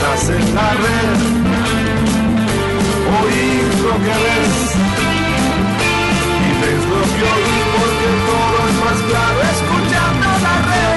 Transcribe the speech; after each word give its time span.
estás 0.00 0.30
en 0.30 0.54
la 0.54 0.70
red. 0.70 1.18
Oís 3.20 3.74
lo 3.82 3.94
que 4.04 4.16
ves 4.24 4.54
y 6.46 6.50
ves 6.60 6.82
lo 6.92 7.02
que 7.14 7.22
oís 7.34 7.64
porque 7.74 8.08
todo 8.28 8.58
es 8.68 8.76
más 8.84 9.00
claro 9.10 9.38
escuchando 9.54 10.28
la 10.46 10.56
red. 10.70 10.90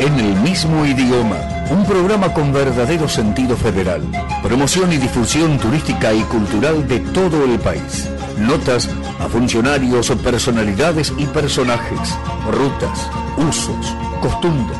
En 0.00 0.14
el 0.20 0.32
mismo 0.42 0.84
idioma 0.84 1.38
un 1.70 1.84
programa 1.86 2.32
con 2.32 2.52
verdadero 2.52 3.08
sentido 3.08 3.56
federal. 3.56 4.02
Promoción 4.42 4.92
y 4.92 4.98
difusión 4.98 5.58
turística 5.58 6.12
y 6.12 6.20
cultural 6.24 6.86
de 6.86 7.00
todo 7.00 7.44
el 7.44 7.58
país. 7.58 8.10
Notas 8.38 8.88
a 9.20 9.28
funcionarios, 9.28 10.10
personalidades 10.22 11.12
y 11.16 11.26
personajes. 11.26 12.16
Rutas, 12.50 13.10
usos, 13.36 13.94
costumbres, 14.20 14.78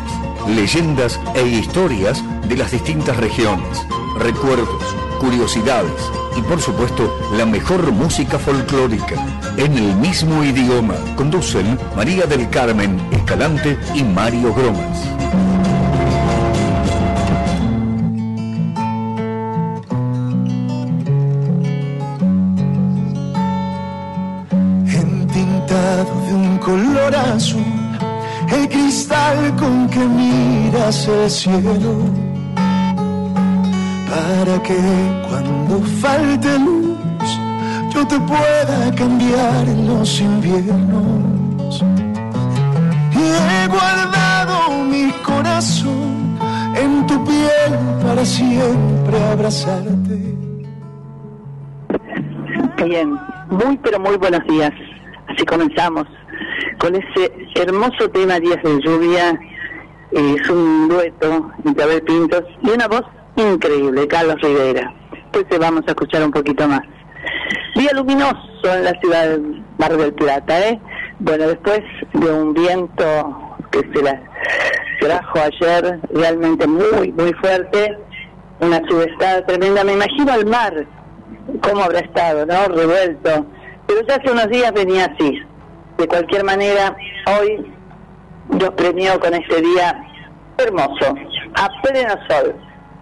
leyendas 0.49 1.21
e 1.35 1.47
historias 1.47 2.23
de 2.49 2.57
las 2.57 2.73
distintas 2.73 3.17
regiones. 3.17 3.87
Recuerdos, 4.19 4.83
curiosidades 5.21 6.11
y 6.37 6.43
por 6.43 6.61
supuesto 6.61 7.17
la 7.37 7.47
mejor 7.47 7.93
música 7.93 8.39
folclórica. 8.39 9.17
En 9.57 9.77
el 9.79 9.95
mismo 9.97 10.43
idioma 10.43 10.95
conducen 11.17 11.79
María 11.97 12.27
del 12.27 12.51
Carmen 12.51 13.01
Escalante 13.13 13.79
y 13.95 14.03
Mario 14.03 14.53
Gromas. 14.53 15.24
Que 29.95 30.01
miras 30.01 31.07
el 31.07 31.31
cielo, 31.31 31.95
para 34.11 34.61
que 34.67 34.79
cuando 35.29 35.79
falte 36.03 36.59
luz 36.59 37.29
yo 37.95 38.05
te 38.09 38.19
pueda 38.19 38.93
cambiar 38.97 39.69
en 39.69 39.87
los 39.87 40.21
inviernos. 40.21 41.85
Y 43.13 43.23
he 43.23 43.69
guardado 43.69 44.83
mi 44.93 45.13
corazón 45.23 46.39
en 46.75 47.07
tu 47.07 47.25
piel 47.25 47.73
para 48.03 48.25
siempre 48.25 49.17
abrazarte. 49.33 50.19
Bien, 52.85 53.17
muy 53.49 53.79
pero 53.79 54.01
muy 54.01 54.17
buenos 54.17 54.45
días. 54.49 54.73
Así 55.29 55.45
comenzamos 55.47 56.07
con 56.79 56.97
ese 56.97 57.33
hermoso 57.55 58.11
tema 58.11 58.41
Días 58.41 58.61
de 58.65 58.81
Lluvia. 58.83 59.39
Es 60.15 60.49
un 60.49 60.89
dueto 60.89 61.51
entre 61.65 61.85
Abel 61.85 62.03
Pintos 62.03 62.45
y 62.63 62.71
una 62.71 62.87
voz 62.87 63.03
increíble, 63.37 64.07
Carlos 64.07 64.37
Rivera. 64.41 64.95
Pues 65.33 65.45
vamos 65.59 65.83
a 65.87 65.91
escuchar 65.91 66.23
un 66.23 66.31
poquito 66.31 66.69
más. 66.69 66.83
Día 67.75 67.91
luminoso 67.95 68.39
en 68.63 68.85
la 68.85 68.93
ciudad 69.01 69.29
de 69.31 69.63
Mar 69.79 69.97
del 69.97 70.15
Plata, 70.15 70.69
¿eh? 70.69 70.81
Bueno, 71.19 71.49
después 71.49 71.81
de 72.13 72.33
un 72.33 72.55
viento 72.55 73.57
que 73.73 73.81
se 73.93 74.03
la 74.03 74.23
trajo 75.01 75.41
ayer 75.41 76.01
realmente 76.13 76.67
muy, 76.67 77.11
muy 77.13 77.33
fuerte, 77.35 77.99
una 78.61 78.81
subestada 78.89 79.45
tremenda. 79.45 79.83
Me 79.83 79.95
imagino 79.95 80.35
el 80.35 80.47
mar, 80.47 80.87
cómo 81.63 81.83
habrá 81.83 82.01
estado, 82.01 82.47
¿no? 82.47 82.67
Revuelto. 82.69 83.47
Pero 83.87 84.01
ya 84.07 84.15
hace 84.15 84.31
unos 84.31 84.49
días 84.49 84.73
venía 84.73 85.07
así, 85.07 85.41
de 85.99 86.07
cualquier 86.07 86.45
manera, 86.45 86.97
hoy 87.39 87.74
nos 88.49 88.71
premió 88.71 89.21
con 89.21 89.35
este 89.35 89.61
día 89.61 90.05
hermoso, 90.59 91.15
a 91.55 91.69
pleno 91.83 92.15
sol. 92.29 92.55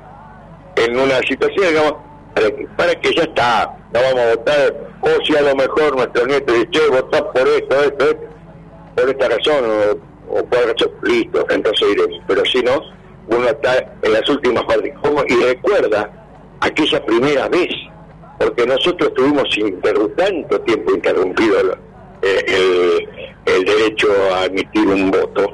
en 0.76 0.98
una 0.98 1.18
situación, 1.20 1.68
digamos, 1.68 1.94
para 2.76 2.94
que, 2.94 3.14
ya 3.14 3.22
está, 3.22 3.76
no 3.92 4.00
vamos 4.00 4.20
a 4.20 4.34
votar, 4.36 4.74
o 5.00 5.08
si 5.24 5.36
a 5.36 5.42
lo 5.42 5.56
mejor 5.56 5.96
nuestro 5.96 6.26
nieto 6.26 6.52
dice, 6.52 6.68
che, 6.70 6.88
votá 6.88 7.32
por 7.32 7.48
esto, 7.48 7.82
esto, 7.82 8.04
esto, 8.04 8.24
por 8.94 9.10
esta 9.10 9.28
razón, 9.28 9.64
o, 10.28 10.44
por 10.44 10.58
razón, 10.60 10.90
listo, 11.02 11.46
entonces 11.50 11.88
iremos. 11.90 12.20
Pero 12.26 12.44
si 12.44 12.62
no, 12.62 12.82
uno 13.28 13.48
está 13.48 13.76
en 14.02 14.12
las 14.12 14.28
últimas 14.28 14.64
partes. 14.64 14.92
Y 15.28 15.34
recuerda 15.36 16.10
aquella 16.60 17.04
primera 17.04 17.48
vez, 17.48 17.70
porque 18.38 18.66
nosotros 18.66 19.12
tuvimos 19.14 19.48
tanto 20.16 20.60
tiempo 20.62 20.94
interrumpido 20.94 21.78
eh, 22.22 23.06
el, 23.46 23.64
derecho 23.64 24.08
a 24.34 24.46
emitir 24.46 24.86
un 24.86 25.10
voto, 25.10 25.52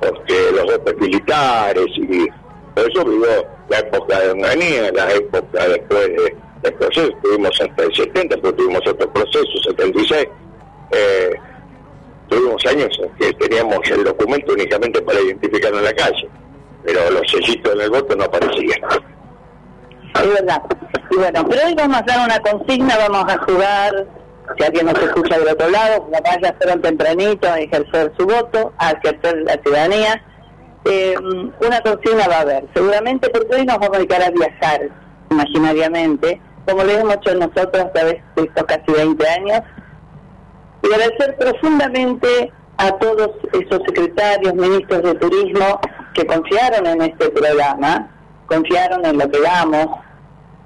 porque 0.00 0.34
los 0.54 0.64
votos 0.64 0.94
militares 0.98 1.86
y 1.96 2.26
por 2.74 2.90
eso 2.90 3.04
vivió 3.04 3.46
la 3.68 3.78
época 3.78 4.20
de 4.20 4.30
Onganía, 4.30 4.92
la 4.92 5.12
época 5.12 5.68
después 5.68 6.10
del 6.62 6.74
proceso, 6.74 7.10
tuvimos 7.22 7.60
hasta 7.60 7.82
el 7.84 7.94
70, 7.94 8.36
pero 8.36 8.54
tuvimos 8.54 8.86
otro 8.86 9.12
proceso, 9.12 9.62
76. 9.68 10.28
Eh, 10.92 11.34
tuvimos 12.30 12.64
años 12.66 12.88
en 13.02 13.10
que 13.16 13.32
teníamos 13.34 13.78
el 13.90 14.04
documento 14.04 14.52
únicamente 14.52 15.02
para 15.02 15.20
identificarnos 15.20 15.80
en 15.80 15.84
la 15.84 15.92
calle, 15.92 16.28
pero 16.84 17.10
los 17.10 17.30
sellitos 17.30 17.74
en 17.74 17.80
el 17.80 17.90
voto 17.90 18.16
no 18.16 18.24
aparecían. 18.24 18.80
Es 20.14 20.32
verdad. 20.34 20.62
Y 21.10 21.16
bueno, 21.16 21.46
pero 21.48 21.66
hoy 21.66 21.74
vamos 21.74 21.98
a 21.98 22.02
dar 22.02 22.26
una 22.26 22.40
consigna, 22.40 22.96
vamos 22.96 23.32
a 23.32 23.38
jugar, 23.38 24.06
si 24.56 24.64
alguien 24.64 24.86
nos 24.86 24.98
escucha 24.98 25.38
del 25.38 25.48
otro 25.48 25.70
lado, 25.70 26.04
como 26.04 26.18
vaya 26.22 26.56
a 26.58 26.74
un 26.74 26.82
tempranito 26.82 27.48
a 27.48 27.58
ejercer 27.58 28.12
su 28.18 28.26
voto, 28.26 28.72
a 28.78 28.92
ejercer 28.92 29.42
la 29.42 29.54
ciudadanía. 29.62 30.22
Eh, 30.86 31.14
una 31.60 31.80
consigna 31.82 32.26
va 32.28 32.36
a 32.36 32.40
haber, 32.40 32.64
seguramente 32.74 33.28
porque 33.28 33.54
hoy 33.54 33.66
nos 33.66 33.78
vamos 33.78 33.96
a 33.96 33.98
dedicar 33.98 34.22
a 34.22 34.30
viajar 34.30 34.80
imaginariamente, 35.30 36.40
como 36.66 36.84
lo 36.84 36.90
hemos 36.90 37.14
hecho 37.16 37.34
nosotros 37.34 37.84
a 37.84 37.92
través 37.92 38.22
de 38.36 38.42
estos 38.44 38.64
casi 38.64 38.92
20 38.92 39.28
años, 39.28 39.60
y 40.82 40.92
agradecer 40.92 41.36
profundamente 41.36 42.52
a 42.78 42.90
todos 42.92 43.30
esos 43.52 43.82
secretarios, 43.86 44.54
ministros 44.54 45.02
de 45.02 45.14
turismo 45.16 45.80
que 46.14 46.24
confiaron 46.26 46.86
en 46.86 47.02
este 47.02 47.28
programa, 47.30 48.08
confiaron 48.46 49.04
en 49.04 49.18
lo 49.18 49.30
que 49.30 49.40
damos, 49.40 49.86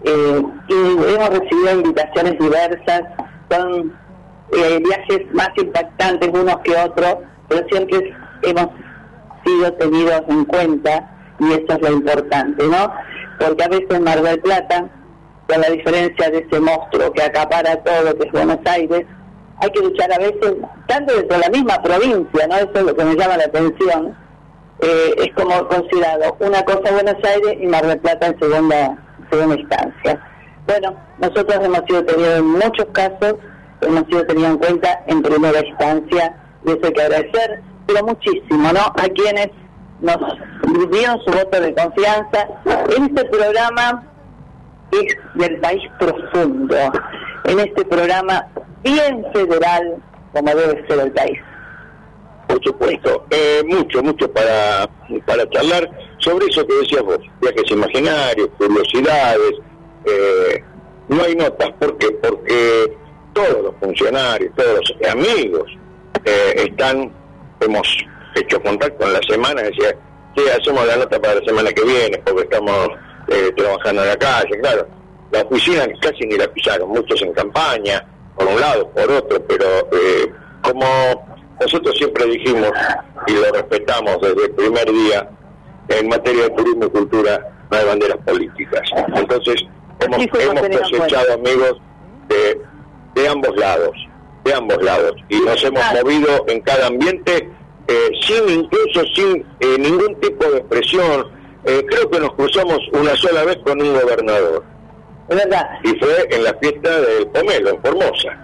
eh, 0.05 0.43
y 0.69 0.75
hemos 0.75 1.28
recibido 1.31 1.81
invitaciones 1.81 2.38
diversas, 2.38 3.02
son 3.50 3.93
eh, 4.52 4.81
viajes 4.84 5.32
más 5.32 5.49
impactantes 5.56 6.28
unos 6.28 6.58
que 6.58 6.76
otros, 6.76 7.17
pero 7.49 7.67
siempre 7.69 8.14
hemos 8.43 8.69
sido 9.44 9.72
tenidos 9.75 10.22
en 10.28 10.44
cuenta 10.44 11.10
y 11.40 11.52
eso 11.52 11.67
es 11.69 11.81
lo 11.81 11.93
importante, 11.93 12.67
¿no? 12.69 12.93
Porque 13.38 13.64
a 13.64 13.69
veces 13.69 14.00
Mar 14.00 14.22
del 14.22 14.40
Plata, 14.40 14.88
con 15.49 15.60
la 15.60 15.69
diferencia 15.69 16.31
de 16.31 16.38
ese 16.38 16.60
monstruo 16.60 17.12
que 17.12 17.22
acapara 17.22 17.82
todo, 17.82 18.17
que 18.17 18.26
es 18.26 18.32
Buenos 18.32 18.60
Aires, 18.67 19.05
hay 19.61 19.71
que 19.71 19.81
luchar 19.81 20.12
a 20.12 20.19
veces, 20.19 20.55
tanto 20.87 21.15
dentro 21.15 21.37
de 21.37 21.43
la 21.43 21.51
misma 21.51 21.83
provincia, 21.83 22.47
¿no? 22.49 22.56
Eso 22.56 22.71
es 22.75 22.83
lo 22.83 22.97
que 22.97 23.05
me 23.05 23.15
llama 23.15 23.37
la 23.37 23.45
atención, 23.45 24.17
eh, 24.81 25.15
es 25.19 25.35
como 25.35 25.67
considerado 25.69 26.37
una 26.41 26.62
cosa 26.65 26.93
Buenos 26.93 27.17
Aires 27.25 27.56
y 27.61 27.67
Mar 27.67 27.87
del 27.87 27.99
Plata 28.01 28.27
en 28.27 28.39
segunda, 28.41 28.99
segunda 29.31 29.56
instancia. 29.56 30.21
Bueno, 30.67 30.97
nosotros 31.19 31.65
hemos 31.65 31.81
sido 31.87 32.05
tenidos 32.05 32.39
en 32.39 32.47
muchos 32.47 32.87
casos, 32.93 33.35
hemos 33.83 34.06
sido 34.06 34.27
tenidos 34.27 34.51
en 34.51 34.59
cuenta 34.59 35.05
en 35.06 35.23
primera 35.23 35.65
instancia, 35.65 36.37
y 36.65 36.71
eso 36.71 36.93
que 36.93 37.03
agradecer, 37.03 37.62
pero 37.87 38.05
muchísimo, 38.06 38.73
¿no? 38.73 38.81
A 38.81 39.09
quienes 39.15 39.51
nos 40.01 40.19
dieron 40.91 41.21
su 41.25 41.31
voto 41.31 41.61
de 41.61 41.75
confianza 41.75 42.49
en 42.97 43.05
este 43.05 43.25
programa 43.27 44.03
es 44.91 45.17
del 45.35 45.61
país 45.61 45.83
profundo, 45.99 46.77
en 47.45 47.61
este 47.61 47.85
programa 47.85 48.47
bien 48.84 49.25
federal 49.32 49.96
como 50.32 50.54
debe 50.54 50.86
ser 50.86 51.00
el 51.00 51.12
país. 51.12 51.38
Por 52.46 52.62
supuesto, 52.62 53.26
eh, 53.31 53.62
mucho, 53.66 54.02
mucho 54.02 54.31
para, 54.31 54.88
para 55.26 55.48
charlar 55.50 55.90
sobre 56.19 56.46
eso 56.46 56.66
que 56.66 56.75
decías 56.75 57.02
vos, 57.02 57.19
viajes 57.40 57.70
imaginarios, 57.70 58.48
curiosidades, 58.58 59.52
eh, 60.04 60.62
no 61.08 61.22
hay 61.22 61.34
notas, 61.34 61.70
¿por 61.78 61.96
qué? 61.98 62.10
Porque 62.10 62.96
todos 63.32 63.62
los 63.62 63.75
funcionarios, 63.81 64.52
todos 64.56 64.81
los 64.81 65.10
amigos 65.10 65.70
eh, 66.25 66.54
están, 66.56 67.12
hemos 67.60 67.86
hecho 68.34 68.62
contacto 68.62 69.06
en 69.06 69.12
la 69.12 69.20
semana, 69.28 69.62
decía, 69.62 69.96
que 70.34 70.50
hacemos 70.50 70.86
la 70.86 70.96
nota 70.96 71.20
para 71.20 71.36
la 71.36 71.44
semana 71.44 71.72
que 71.72 71.84
viene, 71.84 72.19
porque 72.25 72.42
estamos 72.42 72.88
eh, 73.28 73.52
trabajando 73.56 74.02
en 74.02 74.08
la 74.08 74.16
calle, 74.16 74.60
claro. 74.60 74.86
La 75.31 75.42
oficina 75.42 75.86
casi 76.00 76.26
ni 76.26 76.36
la 76.36 76.46
pisaron, 76.48 76.88
muchos 76.90 77.20
en 77.22 77.32
campaña, 77.32 78.04
por 78.36 78.46
un 78.46 78.60
lado, 78.60 78.88
por 78.90 79.10
otro, 79.10 79.42
pero 79.46 79.66
eh, 79.92 80.32
como 80.62 80.86
nosotros 81.60 81.96
siempre 81.96 82.26
dijimos 82.26 82.70
y 83.26 83.32
lo 83.32 83.52
respetamos 83.52 84.20
desde 84.20 84.44
el 84.44 84.50
primer 84.52 84.92
día, 84.92 85.28
en 85.88 86.08
materia 86.08 86.44
de 86.44 86.50
turismo 86.50 86.86
y 86.86 86.90
cultura 86.90 87.40
no 87.70 87.76
hay 87.76 87.86
banderas 87.86 88.19
políticas. 88.25 88.82
Entonces, 89.14 89.62
hemos, 90.00 90.19
hemos 90.19 90.90
cosechado 90.90 91.34
amigos 91.34 91.81
de, 92.28 92.60
de 93.14 93.28
ambos 93.28 93.56
lados, 93.56 93.92
de 94.44 94.54
ambos 94.54 94.82
lados, 94.82 95.14
y 95.28 95.38
nos 95.40 95.62
hemos 95.62 95.82
movido 95.92 96.44
en 96.48 96.60
cada 96.62 96.86
ambiente 96.86 97.50
eh, 97.86 98.10
sin 98.20 98.60
incluso 98.60 99.04
sin 99.14 99.44
eh, 99.60 99.78
ningún 99.78 100.19
tipo 100.20 100.44
de 100.50 100.60
presión. 100.62 101.26
Eh, 101.64 101.84
creo 101.88 102.10
que 102.10 102.20
nos 102.20 102.34
cruzamos 102.34 102.78
una 102.92 103.14
sola 103.16 103.44
vez 103.44 103.58
con 103.64 103.81
un 103.81 103.94
gobernador. 103.94 104.64
Es 105.29 105.37
verdad. 105.37 105.69
Y 105.85 105.88
fue 105.99 106.26
en 106.31 106.44
la 106.44 106.55
fiesta 106.55 107.00
del 107.00 107.26
Pomelo, 107.29 107.71
en 107.71 107.82
Formosa. 107.82 108.38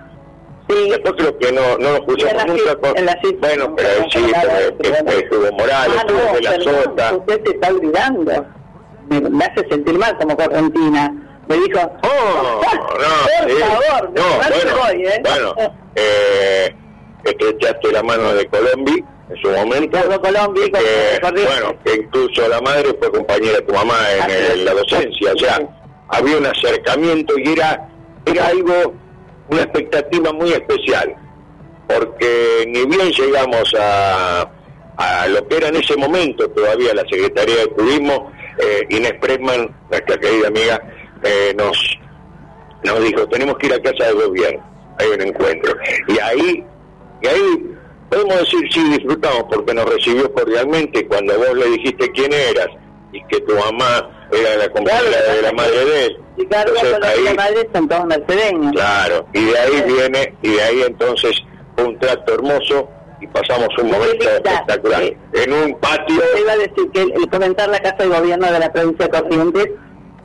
Sí, 0.69 0.88
Después 0.88 1.15
creo 1.19 1.37
que 1.38 1.50
no, 1.53 1.77
no 1.79 1.99
nos 1.99 2.00
Y 2.17 2.23
en 2.23 2.37
la 2.37 2.44
cruzamos 2.44 2.47
nunca 2.47 2.71
fi- 2.71 2.77
con... 2.81 2.99
en 2.99 3.06
la 3.06 3.19
fi- 3.23 3.32
Bueno, 3.41 3.75
pero 3.77 3.88
sí, 4.11 4.32
pero, 4.82 5.19
estuvo 5.19 5.53
Morales, 5.53 5.97
Ah, 5.99 6.05
no, 6.09 6.32
de 6.35 6.41
la 6.43 6.50
perdón, 6.53 6.75
Sota. 6.85 7.15
usted 7.17 7.41
se 7.44 7.50
está 7.55 7.69
olvidando. 7.69 8.47
Me, 9.09 9.21
me 9.21 9.44
hace 9.44 9.69
sentir 9.69 9.99
mal 9.99 10.17
como 10.19 10.37
correntina. 10.37 11.12
Me 11.49 11.56
dijo, 11.56 11.81
Oh, 12.05 12.61
no, 12.62 13.41
por 13.43 13.50
sí. 13.50 13.56
favor, 13.59 14.11
no, 14.15 14.23
bueno, 14.37 14.76
voy, 14.87 15.06
¿eh? 15.06 15.23
bueno, 15.25 15.55
eh, 15.97 16.75
estrechaste 17.25 17.91
la 17.93 18.03
mano 18.05 18.33
de 18.35 18.47
Colombi 18.47 19.05
en 19.31 19.43
su 19.43 19.49
momento. 19.50 19.99
Colombi, 20.23 20.71
que, 20.71 21.21
bueno, 21.21 21.75
que 21.85 21.94
incluso 21.94 22.47
la 22.49 22.61
madre 22.61 22.94
fue 23.00 23.11
compañera 23.11 23.55
de 23.56 23.62
tu 23.62 23.75
mamá 23.75 23.97
en 24.25 24.31
el- 24.31 24.65
la 24.65 24.73
docencia, 24.75 25.33
o 25.35 25.38
sea. 25.38 25.59
Había 26.11 26.39
un 26.39 26.47
acercamiento 26.47 27.39
y 27.39 27.53
era, 27.53 27.89
era 28.27 28.47
algo, 28.49 28.95
una 29.49 29.62
expectativa 29.62 30.33
muy 30.33 30.53
especial, 30.53 31.15
porque 31.89 32.65
ni 32.69 32.85
bien 32.87 33.11
llegamos 33.11 33.75
a, 33.79 34.51
a 34.97 35.29
lo 35.29 35.47
que 35.49 35.57
era 35.57 35.69
en 35.69 35.77
ese 35.77 35.97
momento 35.97 36.49
todavía 36.51 36.95
la 36.95 37.03
Secretaría 37.03 37.57
de 37.57 37.67
Turismo, 37.69 38.31
eh, 38.59 38.87
Inés 38.91 39.15
Pressman, 39.21 39.75
nuestra 39.91 40.19
querida 40.19 40.49
amiga, 40.49 40.83
eh, 41.23 41.55
nos, 41.57 41.99
nos 42.85 43.03
dijo, 43.05 43.27
tenemos 43.29 43.57
que 43.59 43.67
ir 43.67 43.75
a 43.75 43.83
casa 43.83 44.05
de 44.05 44.12
gobierno, 44.12 44.62
hay 44.99 45.09
un 45.09 45.23
encuentro. 45.23 45.75
Y 46.09 46.19
ahí, 46.19 46.65
y 47.23 47.27
ahí 47.27 47.77
podemos 48.11 48.41
decir, 48.41 48.61
sí, 48.73 48.89
disfrutamos, 48.91 49.45
porque 49.51 49.75
nos 49.75 49.87
recibió 49.87 50.33
cordialmente 50.33 51.07
cuando 51.07 51.39
vos 51.39 51.55
le 51.55 51.67
dijiste 51.71 52.11
quién 52.11 52.33
eras 52.33 52.69
y 53.12 53.25
que 53.25 53.41
tu 53.41 53.55
mamá 53.55 54.19
era 54.32 54.56
la 54.56 54.69
compañera 54.71 55.00
Claro, 55.19 55.37
de 55.37 55.43
la 55.43 55.53
madre 55.53 55.85
de 55.85 56.06
él. 56.06 56.21
Ricardo 56.38 56.73
Entonces, 56.75 56.93
Colombi 56.99 57.21
y 57.21 57.25
la 57.25 57.31
ahí- 57.31 57.37
madre 57.37 57.69
son 57.75 57.88
todos 57.88 58.06
mercedeños. 58.06 58.73
Claro, 58.73 59.27
y 59.35 59.44
de 59.44 59.59
ahí 59.59 59.82
viene, 59.87 60.35
y 60.43 60.49
de 60.53 60.62
ahí 60.62 60.82
entonces 60.87 61.32
un 61.77 61.99
trato 61.99 62.35
hermoso 62.35 62.88
y 63.21 63.27
pasamos 63.27 63.69
un 63.79 63.91
momento 63.91 64.25
espectacular. 64.31 65.03
sí. 65.03 65.17
En 65.35 65.53
un 65.53 65.75
patio, 65.79 66.23
iba 66.41 66.53
a 66.53 66.56
decir 66.56 66.91
que 66.93 67.03
el, 67.03 67.12
el 67.12 67.29
comentar 67.31 67.69
la 67.69 67.79
Casa 67.81 67.97
de 68.05 68.09
Gobierno 68.09 68.50
de 68.50 68.59
la 68.59 68.73
provincia 68.73 69.06
de 69.06 69.11
Corrientes, 69.23 69.67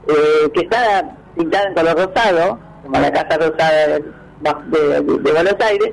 eh, 0.08 0.50
que 0.54 0.62
está 0.62 1.16
pintada 1.38 1.68
en 1.68 1.74
color 1.74 1.98
rosado, 2.08 2.60
como 2.84 3.00
la 3.00 3.12
Casa 3.12 3.38
Rosada 3.38 3.88
de, 3.88 4.04
de- 4.68 5.02
de 5.02 5.32
Buenos 5.32 5.56
Aires, 5.60 5.92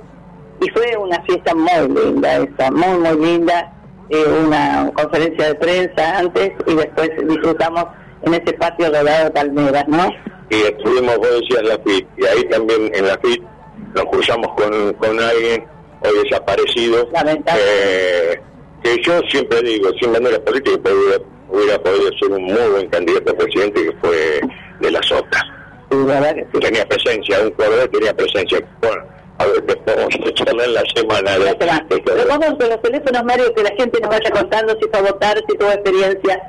y 0.60 0.70
fue 0.70 0.96
una 0.96 1.20
fiesta 1.22 1.54
muy 1.54 1.88
linda 2.04 2.36
esa, 2.36 2.70
muy, 2.70 2.98
muy 2.98 3.26
linda, 3.26 3.72
eh, 4.10 4.24
una 4.44 4.90
conferencia 4.94 5.46
de 5.48 5.54
prensa 5.56 6.18
antes 6.18 6.52
y 6.66 6.74
después 6.74 7.10
disfrutamos 7.26 7.86
en 8.24 8.34
ese 8.34 8.52
patio 8.54 8.86
rodeado 8.88 9.24
de 9.26 9.30
palmeras, 9.30 9.84
¿no? 9.88 10.10
y 10.50 10.62
estuvimos, 10.64 11.16
vos 11.16 11.30
decías, 11.40 11.62
la 11.62 11.78
FIT, 11.78 12.06
y 12.18 12.26
ahí 12.26 12.44
también 12.50 12.90
en 12.94 13.06
la 13.06 13.18
FIT 13.18 13.42
nos 13.94 14.04
cruzamos 14.04 14.48
con, 14.54 14.92
con 14.94 15.18
alguien 15.18 15.64
hoy 16.02 16.24
desaparecido, 16.24 17.08
Lamentable. 17.12 17.62
eh, 17.66 18.40
que 18.82 19.00
yo 19.02 19.20
siempre 19.28 19.62
digo, 19.62 19.88
sin 20.00 20.12
bandera 20.12 20.38
política, 20.40 20.78
hubiera, 20.90 21.22
hubiera 21.48 21.82
podido 21.82 22.10
ser 22.18 22.32
un 22.32 22.42
muy 22.44 22.68
buen 22.70 22.88
candidato 22.90 23.32
a 23.32 23.34
presidente, 23.36 23.82
que 23.82 23.92
fue 24.00 24.40
de 24.80 24.90
la 24.90 25.02
Sota. 25.04 25.42
Y 25.90 25.94
la 26.06 26.20
verdad 26.20 26.34
que 26.34 26.46
sí. 26.52 26.60
Tenía 26.60 26.86
presencia, 26.88 27.40
un 27.40 27.50
cordero 27.52 27.88
tenía 27.90 28.14
presencia. 28.14 28.60
Bueno, 28.82 29.04
a 29.38 29.46
ver, 29.46 29.62
después 29.62 29.96
vamos 29.96 30.14
a 30.14 30.34
charlar 30.34 30.66
en 30.66 30.74
la 30.74 30.82
semana 30.94 31.38
de, 31.38 31.44
de 31.44 31.54
todo. 31.54 32.00
Pero 32.16 32.28
vamos 32.28 32.58
con 32.58 32.68
los 32.68 32.82
teléfonos, 32.82 33.24
Mario, 33.24 33.54
que 33.54 33.62
la 33.62 33.70
gente 33.76 34.00
nos 34.00 34.10
vaya 34.10 34.30
contando 34.30 34.76
si 34.80 34.88
fue 34.88 34.98
a 34.98 35.02
votar, 35.12 35.36
si 35.48 35.56
tuvo 35.56 35.70
experiencia, 35.70 36.42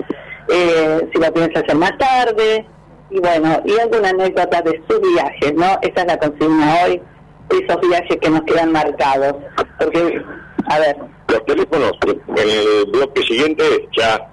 eh, 0.50 1.10
si 1.14 1.20
la 1.20 1.32
piensa 1.32 1.60
hacer 1.60 1.76
más 1.76 1.98
tarde, 1.98 2.66
y 3.10 3.20
bueno, 3.20 3.62
y 3.66 3.80
alguna 3.80 4.10
anécdota 4.10 4.62
de 4.62 4.82
sus 4.88 5.00
viajes, 5.02 5.54
¿no? 5.54 5.78
Esa 5.82 6.02
es 6.02 6.08
la 6.08 6.18
consigna 6.18 6.76
hoy, 6.84 7.02
esos 7.50 7.82
viajes 7.82 8.18
que 8.20 8.30
nos 8.30 8.42
quedan 8.42 8.72
marcados. 8.72 9.36
Porque, 9.80 10.22
a 10.68 10.80
ver, 10.80 10.98
los 11.28 11.46
teléfonos 11.46 11.92
en 12.08 12.50
el 12.50 12.86
bloque 12.92 13.22
siguiente 13.24 13.64
ya 13.96 14.30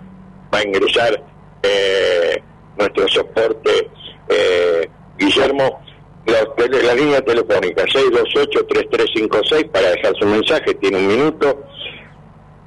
va 0.53 0.59
a 0.59 0.63
ingresar 0.63 1.23
eh, 1.63 2.43
nuestro 2.79 3.09
soporte 3.09 3.91
eh, 4.29 4.89
Guillermo 5.19 5.81
los 6.27 6.83
la 6.85 6.95
línea 6.95 7.21
telefónica 7.23 7.85
628-3356 7.85 9.71
para 9.71 9.91
dejar 9.91 10.15
su 10.19 10.27
mensaje 10.27 10.75
tiene 10.75 10.99
un 10.99 11.07
minuto 11.07 11.65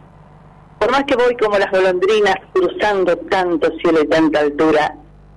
Por 0.80 0.92
más 0.92 1.04
que 1.06 1.16
voy 1.16 1.36
como 1.38 1.58
las 1.58 1.72
golondrinas 1.72 2.36
cruzando 2.54 3.18
tanto 3.30 3.70
cielo 3.80 4.02
y 4.04 4.08
tanta 4.08 4.40
altura, 4.40 4.96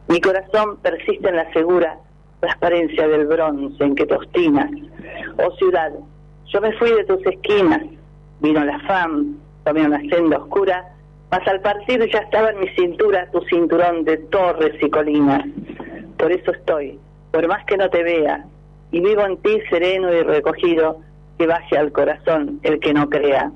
mi 0.09 0.21
corazón 0.21 0.79
persiste 0.79 1.29
en 1.29 1.37
la 1.37 1.53
segura 1.53 1.99
transparencia 2.41 3.09
del 3.09 3.27
bronce 3.27 3.83
en 3.83 3.95
que 3.95 4.07
te 4.07 4.15
obstinas. 4.15 4.71
Oh 5.39 5.51
ciudad, 5.57 5.93
yo 6.47 6.61
me 6.61 6.73
fui 6.79 6.91
de 6.91 7.05
tus 7.05 7.25
esquinas, 7.27 7.83
vino 8.41 8.65
la 8.65 8.79
fam, 8.81 9.37
tomé 9.65 9.87
una 9.87 10.01
senda 10.09 10.39
oscura, 10.39 10.85
mas 11.31 11.47
al 11.47 11.61
partir 11.61 12.09
ya 12.11 12.21
estaba 12.21 12.51
en 12.51 12.61
mi 12.61 12.69
cintura 12.71 13.31
tu 13.31 13.41
cinturón 13.43 14.05
de 14.05 14.17
torres 14.17 14.73
y 14.81 14.89
colinas. 14.89 15.45
Por 16.19 16.33
eso 16.33 16.51
estoy, 16.51 16.99
por 17.31 17.47
más 17.47 17.65
que 17.65 17.77
no 17.77 17.89
te 17.89 18.03
vea, 18.03 18.45
y 18.91 19.01
vivo 19.01 19.25
en 19.25 19.37
ti 19.39 19.61
sereno 19.71 20.13
y 20.13 20.23
recogido, 20.23 21.01
que 21.39 21.47
baje 21.47 21.79
al 21.79 21.93
corazón 21.93 22.59
el 22.63 22.81
que 22.81 22.93
no 22.93 23.09
crea. 23.09 23.53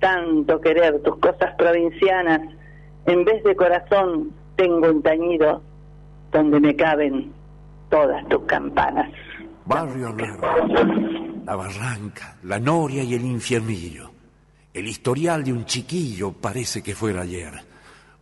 Tanto 0.00 0.60
querer 0.60 1.02
tus 1.02 1.16
cosas 1.18 1.54
provincianas, 1.56 2.40
en 3.06 3.24
vez 3.24 3.44
de 3.44 3.54
corazón 3.54 4.32
tengo 4.56 4.88
un 4.88 5.02
tañido 5.02 5.62
donde 6.32 6.58
me 6.58 6.74
caben 6.74 7.32
todas 7.90 8.26
tus 8.28 8.42
campanas. 8.44 9.10
Barrio 9.66 10.08
Alberto, 10.08 10.46
la 11.44 11.56
barranca, 11.56 12.36
la 12.44 12.58
noria 12.58 13.02
y 13.02 13.14
el 13.14 13.24
infiernillo. 13.24 14.10
El 14.72 14.88
historial 14.88 15.42
de 15.42 15.52
un 15.52 15.64
chiquillo 15.64 16.32
parece 16.32 16.82
que 16.82 16.94
fuera 16.94 17.22
ayer. 17.22 17.65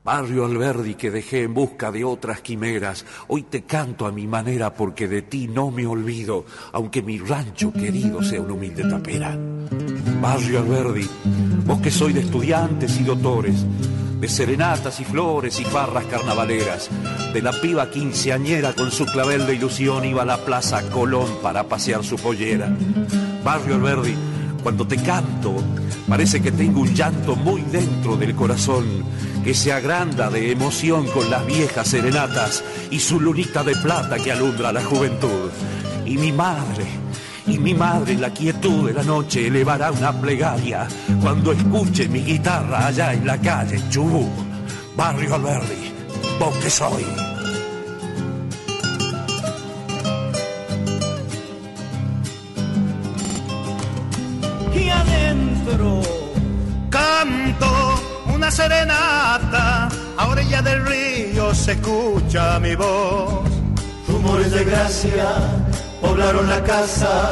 Barrio 0.05 0.45
Alberdi 0.45 0.97
que 0.97 1.11
dejé 1.11 1.45
en 1.45 1.55
busca 1.55 1.91
de 1.91 2.05
otras 2.05 2.43
quimeras, 2.43 3.07
hoy 3.29 3.45
te 3.45 3.63
canto 3.63 4.05
a 4.05 4.13
mi 4.13 4.27
manera 4.27 4.75
porque 4.75 5.09
de 5.09 5.23
ti 5.23 5.49
no 5.49 5.71
me 5.71 5.87
olvido, 5.87 6.45
aunque 6.73 7.01
mi 7.01 7.17
rancho 7.17 7.73
querido 7.73 8.23
sea 8.23 8.43
una 8.43 8.53
humilde 8.53 8.87
tapera. 8.87 9.35
Barrio 10.21 10.59
Alberdi, 10.59 11.09
vos 11.65 11.81
que 11.81 11.91
soy 11.91 12.13
de 12.13 12.21
estudiantes 12.21 13.01
y 13.01 13.05
doctores, 13.05 13.65
de 14.21 14.29
serenatas 14.29 15.01
y 15.01 15.07
flores 15.07 15.59
y 15.59 15.65
farras 15.65 16.05
carnavaleras, 16.05 16.91
de 17.33 17.41
la 17.41 17.53
piba 17.53 17.91
quinceañera 17.91 18.75
con 18.75 18.91
su 18.91 19.07
clavel 19.07 19.47
de 19.47 19.55
ilusión 19.55 20.05
iba 20.05 20.21
a 20.21 20.27
la 20.27 20.45
plaza 20.45 20.83
Colón 20.91 21.39
para 21.43 21.65
pasear 21.67 22.05
su 22.05 22.17
pollera. 22.17 22.71
Barrio 23.43 23.77
Alberdi, 23.77 24.15
cuando 24.63 24.87
te 24.87 24.97
canto, 24.97 25.55
parece 26.07 26.43
que 26.43 26.53
tengo 26.53 26.83
un 26.83 26.95
llanto 26.95 27.37
muy 27.37 27.63
dentro 27.63 28.19
del 28.19 28.35
corazón, 28.35 28.85
que 29.45 29.53
se 29.53 29.73
agranda 29.73 30.31
de 30.31 30.53
emoción 30.53 31.07
con 31.09 31.29
las 31.29 31.45
viejas 31.45 31.89
serenatas 31.89 32.65
y 32.91 32.99
su 32.99 33.21
lunita 33.21 33.63
de 33.63 33.77
plata 33.77 34.17
que 34.17 34.33
alumbra 34.33 34.73
la 34.73 34.83
juventud. 34.83 35.51
Y 36.07 36.17
mi 36.17 36.33
madre, 36.33 36.87
y 37.47 37.59
mi 37.59 37.75
madre 37.75 38.15
en 38.15 38.23
la 38.23 38.31
quietud 38.31 38.87
de 38.87 38.95
la 38.95 39.03
noche 39.03 39.47
elevará 39.49 39.93
una 39.93 40.19
plegaria 40.19 40.89
cuando 41.21 41.53
escuche 41.53 42.09
mi 42.09 42.21
guitarra 42.21 42.87
allá 42.87 43.13
en 43.13 43.27
la 43.27 43.39
calle 43.39 43.79
Chubú, 43.91 44.27
Barrio 44.97 45.35
Alberdi, 45.35 45.93
vos 46.39 46.57
que 46.57 46.71
soy. 46.71 47.34
Una 58.45 58.51
serenata, 58.51 59.89
a 60.19 60.29
orilla 60.29 60.61
del 60.61 60.85
río 60.85 61.55
se 61.55 61.73
escucha 61.73 62.61
mi 62.61 62.75
voz. 62.75 63.49
rumores 64.07 64.51
de 64.53 64.65
gracia 64.65 65.25
poblaron 66.03 66.47
la 66.51 66.63
casa, 66.63 67.31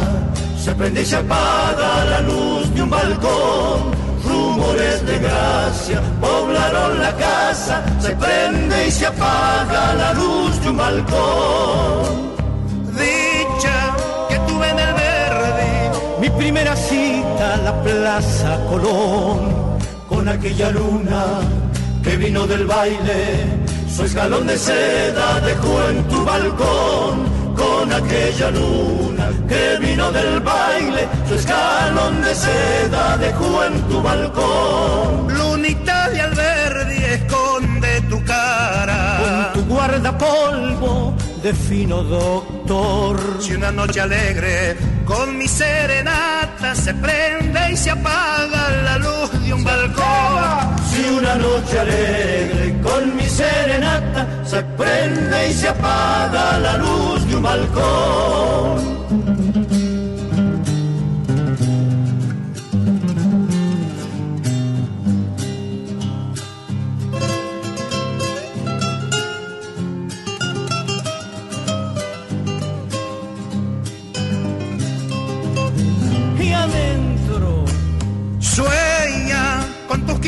se 0.58 0.74
prende 0.74 1.02
y 1.02 1.04
se 1.04 1.16
apaga 1.16 2.06
la 2.06 2.20
luz 2.22 2.74
de 2.74 2.82
un 2.82 2.88
balcón. 2.88 3.90
Rumores 4.24 5.04
de 5.04 5.18
gracia 5.18 6.00
poblaron 6.18 6.98
la 6.98 7.14
casa, 7.16 7.84
se 8.00 8.12
prende 8.12 8.88
y 8.88 8.90
se 8.90 9.04
apaga 9.04 9.92
la 9.92 10.14
luz 10.14 10.62
de 10.62 10.70
un 10.70 10.76
balcón. 10.78 12.32
Dicha 12.96 13.76
que 14.30 14.38
tuve 14.48 14.66
en 14.66 14.78
el 14.78 14.94
verde, 14.94 15.90
Mi 16.22 16.30
primera 16.30 16.74
cita 16.74 17.58
la 17.58 17.82
Plaza 17.82 18.58
Colón, 18.70 19.71
con 20.08 20.28
aquella 20.28 20.70
luna 20.70 21.24
que 22.02 22.16
vino 22.16 22.46
del 22.46 22.66
baile, 22.66 23.46
su 23.88 24.04
escalón 24.04 24.46
de 24.46 24.58
seda 24.58 25.40
dejó 25.40 25.88
en 25.88 26.04
tu 26.08 26.24
balcón. 26.24 27.42
Con 27.54 27.92
aquella 27.92 28.50
luna 28.50 29.28
que 29.46 29.78
vino 29.78 30.10
del 30.10 30.40
baile, 30.40 31.06
su 31.28 31.34
escalón 31.34 32.22
de 32.22 32.34
seda 32.34 33.16
dejó 33.18 33.64
en 33.64 33.82
tu 33.88 34.02
balcón. 34.02 35.28
lunita 35.28 36.08
de 36.10 36.20
Alberdi 36.22 37.04
esconde 37.04 38.00
tu 38.08 38.24
cara. 38.24 39.52
Con 39.52 39.62
tu 39.62 39.74
guardapolvo 39.74 41.14
de 41.42 41.52
fino 41.52 42.02
doctor. 42.02 43.18
Si 43.40 43.52
una 43.54 43.70
noche 43.70 44.00
alegre 44.00 44.76
con 45.04 45.36
mi 45.36 45.46
serenata 45.46 46.41
se 46.74 46.94
prende 46.94 47.72
y 47.72 47.76
se 47.76 47.90
apaga 47.90 48.70
la 48.84 48.98
luz 48.98 49.30
de 49.44 49.52
un 49.52 49.62
balcón. 49.62 50.76
Si 50.90 51.02
una 51.10 51.34
noche 51.34 51.78
alegre 51.78 52.80
con 52.82 53.16
mi 53.16 53.26
serenata 53.26 54.26
se 54.44 54.62
prende 54.62 55.48
y 55.50 55.52
se 55.52 55.68
apaga 55.68 56.58
la 56.58 56.78
luz 56.78 57.26
de 57.26 57.36
un 57.36 57.42
balcón. 57.42 59.31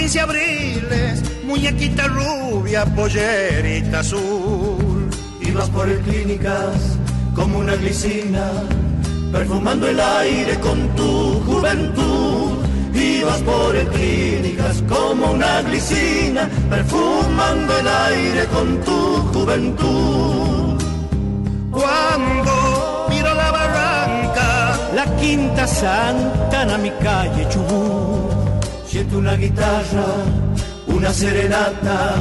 15 0.04 0.20
abriles, 0.20 1.22
muñequita 1.46 2.06
rubia, 2.08 2.84
pollerita 2.84 4.00
azul. 4.00 5.08
ibas 5.40 5.70
por 5.70 5.88
el 5.88 5.98
clínicas 6.00 6.98
como 7.34 7.60
una 7.60 7.74
glicina, 7.76 8.50
perfumando 9.32 9.88
el 9.88 9.98
aire 9.98 10.60
con 10.60 10.94
tu 10.94 11.40
juventud. 11.46 12.52
Ibas 12.92 13.40
por 13.44 13.74
el 13.74 13.88
clínicas 13.88 14.82
como 14.86 15.32
una 15.32 15.62
glicina, 15.62 16.50
perfumando 16.68 17.78
el 17.78 17.88
aire 17.88 18.44
con 18.52 18.80
tu 18.82 18.98
juventud. 19.32 20.82
Cuando 21.70 23.06
miro 23.08 23.32
la 23.32 23.50
barranca, 23.50 24.78
La 24.94 25.06
quinta 25.16 25.66
santa 25.66 26.62
en 26.62 26.82
mi 26.82 26.90
calle 26.90 27.48
Chubú. 27.48 28.13
Siento 28.94 29.18
una 29.18 29.34
guitarra, 29.34 30.06
una 30.86 31.12
serenata. 31.12 32.14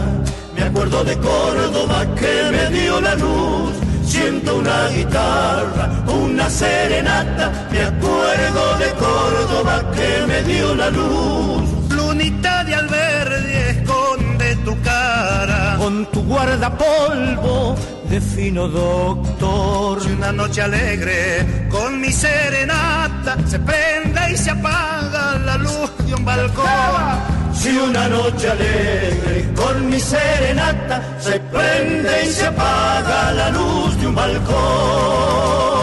Me 0.55 0.63
acuerdo 0.63 1.03
de 1.03 1.15
Córdoba 1.19 2.03
que 2.15 2.49
me 2.51 2.75
dio 2.75 2.99
la 2.99 3.13
luz. 3.13 3.73
Siento 4.03 4.55
una 4.57 4.87
guitarra, 4.87 6.03
una 6.07 6.49
serenata. 6.49 7.67
Me 7.71 7.79
acuerdo 7.79 8.77
de 8.79 8.89
Córdoba 8.93 9.91
que 9.91 10.25
me 10.25 10.41
dio 10.51 10.73
la 10.73 10.89
luz. 10.89 11.61
lunita 11.91 12.63
de 12.63 12.73
Alberdi 12.73 13.53
esconde 13.53 14.55
tu 14.65 14.75
cara. 14.81 15.75
Con 15.77 16.07
tu 16.07 16.23
guardapolvo 16.23 17.75
de 18.09 18.19
fino 18.19 18.67
doctor. 18.67 20.01
Si 20.01 20.09
una 20.09 20.31
noche 20.31 20.63
alegre 20.63 21.67
con 21.69 22.01
mi 22.01 22.11
serenata 22.11 23.37
se 23.45 23.59
prende 23.59 24.31
y 24.31 24.37
se 24.37 24.49
apaga 24.49 25.02
la 25.43 25.57
luz 25.57 25.91
de 26.05 26.15
un 26.15 26.25
balcón. 26.25 26.65
Si 27.53 27.69
una 27.77 28.07
noche 28.09 28.49
alegre 28.49 29.53
con 29.55 29.89
mi 29.89 29.99
serenata 29.99 31.01
se 31.19 31.39
prende 31.39 32.25
y 32.25 32.27
se 32.27 32.45
apaga 32.47 33.31
la 33.31 33.49
luz 33.51 33.97
de 33.99 34.07
un 34.07 34.15
balcón. 34.15 35.82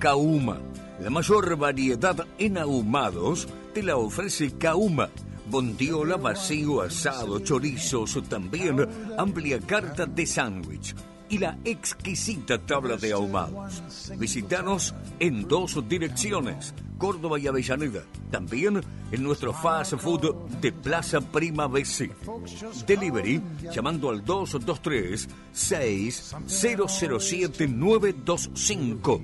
Kauma. 0.00 0.58
La 1.00 1.10
mayor 1.10 1.56
variedad 1.56 2.26
en 2.38 2.58
ahumados 2.58 3.46
te 3.72 3.84
la 3.84 3.96
ofrece 3.96 4.58
Kauma. 4.58 5.10
Bondiola, 5.48 6.16
vacío, 6.16 6.82
asado, 6.82 7.38
chorizos, 7.38 8.20
también 8.28 8.84
amplia 9.16 9.60
carta 9.60 10.06
de 10.06 10.26
sándwich 10.26 10.94
y 11.28 11.38
la 11.38 11.58
exquisita 11.64 12.58
tabla 12.58 12.96
de 12.96 13.12
ahumados. 13.12 14.12
Visítanos 14.18 14.94
en 15.18 15.46
dos 15.46 15.86
direcciones, 15.88 16.74
Córdoba 16.98 17.38
y 17.38 17.46
Avellaneda. 17.46 18.02
También 18.30 18.80
en 19.10 19.22
nuestro 19.22 19.52
fast 19.52 19.94
food 19.94 20.34
de 20.60 20.72
Plaza 20.72 21.20
Prima 21.20 21.66
BC. 21.66 22.10
Delivery 22.86 23.42
llamando 23.72 24.10
al 24.10 24.24
223 24.24 25.28
6007 25.52 27.68
925. 27.68 29.22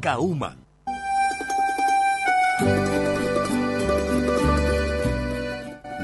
Kauma. 0.00 0.56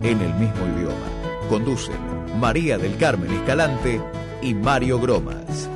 En 0.00 0.20
el 0.20 0.32
mismo 0.34 0.64
idioma, 0.76 1.08
conducen 1.48 1.96
María 2.38 2.78
del 2.78 2.96
Carmen 2.98 3.32
Escalante 3.32 4.00
y 4.40 4.54
Mario 4.54 5.00
Gromas. 5.00 5.68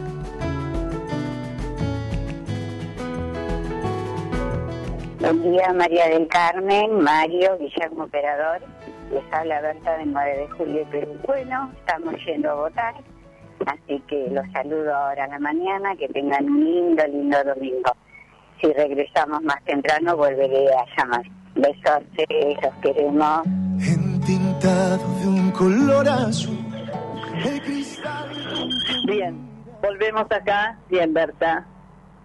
Buen 5.18 5.42
día, 5.42 5.72
María 5.72 6.08
del 6.08 6.28
Carmen, 6.28 7.00
Mario, 7.00 7.58
Guillermo 7.58 8.04
Operador. 8.04 8.60
Les 9.12 9.24
habla 9.32 9.60
Berta 9.60 9.98
del 9.98 10.12
9 10.12 10.36
de 10.36 10.48
julio 10.50 10.86
Perú. 10.92 11.18
Bueno, 11.26 11.72
estamos 11.80 12.14
yendo 12.24 12.50
a 12.50 12.54
votar, 12.54 12.94
así 13.66 14.00
que 14.06 14.28
los 14.30 14.44
saludo 14.52 14.94
ahora 14.94 15.24
a 15.24 15.28
la 15.28 15.38
mañana. 15.40 15.96
Que 15.96 16.08
tengan 16.08 16.44
un 16.48 16.64
lindo, 16.64 17.04
lindo 17.08 17.42
domingo. 17.42 17.92
Si 18.60 18.72
regresamos 18.72 19.42
más 19.42 19.62
temprano, 19.64 20.16
volveré 20.16 20.68
a 20.74 20.84
llamar. 20.96 21.24
Besos, 21.56 22.02
los 22.62 22.74
queremos. 22.82 23.42
De 24.62 25.26
un 25.26 25.50
color 25.50 26.08
azul. 26.08 26.56
Bien, 29.06 29.36
volvemos 29.82 30.26
acá, 30.30 30.78
bien, 30.88 31.12
Berta. 31.12 31.66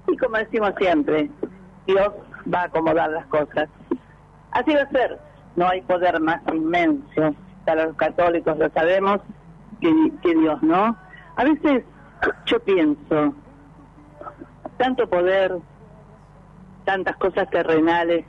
Y 0.07 0.15
como 0.17 0.37
decimos 0.37 0.73
siempre, 0.77 1.31
Dios 1.87 2.11
va 2.53 2.61
a 2.61 2.65
acomodar 2.65 3.09
las 3.09 3.25
cosas. 3.25 3.67
Así 4.51 4.71
va 4.71 4.83
a 4.83 4.89
ser. 4.91 5.17
No 5.55 5.67
hay 5.67 5.81
poder 5.81 6.19
más 6.19 6.39
inmenso. 6.53 7.33
Para 7.65 7.87
los 7.87 7.95
católicos 7.95 8.55
lo 8.55 8.69
sabemos 8.69 9.19
que, 9.81 9.89
que 10.21 10.35
Dios, 10.35 10.61
¿no? 10.61 10.95
A 11.37 11.43
veces 11.43 11.83
yo 12.45 12.59
pienso, 12.59 13.33
tanto 14.77 15.09
poder, 15.09 15.57
tantas 16.85 17.17
cosas 17.17 17.49
terrenales, 17.49 18.25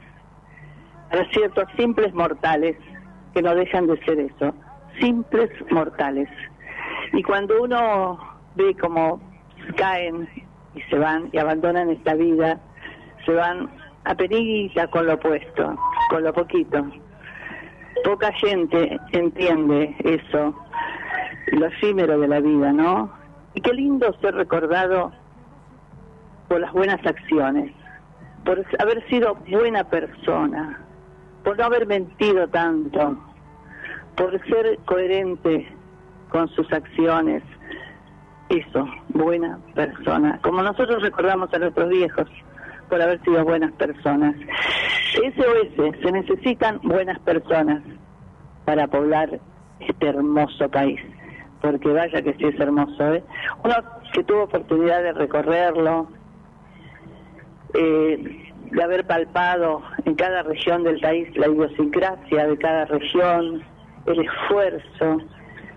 para 1.11 1.29
ciertos 1.31 1.65
simples 1.77 2.15
mortales 2.15 2.79
que 3.39 3.43
no 3.43 3.55
dejan 3.55 3.87
de 3.87 3.97
ser 4.05 4.19
eso, 4.19 4.53
simples 4.99 5.49
mortales. 5.71 6.29
Y 7.13 7.23
cuando 7.23 7.63
uno 7.63 8.19
ve 8.57 8.75
cómo 8.81 9.21
caen 9.77 10.29
y 10.75 10.81
se 10.91 10.99
van 10.99 11.31
y 11.33 11.39
abandonan 11.39 11.89
esta 11.89 12.15
vida, 12.15 12.59
se 13.25 13.33
van 13.33 13.71
a 14.03 14.15
penilla 14.17 14.89
con 14.89 15.07
lo 15.07 15.15
opuesto, 15.15 15.77
con 16.11 16.25
lo 16.25 16.33
poquito. 16.33 16.85
Poca 18.03 18.33
gente 18.33 18.99
entiende 19.13 19.95
eso, 20.01 20.53
lo 21.53 21.67
efímero 21.67 22.19
de 22.19 22.27
la 22.27 22.41
vida, 22.41 22.73
¿no? 22.73 23.09
Y 23.55 23.61
qué 23.61 23.73
lindo 23.73 24.13
ser 24.21 24.35
recordado 24.35 25.13
por 26.49 26.59
las 26.59 26.73
buenas 26.73 27.07
acciones, 27.07 27.73
por 28.45 28.67
haber 28.81 29.09
sido 29.09 29.37
buena 29.49 29.85
persona, 29.85 30.81
por 31.45 31.57
no 31.57 31.67
haber 31.67 31.87
mentido 31.87 32.49
tanto, 32.49 33.28
por 34.19 34.33
ser 34.49 34.79
coherente 34.85 35.69
con 36.29 36.49
sus 36.49 36.71
acciones. 36.73 37.43
Eso, 38.49 38.87
buena 39.11 39.59
persona. 39.75 40.41
Como 40.43 40.63
nosotros 40.63 41.03
recordamos 41.03 41.53
a 41.55 41.59
nuestros 41.59 41.89
viejos 41.89 42.27
por 42.89 43.01
haber 43.01 43.23
sido 43.23 43.45
buenas 43.45 43.73
personas. 43.73 44.35
SOS, 45.15 46.01
se 46.03 46.13
necesitan 46.13 46.81
buenas 46.83 47.19
personas 47.21 47.83
para 48.65 48.87
poblar 48.89 49.39
este 49.81 50.09
hermoso 50.09 50.69
país. 50.69 51.01
Porque 51.61 51.89
vaya 51.89 52.23
que 52.23 52.35
sí 52.35 52.45
es 52.47 52.59
hermoso, 52.59 53.15
¿eh? 53.15 53.25
Uno 53.65 53.75
que 54.13 54.25
tuvo 54.25 54.45
oportunidad 54.45 55.03
de 55.03 55.13
recorrerlo, 55.13 56.09
eh, 57.75 58.53
de 58.71 58.83
haber 58.83 59.07
palpado 59.07 59.83
en 60.05 60.15
cada 60.15 60.43
región 60.43 60.85
del 60.85 61.01
país 61.01 61.29
la 61.37 61.49
idiosincrasia 61.49 62.47
de 62.47 62.57
cada 62.59 62.85
región, 62.87 63.63
el 64.13 64.21
esfuerzo. 64.21 65.19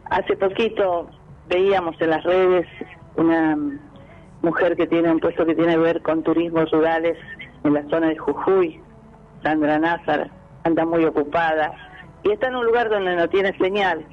Hace 0.09 0.35
poquito 0.35 1.09
veíamos 1.47 1.99
en 2.01 2.09
las 2.09 2.23
redes 2.23 2.67
una 3.15 3.57
mujer 4.41 4.75
que 4.75 4.87
tiene 4.87 5.11
un 5.11 5.19
puesto 5.19 5.45
que 5.45 5.55
tiene 5.55 5.73
que 5.73 5.79
ver 5.79 6.01
con 6.01 6.23
turismos 6.23 6.69
rurales 6.71 7.17
en 7.63 7.73
la 7.73 7.83
zona 7.89 8.07
de 8.07 8.17
Jujuy, 8.17 8.81
Sandra 9.43 9.79
Nazar, 9.79 10.29
anda 10.63 10.85
muy 10.85 11.05
ocupada 11.05 11.73
y 12.23 12.31
está 12.31 12.47
en 12.47 12.55
un 12.55 12.65
lugar 12.65 12.89
donde 12.89 13.15
no 13.15 13.27
tiene 13.29 13.55
señal, 13.57 14.05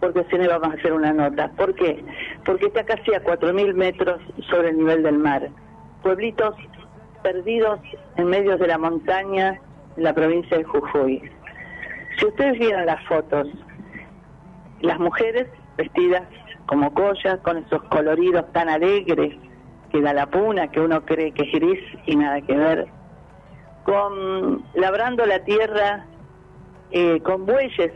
porque 0.00 0.24
si 0.30 0.38
no 0.38 0.48
vamos 0.48 0.76
a 0.76 0.78
hacer 0.78 0.92
una 0.92 1.12
nota. 1.12 1.50
¿Por 1.56 1.74
qué? 1.74 2.04
Porque 2.44 2.66
está 2.66 2.84
casi 2.84 3.14
a 3.14 3.22
4.000 3.22 3.74
metros 3.74 4.20
sobre 4.50 4.70
el 4.70 4.78
nivel 4.78 5.02
del 5.02 5.18
mar. 5.18 5.48
Pueblitos 6.02 6.54
perdidos 7.22 7.80
en 8.16 8.26
medio 8.26 8.56
de 8.56 8.66
la 8.66 8.78
montaña 8.78 9.60
en 9.96 10.02
la 10.02 10.14
provincia 10.14 10.58
de 10.58 10.64
Jujuy. 10.64 11.30
Si 12.18 12.26
ustedes 12.26 12.58
vieran 12.58 12.86
las 12.86 13.04
fotos, 13.06 13.48
las 14.80 14.98
mujeres 14.98 15.48
vestidas 15.76 16.22
como 16.66 16.92
collas, 16.92 17.38
con 17.42 17.58
esos 17.58 17.82
coloridos 17.84 18.50
tan 18.52 18.68
alegres 18.68 19.36
que 19.90 20.00
da 20.00 20.12
la 20.12 20.26
puna, 20.26 20.70
que 20.70 20.80
uno 20.80 21.04
cree 21.04 21.32
que 21.32 21.44
es 21.44 21.52
gris 21.52 21.80
y 22.06 22.16
nada 22.16 22.40
que 22.40 22.56
ver, 22.56 22.86
con 23.84 24.64
labrando 24.74 25.24
la 25.26 25.44
tierra 25.44 26.06
eh, 26.90 27.20
con 27.20 27.46
bueyes, 27.46 27.92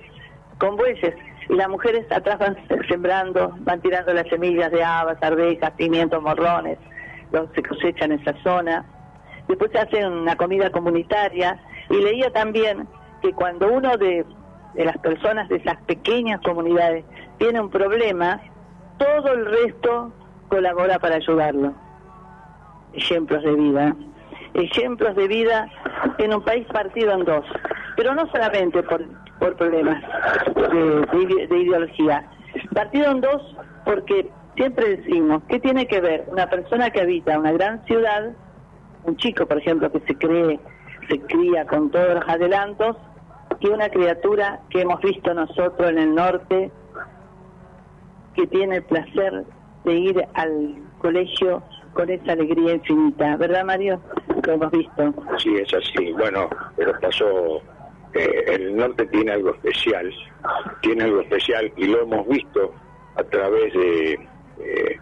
con 0.59 0.77
bueyes, 0.77 1.15
y 1.49 1.55
las 1.55 1.69
mujeres 1.69 2.07
atrás 2.13 2.39
van 2.39 2.57
sembrando, 2.89 3.55
van 3.61 3.81
tirando 3.81 4.13
las 4.13 4.29
semillas 4.29 4.71
de 4.71 4.85
habas, 4.85 5.21
arvejas, 5.23 5.73
pimientos, 5.73 6.23
morrones, 6.23 6.79
los 7.33 7.51
se 7.55 7.63
cosechan 7.63 8.13
en 8.13 8.21
esa 8.21 8.35
zona. 8.43 8.85
Después 9.49 9.71
se 9.73 9.79
hace 9.79 10.07
una 10.07 10.37
comida 10.37 10.71
comunitaria 10.71 11.59
y 11.89 11.97
leía 11.97 12.31
también 12.31 12.87
que 13.21 13.33
cuando 13.33 13.71
uno 13.71 13.97
de, 13.97 14.25
de 14.75 14.85
las 14.85 14.99
personas 14.99 15.49
de 15.49 15.57
esas 15.57 15.77
pequeñas 15.83 16.41
comunidades 16.43 17.05
tiene 17.39 17.61
un 17.61 17.71
problema, 17.71 18.41
todo 18.99 19.33
el 19.33 19.47
resto 19.47 20.13
colabora 20.49 20.99
para 20.99 21.17
ayudarlo. 21.17 21.73
Ejemplos 22.93 23.43
de 23.43 23.55
vida. 23.55 23.97
Ejemplos 24.55 25.15
de 25.17 25.29
vida 25.29 25.69
en 26.19 26.35
un 26.35 26.43
país 26.43 26.67
partido 26.69 27.13
en 27.13 27.25
dos. 27.25 27.45
Pero 27.97 28.15
no 28.15 28.27
solamente 28.31 28.83
por, 28.83 29.05
por 29.39 29.57
problemas 29.57 30.03
de, 30.55 31.47
de 31.47 31.59
ideología. 31.59 32.29
Partido 32.75 33.11
en 33.13 33.21
dos 33.21 33.57
porque 33.85 34.29
siempre 34.57 34.97
decimos, 34.97 35.43
¿qué 35.49 35.59
tiene 35.61 35.87
que 35.87 36.01
ver 36.01 36.25
una 36.29 36.49
persona 36.49 36.91
que 36.91 37.01
habita 37.01 37.39
una 37.39 37.53
gran 37.53 37.85
ciudad, 37.87 38.33
un 39.05 39.17
chico, 39.17 39.47
por 39.47 39.59
ejemplo, 39.59 39.91
que 39.91 40.01
se 40.01 40.15
cree, 40.17 40.61
se 41.09 41.19
cría 41.21 41.65
con 41.67 41.91
todos 41.91 42.15
los 42.17 42.29
adelantos, 42.29 42.97
y 43.61 43.69
una 43.69 43.89
criatura 43.91 44.61
que 44.71 44.81
hemos 44.81 45.01
visto 45.03 45.35
nosotros 45.35 45.91
en 45.91 45.99
el 45.99 46.15
norte, 46.15 46.71
que 48.35 48.47
tiene 48.47 48.77
el 48.77 48.83
placer 48.85 49.45
de 49.85 49.95
ir 49.95 50.25
al 50.35 50.77
colegio 50.99 51.63
con 51.93 52.09
esa 52.09 52.33
alegría 52.33 52.75
infinita, 52.75 53.37
¿verdad 53.37 53.65
Mario? 53.65 54.01
Lo 54.47 54.53
hemos 54.53 54.71
visto. 54.71 55.15
Sí, 55.39 55.57
es 55.57 55.73
así. 55.75 56.13
Bueno, 56.13 56.49
pero 56.77 56.99
pasó, 57.01 57.61
eh, 58.15 58.45
el 58.47 58.77
norte 58.77 59.07
tiene 59.07 59.33
algo 59.33 59.51
especial, 59.51 60.11
tiene 60.81 61.05
algo 61.05 61.21
especial 61.21 61.71
y 61.77 61.87
lo 61.87 62.03
hemos 62.03 62.27
visto 62.29 62.73
a 63.17 63.25
través 63.25 63.73
de, 63.75 64.13
eh, 64.61 64.99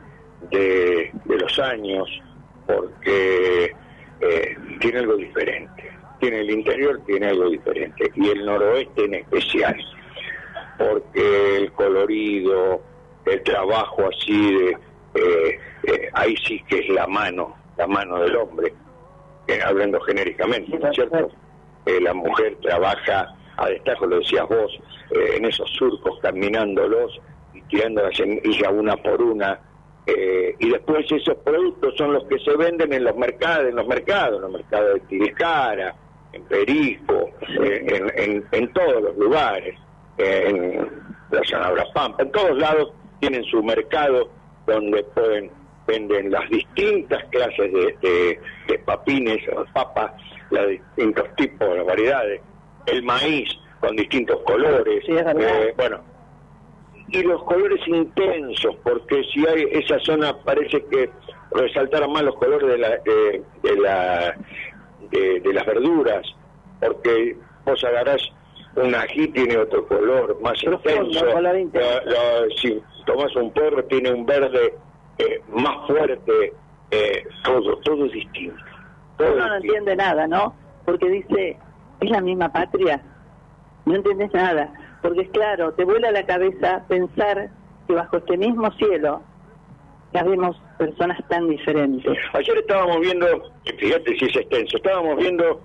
de, 0.51 1.12
de, 1.25 1.37
los 1.37 1.59
años, 1.59 2.09
porque 2.66 3.73
eh, 4.21 4.57
tiene 4.81 4.99
algo 4.99 5.16
diferente. 5.16 5.97
Tiene 6.20 6.40
el 6.40 6.50
interior, 6.50 7.00
tiene 7.07 7.28
algo 7.28 7.50
diferente, 7.50 8.11
y 8.14 8.28
el 8.28 8.44
noroeste 8.44 9.04
en 9.04 9.14
especial, 9.14 9.76
porque 10.76 11.57
el 11.57 11.72
colorido, 11.72 12.83
el 13.24 13.42
trabajo 13.42 14.09
así 14.09 14.54
de 14.54 14.76
eh, 15.14 15.59
eh, 15.85 16.11
ahí 16.12 16.37
sí 16.37 16.62
que 16.68 16.81
es 16.81 16.88
la 16.90 17.07
mano, 17.07 17.57
la 17.76 17.87
mano 17.87 18.20
del 18.20 18.37
hombre, 18.37 18.72
eh, 19.46 19.61
hablando 19.64 20.00
genéricamente, 20.00 20.78
¿no 20.78 20.88
es 20.88 20.94
cierto? 20.94 21.31
Eh, 21.87 22.00
la 22.00 22.12
mujer 22.12 22.57
trabaja 22.61 23.35
a 23.57 23.68
destajo, 23.68 24.07
lo 24.07 24.18
decías 24.18 24.46
vos, 24.48 24.78
eh, 25.11 25.37
en 25.37 25.46
esos 25.46 25.70
surcos, 25.70 26.18
caminándolos 26.20 27.18
y 27.54 27.62
tirando 27.62 28.02
la 28.02 28.12
semilla 28.12 28.70
una 28.70 28.96
por 28.96 29.22
una, 29.22 29.61
y 30.59 30.70
después 30.70 31.04
esos 31.12 31.37
productos 31.44 31.94
son 31.98 32.14
los 32.14 32.24
que 32.24 32.38
se 32.38 32.57
venden 32.57 32.94
en 32.94 33.04
los 33.04 33.14
mercados, 33.14 33.68
en 33.68 33.76
los 33.76 33.87
mercados, 33.87 34.37
en 34.37 34.42
los 34.42 34.52
mercados 34.52 34.94
de 34.94 35.00
Tiricara, 35.00 35.94
en 36.33 36.43
Perico, 36.45 37.31
en, 37.49 38.11
en, 38.17 38.45
en, 38.53 38.73
todos 38.73 39.03
los 39.03 39.17
lugares, 39.17 39.75
en 40.19 40.88
la 41.31 41.45
Sanabra 41.45 41.85
Pampa, 41.95 42.23
en 42.23 42.33
todos 42.33 42.57
lados 42.57 42.93
tienen 43.21 43.45
su 43.45 43.62
mercado 43.62 44.31
donde 44.67 45.03
pueden 45.05 45.51
venden 45.88 46.31
las 46.31 46.49
distintas 46.51 47.25
clases 47.31 47.73
de, 47.73 47.97
de, 48.03 48.41
de 48.69 48.79
papines 48.81 49.38
papas, 49.73 50.12
los 50.51 50.69
distintos 50.69 51.25
tipos, 51.37 51.75
las 51.75 51.87
variedades, 51.87 52.43
el 52.87 53.03
maíz 53.03 53.49
con 53.81 53.97
distintos 53.97 54.41
colores, 54.43 55.03
sí, 55.07 55.12
eh, 55.12 55.75
bueno, 55.77 56.01
y 57.09 57.23
los 57.23 57.43
colores 57.45 57.81
intensos, 57.87 58.77
porque 58.83 59.23
si 59.33 59.47
hay 59.47 59.67
esa 59.73 59.99
zona 60.01 60.37
parece 60.45 60.85
que 60.91 61.09
resaltaran 61.53 62.12
más 62.12 62.23
los 62.23 62.37
colores 62.37 62.69
de 62.69 62.79
la 62.79 62.91
de, 62.99 63.43
de 63.62 63.77
la 63.77 64.37
de, 65.11 65.40
de, 65.40 65.53
las 65.53 65.66
verduras, 65.66 66.27
porque 66.81 67.37
vos 67.64 67.83
agarrás 67.85 68.23
un 68.77 68.94
ají 68.94 69.29
tiene 69.29 69.59
otro 69.59 69.87
color 69.87 70.38
más 70.40 70.62
intenso, 70.62 71.27
color 71.33 71.59
intenso. 71.59 71.88
La, 72.05 72.12
la, 72.12 72.57
si 72.61 72.81
tomas 73.07 73.35
un 73.37 73.53
porro 73.53 73.85
tiene 73.85 74.12
un 74.12 74.25
verde 74.27 74.75
eh, 75.18 75.40
más 75.49 75.87
fuerte, 75.87 76.53
eh, 76.90 77.25
todo, 77.44 77.77
todo 77.79 78.07
es 78.07 78.12
distinto. 78.12 78.62
Todo 79.16 79.35
Uno 79.35 79.49
no 79.49 79.55
entiende 79.57 79.97
nada, 79.97 80.27
¿no? 80.27 80.55
Porque 80.85 81.09
dice, 81.09 81.59
es 82.01 82.11
la 82.11 82.21
misma 82.21 82.53
patria, 82.53 83.03
no 83.85 83.97
entiendes 83.97 84.33
nada, 84.33 84.73
porque 85.03 85.23
es 85.23 85.31
claro, 85.31 85.73
te 85.73 85.85
vuela 85.85 86.12
la 86.12 86.25
cabeza 86.25 86.85
pensar 86.88 87.51
que 87.87 87.94
bajo 87.94 88.18
este 88.18 88.37
mismo 88.37 88.71
cielo 88.73 89.23
vemos 90.12 90.57
personas 90.79 91.18
tan 91.29 91.49
diferentes. 91.49 92.16
Ayer 92.33 92.59
estábamos 92.59 93.01
viendo, 93.01 93.27
fíjate 93.79 94.18
si 94.18 94.25
es 94.27 94.37
extenso, 94.37 94.77
estábamos 94.77 95.16
viendo, 95.16 95.61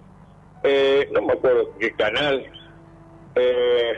eh, 0.63 1.07
no 1.11 1.21
me 1.21 1.33
acuerdo 1.33 1.71
qué 1.79 1.91
canal, 1.93 2.45
eh, 3.35 3.93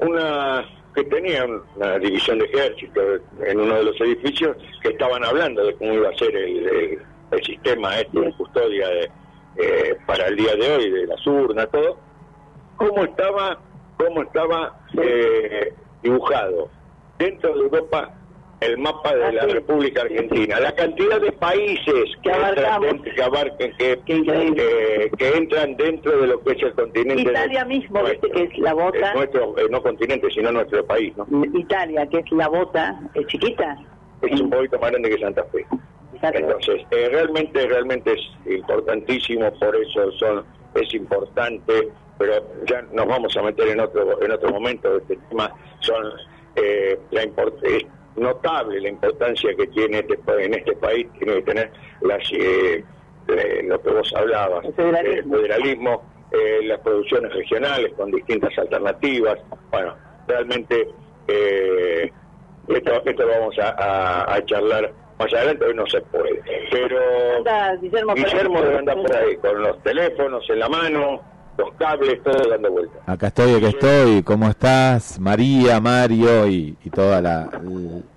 una 0.00 0.64
que 0.94 1.04
tenía 1.04 1.46
una 1.46 1.98
división 1.98 2.38
de 2.38 2.44
ejército 2.46 3.00
en 3.46 3.60
uno 3.60 3.76
de 3.76 3.84
los 3.84 4.00
edificios 4.00 4.56
que 4.82 4.90
estaban 4.90 5.24
hablando 5.24 5.64
de 5.64 5.74
cómo 5.76 5.94
iba 5.94 6.10
a 6.10 6.18
ser 6.18 6.36
el, 6.36 6.66
el, 6.66 7.02
el 7.30 7.44
sistema 7.44 7.98
este 7.98 8.20
de 8.20 8.32
custodia 8.34 8.88
de, 8.88 9.10
eh, 9.56 9.96
para 10.06 10.26
el 10.26 10.36
día 10.36 10.54
de 10.54 10.70
hoy 10.70 10.90
de 10.90 11.06
las 11.06 11.26
urnas 11.26 11.70
todo. 11.70 11.98
Cómo 12.76 13.04
estaba 13.04 13.58
cómo 13.96 14.22
estaba 14.22 14.80
eh, 15.00 15.72
dibujado 16.02 16.68
dentro 17.18 17.54
de 17.54 17.60
Europa 17.60 18.12
el 18.64 18.78
mapa 18.78 19.14
de 19.14 19.32
la 19.32 19.46
República 19.46 20.02
Argentina, 20.02 20.60
la 20.60 20.72
cantidad 20.72 21.20
de 21.20 21.32
países 21.32 22.10
que, 22.22 22.30
entran, 22.30 22.80
dentro, 22.80 23.14
que 23.14 23.22
abarcan, 23.22 23.72
que, 23.76 23.98
que, 24.04 25.10
que, 25.18 25.36
entran 25.36 25.76
dentro 25.76 26.20
de 26.20 26.26
lo 26.28 26.40
que 26.42 26.52
es 26.52 26.62
el 26.62 26.72
continente. 26.74 27.22
Italia 27.22 27.64
mismo, 27.64 28.00
nuestro, 28.00 28.30
que 28.30 28.42
es 28.44 28.58
la 28.58 28.74
bota. 28.74 29.08
Es 29.08 29.14
nuestro, 29.14 29.58
eh, 29.58 29.66
no 29.70 29.82
continente, 29.82 30.30
sino 30.30 30.52
nuestro 30.52 30.84
país, 30.86 31.12
¿no? 31.16 31.26
Italia, 31.54 32.06
que 32.06 32.18
es 32.18 32.32
la 32.32 32.48
bota, 32.48 33.00
es 33.14 33.26
chiquita. 33.26 33.76
Es 34.22 34.40
un 34.40 34.50
poquito 34.50 34.78
más 34.78 34.90
grande 34.90 35.10
que 35.10 35.18
Santa 35.18 35.44
Fe. 35.44 35.66
Entonces, 36.22 36.82
eh, 36.92 37.08
realmente, 37.10 37.66
realmente 37.66 38.12
es 38.12 38.54
importantísimo, 38.54 39.52
por 39.54 39.74
eso 39.74 40.12
son, 40.12 40.44
es 40.74 40.94
importante, 40.94 41.88
pero 42.16 42.34
ya 42.66 42.82
nos 42.92 43.06
vamos 43.06 43.36
a 43.36 43.42
meter 43.42 43.68
en 43.68 43.80
otro, 43.80 44.22
en 44.22 44.30
otro 44.30 44.50
momento 44.50 44.92
de 44.92 44.98
este 44.98 45.16
tema, 45.28 45.52
son 45.80 46.12
eh, 46.54 46.96
la 47.10 47.24
importancia 47.24 47.88
notable 48.16 48.80
la 48.80 48.88
importancia 48.88 49.54
que 49.56 49.66
tiene 49.68 49.98
este, 49.98 50.44
en 50.44 50.54
este 50.54 50.72
país, 50.76 51.06
tiene 51.18 51.34
que 51.34 51.42
tener 51.42 51.70
las, 52.00 52.22
eh, 52.32 52.84
eh, 53.28 53.62
lo 53.64 53.80
que 53.80 53.90
vos 53.90 54.12
hablabas, 54.16 54.64
el 54.64 54.74
federalismo, 54.74 55.36
el 55.36 55.42
federalismo 55.42 56.02
eh, 56.32 56.60
las 56.64 56.80
producciones 56.80 57.32
regionales 57.32 57.92
con 57.94 58.10
distintas 58.10 58.56
alternativas. 58.58 59.38
Bueno, 59.70 59.94
realmente 60.26 60.88
esto, 62.68 63.02
esto 63.04 63.22
lo 63.24 63.28
vamos 63.28 63.58
a, 63.58 63.70
a, 63.70 64.34
a, 64.34 64.44
charlar 64.44 64.92
más 65.18 65.32
adelante, 65.32 65.64
hoy 65.64 65.74
no 65.74 65.86
se 65.86 66.00
puede. 66.02 66.42
Pero 66.70 66.98
Anda, 67.38 67.76
Guillermo, 67.76 68.14
Guillermo 68.14 68.58
andar 68.58 68.96
por 68.96 69.16
ahí, 69.16 69.36
con 69.36 69.62
los 69.62 69.82
teléfonos 69.82 70.48
en 70.48 70.58
la 70.58 70.68
mano, 70.68 71.22
los 71.64 71.74
cables, 71.76 72.22
todo 72.22 72.50
dando 72.50 72.70
vuelta. 72.70 72.98
Acá 73.06 73.28
estoy, 73.28 73.54
acá 73.54 73.68
estoy. 73.68 74.22
¿Cómo 74.22 74.48
estás? 74.48 75.18
María, 75.20 75.80
Mario 75.80 76.46
y, 76.46 76.76
y 76.84 76.90
toda 76.90 77.20
la, 77.20 77.48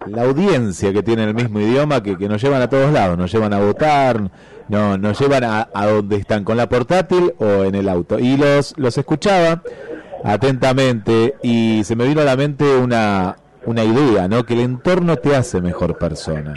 la, 0.08 0.24
audiencia 0.24 0.92
que 0.92 1.04
tiene 1.04 1.24
el 1.24 1.34
mismo 1.34 1.60
idioma 1.60 2.02
que, 2.02 2.18
que, 2.18 2.28
nos 2.28 2.42
llevan 2.42 2.62
a 2.62 2.70
todos 2.70 2.92
lados, 2.92 3.18
nos 3.18 3.32
llevan 3.32 3.54
a 3.54 3.60
votar, 3.60 4.20
no, 4.68 4.98
nos 4.98 5.20
llevan 5.20 5.44
a, 5.44 5.70
a 5.74 5.86
donde 5.88 6.18
están, 6.18 6.44
con 6.44 6.58
la 6.58 6.68
portátil 6.68 7.34
o 7.38 7.64
en 7.64 7.76
el 7.76 7.88
auto. 7.90 8.20
Y 8.20 8.38
los, 8.38 8.74
los 8.78 8.98
escuchaba 8.98 9.62
atentamente 10.24 11.36
y 11.44 11.84
se 11.84 11.96
me 11.96 12.08
vino 12.08 12.22
a 12.22 12.26
la 12.26 12.36
mente 12.36 12.76
una, 12.76 13.38
una 13.66 13.84
idea, 13.84 14.28
¿no? 14.28 14.44
Que 14.44 14.54
el 14.54 14.62
entorno 14.62 15.18
te 15.18 15.36
hace 15.36 15.62
mejor 15.62 15.98
persona. 15.98 16.56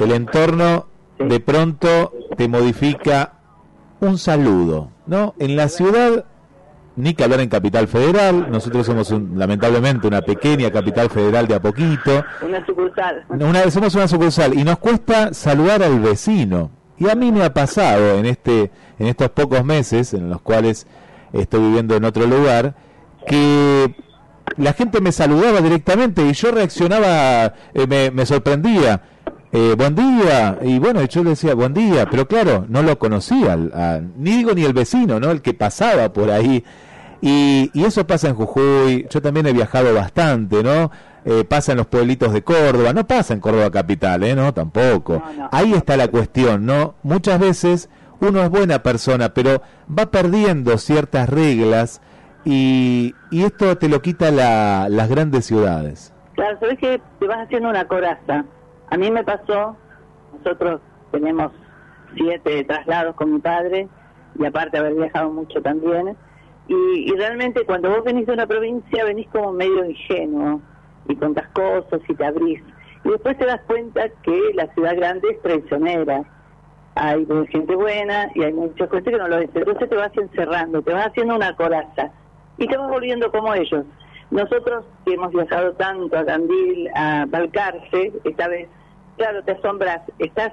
El 0.00 0.12
entorno 0.12 0.86
de 1.18 1.40
pronto 1.40 2.12
te 2.36 2.46
modifica 2.46 3.37
un 4.00 4.18
saludo, 4.18 4.90
¿no? 5.06 5.34
En 5.38 5.56
la 5.56 5.68
ciudad, 5.68 6.24
ni 6.96 7.14
que 7.14 7.24
hablar 7.24 7.40
en 7.40 7.48
Capital 7.48 7.88
Federal, 7.88 8.50
nosotros 8.50 8.86
somos 8.86 9.10
un- 9.10 9.38
lamentablemente 9.38 10.06
una 10.06 10.22
pequeña 10.22 10.70
capital 10.70 11.10
federal 11.10 11.46
de 11.46 11.54
a 11.54 11.60
poquito, 11.60 12.24
Una 12.46 12.64
sucursal. 12.66 13.24
una, 13.28 13.70
somos 13.70 13.94
una 13.94 14.08
sucursal 14.08 14.58
y 14.58 14.64
nos 14.64 14.78
cuesta 14.78 15.32
saludar 15.32 15.82
al 15.82 16.00
vecino. 16.00 16.70
Y 16.98 17.08
a 17.08 17.14
mí 17.14 17.30
me 17.30 17.44
ha 17.44 17.54
pasado 17.54 18.18
en 18.18 18.26
este 18.26 18.70
en 18.98 19.06
estos 19.06 19.30
pocos 19.30 19.64
meses 19.64 20.14
en 20.14 20.28
los 20.28 20.40
cuales 20.40 20.86
estoy 21.32 21.60
viviendo 21.60 21.94
en 21.94 22.04
otro 22.04 22.26
lugar 22.26 22.74
que 23.28 23.94
la 24.56 24.72
gente 24.72 25.00
me 25.00 25.12
saludaba 25.12 25.60
directamente 25.60 26.26
y 26.26 26.32
yo 26.32 26.50
reaccionaba, 26.50 27.54
eh, 27.74 27.86
me, 27.88 28.10
me 28.10 28.26
sorprendía. 28.26 29.02
Eh, 29.50 29.74
buen 29.78 29.94
día, 29.94 30.58
y 30.62 30.78
bueno, 30.78 31.02
yo 31.04 31.24
le 31.24 31.30
decía 31.30 31.54
buen 31.54 31.72
día, 31.72 32.06
pero 32.10 32.28
claro, 32.28 32.66
no 32.68 32.82
lo 32.82 32.98
conocía, 32.98 33.54
a- 33.74 34.00
ni 34.18 34.32
digo 34.36 34.52
ni 34.52 34.62
el 34.64 34.74
vecino, 34.74 35.18
¿no? 35.18 35.30
El 35.30 35.40
que 35.40 35.54
pasaba 35.54 36.12
por 36.12 36.30
ahí. 36.30 36.62
Y, 37.22 37.70
y 37.72 37.84
eso 37.84 38.06
pasa 38.06 38.28
en 38.28 38.34
Jujuy, 38.34 39.06
yo 39.10 39.22
también 39.22 39.46
he 39.46 39.52
viajado 39.54 39.94
bastante, 39.94 40.62
¿no? 40.62 40.90
Eh, 41.24 41.44
pasa 41.44 41.72
en 41.72 41.78
los 41.78 41.86
pueblitos 41.86 42.32
de 42.32 42.42
Córdoba, 42.42 42.92
no 42.92 43.06
pasa 43.06 43.32
en 43.34 43.40
Córdoba 43.40 43.70
capital, 43.70 44.22
¿eh? 44.22 44.34
No, 44.34 44.52
tampoco. 44.52 45.22
Ahí 45.50 45.72
está 45.72 45.96
la 45.96 46.08
cuestión, 46.08 46.66
¿no? 46.66 46.94
Muchas 47.02 47.40
veces 47.40 47.88
uno 48.20 48.42
es 48.42 48.50
buena 48.50 48.82
persona, 48.82 49.32
pero 49.34 49.62
va 49.90 50.06
perdiendo 50.10 50.76
ciertas 50.78 51.28
reglas 51.28 52.00
y, 52.44 53.14
y 53.30 53.44
esto 53.44 53.76
te 53.78 53.88
lo 53.88 54.02
quita 54.02 54.30
la- 54.30 54.88
las 54.90 55.08
grandes 55.08 55.46
ciudades. 55.46 56.12
Claro, 56.34 56.56
sabes 56.60 56.78
que 56.78 57.00
te 57.18 57.26
vas 57.26 57.38
haciendo 57.46 57.70
una 57.70 57.86
coraza. 57.88 58.44
A 58.90 58.96
mí 58.96 59.10
me 59.10 59.22
pasó, 59.22 59.76
nosotros 60.32 60.80
tenemos 61.10 61.52
siete 62.16 62.64
traslados 62.64 63.14
con 63.16 63.34
mi 63.34 63.38
padre 63.40 63.88
y 64.38 64.46
aparte 64.46 64.78
haber 64.78 64.94
viajado 64.94 65.30
mucho 65.30 65.60
también. 65.60 66.16
Y, 66.68 67.12
realmente 67.16 67.64
cuando 67.64 67.90
vos 67.90 68.04
venís 68.04 68.26
de 68.26 68.34
una 68.34 68.46
provincia 68.46 69.04
venís 69.04 69.26
como 69.28 69.52
medio 69.52 69.86
ingenuo 69.86 70.60
y 71.08 71.16
contás 71.16 71.48
cosas 71.48 72.00
y 72.08 72.14
te 72.14 72.24
abrís. 72.24 72.62
Y 73.04 73.10
después 73.10 73.38
te 73.38 73.46
das 73.46 73.60
cuenta 73.66 74.08
que 74.22 74.38
la 74.54 74.66
ciudad 74.74 74.96
grande 74.96 75.28
es 75.30 75.42
traicionera. 75.42 76.24
Hay 76.94 77.26
gente 77.50 77.74
buena 77.74 78.30
y 78.34 78.42
hay 78.42 78.52
muchas 78.52 78.88
cosas 78.88 79.04
que 79.04 79.18
no 79.18 79.28
lo 79.28 79.38
es. 79.38 79.50
Entonces 79.54 79.88
te 79.88 79.96
vas 79.96 80.16
encerrando, 80.16 80.82
te 80.82 80.92
vas 80.92 81.06
haciendo 81.06 81.36
una 81.36 81.54
coraza 81.56 82.10
y 82.58 82.66
te 82.66 82.76
vas 82.76 82.90
volviendo 82.90 83.30
como 83.30 83.54
ellos. 83.54 83.84
Nosotros 84.30 84.84
que 85.06 85.14
hemos 85.14 85.32
viajado 85.32 85.72
tanto 85.74 86.18
a 86.18 86.22
Gandil, 86.22 86.90
a 86.94 87.24
Balcarce, 87.26 88.12
esta 88.24 88.48
vez, 88.48 88.68
claro, 89.18 89.42
te 89.44 89.52
asombras, 89.52 90.00
estás 90.18 90.52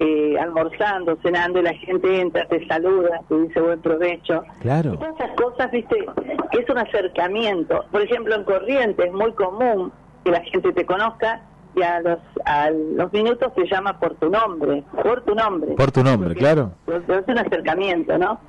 eh, 0.00 0.36
almorzando, 0.40 1.16
cenando 1.22 1.60
y 1.60 1.62
la 1.62 1.74
gente 1.74 2.20
entra, 2.20 2.46
te 2.46 2.66
saluda, 2.66 3.20
te 3.28 3.36
dice 3.36 3.60
buen 3.60 3.80
provecho. 3.80 4.42
Claro. 4.60 4.94
Todas 4.94 5.14
esas 5.20 5.36
cosas, 5.36 5.70
viste, 5.70 6.06
que 6.50 6.58
es 6.60 6.70
un 6.70 6.78
acercamiento. 6.78 7.84
Por 7.90 8.02
ejemplo, 8.02 8.34
en 8.34 8.44
Corrientes 8.44 9.06
es 9.06 9.12
muy 9.12 9.32
común 9.32 9.92
que 10.24 10.30
la 10.30 10.40
gente 10.40 10.72
te 10.72 10.86
conozca 10.86 11.42
y 11.76 11.82
a 11.82 12.00
los, 12.00 12.18
a 12.44 12.70
los 12.70 13.12
minutos 13.12 13.52
te 13.54 13.66
llama 13.66 13.98
por 13.98 14.14
tu 14.14 14.30
nombre, 14.30 14.84
por 15.02 15.22
tu 15.22 15.34
nombre. 15.34 15.74
Por 15.74 15.90
tu 15.90 16.02
nombre, 16.02 16.34
claro. 16.34 16.72
Es 16.86 17.28
un 17.28 17.38
acercamiento, 17.38 18.16
¿no? 18.16 18.40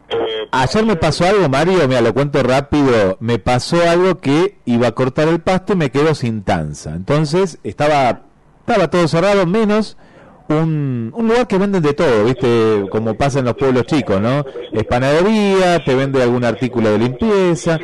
Ayer 0.51 0.85
me 0.85 0.95
pasó 0.95 1.25
algo, 1.25 1.49
Mario, 1.49 1.87
mira, 1.87 2.01
lo 2.01 2.13
cuento 2.13 2.41
rápido. 2.43 3.17
Me 3.19 3.39
pasó 3.39 3.77
algo 3.89 4.19
que 4.19 4.59
iba 4.65 4.87
a 4.87 4.91
cortar 4.91 5.27
el 5.27 5.41
pasto 5.41 5.73
y 5.73 5.75
me 5.77 5.91
quedo 5.91 6.13
sin 6.13 6.43
tanza. 6.43 6.91
Entonces 6.91 7.59
estaba, 7.63 8.21
estaba 8.65 8.89
todo 8.89 9.07
cerrado, 9.07 9.45
menos 9.45 9.95
un, 10.49 11.11
un 11.15 11.27
lugar 11.27 11.47
que 11.47 11.57
venden 11.59 11.83
de 11.83 11.93
todo, 11.93 12.25
¿viste? 12.25 12.85
Como 12.89 13.13
pasa 13.15 13.39
en 13.39 13.45
los 13.45 13.53
pueblos 13.53 13.83
chicos, 13.83 14.19
¿no? 14.19 14.43
Es 14.71 14.83
panadería, 14.85 15.83
te 15.83 15.93
vende 15.93 16.21
algún 16.21 16.43
artículo 16.43 16.91
de 16.91 16.97
limpieza. 16.97 17.79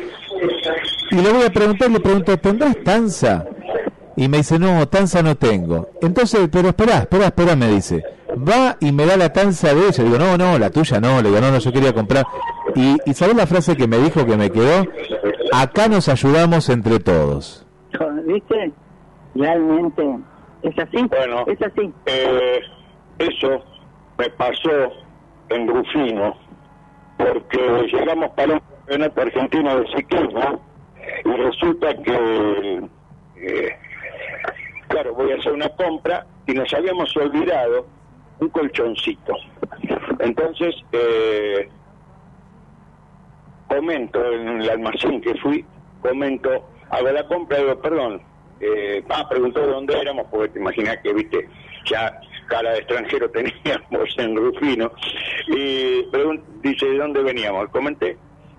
Y 1.10 1.16
le 1.16 1.32
voy 1.32 1.44
a 1.44 1.50
preguntar, 1.50 1.88
le 1.90 2.00
pregunto, 2.00 2.36
¿tendrás 2.36 2.76
tanza? 2.82 3.44
Y 4.16 4.26
me 4.26 4.38
dice, 4.38 4.58
no, 4.58 4.86
tanza 4.88 5.22
no 5.22 5.36
tengo. 5.36 5.90
Entonces, 6.00 6.48
pero 6.50 6.68
espera, 6.68 6.98
espera, 6.98 7.26
espera, 7.26 7.54
me 7.54 7.68
dice. 7.68 8.02
Va 8.30 8.76
y 8.80 8.90
me 8.90 9.06
da 9.06 9.16
la 9.16 9.32
tanza 9.32 9.74
de 9.74 9.88
ella. 9.88 10.04
Digo, 10.04 10.18
no, 10.18 10.36
no, 10.36 10.58
la 10.58 10.70
tuya 10.70 11.00
no. 11.00 11.22
Le 11.22 11.28
digo, 11.28 11.40
no, 11.40 11.50
no, 11.52 11.58
yo 11.58 11.72
quería 11.72 11.92
comprar. 11.92 12.26
Y, 12.74 12.96
y 13.04 13.14
¿sabés 13.14 13.36
la 13.36 13.46
frase 13.46 13.76
que 13.76 13.86
me 13.86 13.98
dijo 13.98 14.26
que 14.26 14.36
me 14.36 14.50
quedó? 14.50 14.84
Acá 15.52 15.88
nos 15.88 16.08
ayudamos 16.08 16.68
entre 16.70 16.98
todos. 16.98 17.66
¿Viste? 18.26 18.72
Realmente 19.34 20.02
es 20.62 20.78
así. 20.78 21.02
Bueno, 21.08 21.44
es 21.46 21.60
así. 21.62 21.92
Eh, 22.06 22.60
eso 23.18 23.64
me 24.18 24.30
pasó 24.30 24.92
en 25.48 25.68
Rufino, 25.68 26.36
porque 27.18 27.86
llegamos 27.92 28.30
para 28.30 28.54
un 28.54 28.60
campeonato 28.60 29.20
argentino 29.20 29.80
de 29.80 29.86
ciclismo 29.96 30.60
y 31.24 31.30
resulta 31.30 31.94
que, 32.02 32.88
eh, 33.36 33.76
claro, 34.88 35.14
voy 35.14 35.32
a 35.32 35.36
hacer 35.36 35.52
una 35.52 35.68
compra 35.70 36.26
y 36.46 36.52
nos 36.52 36.72
habíamos 36.72 37.16
olvidado 37.16 37.86
un 38.40 38.48
colchoncito. 38.48 39.34
Entonces, 40.20 40.74
eh, 40.92 41.68
comento 43.68 44.32
en 44.32 44.60
el 44.60 44.70
almacén 44.70 45.20
que 45.20 45.34
fui, 45.36 45.64
comento, 46.00 46.64
hago 46.90 47.10
la 47.10 47.26
compra 47.26 47.58
y 47.58 47.62
digo, 47.62 47.80
perdón, 47.80 48.22
eh, 48.62 49.02
ah, 49.10 49.28
preguntó 49.28 49.60
de 49.60 49.66
dónde 49.72 49.98
éramos, 50.00 50.26
porque 50.30 50.48
te 50.48 50.58
imaginas 50.60 50.96
que, 51.02 51.12
viste, 51.12 51.48
ya 51.86 52.18
cara 52.48 52.70
de 52.72 52.78
extranjero 52.78 53.28
teníamos 53.32 54.18
en 54.18 54.36
Rufino, 54.36 54.90
y 55.48 56.06
dice, 56.62 56.86
¿de 56.86 56.98
dónde 56.98 57.22
veníamos? 57.22 57.68
Comenté 57.70 58.16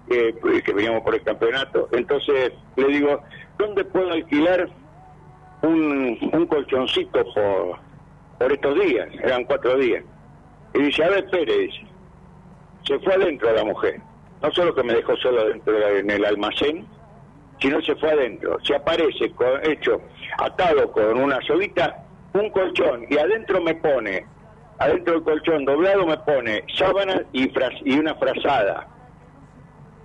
eh, 0.09 0.33
que 0.65 0.73
veníamos 0.73 1.01
por 1.03 1.15
el 1.15 1.23
campeonato, 1.23 1.87
entonces 1.93 2.51
le 2.75 2.87
digo, 2.87 3.21
¿dónde 3.57 3.83
puedo 3.85 4.11
alquilar 4.11 4.69
un, 5.61 6.17
un 6.33 6.45
colchoncito 6.47 7.23
por, 7.33 7.79
por 8.39 8.51
estos 8.51 8.75
días? 8.79 9.07
Eran 9.23 9.45
cuatro 9.45 9.77
días. 9.77 10.03
Y 10.73 10.79
dice, 10.83 11.03
a 11.03 11.09
ver, 11.09 11.25
dice, 11.31 11.69
se 12.85 12.99
fue 12.99 13.13
adentro 13.13 13.53
la 13.53 13.63
mujer, 13.63 14.01
no 14.41 14.51
solo 14.51 14.73
que 14.75 14.83
me 14.83 14.93
dejó 14.93 15.15
solo 15.17 15.47
dentro 15.47 15.71
de- 15.73 15.99
en 15.99 16.09
el 16.09 16.25
almacén, 16.25 16.85
sino 17.63 17.81
se 17.81 17.95
fue 17.95 18.11
adentro. 18.11 18.57
Se 18.61 18.75
aparece 18.75 19.31
con, 19.31 19.47
hecho, 19.63 20.01
atado 20.37 20.91
con 20.91 21.17
una 21.17 21.39
soguita, 21.41 22.03
un 22.33 22.49
colchón, 22.49 23.05
y 23.09 23.17
adentro 23.17 23.61
me 23.61 23.73
pone, 23.75 24.25
adentro 24.79 25.13
del 25.13 25.23
colchón 25.23 25.63
doblado 25.63 26.05
me 26.05 26.17
pone 26.17 26.65
sábana 26.77 27.23
y, 27.31 27.49
una 27.97 28.15
frazada. 28.15 28.87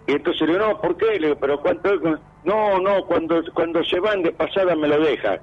Y 0.07 0.13
entonces 0.13 0.43
le 0.43 0.55
digo, 0.55 0.69
no, 0.69 0.81
¿por 0.81 0.97
qué? 0.97 1.19
Le 1.19 1.27
digo, 1.27 1.39
pero 1.41 1.61
¿cuánto? 1.61 1.91
No, 2.45 2.79
no, 2.79 3.05
cuando, 3.07 3.43
cuando 3.53 3.83
se 3.85 3.99
van 3.99 4.23
de 4.23 4.31
pasada 4.31 4.77
me 4.77 4.87
lo 4.87 5.01
dejan. 5.01 5.41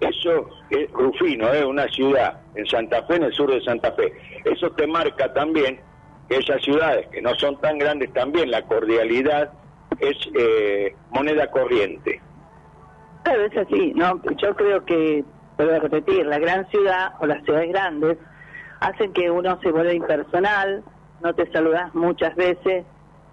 Eso 0.00 0.48
es 0.70 0.90
Rufino, 0.90 1.52
es 1.52 1.64
una 1.64 1.86
ciudad 1.88 2.40
en 2.56 2.66
Santa 2.66 3.04
Fe, 3.04 3.16
en 3.16 3.24
el 3.24 3.32
sur 3.34 3.52
de 3.52 3.62
Santa 3.62 3.92
Fe. 3.92 4.12
Eso 4.46 4.70
te 4.72 4.86
marca 4.86 5.32
también 5.32 5.78
esas 6.28 6.60
ciudades 6.62 7.06
que 7.08 7.22
no 7.22 7.34
son 7.36 7.60
tan 7.60 7.78
grandes 7.78 8.12
también, 8.12 8.50
la 8.50 8.62
cordialidad 8.62 9.52
es 10.00 10.16
eh, 10.34 10.94
moneda 11.10 11.50
corriente. 11.50 12.20
Claro, 13.22 13.44
es 13.44 13.56
así. 13.56 13.92
No, 13.94 14.20
yo 14.36 14.54
creo 14.56 14.84
que, 14.84 15.24
puedo 15.56 15.78
repetir, 15.78 16.26
la 16.26 16.38
gran 16.38 16.68
ciudad 16.70 17.14
o 17.20 17.26
las 17.26 17.44
ciudades 17.44 17.68
grandes 17.68 18.18
hacen 18.80 19.12
que 19.12 19.30
uno 19.30 19.58
se 19.62 19.70
vuelva 19.70 19.92
impersonal, 19.92 20.82
no 21.22 21.34
te 21.34 21.50
saludas 21.52 21.94
muchas 21.94 22.34
veces, 22.34 22.84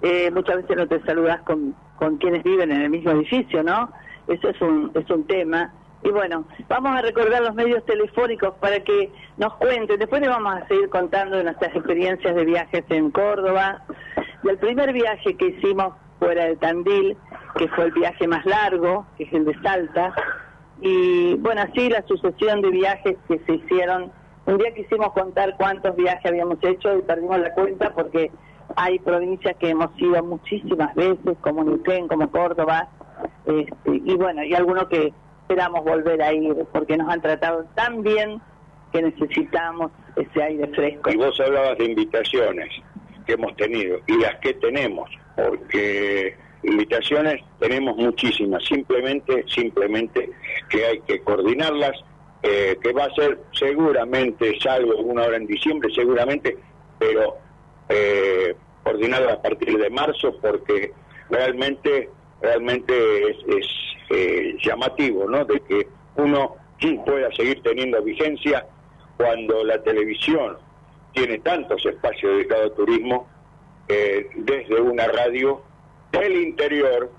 eh, 0.01 0.30
muchas 0.32 0.58
veces 0.58 0.75
no 0.75 0.88
te 0.88 1.01
saludas 1.03 1.41
con, 1.43 1.73
con 1.95 2.17
quienes 2.17 2.43
viven 2.43 2.71
en 2.71 2.82
el 2.82 2.89
mismo 2.89 3.12
edificio, 3.12 3.63
¿no? 3.63 3.89
Eso 4.27 4.49
es 4.49 4.62
un, 4.62 4.91
es 4.93 5.10
un 5.10 5.25
tema. 5.25 5.73
Y 6.03 6.10
bueno, 6.10 6.45
vamos 6.67 6.95
a 6.95 7.01
recordar 7.01 7.41
los 7.41 7.56
medios 7.56 7.84
telefónicos 7.86 8.53
para 8.60 8.82
que 8.82 9.12
nos 9.38 9.56
cuenten. 9.56 9.97
Después 9.97 10.21
les 10.21 10.30
vamos 10.30 10.53
a 10.53 10.67
seguir 10.67 10.89
contando 10.89 11.38
de 11.38 11.45
nuestras 11.45 11.73
experiencias 11.75 12.36
de 12.36 12.45
viajes 12.45 12.84
en 12.89 13.10
Córdoba, 13.10 13.84
del 14.43 14.58
primer 14.58 14.93
viaje 14.93 15.36
que 15.36 15.47
hicimos 15.47 15.93
fuera 16.19 16.45
de 16.45 16.56
Tandil, 16.58 17.17
que 17.58 17.67
fue 17.69 17.86
el 17.86 17.91
viaje 17.91 18.27
más 18.27 18.45
largo, 18.45 19.06
que 19.17 19.25
es 19.25 19.34
el 19.34 19.45
de 19.45 19.60
Salta. 19.62 20.13
Y 20.82 21.36
bueno, 21.36 21.62
así 21.62 21.89
la 21.89 22.03
sucesión 22.08 22.62
de 22.62 22.69
viajes 22.69 23.17
que 23.27 23.39
se 23.39 23.53
hicieron. 23.53 24.12
Un 24.45 24.58
día 24.58 24.73
quisimos 24.73 25.12
contar 25.12 25.56
cuántos 25.58 25.95
viajes 25.95 26.25
habíamos 26.25 26.58
hecho 26.63 26.97
y 26.97 27.01
perdimos 27.01 27.39
la 27.39 27.53
cuenta 27.53 27.93
porque 27.93 28.32
hay 28.75 28.99
provincias 28.99 29.56
que 29.58 29.69
hemos 29.69 29.89
ido 29.99 30.23
muchísimas 30.23 30.93
veces, 30.95 31.38
como 31.41 31.63
Neuquén, 31.63 32.08
como 32.08 32.30
Córdoba, 32.30 32.88
este, 33.45 34.01
y 34.06 34.15
bueno, 34.15 34.43
y 34.43 34.53
algunos 34.53 34.88
que 34.88 35.13
esperamos 35.41 35.84
volver 35.84 36.21
a 36.21 36.34
ir 36.34 36.53
porque 36.73 36.97
nos 36.97 37.10
han 37.10 37.21
tratado 37.21 37.65
tan 37.75 38.03
bien 38.03 38.41
que 38.91 39.01
necesitamos 39.01 39.91
ese 40.15 40.43
aire 40.43 40.67
fresco. 40.67 41.10
Y 41.10 41.15
vos 41.15 41.39
hablabas 41.39 41.77
de 41.77 41.86
invitaciones 41.86 42.69
que 43.25 43.34
hemos 43.34 43.56
tenido 43.56 43.99
y 44.08 44.17
las 44.17 44.36
que 44.39 44.53
tenemos, 44.56 45.10
porque 45.38 46.36
invitaciones 46.63 47.41
tenemos 47.60 47.95
muchísimas, 47.95 48.65
simplemente, 48.65 49.45
simplemente 49.47 50.30
que 50.69 50.86
hay 50.86 51.00
que 51.02 51.21
coordinarlas, 51.21 51.93
eh, 52.43 52.78
que 52.82 52.91
va 52.91 53.06
a 53.06 53.13
ser 53.13 53.39
seguramente, 53.54 54.60
salvo 54.60 54.97
una 54.97 55.23
hora 55.23 55.38
en 55.38 55.47
diciembre, 55.47 55.89
seguramente, 55.93 56.58
pero 57.00 57.38
eh, 57.88 58.56
coordinarlas 58.84 59.34
a 59.34 59.41
partir 59.41 59.78
de 59.78 59.89
marzo, 59.89 60.36
porque 60.41 60.91
realmente, 61.30 62.10
realmente 62.41 63.30
es, 63.30 63.67
eh, 64.10 64.58
llamativo, 64.63 65.30
¿no? 65.30 65.45
De 65.45 65.60
que 65.62 65.88
uno 66.15 66.56
pueda 67.06 67.32
seguir 67.32 67.62
teniendo 67.63 68.02
vigencia 68.02 68.65
cuando 69.17 69.63
la 69.63 69.82
televisión 69.82 70.58
tiene 71.13 71.39
tantos 71.39 71.84
espacios 71.86 72.38
dedicados 72.38 72.65
al 72.65 72.76
turismo, 72.76 73.28
eh, 73.88 74.30
desde 74.36 74.82
una 74.82 75.08
radio 75.08 75.62
del 76.12 76.36
interior 76.36 77.12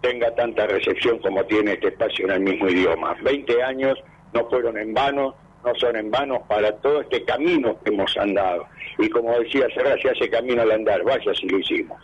tenga 0.00 0.34
tanta 0.34 0.66
recepción 0.66 1.18
como 1.18 1.44
tiene 1.44 1.72
este 1.72 1.88
espacio 1.88 2.24
en 2.26 2.32
el 2.32 2.40
mismo 2.40 2.68
idioma. 2.68 3.16
20 3.22 3.62
años 3.62 3.98
no 4.32 4.48
fueron 4.48 4.78
en 4.78 4.94
vano, 4.94 5.34
no 5.64 5.74
son 5.74 5.96
en 5.96 6.10
vano 6.10 6.44
para 6.48 6.72
todo 6.76 7.02
este 7.02 7.24
camino 7.24 7.78
que 7.84 7.90
hemos 7.92 8.16
andado. 8.16 8.66
Y 8.98 9.08
como 9.10 9.38
decía 9.38 9.66
Serra, 9.74 9.96
se 10.00 10.10
hace 10.10 10.30
camino 10.30 10.62
al 10.62 10.72
andar, 10.72 11.02
vaya 11.04 11.34
si 11.34 11.48
lo 11.48 11.58
hicimos. 11.58 12.00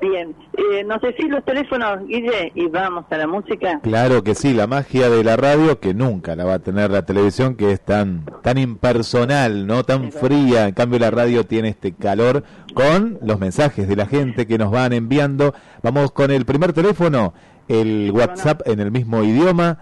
Bien, 0.00 0.34
eh, 0.56 0.84
no 0.84 0.98
sé 1.00 1.14
si 1.18 1.28
los 1.28 1.44
teléfonos, 1.44 2.06
Guille, 2.06 2.52
y 2.54 2.66
vamos 2.66 3.04
a 3.10 3.16
la 3.16 3.26
música. 3.26 3.80
Claro 3.82 4.22
que 4.22 4.34
sí, 4.34 4.54
la 4.54 4.66
magia 4.66 5.08
de 5.10 5.24
la 5.24 5.36
radio 5.36 5.80
que 5.80 5.94
nunca 5.94 6.36
la 6.36 6.44
va 6.44 6.54
a 6.54 6.58
tener 6.60 6.90
la 6.90 7.04
televisión, 7.04 7.56
que 7.56 7.72
es 7.72 7.80
tan, 7.80 8.24
tan 8.42 8.58
impersonal, 8.58 9.66
no 9.66 9.84
tan 9.84 10.12
fría. 10.12 10.68
En 10.68 10.74
cambio, 10.74 10.98
la 10.98 11.10
radio 11.10 11.44
tiene 11.44 11.68
este 11.68 11.92
calor 11.92 12.44
con 12.74 13.18
los 13.22 13.40
mensajes 13.40 13.88
de 13.88 13.96
la 13.96 14.06
gente 14.06 14.46
que 14.46 14.58
nos 14.58 14.70
van 14.70 14.92
enviando. 14.92 15.54
Vamos 15.82 16.12
con 16.12 16.30
el 16.30 16.44
primer 16.44 16.72
teléfono, 16.72 17.34
el 17.66 18.10
WhatsApp 18.12 18.66
en 18.66 18.80
el 18.80 18.90
mismo 18.90 19.22
idioma, 19.24 19.78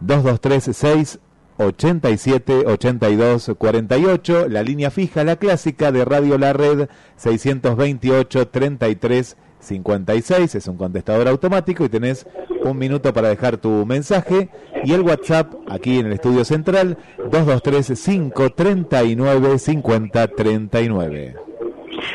2236 0.00 1.20
87 1.56 2.64
82 2.66 3.52
48, 3.56 4.48
la 4.48 4.62
línea 4.62 4.90
fija, 4.90 5.22
la 5.24 5.36
clásica 5.36 5.92
de 5.92 6.04
Radio 6.04 6.36
La 6.36 6.52
Red 6.52 6.88
628 7.16 8.48
33 8.48 9.36
56, 9.64 10.54
es 10.54 10.68
un 10.68 10.76
contestador 10.76 11.28
automático 11.28 11.84
y 11.84 11.88
tenés 11.88 12.26
un 12.62 12.78
minuto 12.78 13.12
para 13.12 13.28
dejar 13.28 13.56
tu 13.58 13.84
mensaje 13.84 14.48
y 14.84 14.92
el 14.92 15.02
WhatsApp 15.02 15.54
aquí 15.68 15.98
en 15.98 16.06
el 16.06 16.12
estudio 16.12 16.44
central 16.44 16.98
223 17.18 17.86
539 18.04 19.58
50 19.58 20.28
39. 20.28 21.36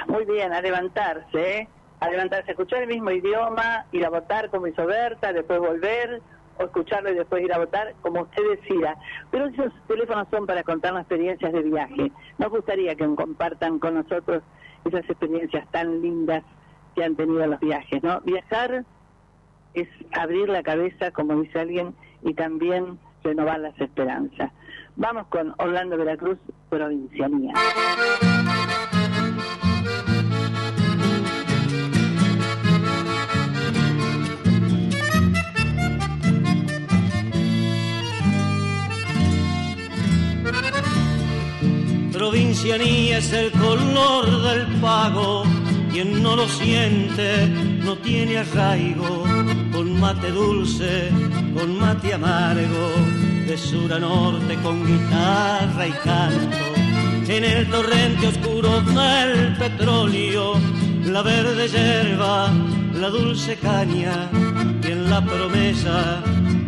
Muy 0.08 0.26
bien, 0.26 0.54
a 0.54 0.62
levantarse, 0.62 1.60
¿eh? 1.60 1.68
a 2.00 2.10
levantarse, 2.10 2.52
escuchar 2.52 2.84
el 2.84 2.88
mismo 2.88 3.12
idioma, 3.12 3.86
ir 3.92 4.06
a 4.06 4.10
votar 4.10 4.50
como 4.50 4.68
hizo 4.68 4.86
Berta, 4.86 5.34
después 5.34 5.60
volver, 5.60 6.22
o 6.60 6.64
escucharlo 6.64 7.10
y 7.12 7.16
después 7.16 7.44
ir 7.44 7.54
a 7.54 7.58
votar, 7.58 7.94
como 8.02 8.22
usted 8.22 8.44
decida. 8.50 8.96
Pero 9.32 9.48
esos 9.48 9.72
teléfonos 9.88 10.28
son 10.30 10.46
para 10.46 10.64
contarnos 10.64 11.02
experiencias 11.02 11.54
de 11.54 11.62
viaje. 11.62 12.12
Nos 12.38 12.50
gustaría 12.50 12.96
que 12.96 13.06
compartan 13.16 13.80
con 13.80 13.96
nosotros 13.96 14.44
esas 14.86 15.10
experiencias 15.10 15.70
tan 15.72 16.02
lindas 16.02 16.44
que 16.96 17.04
han 17.04 17.16
tenido 17.16 17.46
los 17.48 17.60
viajes, 17.60 18.02
¿no? 18.04 18.22
Viajar 18.22 18.86
es 19.74 19.88
abrir 20.12 20.50
la 20.50 20.64
cabeza, 20.64 21.12
como 21.12 21.42
dice 21.42 21.60
alguien, 21.60 21.96
y 22.24 22.34
también 22.34 23.00
renovar 23.24 23.60
las 23.60 23.80
esperanzas. 23.80 24.52
Vamos 24.96 25.28
con 25.28 25.54
Orlando 25.58 25.98
Veracruz, 25.98 26.38
provincia 26.70 27.30
mía. 27.30 27.54
Provincianía 42.12 43.20
es 43.20 43.32
el 43.32 43.52
color 43.54 44.26
del 44.44 44.82
pago, 44.82 45.44
quien 45.92 46.22
no 46.22 46.36
lo 46.36 46.48
siente 46.48 47.48
no 47.84 47.98
tiene 47.98 48.38
arraigo, 48.38 49.24
con 49.72 50.00
mate 50.00 50.32
dulce, 50.32 51.10
con 51.56 51.78
mate 51.80 52.14
amargo, 52.14 52.92
de 53.48 53.58
sur 53.58 53.92
a 53.94 54.00
norte 54.00 54.56
con 54.62 54.86
guitarra 54.86 55.88
y 55.88 55.92
canto, 56.04 56.58
en 57.28 57.44
el 57.44 57.68
torrente 57.70 58.28
oscuro 58.28 58.82
del 58.82 59.56
petróleo, 59.58 60.54
la 61.06 61.22
verde 61.22 61.68
hierba, 61.68 62.52
la 62.94 63.10
dulce 63.10 63.56
caña, 63.58 64.30
y 64.84 64.92
en 64.92 65.10
la 65.10 65.24
promesa 65.24 66.22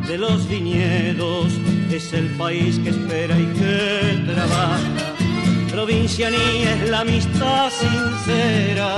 de 0.07 0.17
los 0.17 0.47
viñedos 0.47 1.53
es 1.91 2.13
el 2.13 2.27
país 2.31 2.79
que 2.79 2.89
espera 2.89 3.37
y 3.37 3.45
que 3.45 4.33
trabaja 4.33 5.10
provincianía 5.71 6.73
es 6.75 6.89
la 6.89 6.99
amistad 6.99 7.69
sincera, 7.71 8.97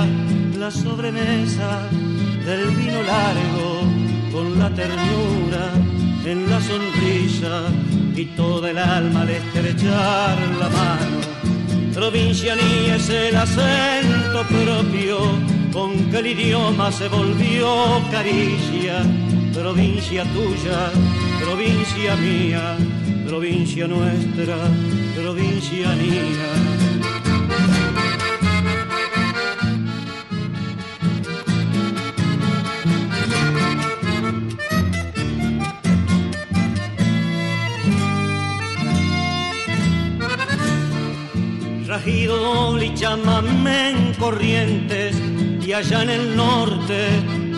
la 0.58 0.70
sobremesa 0.70 1.88
del 2.44 2.70
vino 2.70 3.02
largo, 3.02 3.80
con 4.32 4.58
la 4.58 4.68
ternura 4.70 5.72
en 6.24 6.50
la 6.50 6.60
sonrisa 6.60 7.62
y 8.16 8.24
toda 8.36 8.70
el 8.70 8.78
alma 8.78 9.22
al 9.22 9.30
estrechar 9.30 10.36
la 10.58 10.68
mano. 10.68 11.20
Provincianía 11.94 12.96
es 12.96 13.08
el 13.08 13.36
acento 13.36 14.42
propio 14.48 15.18
con 15.72 16.10
que 16.10 16.18
el 16.18 16.26
idioma 16.26 16.90
se 16.90 17.08
volvió 17.08 18.02
caricia. 18.10 19.02
Provincia 19.52 20.24
tuya, 20.24 20.90
provincia 21.40 22.16
mía, 22.16 22.76
provincia 23.26 23.86
nuestra, 23.86 24.56
provincianía. 25.24 26.50
Rajido 41.86 42.82
y 42.82 42.94
chamamé 42.94 43.90
en 43.90 44.14
corrientes 44.14 45.16
y 45.66 45.72
allá 45.72 46.02
en 46.02 46.10
el 46.10 46.36
norte 46.36 47.08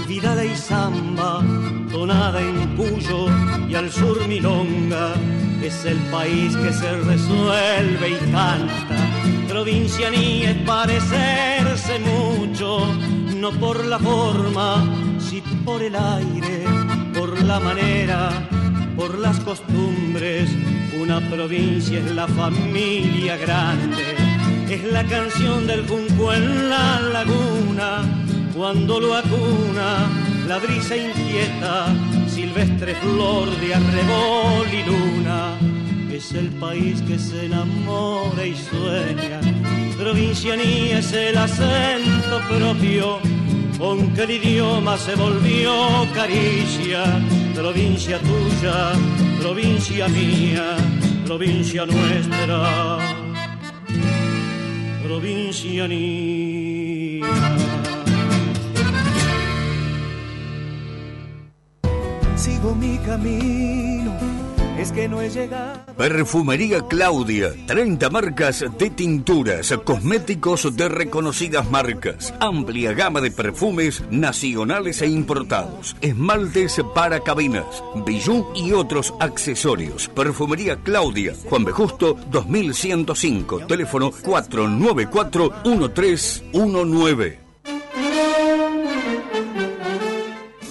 Vidala 0.07 0.45
y 0.45 0.55
Zamba, 0.55 1.43
tonada 1.91 2.41
en 2.41 2.77
Cuyo 2.77 3.27
y 3.69 3.75
al 3.75 3.91
sur 3.91 4.25
Milonga 4.29 5.15
es 5.67 5.85
el 5.85 5.99
país 6.13 6.57
que 6.57 6.73
se 6.73 6.93
resuelve 7.01 8.11
y 8.11 8.31
canta. 8.31 8.97
Provincianía 9.49 10.51
es 10.51 10.57
parecerse 10.59 11.99
mucho, 11.99 12.87
no 13.35 13.51
por 13.53 13.85
la 13.85 13.99
forma, 13.99 14.85
si 15.19 15.41
por 15.65 15.83
el 15.83 15.97
aire, 15.97 16.65
por 17.15 17.43
la 17.43 17.59
manera, 17.59 18.49
por 18.97 19.19
las 19.19 19.41
costumbres. 19.41 20.49
Una 21.01 21.21
provincia 21.29 21.99
es 21.99 22.13
la 22.13 22.29
familia 22.29 23.37
grande, 23.37 24.15
es 24.71 24.85
la 24.85 25.05
canción 25.05 25.67
del 25.67 25.87
junco 25.89 26.33
en 26.33 26.71
la 26.71 27.01
laguna, 27.01 28.03
cuando 28.55 29.01
lo 29.01 29.17
acuna 29.17 30.09
la 30.47 30.59
brisa 30.59 30.97
inquieta 30.97 31.93
silvestre 32.57 32.95
flor 32.95 33.51
de 33.61 33.75
arrebol 33.75 34.67
y 34.73 34.83
luna. 34.85 35.59
Es 36.11 36.33
el 36.33 36.49
país 36.59 37.03
que 37.03 37.19
se 37.19 37.47
enamora 37.47 38.47
y 38.47 38.57
sueña. 38.57 39.41
Provincianía 39.99 40.99
es 41.01 41.13
el 41.13 41.37
acento 41.37 42.41
propio 42.49 43.19
con 43.79 44.15
que 44.15 44.23
el 44.23 44.31
idioma 44.31 44.97
se 44.97 45.15
volvió 45.17 45.71
caricia. 46.15 47.05
Provincia 47.55 48.19
tuya, 48.21 48.93
provincia 49.41 50.09
mía, 50.09 50.77
provincia 51.27 51.85
nuestra, 51.85 52.99
provincianía. 55.03 56.66
Mi 62.75 62.99
camino, 62.99 64.13
es 64.79 64.93
que 64.93 65.09
no 65.09 65.21
he 65.21 65.31
llegado. 65.31 65.81
Perfumería 65.97 66.83
Claudia, 66.87 67.53
30 67.67 68.11
marcas 68.11 68.65
de 68.79 68.91
tinturas, 68.91 69.75
cosméticos 69.85 70.77
de 70.77 70.89
reconocidas 70.89 71.71
marcas, 71.71 72.35
amplia 72.41 72.93
gama 72.93 73.21
de 73.21 73.31
perfumes 73.31 74.03
nacionales 74.11 75.01
e 75.03 75.07
importados, 75.07 75.97
esmaltes 76.01 76.81
para 76.95 77.21
cabinas, 77.21 77.83
bijú 78.05 78.47
y 78.55 78.73
otros 78.73 79.15
accesorios. 79.21 80.09
Perfumería 80.09 80.77
Claudia, 80.77 81.35
Juan 81.49 81.65
B. 81.65 81.73
Justo, 81.73 82.19
2105, 82.31 83.67
teléfono 83.67 84.11
494 84.11 85.53
1319. 85.65 87.46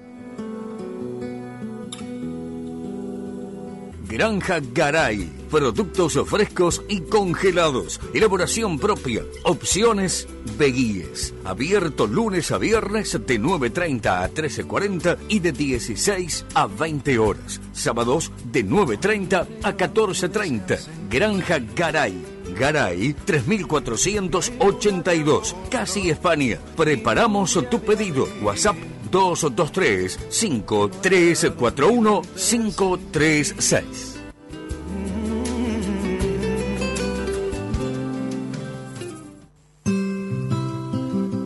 Granja 4.08 4.60
Garay. 4.72 5.30
Productos 5.50 6.18
frescos 6.26 6.82
y 6.88 7.02
congelados. 7.02 8.00
Elaboración 8.14 8.78
propia. 8.78 9.22
Opciones 9.44 10.26
Beguíes. 10.58 11.34
Abierto 11.44 12.06
lunes 12.06 12.50
a 12.50 12.58
viernes 12.58 13.12
de 13.12 13.38
9.30 13.38 14.06
a 14.06 14.30
13.40 14.30 15.18
y 15.28 15.40
de 15.40 15.52
16 15.52 16.46
a 16.54 16.66
20 16.66 17.18
horas. 17.18 17.60
Sábados 17.72 18.32
de 18.44 18.64
9.30 18.64 19.46
a 19.62 19.76
14.30. 19.76 20.78
Granja 21.10 21.60
Garay. 21.76 22.29
Garay 22.60 23.14
3482. 23.14 25.56
Casi 25.70 26.10
España. 26.10 26.58
Preparamos 26.76 27.58
tu 27.70 27.80
pedido. 27.80 28.28
WhatsApp 28.42 28.76
223 29.10 30.18
5341 30.28 32.22
536. 32.36 34.20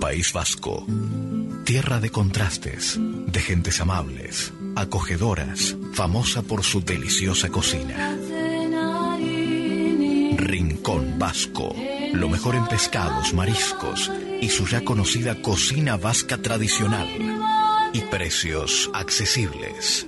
País 0.00 0.32
Vasco. 0.32 0.84
Tierra 1.64 2.00
de 2.00 2.10
contrastes, 2.10 2.98
de 3.00 3.40
gentes 3.40 3.80
amables, 3.80 4.52
acogedoras, 4.76 5.74
famosa 5.94 6.42
por 6.42 6.62
su 6.62 6.82
deliciosa 6.82 7.48
cocina. 7.48 8.18
Rincón 10.44 11.18
Vasco. 11.18 11.74
Lo 12.12 12.28
mejor 12.28 12.54
en 12.54 12.66
pescados, 12.66 13.32
mariscos 13.32 14.12
y 14.42 14.50
su 14.50 14.66
ya 14.66 14.84
conocida 14.84 15.40
cocina 15.40 15.96
vasca 15.96 16.36
tradicional. 16.36 17.08
Y 17.94 18.02
precios 18.02 18.90
accesibles. 18.92 20.06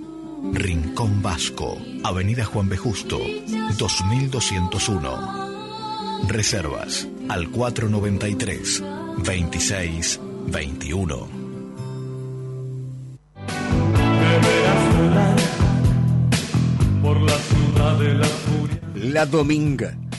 Rincón 0.52 1.22
Vasco. 1.22 1.78
Avenida 2.04 2.44
Juan 2.44 2.68
B. 2.68 2.76
Justo, 2.76 3.18
2201. 3.78 6.26
Reservas 6.28 7.08
al 7.28 7.48
493 7.48 8.82
26 9.24 10.20
21. 10.48 11.28
Deberás 14.20 14.98
volar 14.98 15.36
por 17.02 17.18
la 17.22 17.38
ciudad 17.38 17.98
de 17.98 18.14
la 18.14 18.26
furia. 18.26 18.80
La 18.94 19.24
Dominga. 19.24 19.96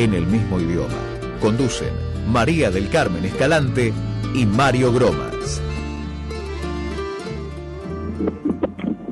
En 0.00 0.14
el 0.14 0.24
mismo 0.24 0.58
idioma. 0.58 0.96
Conducen 1.42 1.90
María 2.26 2.70
del 2.70 2.88
Carmen 2.88 3.22
Escalante 3.22 3.92
y 4.34 4.46
Mario 4.46 4.94
Gromas. 4.94 5.62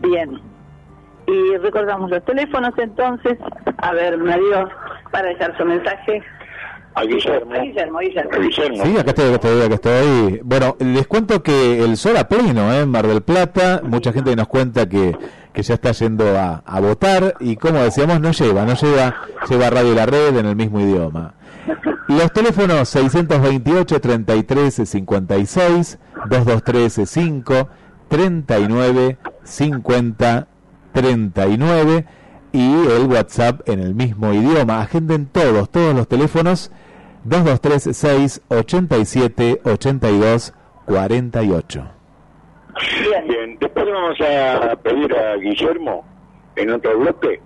Bien. 0.01 0.41
Y 1.27 1.57
recordamos 1.59 2.09
los 2.09 2.25
teléfonos 2.25 2.73
entonces. 2.79 3.37
A 3.77 3.93
ver, 3.93 4.17
Mario, 4.17 4.71
para 5.13 5.29
dejar 5.29 5.59
su 5.59 5.67
mensaje. 5.67 6.23
A 6.95 7.03
Guillermo. 7.05 7.53
A 7.53 7.59
Guillermo, 7.59 7.99
Guillermo. 7.99 8.31
A 8.33 8.39
Guillermo. 8.39 8.85
Sí, 8.87 8.97
acá 8.97 9.11
estoy, 9.11 9.35
acá 9.35 9.35
estoy, 9.35 9.61
acá 9.61 9.75
estoy. 9.75 10.41
Bueno, 10.43 10.77
les 10.81 11.07
cuento 11.07 11.43
que 11.43 11.85
el 11.85 11.99
sol 11.99 12.17
a 12.17 12.27
pleno 12.29 12.73
¿eh? 12.73 12.81
en 12.81 12.89
Mar 12.89 13.07
del 13.07 13.21
Plata. 13.21 13.83
Mucha 13.85 14.11
gente 14.11 14.35
nos 14.35 14.49
cuenta 14.49 14.89
que, 14.89 15.15
que 15.53 15.63
ya 15.63 15.75
está 15.75 15.93
yendo 15.93 16.39
a, 16.39 16.81
votar 16.81 17.35
y 17.41 17.57
como 17.57 17.81
decíamos, 17.81 18.21
no 18.21 18.31
lleva, 18.33 18.65
no 18.65 18.75
lleva, 18.75 19.15
lleva 19.49 19.71
Radio 19.71 19.95
La 19.95 20.07
Red 20.07 20.37
en 20.37 20.47
el 20.47 20.57
mismo 20.57 20.81
idioma. 20.81 21.35
Los 22.09 22.33
teléfonos 22.33 22.89
628 22.89 24.01
33 24.01 24.75
56 24.89 25.99
223 26.29 27.09
5 27.09 27.69
39 28.09 29.19
50 29.43 30.49
39 30.93 32.07
y 32.53 32.73
el 32.73 33.07
WhatsApp 33.07 33.69
en 33.69 33.81
el 33.81 33.95
mismo 33.95 34.33
idioma. 34.33 34.81
Agenden 34.81 35.27
todos, 35.27 35.71
todos 35.71 35.95
los 35.95 36.09
teléfonos 36.09 36.71
223 37.25 37.97
6 37.97 38.43
87 38.49 39.61
82 39.65 40.55
48. 40.87 41.85
Bien, 43.03 43.38
después 43.61 43.87
vamos 43.87 44.21
a 44.21 44.77
pedir 44.77 45.15
a 45.15 45.37
Guillermo, 45.37 46.05
en 46.57 46.71
otro 46.71 46.99
bloque, 46.99 47.41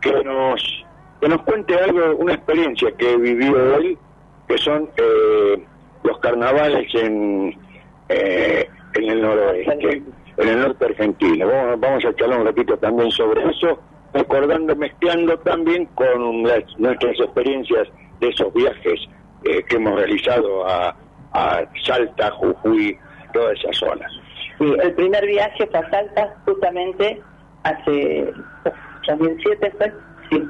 que 0.00 0.24
nos 0.24 0.84
que 1.20 1.28
nos 1.28 1.42
cuente 1.42 1.74
algo, 1.74 2.16
una 2.16 2.34
experiencia 2.34 2.92
que 2.92 3.16
vivió 3.16 3.76
él, 3.76 3.98
que 4.46 4.56
son 4.58 4.88
eh, 4.96 5.64
los 6.04 6.18
carnavales 6.20 6.94
en, 6.94 7.58
eh, 8.08 8.68
en 8.94 9.04
el 9.04 9.22
noroeste, 9.22 10.02
en 10.36 10.48
el 10.48 10.60
norte 10.60 10.84
argentino. 10.84 11.48
Vamos, 11.48 11.80
vamos 11.80 12.04
a 12.04 12.14
charlar 12.14 12.40
un 12.40 12.46
ratito 12.46 12.76
también 12.76 13.10
sobre 13.10 13.50
eso, 13.50 13.80
recordando, 14.14 14.76
mezclando 14.76 15.36
también 15.40 15.86
con 15.96 16.42
nuestras 16.42 17.18
experiencias 17.18 17.88
de 18.20 18.28
esos 18.28 18.54
viajes 18.54 19.00
eh, 19.44 19.64
que 19.68 19.76
hemos 19.76 19.96
realizado 19.96 20.68
a, 20.68 20.94
a 21.32 21.64
Salta, 21.84 22.30
Jujuy, 22.30 22.96
todas 23.32 23.58
esas 23.58 23.76
zonas. 23.76 24.12
Sí, 24.58 24.76
el 24.82 24.94
primer 24.94 25.24
viaje 25.26 25.66
fue 25.70 25.80
a 25.80 25.90
Salta 25.90 26.34
justamente 26.44 27.22
hace 27.62 28.32
2007, 29.06 29.74
¿fue? 29.78 29.92
Sí, 30.30 30.48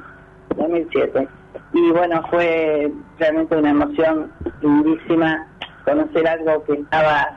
2007. 0.55 1.27
Y 1.73 1.91
bueno, 1.91 2.23
fue 2.29 2.91
realmente 3.19 3.55
una 3.55 3.69
emoción 3.69 4.31
lindísima 4.61 5.47
conocer 5.85 6.27
algo 6.27 6.63
que 6.63 6.73
estaba 6.73 7.35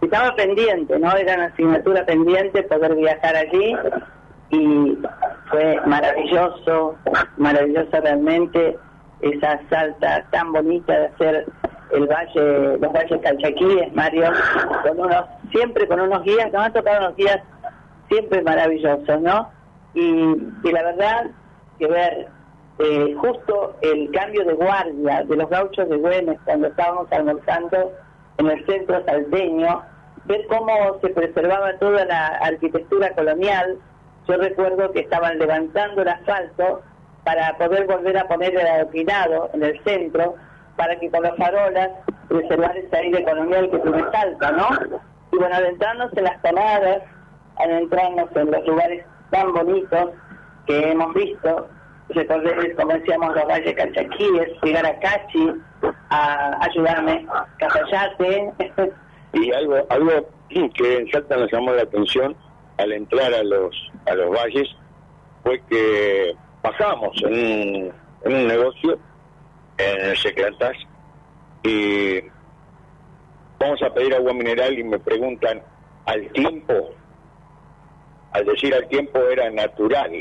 que 0.00 0.06
estaba 0.06 0.34
pendiente, 0.36 0.98
¿no? 0.98 1.12
Era 1.16 1.34
una 1.34 1.46
asignatura 1.46 2.04
pendiente 2.06 2.62
poder 2.64 2.94
viajar 2.94 3.34
allí 3.36 3.76
y 4.50 4.98
fue 5.50 5.80
maravilloso, 5.86 6.96
maravilloso 7.36 8.00
realmente 8.00 8.78
esa 9.20 9.60
salta 9.68 10.24
tan 10.30 10.52
bonita 10.52 10.92
de 10.96 11.06
hacer 11.06 11.46
el 11.92 12.06
valle, 12.06 12.78
los 12.78 12.92
valles 12.92 13.20
calchaquíes, 13.22 13.92
Mario, 13.94 14.30
con 14.82 15.00
unos, 15.00 15.24
siempre 15.52 15.86
con 15.86 16.00
unos 16.00 16.22
guías, 16.22 16.52
nos 16.52 16.62
han 16.62 16.72
tocado 16.72 16.98
unos 16.98 17.16
guías 17.16 17.40
siempre 18.08 18.42
maravillosos, 18.42 19.20
¿no? 19.20 19.50
Y, 19.94 20.02
y 20.64 20.72
la 20.72 20.82
verdad 20.82 21.26
que 21.78 21.86
ver 21.86 22.28
eh, 22.78 23.14
justo 23.20 23.76
el 23.80 24.10
cambio 24.12 24.44
de 24.44 24.54
guardia 24.54 25.24
de 25.24 25.36
los 25.36 25.50
gauchos 25.50 25.88
de 25.88 25.96
Güemes 25.96 26.38
cuando 26.44 26.68
estábamos 26.68 27.10
almorzando 27.10 27.92
en 28.36 28.46
el 28.46 28.64
centro 28.66 29.04
salteño, 29.04 29.82
ver 30.26 30.46
cómo 30.46 30.98
se 31.00 31.08
preservaba 31.08 31.76
toda 31.78 32.04
la 32.04 32.26
arquitectura 32.40 33.10
colonial. 33.14 33.78
Yo 34.28 34.36
recuerdo 34.36 34.92
que 34.92 35.00
estaban 35.00 35.38
levantando 35.38 36.02
el 36.02 36.08
asfalto 36.08 36.82
para 37.24 37.58
poder 37.58 37.86
volver 37.86 38.16
a 38.16 38.28
poner 38.28 38.54
el 38.54 38.66
adoquinado 38.66 39.50
en 39.54 39.64
el 39.64 39.82
centro, 39.82 40.36
para 40.78 40.98
que 40.98 41.10
con 41.10 41.22
las 41.24 41.36
farolas 41.36 41.90
preservar 42.28 42.76
ese 42.76 42.96
aire 42.96 43.24
colonial 43.24 43.68
que 43.70 43.78
tiene 43.80 44.04
Salta, 44.12 44.52
¿no? 44.52 44.68
Y 45.32 45.36
bueno, 45.36 45.56
adentrarnos 45.56 46.16
en 46.16 46.24
las 46.24 46.40
tonadas, 46.40 47.02
adentrarnos 47.56 48.28
en 48.36 48.50
los 48.52 48.66
lugares 48.66 49.04
tan 49.30 49.52
bonitos 49.52 50.10
que 50.66 50.92
hemos 50.92 51.12
visto, 51.14 51.68
recordé, 52.10 52.74
como 52.76 52.92
decíamos, 52.92 53.34
los 53.34 53.46
valles 53.46 53.74
calchaquíes, 53.74 54.48
llegar 54.62 54.86
a 54.86 54.98
Cachi, 55.00 55.52
a 56.10 56.64
ayudarme, 56.64 57.26
Cafayate. 57.58 58.52
Y 59.34 59.52
algo, 59.52 59.76
algo 59.90 60.10
que 60.48 60.96
en 60.96 61.10
Salta 61.10 61.36
nos 61.36 61.52
llamó 61.52 61.72
la 61.72 61.82
atención 61.82 62.34
al 62.78 62.92
entrar 62.92 63.34
a 63.34 63.42
los, 63.42 63.76
a 64.06 64.14
los 64.14 64.30
valles 64.30 64.66
fue 65.42 65.60
que 65.68 66.34
pasamos 66.62 67.14
en 67.24 67.92
en 68.24 68.34
un 68.34 68.46
negocio 68.46 68.98
en 69.78 70.00
el 70.00 70.16
Seclatas 70.16 70.76
y 71.62 72.20
vamos 73.58 73.82
a 73.82 73.92
pedir 73.92 74.14
agua 74.14 74.32
mineral 74.32 74.78
y 74.78 74.84
me 74.84 74.98
preguntan 74.98 75.62
al 76.06 76.30
tiempo, 76.32 76.90
al 78.32 78.44
decir 78.44 78.74
al 78.74 78.88
tiempo 78.88 79.20
era 79.30 79.50
natural, 79.50 80.12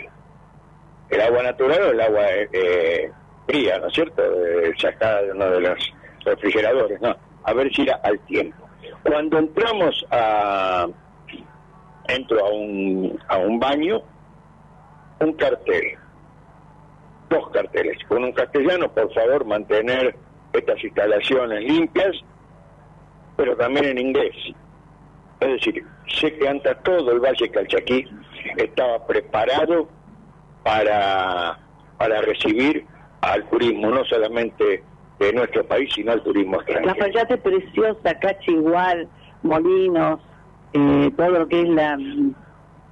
el 1.09 1.21
agua 1.21 1.43
natural 1.43 1.81
o 1.81 1.91
el 1.91 2.01
agua 2.01 2.25
eh, 2.29 3.11
fría, 3.47 3.79
¿no 3.79 3.87
es 3.87 3.93
cierto? 3.93 4.21
Eh, 4.21 4.73
sacada 4.77 5.21
de 5.23 5.31
uno 5.31 5.49
de 5.51 5.61
los 5.61 5.93
refrigeradores, 6.25 6.99
¿no? 7.01 7.15
A 7.43 7.53
ver 7.53 7.73
si 7.73 7.83
era 7.83 7.99
al 8.03 8.19
tiempo. 8.25 8.67
Cuando 9.03 9.39
entramos 9.39 10.05
a, 10.11 10.87
entro 12.07 12.45
a 12.45 12.49
un, 12.49 13.19
a 13.27 13.37
un 13.37 13.59
baño, 13.59 14.01
un 15.19 15.33
cartel, 15.33 15.96
dos 17.29 17.49
carteles, 17.51 17.97
con 18.07 18.23
un 18.23 18.31
castellano, 18.31 18.91
por 18.91 19.13
favor, 19.13 19.45
mantener 19.45 20.15
estas 20.53 20.83
instalaciones 20.83 21.63
limpias, 21.63 22.15
pero 23.35 23.55
también 23.55 23.85
en 23.85 23.97
inglés. 23.97 24.35
Es 25.39 25.49
decir, 25.49 25.85
sé 26.07 26.35
que 26.37 26.47
antes 26.47 26.75
todo 26.83 27.11
el 27.11 27.19
Valle 27.19 27.49
Calchaquí 27.51 28.05
estaba 28.55 29.05
preparado 29.05 29.87
para, 30.63 31.59
para 31.97 32.21
recibir 32.21 32.85
al 33.21 33.47
turismo, 33.49 33.89
no 33.89 34.03
solamente 34.05 34.83
de 35.19 35.33
nuestro 35.33 35.65
país, 35.65 35.91
sino 35.93 36.11
al 36.11 36.23
turismo 36.23 36.57
extranjero. 36.61 36.95
Cafayate 36.95 37.37
preciosa, 37.37 38.19
Cachi 38.19 38.51
igual, 38.51 39.07
Molinos, 39.43 40.19
eh, 40.73 41.11
todo 41.15 41.29
lo 41.29 41.47
que 41.47 41.61
es 41.61 41.69
la... 41.69 41.97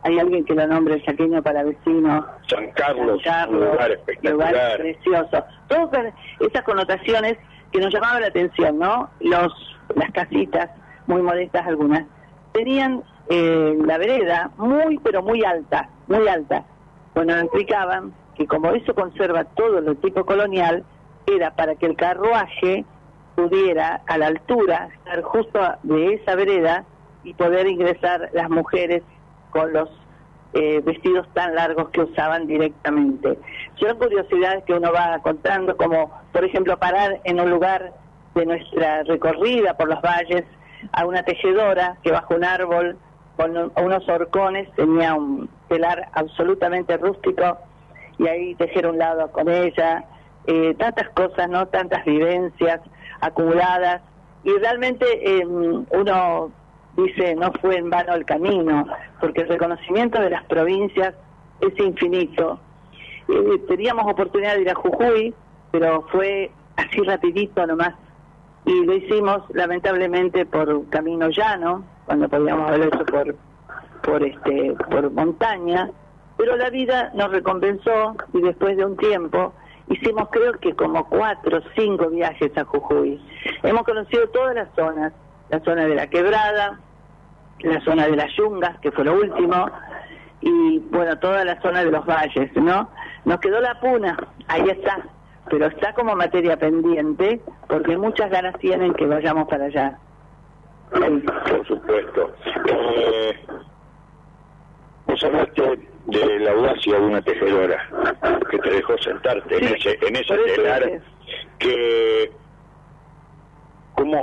Hay 0.05 0.19
alguien 0.19 0.45
que 0.45 0.53
lo 0.53 0.67
nombre 0.67 0.93
el 0.93 1.03
chaqueño 1.03 1.41
para 1.41 1.63
vecinos. 1.63 2.25
San 2.47 2.69
Carlos, 2.73 3.19
San 3.23 3.33
Carlos, 3.33 3.59
un 3.59 3.71
lugar 3.71 3.91
espectacular. 3.91 4.51
lugar 4.51 4.77
precioso. 4.77 5.43
Todas 5.67 6.13
esas 6.39 6.61
connotaciones 6.63 7.37
que 7.71 7.79
nos 7.79 7.91
llamaban 7.91 8.21
la 8.21 8.27
atención, 8.27 8.77
¿no? 8.77 9.09
Los, 9.19 9.51
las 9.95 10.11
casitas, 10.11 10.69
muy 11.07 11.23
modestas 11.23 11.65
algunas, 11.65 12.05
tenían 12.51 13.01
eh, 13.29 13.75
la 13.83 13.97
vereda 13.97 14.51
muy, 14.57 14.99
pero 14.99 15.23
muy 15.23 15.43
alta, 15.43 15.89
muy 16.05 16.27
alta. 16.27 16.63
Bueno, 17.15 17.33
nos 17.33 17.45
explicaban 17.45 18.13
que 18.35 18.45
como 18.45 18.69
eso 18.73 18.93
conserva 18.93 19.45
todo 19.45 19.79
el 19.79 19.97
tipo 19.97 20.23
colonial, 20.23 20.83
era 21.25 21.55
para 21.55 21.73
que 21.73 21.87
el 21.87 21.95
carruaje 21.95 22.85
pudiera 23.33 24.03
a 24.05 24.19
la 24.19 24.27
altura 24.27 24.89
estar 24.99 25.23
justo 25.23 25.59
de 25.81 26.13
esa 26.13 26.35
vereda 26.35 26.85
y 27.23 27.33
poder 27.33 27.65
ingresar 27.65 28.29
las 28.33 28.51
mujeres 28.51 29.01
con 29.55 29.71
los 29.71 29.89
eh, 30.53 30.81
vestidos 30.85 31.25
tan 31.33 31.55
largos 31.55 31.89
que 31.91 32.01
usaban 32.01 32.45
directamente. 32.45 33.39
Son 33.79 33.97
curiosidades 33.97 34.63
que 34.65 34.73
uno 34.73 34.91
va 34.91 35.19
contando, 35.23 35.77
como 35.77 36.11
por 36.33 36.43
ejemplo 36.43 36.77
parar 36.77 37.21
en 37.23 37.39
un 37.39 37.49
lugar 37.49 37.93
de 38.35 38.45
nuestra 38.45 39.03
recorrida 39.03 39.75
por 39.77 39.87
los 39.87 40.01
valles 40.01 40.43
a 40.91 41.05
una 41.05 41.23
tejedora 41.23 41.97
que 42.03 42.11
bajo 42.11 42.35
un 42.35 42.43
árbol 42.43 42.97
con 43.37 43.55
un- 43.57 43.71
unos 43.81 44.07
horcones 44.09 44.69
tenía 44.75 45.13
un 45.13 45.49
telar 45.69 46.09
absolutamente 46.13 46.97
rústico 46.97 47.57
y 48.17 48.27
ahí 48.27 48.55
tejer 48.55 48.87
un 48.87 48.97
lado 48.97 49.31
con 49.31 49.49
ella, 49.49 50.03
eh, 50.47 50.73
tantas 50.77 51.09
cosas, 51.09 51.49
¿no? 51.49 51.65
Tantas 51.67 52.03
vivencias 52.05 52.81
acumuladas 53.21 54.01
y 54.43 54.51
realmente 54.57 55.05
eh, 55.39 55.45
uno 55.45 56.51
dice 56.97 57.35
no 57.35 57.51
fue 57.61 57.77
en 57.77 57.89
vano 57.89 58.13
el 58.13 58.25
camino, 58.25 58.87
porque 59.19 59.41
el 59.41 59.49
reconocimiento 59.49 60.21
de 60.21 60.29
las 60.29 60.43
provincias 60.45 61.13
es 61.61 61.79
infinito. 61.79 62.59
Eh, 63.27 63.59
teníamos 63.67 64.05
oportunidad 64.11 64.55
de 64.55 64.61
ir 64.61 64.69
a 64.69 64.75
Jujuy, 64.75 65.33
pero 65.71 66.05
fue 66.11 66.51
así 66.77 67.01
rapidito 67.01 67.65
nomás 67.65 67.95
y 68.65 68.83
lo 68.83 68.95
hicimos 68.95 69.43
lamentablemente 69.53 70.45
por 70.45 70.89
camino 70.89 71.29
llano, 71.29 71.85
cuando 72.05 72.27
podíamos 72.27 72.67
haberlo 72.67 72.87
hecho 72.87 73.05
por 73.05 73.35
por 74.03 74.23
este 74.23 74.75
por 74.89 75.09
montaña, 75.11 75.89
pero 76.37 76.55
la 76.55 76.69
vida 76.69 77.11
nos 77.15 77.31
recompensó 77.31 78.15
y 78.33 78.41
después 78.41 78.77
de 78.77 78.85
un 78.85 78.97
tiempo 78.97 79.53
hicimos 79.87 80.29
creo 80.31 80.53
que 80.53 80.75
como 80.75 81.07
cuatro 81.07 81.59
o 81.59 81.61
cinco 81.75 82.09
viajes 82.09 82.55
a 82.57 82.65
Jujuy. 82.65 83.19
Hemos 83.63 83.83
conocido 83.83 84.27
todas 84.29 84.55
las 84.55 84.67
zonas, 84.75 85.13
la 85.49 85.59
zona 85.61 85.85
de 85.85 85.95
la 85.95 86.07
quebrada, 86.07 86.79
la 87.59 87.81
zona 87.81 88.07
de 88.07 88.15
las 88.15 88.33
yungas, 88.35 88.79
que 88.79 88.91
fue 88.91 89.05
lo 89.05 89.13
último, 89.13 89.69
y 90.41 90.79
bueno, 90.91 91.17
toda 91.19 91.43
la 91.45 91.59
zona 91.61 91.83
de 91.83 91.91
los 91.91 92.05
valles, 92.05 92.51
¿no? 92.55 92.89
Nos 93.25 93.39
quedó 93.39 93.59
la 93.61 93.79
puna, 93.79 94.17
ahí 94.47 94.69
está, 94.69 95.05
pero 95.49 95.67
está 95.67 95.93
como 95.93 96.15
materia 96.15 96.57
pendiente, 96.57 97.41
porque 97.67 97.97
muchas 97.97 98.29
ganas 98.29 98.57
tienen 98.59 98.93
que 98.93 99.05
vayamos 99.05 99.47
para 99.47 99.65
allá. 99.65 99.97
Por 100.91 101.67
supuesto. 101.67 102.31
Eh, 102.67 103.33
vos 105.07 105.23
hablaste 105.23 105.79
de 106.05 106.39
la 106.39 106.51
audacia 106.51 106.99
de 106.99 107.05
una 107.05 107.21
tejedora 107.21 107.89
que 108.49 108.59
te 108.59 108.69
dejó 108.69 108.97
sentarte 108.99 109.57
en 109.57 109.75
ese, 109.75 109.97
en 110.01 110.15
ese 110.15 110.37
telar 110.55 111.01
que 111.57 112.31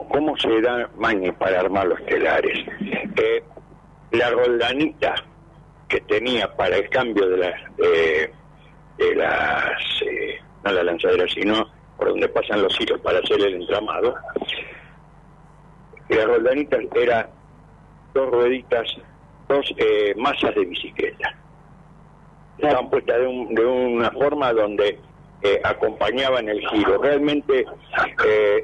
cómo 0.09 0.36
se 0.36 0.61
da 0.61 0.88
maña 0.97 1.32
para 1.38 1.61
armar 1.61 1.86
los 1.86 2.05
telares 2.07 2.59
Eh, 3.16 3.43
la 4.12 4.30
roldanita 4.30 5.14
que 5.88 6.01
tenía 6.03 6.55
para 6.57 6.76
el 6.76 6.88
cambio 6.90 7.28
de 7.28 7.36
las 7.38 7.76
de, 7.76 8.32
las 9.16 9.80
eh, 10.07 10.38
no 10.64 10.72
la 10.72 10.82
lanzadera 10.84 11.26
sino 11.28 11.66
por 11.99 12.09
donde 12.09 12.28
pasan 12.28 12.62
los 12.62 12.78
hilos 12.80 13.01
para 13.01 13.18
hacer 13.18 13.40
el 13.40 13.55
entramado 13.62 14.14
la 16.09 16.24
roldanita 16.26 16.78
era 16.95 17.28
dos 18.14 18.30
rueditas 18.30 18.86
dos 19.49 19.66
eh, 19.76 20.14
masas 20.16 20.55
de 20.55 20.64
bicicleta 20.64 21.34
estaban 22.59 22.88
puestas 22.90 23.18
de, 23.18 23.26
un- 23.26 23.55
de 23.55 23.64
una 23.64 24.11
forma 24.12 24.53
donde 24.53 24.99
eh, 25.45 25.61
acompañaban 25.64 26.49
el 26.49 26.61
giro. 26.68 26.99
Realmente, 27.03 27.64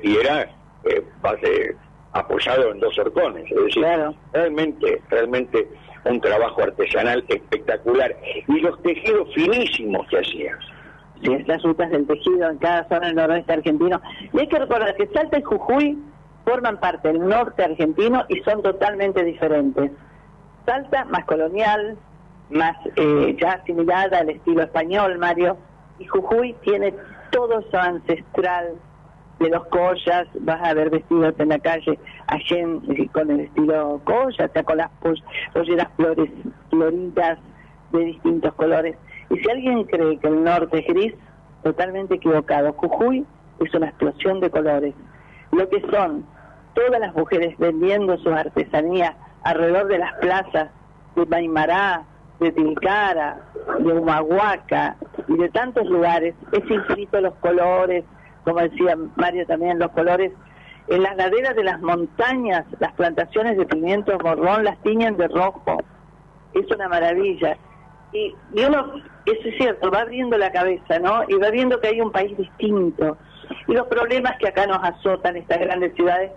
y 0.05 0.17
era 0.17 0.49
eh, 0.85 1.05
base- 1.21 1.77
apoyado 2.13 2.71
en 2.73 2.81
dos 2.81 2.99
horcones. 2.99 3.45
Es 3.51 3.65
decir, 3.65 3.85
realmente, 4.33 5.03
realmente 5.11 5.69
un 6.05 6.21
trabajo 6.21 6.63
artesanal 6.63 7.25
espectacular. 7.29 8.17
Y 8.47 8.61
los 8.61 8.81
tejidos 8.83 9.29
finísimos 9.35 10.07
que 10.09 10.19
hacían. 10.19 10.59
Sí, 11.23 11.37
las 11.47 11.63
rutas 11.63 11.91
del 11.91 12.07
tejido 12.07 12.49
en 12.49 12.59
cada 12.59 12.89
zona 12.89 13.09
del 13.09 13.17
noroeste 13.17 13.53
argentino. 13.53 14.01
Y 14.33 14.39
hay 14.39 14.49
que 14.49 14.59
recordar 14.59 14.95
que 14.97 15.07
Salta 15.09 15.39
y 15.39 15.43
Jujuy 15.43 15.99
forman 16.45 16.79
parte 16.79 17.09
del 17.09 17.27
norte 17.29 17.63
argentino 17.63 18.25
y 18.29 18.41
son 18.41 18.63
totalmente 18.63 19.23
diferentes. 19.25 19.91
Salta 20.65 21.05
más 21.07 21.25
colonial, 21.25 21.99
más 22.51 22.77
eh, 22.97 23.37
ya 23.41 23.53
asimilada 23.53 24.19
al 24.21 24.31
estilo 24.31 24.63
español, 24.63 25.19
Mario, 25.19 25.59
y 25.99 26.07
Jujuy 26.07 26.55
tiene 26.63 26.95
todo 27.31 27.61
eso 27.61 27.79
ancestral 27.79 28.75
de 29.39 29.51
los 29.51 29.65
collas, 29.67 30.27
vas 30.41 30.61
a 30.63 30.75
ver 30.75 30.91
vestidos 30.91 31.35
en 31.39 31.49
la 31.51 31.59
calle 31.59 31.99
allí 32.27 32.57
en- 32.57 33.07
con 33.09 33.31
el 33.31 33.41
estilo 33.41 34.01
colla, 34.05 34.47
o 34.47 34.53
sea, 34.53 34.63
con 34.65 34.77
las 34.79 34.91
poll- 35.01 35.23
polleras 35.53 35.89
flores, 35.97 36.31
floridas 36.71 37.39
de 37.93 38.05
distintos 38.05 38.53
colores. 38.55 38.97
Y 39.31 39.39
si 39.39 39.51
alguien 39.51 39.85
cree 39.85 40.19
que 40.19 40.29
el 40.29 40.43
norte 40.43 40.79
es 40.81 40.87
gris, 40.87 41.15
totalmente 41.63 42.15
equivocado. 42.17 42.73
Jujuy 42.73 43.25
es 43.61 43.75
una 43.75 43.87
explosión 43.89 44.41
de 44.41 44.51
colores. 44.51 44.95
Lo 45.53 45.69
que 45.69 45.81
son 45.91 46.25
todas 46.75 47.01
las 47.01 47.15
mujeres 47.15 47.57
vendiendo 47.59 48.17
sus 48.19 48.33
artesanías 48.33 49.15
alrededor 49.43 49.87
de 49.89 49.99
las 49.99 50.15
plazas 50.15 50.71
de 51.17 51.27
Maimará, 51.27 52.05
de 52.41 52.53
Tilcara, 52.53 53.41
de 53.81 53.93
Humahuaca 53.93 54.97
y 55.27 55.37
de 55.37 55.49
tantos 55.49 55.87
lugares, 55.87 56.35
es 56.53 56.71
infinito 56.71 57.21
los 57.21 57.35
colores, 57.37 58.05
como 58.45 58.61
decía 58.61 58.97
Mario 59.17 59.47
también, 59.47 59.79
los 59.79 59.91
colores. 59.93 60.33
En 60.89 61.03
las 61.03 61.17
laderas 61.17 61.55
de 61.55 61.65
las 61.65 61.81
montañas, 61.81 62.65
las 62.81 62.93
plantaciones 62.95 63.59
de 63.59 63.67
pimientos 63.67 64.17
morrón 64.23 64.65
las 64.65 64.79
tiñen 64.83 65.17
de 65.17 65.29
rojo. 65.29 65.83
Es 66.55 66.71
una 66.71 66.89
maravilla. 66.89 67.59
Y, 68.13 68.35
y 68.55 68.61
eso 68.61 69.49
es 69.49 69.57
cierto, 69.59 69.91
va 69.91 70.01
abriendo 70.01 70.39
la 70.39 70.51
cabeza, 70.51 70.99
¿no? 70.99 71.25
Y 71.29 71.35
va 71.35 71.51
viendo 71.51 71.79
que 71.81 71.89
hay 71.89 72.01
un 72.01 72.11
país 72.11 72.37
distinto. 72.39 73.19
Y 73.67 73.73
los 73.73 73.87
problemas 73.87 74.39
que 74.39 74.49
acá 74.49 74.67
nos 74.67 74.83
azotan 74.83 75.37
estas 75.37 75.59
grandes 75.59 75.95
ciudades, 75.95 76.33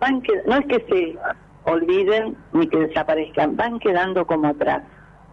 van 0.00 0.20
que, 0.22 0.42
no 0.46 0.56
es 0.56 0.66
que 0.66 0.84
se 0.88 1.18
olviden 1.64 2.36
ni 2.52 2.66
que 2.66 2.78
desaparezcan, 2.78 3.56
van 3.56 3.78
quedando 3.78 4.26
como 4.26 4.48
atrás, 4.48 4.82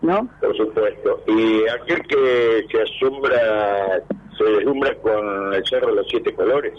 ¿no? 0.01 0.29
Por 0.39 0.55
supuesto. 0.55 1.23
Y 1.27 1.67
aquel 1.67 2.05
que 2.07 2.65
se 2.71 2.81
asombra, 2.81 4.01
se 4.39 4.51
deslumbra 4.51 4.95
con 4.95 5.53
el 5.53 5.63
Cerro 5.67 5.89
de 5.89 5.95
los 5.95 6.07
Siete 6.09 6.33
Colores 6.33 6.73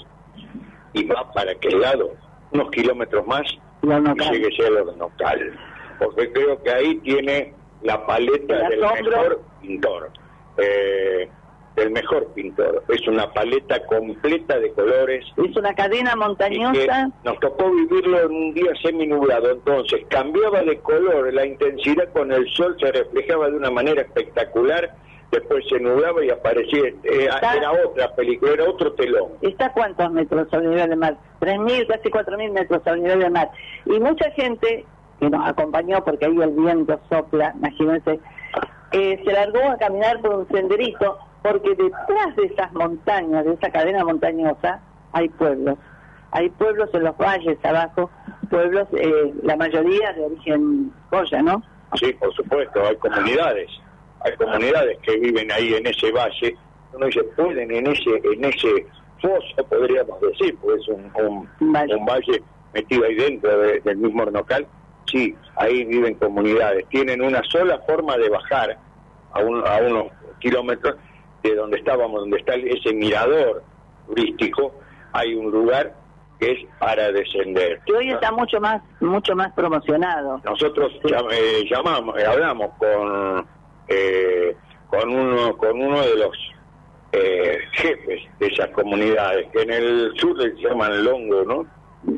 y 0.93 1.05
va 1.05 1.31
para 1.33 1.53
aquel 1.53 1.81
lado, 1.81 2.13
unos 2.53 2.71
kilómetros 2.71 3.27
más, 3.27 3.43
y 3.83 3.87
llegue 3.87 4.67
a 4.67 4.71
lo 4.71 4.97
local. 4.97 5.59
Porque 5.99 6.33
creo 6.33 6.63
que 6.63 6.71
ahí 6.71 6.97
tiene 6.97 7.55
la 7.83 8.05
paleta 8.07 8.67
El 8.67 8.81
del 8.81 8.81
mejor 8.81 9.41
pintor. 9.61 10.11
Eh, 10.57 11.29
del 11.77 11.91
mejor 11.91 12.27
pintor. 12.35 12.83
Es 12.89 13.07
una 13.07 13.33
paleta 13.33 13.85
completa 13.87 14.59
de 14.59 14.73
colores. 14.73 15.25
Es 15.37 15.57
una 15.57 15.75
cadena 15.75 16.17
montañosa. 16.17 17.11
nos 17.25 17.39
tocó 17.41 17.71
vivirlo 17.71 18.21
en 18.21 18.33
un 18.33 18.55
día 18.55 18.73
semi-nublado, 18.83 19.53
entonces 19.53 20.05
cambiaba 20.09 20.63
de 20.63 20.79
color, 20.81 21.33
la 21.33 21.47
intensidad 21.47 22.13
con 22.13 22.33
el 22.33 22.47
sol 22.51 22.77
se 22.81 22.91
reflejaba 22.91 23.49
de 23.49 23.57
una 23.57 23.71
manera 23.71 24.03
espectacular, 24.03 24.95
después 25.31 25.65
se 25.69 25.79
nublaba 25.81 26.25
y 26.25 26.31
aparecía, 26.31 26.89
eh, 27.05 27.29
era 27.57 27.73
otra 27.73 28.15
película, 28.15 28.53
era 28.53 28.65
otro 28.65 28.93
telón. 28.93 29.29
¿Está 29.43 29.67
a 29.67 29.73
cuántos 29.73 30.11
metros 30.13 30.49
sobre 30.51 30.65
el 30.65 30.71
nivel 30.71 30.91
del 30.91 30.99
mar? 30.99 31.17
3.000, 31.41 31.87
casi 31.87 32.09
4.000 32.09 32.53
metros 32.53 32.83
sobre 32.83 32.97
el 32.97 33.03
nivel 33.03 33.19
del 33.21 33.31
mar. 33.31 33.51
Y 33.87 34.01
mucha 34.01 34.31
gente 34.33 34.85
que 35.21 35.31
nos 35.31 35.49
acompañó, 35.49 36.03
porque 36.05 36.27
ahí 36.27 36.37
el 36.41 36.51
viento 36.51 36.99
sopla, 37.09 37.53
imagínense, 37.57 38.19
eh, 38.93 39.23
se 39.25 39.33
largó 39.33 39.63
a 39.71 39.77
caminar 39.77 40.21
por 40.21 40.35
un 40.35 40.49
senderito, 40.49 41.19
porque 41.43 41.71
detrás 41.71 42.37
de 42.37 42.47
esas 42.47 42.73
montañas, 42.73 43.45
de 43.45 43.53
esa 43.55 43.71
cadena 43.71 44.05
montañosa, 44.05 44.81
hay 45.13 45.29
pueblos. 45.29 45.79
Hay 46.33 46.49
pueblos 46.51 46.89
en 46.93 47.05
los 47.05 47.17
valles 47.17 47.59
abajo, 47.65 48.11
pueblos, 48.49 48.89
eh, 48.93 49.35
la 49.43 49.57
mayoría 49.57 50.13
de 50.13 50.25
origen 50.25 50.93
Goya, 51.11 51.43
¿no? 51.43 51.63
Sí, 51.95 52.13
por 52.15 52.33
supuesto, 52.35 52.81
hay 52.85 52.97
comunidades, 52.97 53.69
hay 54.21 54.33
comunidades 54.37 54.99
que 55.03 55.17
viven 55.19 55.51
ahí 55.53 55.75
en 55.75 55.87
ese 55.87 56.11
valle, 56.13 56.57
uno 56.93 57.07
dice, 57.07 57.23
pueden 57.37 57.71
en 57.71 57.87
ese, 57.87 58.11
en 58.25 58.45
ese 58.45 58.87
foso, 59.21 59.65
podríamos 59.69 60.21
decir, 60.21 60.57
pues 60.61 60.81
es 60.83 60.89
un, 60.89 61.11
un, 61.15 61.49
un 61.61 61.73
valle. 62.07 62.43
metido 62.75 63.05
ahí 63.05 63.15
dentro 63.17 63.59
de- 63.59 63.81
del 63.81 63.97
mismo 63.97 64.23
Hornocal, 64.23 64.67
sí, 65.07 65.35
ahí 65.57 65.85
viven 65.85 66.15
comunidades, 66.15 66.87
tienen 66.89 67.21
una 67.23 67.43
sola 67.45 67.79
forma 67.87 68.17
de 68.17 68.29
bajar 68.29 68.79
a, 69.33 69.41
un- 69.41 69.67
a 69.67 69.79
unos 69.79 70.07
kilómetros 70.41 70.97
de 71.43 71.55
donde 71.55 71.79
estábamos, 71.79 72.21
donde 72.21 72.39
está 72.39 72.55
ese 72.55 72.93
mirador 72.95 73.63
turístico, 74.07 74.75
hay 75.13 75.35
un 75.35 75.51
lugar 75.51 75.95
que 76.39 76.53
es 76.53 76.59
para 76.79 77.11
descender. 77.13 77.81
Que 77.87 77.93
hoy 77.93 78.11
está 78.11 78.31
mucho 78.33 78.61
más, 78.61 78.83
mucho 79.01 79.35
más 79.35 79.53
promocionado. 79.53 80.41
Nosotros 80.45 80.93
llam- 81.03 81.29
eh, 81.33 81.65
llamamos, 81.71 82.17
eh, 82.19 82.25
hablamos 82.27 82.71
con 82.79 83.47
eh, 83.91 84.57
con 84.89 85.11
uno 85.11 85.57
con 85.57 85.81
uno 85.81 86.01
de 86.01 86.17
los 86.17 86.37
eh, 87.13 87.59
jefes 87.73 88.23
de 88.39 88.47
esas 88.47 88.71
comunidades 88.71 89.49
que 89.53 89.63
en 89.63 89.71
el 89.73 90.13
sur 90.17 90.41
se 90.41 90.53
llaman 90.63 91.05
Longo, 91.05 91.45
¿no? 91.45 91.67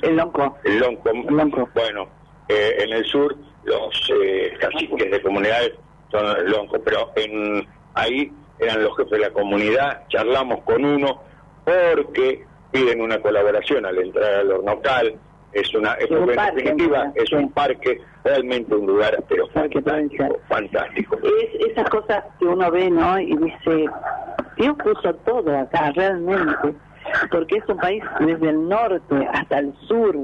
El 0.02 0.16
Lonco. 0.16 0.58
El 0.64 0.78
Lonco. 0.78 1.68
Bueno, 1.74 2.08
eh, 2.48 2.76
en 2.78 2.92
el 2.92 3.04
sur 3.06 3.34
los 3.64 4.12
eh, 4.22 4.52
caciques 4.60 5.10
de 5.10 5.22
comunidades 5.22 5.72
son 6.10 6.36
el 6.36 6.50
Lonco, 6.50 6.78
pero 6.84 7.10
en 7.16 7.66
ahí 7.94 8.30
eran 8.58 8.82
los 8.82 8.96
jefes 8.96 9.12
de 9.12 9.18
la 9.20 9.30
comunidad, 9.30 10.02
charlamos 10.08 10.62
con 10.62 10.84
uno 10.84 11.22
porque 11.64 12.44
piden 12.70 13.00
una 13.00 13.20
colaboración 13.20 13.86
al 13.86 13.98
entrar 13.98 14.34
al 14.34 14.52
hornocal, 14.52 15.14
es 15.52 15.74
una 15.74 15.92
es 15.94 16.08
Sí, 16.08 16.14
un 16.14 16.34
parque, 16.34 16.62
definitiva 16.62 17.12
es 17.14 17.32
un 17.32 17.50
parque 17.52 18.00
realmente 18.24 18.74
un 18.74 18.86
lugar 18.86 19.22
pero 19.28 19.46
fantástico, 19.48 20.38
fantástico. 20.48 21.18
es 21.22 21.70
esas 21.70 21.88
cosas 21.90 22.24
que 22.38 22.46
uno 22.46 22.70
ve, 22.70 22.90
¿no? 22.90 23.18
Y 23.18 23.36
dice, 23.36 23.86
Dios 24.56 24.76
puso 24.82 25.14
todo 25.26 25.56
acá, 25.58 25.90
realmente, 25.94 26.74
porque 27.30 27.56
es 27.58 27.68
un 27.68 27.76
país 27.78 28.02
desde 28.20 28.48
el 28.50 28.68
norte 28.68 29.28
hasta 29.32 29.58
el 29.58 29.74
sur, 29.88 30.16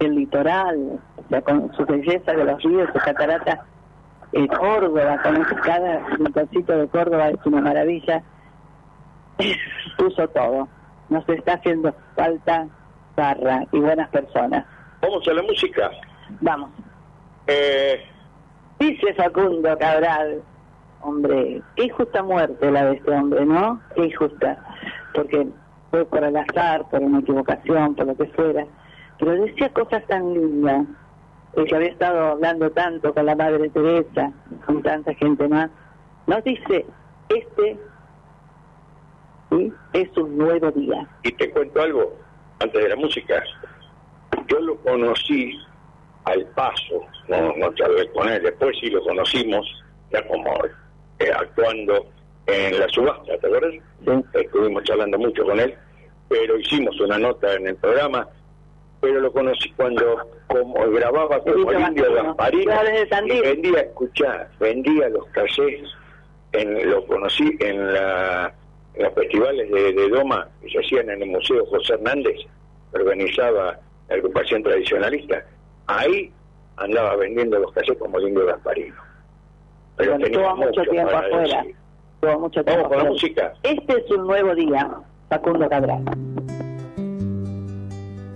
el 0.00 0.14
litoral, 0.14 1.00
o 1.16 1.28
sea, 1.28 1.40
con 1.42 1.72
su 1.74 1.84
belleza 1.86 2.32
de 2.32 2.44
los 2.44 2.62
ríos, 2.62 2.88
sus 2.92 3.02
cataratas, 3.02 3.60
eh, 4.32 4.46
Córdoba, 4.48 5.18
con 5.22 5.36
ese- 5.36 5.54
cada 5.56 6.00
rinconcito 6.10 6.76
de 6.76 6.88
Córdoba 6.88 7.30
es 7.30 7.46
una 7.46 7.60
maravilla, 7.62 8.22
puso 9.98 10.28
todo. 10.28 10.68
Nos 11.08 11.26
está 11.28 11.54
haciendo 11.54 11.94
falta 12.16 12.66
barra 13.18 13.66
y 13.72 13.80
buenas 13.80 14.08
personas. 14.10 14.64
Vamos 15.02 15.26
a 15.26 15.32
la 15.34 15.42
música. 15.42 15.90
Vamos. 16.40 16.70
Eh, 17.46 18.00
Dice 18.78 19.12
Facundo 19.14 19.76
Cabral, 19.76 20.40
hombre, 21.02 21.60
qué 21.74 21.86
injusta 21.86 22.22
muerte 22.22 22.70
la 22.70 22.84
de 22.86 22.96
este 22.96 23.10
hombre, 23.10 23.44
¿no? 23.44 23.80
Qué 23.96 24.04
injusta, 24.04 24.56
porque 25.14 25.48
fue 25.90 26.04
por 26.04 26.22
el 26.22 26.36
azar, 26.36 26.88
por 26.88 27.02
una 27.02 27.18
equivocación, 27.18 27.96
por 27.96 28.06
lo 28.06 28.16
que 28.16 28.26
fuera, 28.26 28.64
pero 29.18 29.32
decía 29.32 29.72
cosas 29.72 30.06
tan 30.06 30.32
lindas, 30.32 30.86
el 31.54 31.64
que 31.64 31.74
había 31.74 31.88
estado 31.88 32.28
hablando 32.28 32.70
tanto 32.70 33.12
con 33.12 33.26
la 33.26 33.34
Madre 33.34 33.68
Teresa, 33.70 34.30
con 34.64 34.80
tanta 34.82 35.12
gente 35.14 35.48
más, 35.48 35.70
nos 36.28 36.44
dice, 36.44 36.86
este 37.30 37.80
¿sí? 39.50 39.72
es 39.92 40.16
un 40.16 40.38
nuevo 40.38 40.70
día. 40.70 41.04
y 41.24 41.32
te 41.32 41.50
cuento 41.50 41.82
algo 41.82 42.12
antes 42.60 42.82
de 42.82 42.88
la 42.88 42.96
música. 42.96 43.42
Yo 44.46 44.60
lo 44.60 44.76
conocí 44.76 45.58
al 46.24 46.44
paso, 46.48 47.06
no, 47.28 47.54
no 47.56 47.74
charlé 47.74 48.10
con 48.12 48.28
él, 48.28 48.42
después 48.42 48.76
sí 48.80 48.90
lo 48.90 49.02
conocimos, 49.02 49.66
ya 50.10 50.26
como 50.26 50.54
eh, 51.18 51.30
actuando 51.32 52.06
en 52.46 52.78
la 52.78 52.88
subasta, 52.88 53.36
¿te 53.38 53.46
acuerdas? 53.46 53.74
Estuvimos 54.34 54.84
charlando 54.84 55.18
mucho 55.18 55.44
con 55.44 55.58
él, 55.60 55.74
pero 56.28 56.58
hicimos 56.58 56.98
una 57.00 57.18
nota 57.18 57.54
en 57.54 57.68
el 57.68 57.76
programa, 57.76 58.26
pero 59.00 59.20
lo 59.20 59.32
conocí 59.32 59.70
cuando 59.72 60.28
como 60.48 60.90
grababa 60.90 61.40
como 61.40 61.70
el 61.70 61.80
indio 61.80 62.12
Gasparino 62.14 62.72
y 63.26 63.40
vendía, 63.40 63.80
escuchá, 63.80 64.48
vendía 64.58 65.08
los 65.10 65.26
cassettes, 65.26 65.88
en, 66.52 66.90
lo 66.90 67.06
conocí 67.06 67.56
en, 67.60 67.92
la, 67.92 68.52
los 69.02 69.14
festivales 69.14 69.70
de, 69.70 69.92
de 69.92 70.08
Doma 70.08 70.48
que 70.60 70.70
se 70.70 70.78
hacían 70.78 71.10
en 71.10 71.22
el 71.22 71.28
Museo 71.30 71.64
José 71.66 71.94
Hernández, 71.94 72.36
organizaba 72.92 73.78
la 74.08 74.14
agrupación 74.14 74.62
tradicionalista. 74.62 75.44
Ahí 75.86 76.32
andaba 76.76 77.16
vendiendo 77.16 77.58
los 77.58 77.72
cassettes 77.72 77.98
como 77.98 78.18
el 78.18 78.28
indio 78.28 78.46
Gasparino. 78.46 78.96
Pero 79.96 80.16
estuvo 80.16 80.56
mucho 80.56 80.82
tiempo 80.82 81.10
afuera. 81.10 81.64
mucho 82.38 82.64
tiempo. 82.64 82.82
Vamos 82.82 82.88
con 82.88 82.98
la 82.98 83.04
música. 83.04 83.52
Este 83.62 84.00
es 84.00 84.10
un 84.10 84.26
nuevo 84.26 84.54
día, 84.54 84.90
Facundo 85.28 85.68
Cabral. 85.68 86.04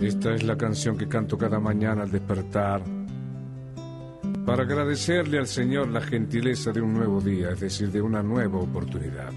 Esta 0.01 0.35
es 0.35 0.43
la 0.43 0.57
canción 0.57 0.99
que 0.99 1.09
canto 1.09 1.39
cada 1.39 1.61
mañana 1.61 2.03
al 2.03 2.11
despertar 2.11 2.83
para 4.45 4.65
agradecerle 4.65 5.39
al 5.39 5.47
Señor 5.47 5.89
la 5.89 6.01
gentileza 6.01 6.73
de 6.73 6.81
un 6.81 6.95
nuevo 6.95 7.21
día, 7.21 7.51
es 7.51 7.61
decir, 7.61 7.93
de 7.93 8.03
una 8.03 8.23
nueva 8.23 8.59
oportunidad. 8.59 9.31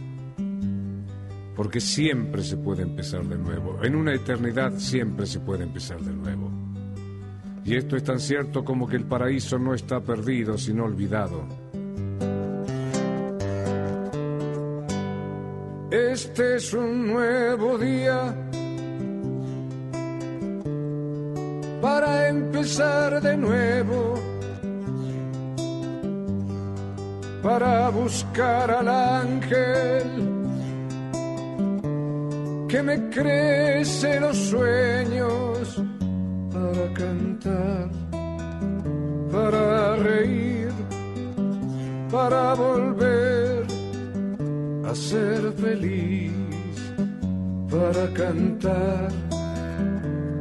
Porque 1.56 1.80
siempre 1.80 2.43
se 2.43 2.58
puede 2.58 2.84
empezar 2.84 3.24
de 3.26 3.38
nuevo. 3.38 3.80
En 3.84 3.95
una 3.95 4.14
eternidad 4.14 4.74
siempre 4.78 5.26
se 5.26 5.39
puede 5.39 5.64
empezar 5.64 5.99
de 6.01 6.12
nuevo. 6.12 6.51
Y 7.64 7.76
esto 7.76 7.95
es 7.95 8.03
tan 8.03 8.20
cierto 8.20 8.64
como 8.64 8.88
que 8.88 8.95
el 8.95 9.06
paraíso 9.06 9.58
no 9.58 9.74
está 9.74 9.99
perdido, 9.99 10.58
sino 10.58 10.86
olvidado. 10.86 11.47
Este 15.89 16.58
es 16.58 16.74
un 16.74 17.08
nuevo 17.08 17.78
día 17.78 18.36
para 21.82 22.28
empezar 22.28 23.22
de 23.22 23.38
nuevo, 23.38 24.16
para 27.41 27.89
buscar 27.89 28.72
al 28.72 28.88
ángel 28.89 30.45
que 32.68 32.82
me 32.82 33.09
crece 33.09 34.20
los 34.20 34.38
sueños, 34.38 35.82
para 36.51 36.93
cantar, 36.93 37.89
para 39.32 39.95
reír, 39.97 40.72
para 42.11 42.53
volver 42.55 43.66
a 44.89 44.95
ser 44.95 45.51
feliz, 45.53 46.32
para 47.70 48.07
cantar, 48.13 49.09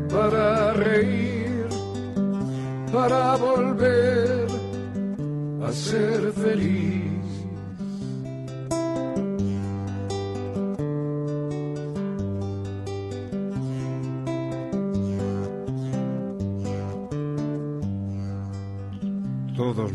para 0.08 0.72
reír, 0.74 1.66
para 2.92 3.36
volver 3.36 4.46
a 5.66 5.72
ser 5.72 6.32
feliz. 6.32 6.93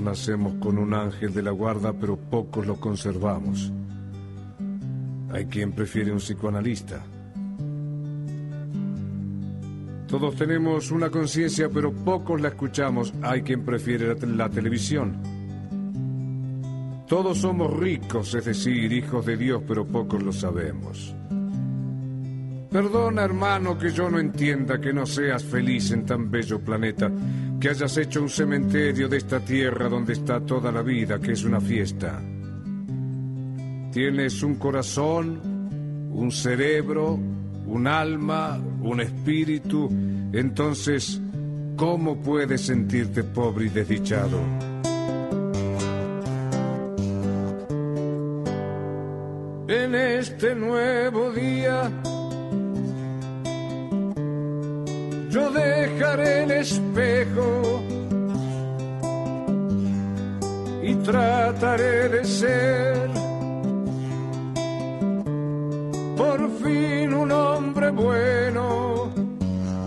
Nacemos 0.09 0.55
con 0.55 0.79
un 0.79 0.95
ángel 0.95 1.31
de 1.35 1.43
la 1.43 1.51
guarda, 1.51 1.93
pero 1.93 2.17
pocos 2.17 2.65
lo 2.65 2.79
conservamos. 2.79 3.71
Hay 5.31 5.45
quien 5.45 5.71
prefiere 5.71 6.11
un 6.11 6.17
psicoanalista. 6.17 6.99
Todos 10.07 10.35
tenemos 10.35 10.89
una 10.89 11.11
conciencia, 11.11 11.69
pero 11.69 11.93
pocos 11.93 12.41
la 12.41 12.47
escuchamos. 12.47 13.13
Hay 13.21 13.43
quien 13.43 13.63
prefiere 13.63 14.07
la, 14.07 14.27
la 14.27 14.49
televisión. 14.49 15.15
Todos 17.07 17.37
somos 17.37 17.71
ricos, 17.77 18.33
es 18.33 18.45
decir, 18.45 18.91
hijos 18.91 19.23
de 19.27 19.37
Dios, 19.37 19.61
pero 19.67 19.85
pocos 19.85 20.23
lo 20.23 20.33
sabemos. 20.33 21.13
Perdona, 22.71 23.23
hermano, 23.23 23.77
que 23.77 23.91
yo 23.91 24.09
no 24.09 24.19
entienda 24.19 24.81
que 24.81 24.91
no 24.91 25.05
seas 25.05 25.43
feliz 25.43 25.91
en 25.91 26.05
tan 26.05 26.31
bello 26.31 26.59
planeta, 26.59 27.11
que 27.59 27.69
hayas 27.69 27.97
hecho 27.97 28.21
un 28.21 28.29
cementerio 28.29 29.09
de 29.09 29.17
esta 29.17 29.39
tierra 29.39 29.89
donde 29.89 30.13
está 30.13 30.39
toda 30.39 30.71
la 30.71 30.81
vida, 30.81 31.19
que 31.19 31.33
es 31.33 31.43
una 31.43 31.59
fiesta. 31.59 32.21
Tienes 33.91 34.43
un 34.43 34.55
corazón, 34.55 36.09
un 36.11 36.31
cerebro, 36.31 37.19
un 37.65 37.87
alma, 37.87 38.57
un 38.81 39.01
espíritu, 39.01 39.89
entonces, 40.31 41.21
¿cómo 41.75 42.21
puedes 42.21 42.61
sentirte 42.61 43.23
pobre 43.23 43.65
y 43.65 43.69
desdichado? 43.69 44.39
En 49.67 49.95
este 49.95 50.55
nuevo 50.55 51.31
día, 51.31 51.91
yo 55.29 55.51
dejaré 55.51 56.43
el 56.43 56.51
espejo 56.51 57.83
y 60.81 60.95
trataré 60.95 62.09
de 62.09 62.25
ser 62.25 63.09
por 66.17 66.49
fin 66.61 67.13
un 67.13 67.31
hombre 67.31 67.91
bueno 67.91 69.11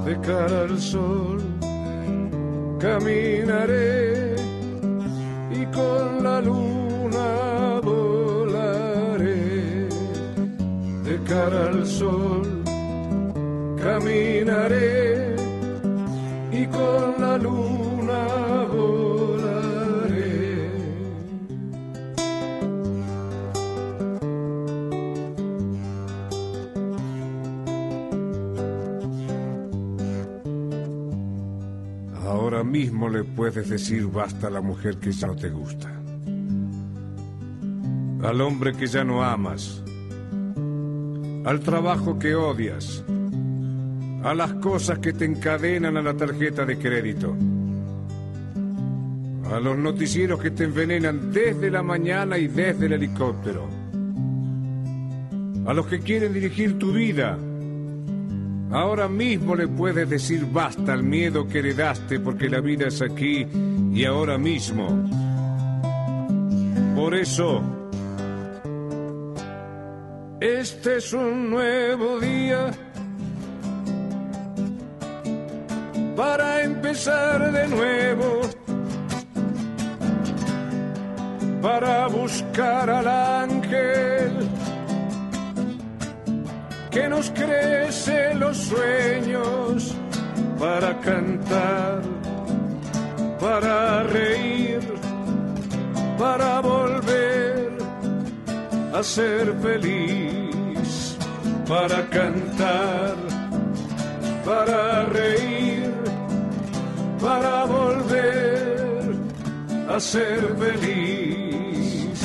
de 0.04 0.20
cara 0.20 0.62
al 0.62 0.80
sol. 0.80 1.42
Caminaré 2.78 4.36
y 5.50 5.66
con 5.66 6.22
la 6.22 6.40
luna 6.40 7.80
volaré 7.82 9.88
de 11.04 11.18
cara 11.28 11.68
al 11.68 11.86
sol. 11.86 12.62
Caminaré 13.82 15.21
y 16.52 16.66
con 16.66 17.20
la 17.20 17.38
luna 17.38 18.66
volaré. 18.70 20.22
Ahora 32.26 32.62
mismo 32.62 33.08
le 33.08 33.24
puedes 33.24 33.70
decir 33.70 34.06
basta 34.08 34.48
a 34.48 34.50
la 34.50 34.60
mujer 34.60 34.98
que 34.98 35.10
ya 35.10 35.26
no 35.28 35.36
te 35.36 35.48
gusta. 35.48 35.88
Al 38.22 38.40
hombre 38.42 38.74
que 38.74 38.86
ya 38.86 39.04
no 39.04 39.24
amas. 39.24 39.82
Al 41.44 41.60
trabajo 41.60 42.18
que 42.18 42.34
odias. 42.34 43.02
A 44.22 44.34
las 44.34 44.52
cosas 44.54 45.00
que 45.00 45.12
te 45.12 45.24
encadenan 45.24 45.96
a 45.96 46.02
la 46.02 46.14
tarjeta 46.14 46.64
de 46.64 46.78
crédito. 46.78 47.36
A 49.52 49.58
los 49.58 49.76
noticieros 49.76 50.40
que 50.40 50.52
te 50.52 50.64
envenenan 50.64 51.32
desde 51.32 51.70
la 51.70 51.82
mañana 51.82 52.38
y 52.38 52.46
desde 52.46 52.86
el 52.86 52.92
helicóptero. 52.92 53.68
A 55.66 55.74
los 55.74 55.86
que 55.88 55.98
quieren 55.98 56.32
dirigir 56.32 56.78
tu 56.78 56.92
vida. 56.92 57.36
Ahora 58.70 59.08
mismo 59.08 59.56
le 59.56 59.66
puedes 59.66 60.08
decir 60.08 60.46
basta 60.50 60.92
al 60.92 61.02
miedo 61.02 61.48
que 61.48 61.58
heredaste 61.58 62.20
porque 62.20 62.48
la 62.48 62.60
vida 62.60 62.86
es 62.86 63.02
aquí 63.02 63.46
y 63.92 64.04
ahora 64.04 64.38
mismo. 64.38 64.86
Por 66.94 67.16
eso, 67.16 67.60
este 70.40 70.98
es 70.98 71.12
un 71.12 71.50
nuevo 71.50 72.20
día 72.20 72.70
para 76.16 76.62
empezar 76.62 77.52
de 77.52 77.68
nuevo, 77.68 78.40
para 81.60 82.06
buscar 82.08 82.90
al 82.90 83.08
ángel 83.08 84.48
que 86.90 87.08
nos 87.08 87.30
crece 87.30 88.34
los 88.34 88.56
sueños 88.56 89.94
para 90.62 90.96
cantar, 91.00 92.02
para 93.40 94.04
reír, 94.04 94.80
para 96.16 96.60
volver 96.60 97.72
a 98.94 99.02
ser 99.02 99.52
feliz, 99.60 101.16
para 101.66 102.08
cantar, 102.10 103.16
para 104.44 105.06
reír, 105.06 105.81
para 107.22 107.64
volver 107.64 109.14
a 109.88 110.00
ser 110.00 110.56
feliz. 110.58 112.20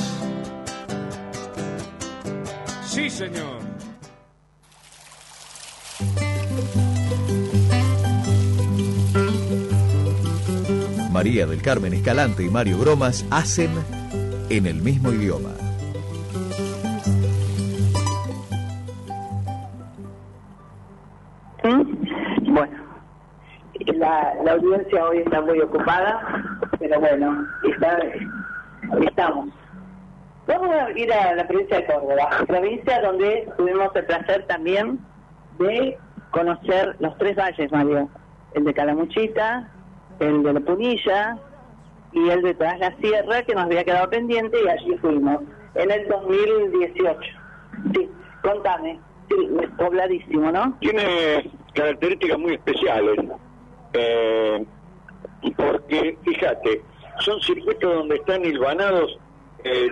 Sí, 2.84 3.10
señor. 3.10 3.62
María 11.12 11.46
del 11.46 11.62
Carmen 11.62 11.94
Escalante 11.94 12.44
y 12.44 12.50
Mario 12.50 12.80
Bromas 12.80 13.26
hacen 13.30 13.72
en 14.50 14.66
el 14.66 14.82
mismo 14.82 15.12
idioma. 15.12 15.67
La, 24.44 24.52
audiencia 24.54 25.06
hoy 25.06 25.20
está 25.20 25.42
muy 25.42 25.60
ocupada, 25.60 26.22
pero 26.80 27.00
bueno, 27.00 27.48
está, 27.64 28.00
estamos. 29.02 29.50
Vamos 30.48 30.70
a 30.70 30.92
ir 30.92 31.12
a 31.12 31.36
la 31.36 31.48
provincia 31.48 31.78
de 31.78 31.86
Córdoba, 31.86 32.30
provincia 32.48 33.02
donde 33.02 33.50
tuvimos 33.58 33.94
el 33.96 34.06
placer 34.06 34.46
también 34.48 35.00
de 35.60 35.98
conocer 36.32 36.96
los 37.00 37.18
tres 37.18 37.36
valles, 37.36 37.72
Mario. 37.72 38.10
El 38.54 38.64
de 38.64 38.74
Calamuchita, 38.74 39.70
el 40.20 40.42
de 40.44 40.54
La 40.54 40.60
Punilla 40.62 41.38
y 42.14 42.30
el 42.30 42.42
de 42.42 42.54
Tras 42.54 42.80
la 42.80 42.96
Sierra, 42.98 43.44
que 43.44 43.54
nos 43.54 43.66
había 43.66 43.84
quedado 43.84 44.10
pendiente 44.10 44.58
y 44.64 44.68
allí 44.70 44.98
fuimos, 45.00 45.42
en 45.76 45.92
el 45.92 46.08
2018. 46.08 47.20
Sí, 47.94 48.10
contame. 48.42 49.00
Sí, 49.30 49.36
pobladísimo, 49.78 50.50
¿no? 50.50 50.78
Tiene 50.80 51.52
características 51.74 52.40
muy 52.40 52.54
especiales. 52.54 53.20
Eh, 53.94 54.66
porque, 55.56 56.18
fíjate, 56.24 56.82
son 57.20 57.40
circuitos 57.42 57.94
donde 57.94 58.16
están 58.16 58.44
hilvanados, 58.46 59.18
eh, 59.64 59.90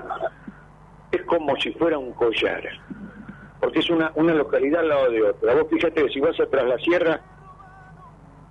es 1.11 1.21
como 1.23 1.55
si 1.57 1.71
fuera 1.73 1.97
un 1.97 2.13
collar. 2.13 2.63
Porque 3.59 3.79
es 3.79 3.89
una, 3.89 4.11
una 4.15 4.33
localidad 4.33 4.81
al 4.81 4.89
lado 4.89 5.11
de 5.11 5.23
otra. 5.23 5.53
Vos 5.55 5.67
fíjate 5.69 6.03
que 6.03 6.09
si 6.09 6.19
vas 6.19 6.39
atrás 6.39 6.65
la 6.65 6.77
sierra, 6.79 7.21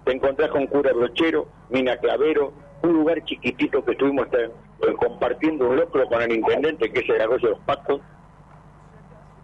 te 0.05 0.13
encontrás 0.13 0.51
con 0.51 0.67
Cura 0.67 0.93
Brochero, 0.93 1.47
Mina 1.71 1.97
Clavero, 1.97 2.53
un 2.83 2.93
lugar 2.93 3.25
chiquitito 3.25 3.85
que 3.85 3.93
estuvimos 3.93 4.27
eh, 4.33 4.51
compartiendo 4.99 5.69
un 5.69 5.77
locro 5.77 6.07
con 6.07 6.21
el 6.23 6.33
intendente, 6.33 6.93
que 6.93 7.01
es 7.01 7.09
el 7.09 7.21
arroyo 7.21 7.49
de 7.49 7.55
los 7.55 7.61
Pacos. 7.61 8.01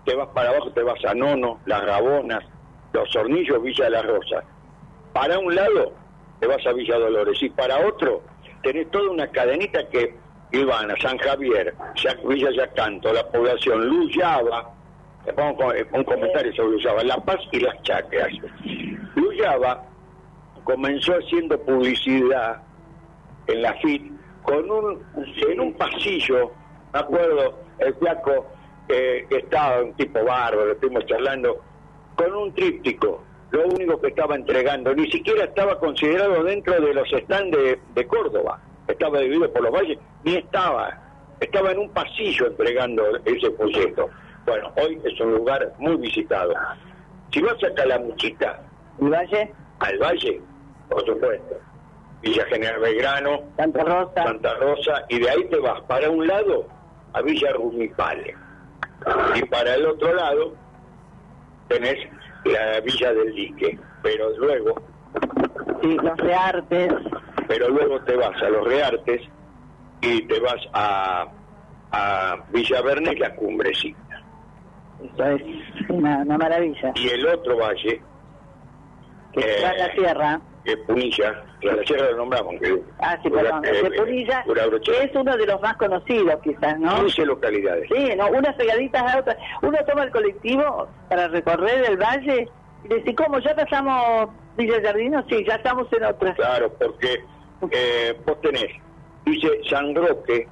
Te 0.05 0.14
vas 0.14 0.28
para 0.28 0.51
abajo, 0.51 0.70
te 0.72 0.82
vas 0.82 1.03
a 1.05 1.14
Nono, 1.14 1.61
Las 1.66 1.84
Rabonas, 1.84 2.44
Los 2.92 3.14
Hornillos, 3.14 3.62
Villa 3.62 3.84
de 3.84 3.90
la 3.90 4.03
Rosa. 4.03 4.44
Para 5.13 5.39
un 5.39 5.55
lado, 5.55 5.93
te 6.39 6.47
vas 6.47 6.65
a 6.67 6.73
Villa 6.73 6.99
Dolores, 6.99 7.43
y 7.43 7.51
para 7.51 7.87
otro, 7.87 8.23
tenés 8.63 8.91
toda 8.91 9.11
una 9.11 9.27
cadenita 9.29 9.89
que 9.89 10.15
iban 10.53 10.91
a 10.91 10.97
San 11.01 11.19
Javier, 11.19 11.75
Villa 12.25 12.51
Yacanto, 12.51 13.13
la 13.13 13.27
población, 13.29 13.87
Luyaba, 13.87 14.71
te 15.25 15.33
pongo 15.33 15.73
eh, 15.75 15.87
un 15.93 16.05
comentario 16.05 16.55
sobre 16.55 16.73
Luyaba, 16.73 17.05
La 17.05 17.17
Paz 17.19 17.41
y 17.53 17.61
las 17.61 17.81
Chacras. 17.83 18.33
Luyaba 19.15 19.85
comenzó 20.65 21.13
haciendo 21.15 21.59
publicidad 21.61 22.63
en 23.47 23.63
la 23.63 23.75
FIT 23.75 24.13
con 24.43 24.71
un 24.71 25.03
en 25.49 25.61
un 25.61 25.73
pasillo, 25.75 26.53
me 26.93 27.01
acuerdo, 27.01 27.59
el 27.79 27.95
flaco 27.95 28.47
eh, 28.89 29.27
estaba, 29.31 29.83
un 29.83 29.95
tipo 29.95 30.25
bárbaro, 30.25 30.73
estuvimos 30.73 31.05
charlando, 31.07 31.61
con 32.17 32.35
un 32.35 32.55
tríptico, 32.55 33.23
lo 33.51 33.66
único 33.66 34.01
que 34.01 34.09
estaba 34.09 34.34
entregando, 34.36 34.94
ni 34.94 35.11
siquiera 35.11 35.44
estaba 35.44 35.78
considerado 35.78 36.42
dentro 36.44 36.80
de 36.80 36.94
los 36.94 37.09
stands 37.09 37.57
de, 37.57 37.80
de 37.94 38.07
Córdoba, 38.07 38.61
estaba 38.86 39.18
dividido 39.20 39.53
por 39.53 39.62
los 39.62 39.72
valles, 39.72 39.98
ni 40.24 40.36
estaba, 40.36 40.98
estaba 41.40 41.72
en 41.72 41.78
un 41.78 41.90
pasillo 41.90 42.46
entregando 42.46 43.03
ese 43.24 43.51
folleto. 43.53 44.09
Bueno, 44.46 44.72
hoy 44.76 45.01
es 45.05 45.20
un 45.20 45.34
lugar 45.34 45.72
muy 45.78 45.96
visitado. 45.96 46.55
Si 47.32 47.40
vas 47.40 47.62
a 47.64 47.74
Calamuchita, 47.74 48.62
¿El 49.01 49.11
valle? 49.11 49.53
al 49.80 49.98
valle, 49.98 50.40
por 50.88 51.05
supuesto. 51.07 51.57
Villa 52.22 52.44
General 52.46 52.80
Belgrano, 52.80 53.40
Santa 53.57 53.82
Rosa. 53.82 54.24
Santa 54.24 54.55
Rosa, 54.55 55.05
y 55.09 55.20
de 55.20 55.30
ahí 55.30 55.44
te 55.48 55.57
vas 55.59 55.80
para 55.82 56.11
un 56.11 56.26
lado 56.26 56.66
a 57.14 57.22
Villa 57.22 57.51
Rumipale. 57.53 58.34
Y 59.36 59.42
para 59.46 59.74
el 59.74 59.86
otro 59.86 60.12
lado 60.14 60.55
tenés 61.68 61.96
la 62.45 62.80
Villa 62.80 63.12
del 63.12 63.34
Dique. 63.34 63.78
Pero 64.03 64.30
luego, 64.38 64.74
Sí, 65.82 65.97
los 66.03 66.16
reartes. 66.18 66.93
pero 67.49 67.68
luego 67.70 68.01
te 68.03 68.14
vas 68.16 68.41
a 68.43 68.49
los 68.51 68.66
Reartes 68.66 69.22
y 70.03 70.22
te 70.26 70.38
vas 70.41 70.61
a, 70.72 71.26
a 71.93 72.36
Villa 72.51 72.80
Verne 72.82 73.12
y 73.12 73.16
la 73.16 73.34
Cumbrecita. 73.34 74.22
Eso 75.03 75.24
es 75.26 75.43
una, 75.88 76.18
una 76.18 76.36
maravilla. 76.38 76.93
Y 76.95 77.09
el 77.09 77.26
otro 77.26 77.57
valle, 77.59 78.03
Que 79.32 79.41
Eh, 79.41 79.61
la 79.78 79.93
sierra. 79.95 80.41
que 80.64 80.72
es 80.72 80.78
Punilla, 80.86 81.32
que 81.43 81.49
a 81.69 81.77
la 81.77 81.83
sierra 81.85 82.11
lo 82.11 82.17
nombramos, 82.19 82.55
que 82.61 82.81
Ah, 83.01 83.19
sí, 83.23 83.31
perdón. 83.31 83.65
eh, 83.65 83.69
eh, 83.83 83.83
Brochero. 84.47 84.81
que 84.81 85.05
es 85.05 85.15
uno 85.15 85.37
de 85.37 85.47
los 85.47 85.61
más 85.61 85.77
conocidos, 85.77 86.41
quizás, 86.43 86.79
¿no? 86.79 86.97
15 87.05 87.27
localidades. 87.27 87.89
Sí, 87.95 88.09
no, 88.17 88.29
unas 88.29 88.55
pegaditas 88.57 89.15
a 89.15 89.19
otras. 89.19 89.37
Uno 89.63 89.79
toma 89.87 90.05
el 90.05 90.11
colectivo 90.11 90.89
para 91.09 91.29
recorrer 91.29 91.85
el 91.91 91.97
valle 91.97 92.49
y 92.85 92.95
dice, 92.95 93.15
¿cómo? 93.15 93.39
¿Ya 93.41 93.55
pasamos 93.55 94.31
Villa 94.57 94.81
Jardino? 94.83 95.25
Sí, 95.29 95.45
ya 95.47 95.57
estamos 95.57 95.87
en 95.93 96.05
otra. 96.05 96.35
Claro, 96.35 96.73
porque 96.79 97.21
eh, 97.71 98.17
vos 98.27 98.41
tenés, 98.41 98.69
dice 99.27 99.49
San 99.69 99.95
Roque, 99.95 100.49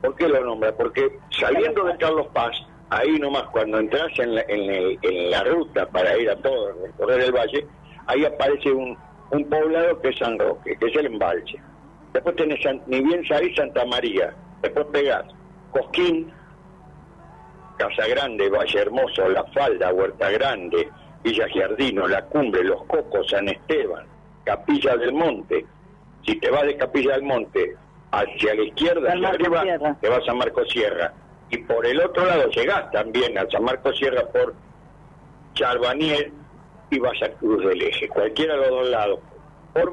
¿por 0.00 0.14
qué 0.16 0.28
lo 0.28 0.44
nombra? 0.44 0.72
Porque 0.72 1.18
saliendo 1.30 1.84
de 1.84 1.96
Carlos 1.96 2.28
Paz, 2.32 2.52
ahí 2.90 3.18
nomás 3.18 3.44
cuando 3.44 3.78
entras 3.78 4.16
en 4.18 4.34
la, 4.36 4.42
en 4.42 4.60
el- 4.70 4.98
en 5.02 5.30
la 5.30 5.42
ruta 5.44 5.86
para 5.88 6.16
ir 6.18 6.30
a 6.30 6.36
todo, 6.36 6.72
recorrer 6.84 7.20
el 7.22 7.32
valle, 7.32 7.66
ahí 8.06 8.24
aparece 8.24 8.70
un, 8.70 8.96
un 9.32 9.44
poblado 9.48 9.98
que 10.00 10.10
es 10.10 10.18
San 10.18 10.38
Roque, 10.38 10.76
que 10.76 10.86
es 10.86 10.96
el 10.96 11.06
embalse. 11.06 11.58
Después 12.12 12.36
tenés, 12.36 12.60
ni 12.86 13.00
bien 13.00 13.24
ahí 13.32 13.54
Santa 13.54 13.84
María, 13.86 14.34
después 14.60 14.86
pegás 14.92 15.24
Cosquín, 15.70 16.30
Casa 17.78 18.06
Grande, 18.08 18.50
Valle 18.50 18.78
Hermoso, 18.78 19.28
La 19.30 19.44
Falda, 19.44 19.92
Huerta 19.92 20.30
Grande, 20.30 20.88
Villa 21.24 21.48
Giardino, 21.48 22.06
La 22.06 22.22
Cumbre, 22.26 22.62
Los 22.62 22.84
Cocos, 22.84 23.30
San 23.30 23.48
Esteban, 23.48 24.06
Capilla 24.44 24.96
del 24.96 25.14
Monte. 25.14 25.64
Si 26.26 26.38
te 26.38 26.50
vas 26.50 26.64
de 26.64 26.76
Capilla 26.76 27.14
del 27.14 27.22
Monte 27.22 27.74
hacia 28.10 28.54
la 28.54 28.62
izquierda, 28.62 29.12
hacia 29.12 29.28
arriba, 29.28 29.62
Sierra. 29.62 29.96
te 29.98 30.08
vas 30.10 30.28
a 30.28 30.34
Marco 30.34 30.64
Sierra. 30.66 31.14
Y 31.48 31.56
por 31.58 31.86
el 31.86 32.00
otro 32.00 32.26
lado 32.26 32.50
llegás 32.50 32.90
también 32.90 33.38
a 33.38 33.48
San 33.50 33.64
Marcos 33.64 33.96
Sierra 33.96 34.26
por 34.28 34.54
Charbaniel 35.54 36.32
y 36.92 36.98
vas 36.98 37.20
a 37.22 37.30
Cruz 37.38 37.64
del 37.64 37.82
Eje. 37.82 38.08
Cualquiera 38.08 38.54
de 38.54 38.60
los 38.60 38.70
dos 38.70 38.90
lados. 38.90 39.20
Por 39.72 39.90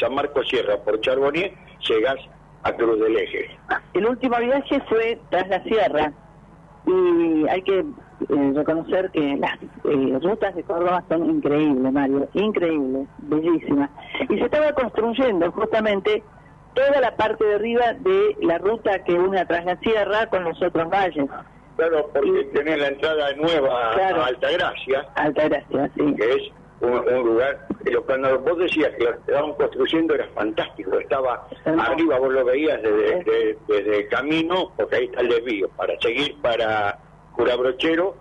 San 0.00 0.14
Marcos 0.14 0.48
Sierra, 0.48 0.78
por 0.78 1.00
Charbonier, 1.00 1.52
llegás 1.88 2.16
a 2.62 2.72
Cruz 2.72 2.98
del 3.00 3.16
Eje. 3.16 3.50
El 3.94 4.06
último 4.06 4.38
viaje 4.38 4.80
fue 4.88 5.18
tras 5.30 5.48
la 5.48 5.62
sierra 5.64 6.12
y 6.86 7.46
hay 7.48 7.62
que 7.62 7.78
eh, 7.80 8.52
reconocer 8.54 9.10
que 9.10 9.36
las 9.36 9.58
eh, 9.84 10.18
rutas 10.22 10.54
de 10.54 10.62
Córdoba 10.62 11.04
son 11.08 11.28
increíbles, 11.28 11.92
Mario, 11.92 12.28
increíbles, 12.32 13.06
bellísimas. 13.18 13.90
Y 14.28 14.38
se 14.38 14.44
estaba 14.44 14.72
construyendo 14.72 15.52
justamente 15.52 16.22
toda 16.74 17.00
la 17.00 17.14
parte 17.16 17.44
de 17.44 17.54
arriba 17.56 17.92
de 17.92 18.36
la 18.40 18.58
ruta 18.58 19.04
que 19.04 19.14
une 19.14 19.44
tras 19.46 19.64
la 19.64 19.76
sierra 19.80 20.26
con 20.26 20.44
los 20.44 20.60
otros 20.62 20.88
valles. 20.90 21.28
Claro, 21.76 22.08
porque 22.12 22.44
tenés 22.54 22.78
la 22.78 22.88
entrada 22.88 23.32
nueva 23.34 23.92
Claro. 23.94 24.22
a 24.22 24.26
Altagracia, 24.26 25.06
Altagracia, 25.14 25.90
sí. 25.94 26.14
que 26.16 26.30
es 26.32 26.50
un, 26.80 26.92
un 26.92 27.26
lugar, 27.26 27.66
pero 27.84 28.02
cuando 28.04 28.38
vos 28.40 28.58
decías 28.58 28.90
que 28.96 29.04
lo 29.04 29.10
estaban 29.10 29.52
construyendo 29.54 30.14
era 30.14 30.26
fantástico, 30.34 30.98
estaba 30.98 31.46
arriba, 31.64 32.18
vos 32.18 32.32
lo 32.32 32.44
veías 32.44 32.80
desde, 32.82 33.24
de- 33.24 33.58
desde 33.68 33.96
el 34.00 34.08
camino, 34.08 34.72
porque 34.76 34.96
ahí 34.96 35.04
está 35.06 35.20
el 35.20 35.28
desvío, 35.28 35.68
para 35.76 35.98
seguir 36.00 36.36
para 36.40 36.98
Curabrochero, 37.34 38.14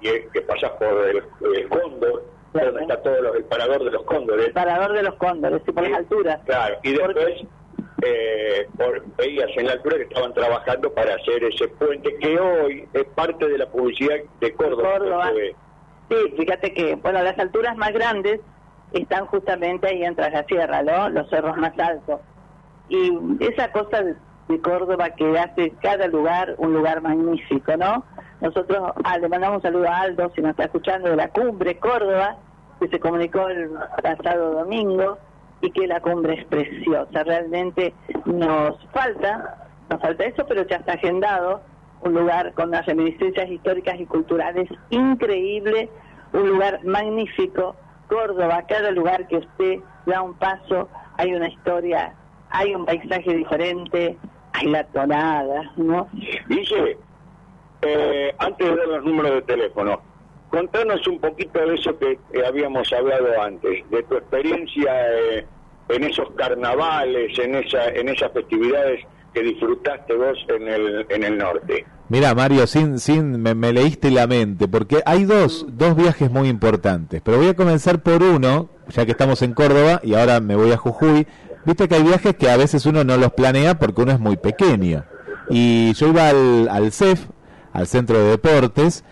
y 0.00 0.08
es 0.08 0.28
que 0.32 0.40
pasás 0.42 0.70
por 0.72 1.08
el, 1.08 1.22
el 1.54 1.68
Cóndor, 1.68 2.22
donde 2.52 2.80
está 2.82 3.02
todo 3.02 3.20
lo- 3.20 3.34
el 3.34 3.44
parador 3.44 3.84
de 3.84 3.90
los 3.90 4.02
cóndores. 4.04 4.46
El 4.46 4.52
parador 4.52 4.92
de 4.92 5.02
los 5.02 5.14
cóndores 5.16 5.62
y 5.66 5.72
por 5.72 5.82
las 5.88 5.98
alturas. 5.98 6.40
Claro, 6.46 6.76
y 6.82 6.92
después 6.92 7.42
eh, 8.02 8.66
por- 8.76 9.04
veías 9.16 9.50
en 9.56 9.66
la 9.66 9.72
altura 9.72 9.96
que 9.96 10.02
estaban 10.04 10.32
trabajando 10.34 10.92
para 10.92 11.14
hacer 11.14 11.44
ese 11.44 11.68
puente 11.68 12.14
que 12.18 12.38
hoy 12.38 12.88
es 12.92 13.04
parte 13.14 13.46
de 13.48 13.58
la 13.58 13.66
publicidad 13.66 14.16
de 14.40 14.52
Córdoba. 14.54 15.30
Sí, 16.08 16.16
fíjate 16.36 16.72
que, 16.74 16.94
bueno, 16.96 17.22
las 17.22 17.38
alturas 17.38 17.76
más 17.76 17.92
grandes 17.92 18.40
están 18.92 19.26
justamente 19.26 19.86
ahí 19.88 20.02
en 20.02 20.16
la 20.16 20.44
Sierra, 20.44 20.82
¿no? 20.82 21.08
Los 21.10 21.28
cerros 21.30 21.56
más 21.56 21.78
altos. 21.78 22.20
Y 22.88 23.12
esa 23.40 23.70
cosa 23.70 24.02
de, 24.02 24.16
de 24.48 24.60
Córdoba 24.60 25.10
que 25.10 25.38
hace 25.38 25.72
cada 25.80 26.08
lugar 26.08 26.54
un 26.58 26.72
lugar 26.74 27.00
magnífico, 27.02 27.76
¿no? 27.76 28.04
Nosotros 28.40 28.92
ah, 29.04 29.18
le 29.18 29.28
mandamos 29.28 29.58
un 29.58 29.62
saludo 29.62 29.88
a 29.88 30.00
Aldo, 30.00 30.32
si 30.34 30.40
nos 30.40 30.50
está 30.52 30.64
escuchando, 30.64 31.10
de 31.10 31.16
la 31.16 31.28
cumbre 31.28 31.78
Córdoba, 31.78 32.36
que 32.80 32.88
se 32.88 32.98
comunicó 32.98 33.46
el 33.48 33.70
pasado 34.02 34.52
domingo, 34.54 35.18
y 35.60 35.70
que 35.70 35.86
la 35.86 36.00
cumbre 36.00 36.34
es 36.40 36.44
preciosa. 36.46 37.24
Realmente 37.24 37.94
nos 38.24 38.76
falta, 38.92 39.68
nos 39.90 40.00
falta 40.00 40.24
eso, 40.24 40.46
pero 40.46 40.66
ya 40.66 40.76
está 40.76 40.94
agendado 40.94 41.60
un 42.02 42.14
lugar 42.14 42.52
con 42.54 42.68
unas 42.68 42.86
reminiscencias 42.86 43.50
históricas 43.50 44.00
y 44.00 44.06
culturales 44.06 44.68
increíble, 44.90 45.90
un 46.32 46.48
lugar 46.48 46.84
magnífico. 46.84 47.76
Córdoba, 48.08 48.64
cada 48.66 48.90
lugar 48.90 49.28
que 49.28 49.36
usted 49.36 49.78
da 50.06 50.22
un 50.22 50.34
paso, 50.34 50.88
hay 51.16 51.32
una 51.32 51.48
historia, 51.48 52.12
hay 52.50 52.74
un 52.74 52.84
paisaje 52.84 53.36
diferente, 53.36 54.18
hay 54.52 54.66
la 54.66 54.82
tonada, 54.84 55.70
¿no? 55.76 56.08
Dice, 56.48 56.98
eh, 57.82 58.34
antes 58.38 58.68
de 58.68 58.76
dar 58.76 58.88
los 58.88 59.04
números 59.04 59.32
de 59.32 59.42
teléfono, 59.42 60.00
contanos 60.50 61.06
un 61.06 61.18
poquito 61.20 61.58
de 61.60 61.74
eso 61.74 61.96
que 61.98 62.18
habíamos 62.44 62.92
hablado 62.92 63.40
antes, 63.40 63.88
de 63.90 64.02
tu 64.02 64.16
experiencia 64.16 64.92
eh, 65.16 65.46
en 65.88 66.04
esos 66.04 66.30
carnavales, 66.36 67.38
en, 67.38 67.54
esa, 67.54 67.88
en 67.88 68.08
esas 68.08 68.32
festividades 68.32 69.04
que 69.32 69.42
disfrutaste 69.42 70.14
vos 70.14 70.38
en 70.48 70.68
el, 70.68 71.06
en 71.08 71.24
el 71.24 71.38
norte? 71.38 71.86
Mira, 72.08 72.34
Mario, 72.34 72.66
sin, 72.66 72.98
sin, 72.98 73.40
me, 73.40 73.54
me 73.54 73.72
leíste 73.72 74.10
la 74.10 74.26
mente, 74.26 74.66
porque 74.66 75.02
hay 75.06 75.24
dos, 75.24 75.66
dos 75.68 75.94
viajes 75.96 76.30
muy 76.30 76.48
importantes, 76.48 77.22
pero 77.24 77.38
voy 77.38 77.48
a 77.48 77.54
comenzar 77.54 78.02
por 78.02 78.22
uno, 78.22 78.70
ya 78.88 79.04
que 79.04 79.12
estamos 79.12 79.42
en 79.42 79.54
Córdoba 79.54 80.00
y 80.02 80.14
ahora 80.14 80.40
me 80.40 80.56
voy 80.56 80.72
a 80.72 80.76
Jujuy. 80.76 81.26
Viste 81.64 81.86
que 81.88 81.94
hay 81.94 82.02
viajes 82.02 82.34
que 82.36 82.50
a 82.50 82.56
veces 82.56 82.86
uno 82.86 83.04
no 83.04 83.16
los 83.16 83.32
planea 83.32 83.78
porque 83.78 84.02
uno 84.02 84.12
es 84.12 84.18
muy 84.18 84.36
pequeño. 84.36 85.04
Y 85.50 85.92
yo 85.94 86.08
iba 86.08 86.28
al, 86.28 86.68
al 86.68 86.90
CEF, 86.90 87.26
al 87.72 87.86
Centro 87.86 88.18
de 88.18 88.30
Deportes, 88.30 89.04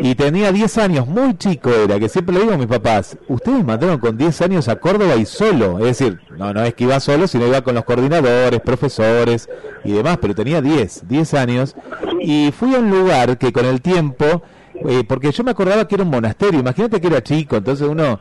y 0.00 0.14
tenía 0.14 0.52
10 0.52 0.78
años, 0.78 1.06
muy 1.06 1.36
chico 1.36 1.70
era, 1.70 1.98
que 1.98 2.08
siempre 2.08 2.34
le 2.34 2.42
digo 2.42 2.54
a 2.54 2.58
mis 2.58 2.66
papás, 2.66 3.16
ustedes 3.28 3.64
mandaron 3.64 3.98
con 3.98 4.16
10 4.16 4.42
años 4.42 4.68
a 4.68 4.76
Córdoba 4.76 5.16
y 5.16 5.26
solo, 5.26 5.78
es 5.78 5.84
decir, 5.84 6.20
no, 6.36 6.52
no 6.52 6.62
es 6.62 6.74
que 6.74 6.84
iba 6.84 7.00
solo, 7.00 7.26
sino 7.26 7.46
iba 7.46 7.62
con 7.62 7.74
los 7.74 7.84
coordinadores, 7.84 8.60
profesores 8.60 9.48
y 9.84 9.92
demás, 9.92 10.18
pero 10.20 10.34
tenía 10.34 10.62
10, 10.62 11.08
10 11.08 11.34
años, 11.34 11.76
y 12.20 12.52
fui 12.52 12.74
a 12.74 12.78
un 12.78 12.90
lugar 12.90 13.38
que 13.38 13.52
con 13.52 13.64
el 13.64 13.80
tiempo, 13.80 14.42
eh, 14.74 15.04
porque 15.06 15.32
yo 15.32 15.44
me 15.44 15.50
acordaba 15.50 15.86
que 15.86 15.96
era 15.96 16.04
un 16.04 16.10
monasterio, 16.10 16.60
imagínate 16.60 17.00
que 17.00 17.06
era 17.08 17.22
chico, 17.22 17.56
entonces 17.56 17.86
uno, 17.88 18.20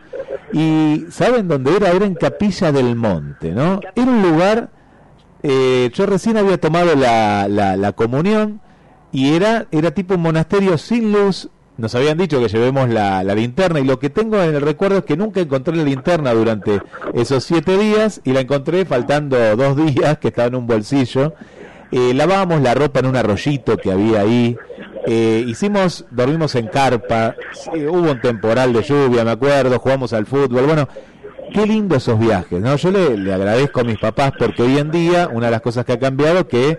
y 0.52 1.06
¿saben 1.12 1.48
dónde 1.48 1.76
era? 1.76 1.92
Era 1.92 2.06
en 2.06 2.16
Capilla 2.16 2.72
del 2.72 2.96
Monte, 2.96 3.52
¿no? 3.52 3.80
Era 3.96 4.12
un 4.12 4.22
lugar, 4.24 4.70
eh, 5.44 5.92
yo 5.94 6.06
recién 6.08 6.38
había 6.38 6.60
tomado 6.60 6.96
la, 6.96 7.48
la, 7.48 7.78
la 7.78 7.92
comunión, 7.94 8.62
y 9.12 9.34
era, 9.34 9.68
era 9.72 9.92
tipo 9.92 10.16
un 10.16 10.22
monasterio 10.22 10.78
sin 10.78 11.12
luz. 11.12 11.50
Nos 11.80 11.96
habían 11.96 12.18
dicho 12.18 12.42
que 12.42 12.50
llevemos 12.50 12.90
la, 12.90 13.24
linterna 13.24 13.80
y 13.80 13.86
lo 13.86 14.00
que 14.00 14.10
tengo 14.10 14.42
en 14.42 14.54
el 14.54 14.62
recuerdo 14.62 14.98
es 14.98 15.06
que 15.06 15.16
nunca 15.16 15.40
encontré 15.40 15.74
la 15.78 15.84
linterna 15.84 16.34
durante 16.34 16.82
esos 17.14 17.46
siete 17.46 17.78
días 17.78 18.20
y 18.26 18.34
la 18.34 18.42
encontré 18.42 18.84
faltando 18.84 19.38
dos 19.56 19.78
días 19.78 20.18
que 20.18 20.28
estaba 20.28 20.50
en 20.50 20.56
un 20.56 20.68
bolsillo. 20.68 21.34
Eh, 21.92 22.14
lavábamos 22.14 22.62
la 22.62 22.74
ropa 22.74 23.00
en 23.00 23.06
un 23.06 23.16
arroyito 23.16 23.78
que 23.78 23.94
había 23.94 24.20
ahí. 24.22 24.58
Eh, 25.08 25.46
hicimos, 25.48 26.06
dormimos 26.12 26.54
en 26.56 26.68
carpa. 26.68 27.36
Hubo 27.74 28.12
un 28.12 28.20
temporal 28.20 28.74
de 28.74 28.84
lluvia, 28.84 29.24
me 29.24 29.32
acuerdo. 29.32 29.80
Jugamos 29.80 30.12
al 30.12 30.26
fútbol. 30.26 30.66
Bueno, 30.66 30.90
qué 31.54 31.66
lindo 31.66 31.96
esos 31.96 32.20
viajes, 32.20 32.60
¿no? 32.60 32.76
Yo 32.76 32.92
le, 32.92 33.16
le 33.16 33.34
agradezco 33.34 33.80
a 33.80 33.84
mis 33.86 33.98
papás 33.98 34.34
porque 34.38 34.64
hoy 34.64 34.78
en 34.78 34.92
día 34.92 35.30
una 35.32 35.46
de 35.46 35.52
las 35.52 35.62
cosas 35.62 35.86
que 35.86 35.94
ha 35.94 36.00
cambiado 36.00 36.46
que 36.46 36.78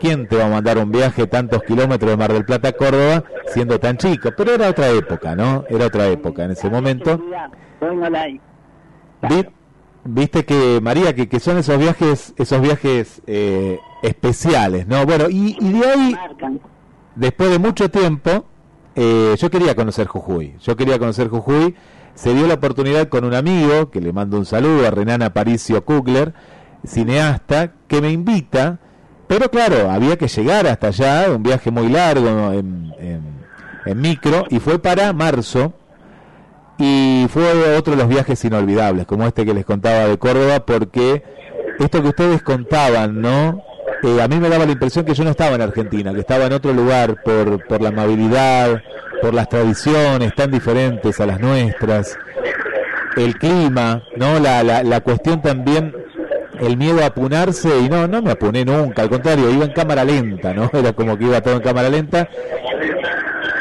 ¿quién 0.00 0.26
te 0.28 0.36
va 0.36 0.46
a 0.46 0.50
mandar 0.50 0.78
un 0.78 0.90
viaje 0.90 1.26
tantos 1.26 1.62
kilómetros 1.62 2.10
de 2.10 2.16
Mar 2.16 2.32
del 2.32 2.44
Plata 2.44 2.68
a 2.68 2.72
Córdoba 2.72 3.24
siendo 3.52 3.78
tan 3.80 3.96
chico? 3.96 4.30
Pero 4.36 4.52
era 4.54 4.68
otra 4.68 4.88
época, 4.90 5.34
¿no? 5.34 5.64
Era 5.68 5.86
otra 5.86 6.06
época 6.08 6.44
en 6.44 6.52
ese 6.52 6.68
momento. 6.70 7.20
Vi- 9.22 9.48
Viste 10.04 10.44
que, 10.44 10.80
María, 10.80 11.14
que, 11.14 11.38
son 11.40 11.58
esos 11.58 11.76
viajes, 11.76 12.32
esos 12.38 12.60
viajes 12.62 13.20
eh, 13.26 13.78
especiales, 14.02 14.86
¿no? 14.86 15.04
Bueno, 15.04 15.26
y, 15.28 15.56
y 15.60 15.72
de 15.72 15.86
ahí, 15.86 16.16
después 17.14 17.50
de 17.50 17.58
mucho 17.58 17.90
tiempo, 17.90 18.46
eh, 18.94 19.34
yo 19.38 19.50
quería 19.50 19.74
conocer 19.74 20.06
Jujuy. 20.06 20.54
Yo 20.62 20.76
quería 20.76 20.98
conocer 20.98 21.28
Jujuy. 21.28 21.74
Se 22.14 22.32
dio 22.32 22.46
la 22.46 22.54
oportunidad 22.54 23.08
con 23.08 23.24
un 23.24 23.34
amigo, 23.34 23.90
que 23.90 24.00
le 24.00 24.12
mando 24.12 24.38
un 24.38 24.46
saludo, 24.46 24.86
a 24.86 24.90
Renan 24.90 25.20
Aparicio 25.22 25.84
Kugler, 25.84 26.32
cineasta, 26.86 27.72
que 27.86 28.00
me 28.00 28.10
invita, 28.10 28.78
pero 29.28 29.50
claro, 29.50 29.90
había 29.90 30.16
que 30.16 30.26
llegar 30.28 30.66
hasta 30.66 30.88
allá, 30.88 31.26
un 31.34 31.42
viaje 31.42 31.70
muy 31.70 31.88
largo 31.88 32.52
en, 32.52 32.92
en- 32.98 33.38
en 33.86 34.00
micro, 34.00 34.44
y 34.50 34.58
fue 34.58 34.78
para 34.78 35.12
marzo, 35.12 35.72
y 36.78 37.26
fue 37.30 37.76
otro 37.76 37.92
de 37.94 37.98
los 38.02 38.08
viajes 38.08 38.44
inolvidables, 38.44 39.06
como 39.06 39.26
este 39.26 39.44
que 39.44 39.54
les 39.54 39.64
contaba 39.64 40.06
de 40.08 40.18
Córdoba, 40.18 40.60
porque 40.66 41.22
esto 41.78 42.02
que 42.02 42.08
ustedes 42.08 42.42
contaban, 42.42 43.20
¿no? 43.20 43.62
Eh, 44.02 44.22
a 44.22 44.28
mí 44.28 44.38
me 44.38 44.48
daba 44.48 44.64
la 44.66 44.72
impresión 44.72 45.04
que 45.04 45.14
yo 45.14 45.24
no 45.24 45.30
estaba 45.30 45.56
en 45.56 45.62
Argentina, 45.62 46.12
que 46.12 46.20
estaba 46.20 46.46
en 46.46 46.52
otro 46.52 46.72
lugar 46.72 47.16
por, 47.24 47.66
por 47.66 47.80
la 47.82 47.88
amabilidad, 47.88 48.80
por 49.20 49.34
las 49.34 49.48
tradiciones 49.48 50.34
tan 50.36 50.50
diferentes 50.52 51.18
a 51.20 51.26
las 51.26 51.40
nuestras, 51.40 52.16
el 53.16 53.36
clima, 53.38 54.02
¿no? 54.16 54.38
La, 54.38 54.62
la, 54.62 54.82
la 54.84 55.00
cuestión 55.00 55.42
también, 55.42 55.92
el 56.60 56.76
miedo 56.76 57.02
a 57.02 57.06
apunarse, 57.06 57.68
y 57.80 57.88
no, 57.88 58.06
no 58.08 58.22
me 58.22 58.32
apuné 58.32 58.64
nunca, 58.64 59.02
al 59.02 59.08
contrario, 59.08 59.50
iba 59.50 59.64
en 59.64 59.72
cámara 59.72 60.04
lenta, 60.04 60.52
¿no? 60.54 60.70
Era 60.72 60.92
como 60.92 61.16
que 61.16 61.24
iba 61.24 61.40
todo 61.40 61.54
en 61.54 61.60
cámara 61.62 61.88
lenta. 61.88 62.28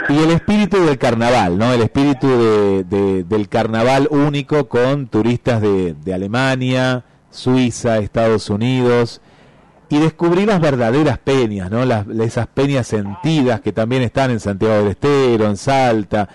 Y 0.10 0.18
el 0.20 0.32
espíritu 0.32 0.86
del 0.86 0.98
carnaval, 0.98 1.58
¿no? 1.58 1.74
El 1.74 1.82
espíritu 1.82 2.28
de, 2.28 2.84
de- 2.86 3.24
del 3.26 3.50
carnaval 3.50 4.08
único 4.10 4.68
con 4.70 5.08
turistas 5.08 5.62
de, 5.62 5.94
de 5.96 6.14
Alemania, 6.14 7.04
Suiza, 7.30 7.98
Estados 7.98 8.50
Unidos. 8.50 9.20
Y 9.90 10.00
descubrí 10.00 10.46
las 10.46 10.60
verdaderas 10.62 11.18
peñas, 11.18 11.70
¿no? 11.72 11.86
Las, 11.86 12.08
esas 12.08 12.48
peñas 12.48 12.88
sentidas 12.88 13.60
que 13.62 13.72
también 13.74 14.02
están 14.02 14.32
en 14.32 14.40
Santiago 14.40 14.76
del 14.76 14.88
Estero, 14.90 15.46
en 15.46 15.58
Salta. 15.58 16.28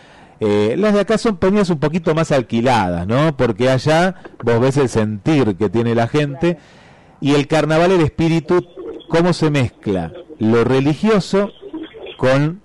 Eh, 0.44 0.74
las 0.76 0.92
de 0.92 1.00
acá 1.00 1.18
son 1.18 1.36
peñas 1.36 1.70
un 1.70 1.78
poquito 1.78 2.16
más 2.16 2.32
alquiladas, 2.32 3.06
¿no? 3.06 3.36
Porque 3.36 3.70
allá 3.70 4.16
vos 4.42 4.58
ves 4.58 4.76
el 4.76 4.88
sentir 4.88 5.54
que 5.54 5.70
tiene 5.70 5.94
la 5.94 6.08
gente 6.08 6.58
y 7.20 7.34
el 7.34 7.46
carnaval, 7.46 7.92
el 7.92 8.00
espíritu, 8.00 8.66
cómo 9.08 9.34
se 9.34 9.50
mezcla 9.50 10.12
lo 10.40 10.64
religioso 10.64 11.52
con 12.16 12.60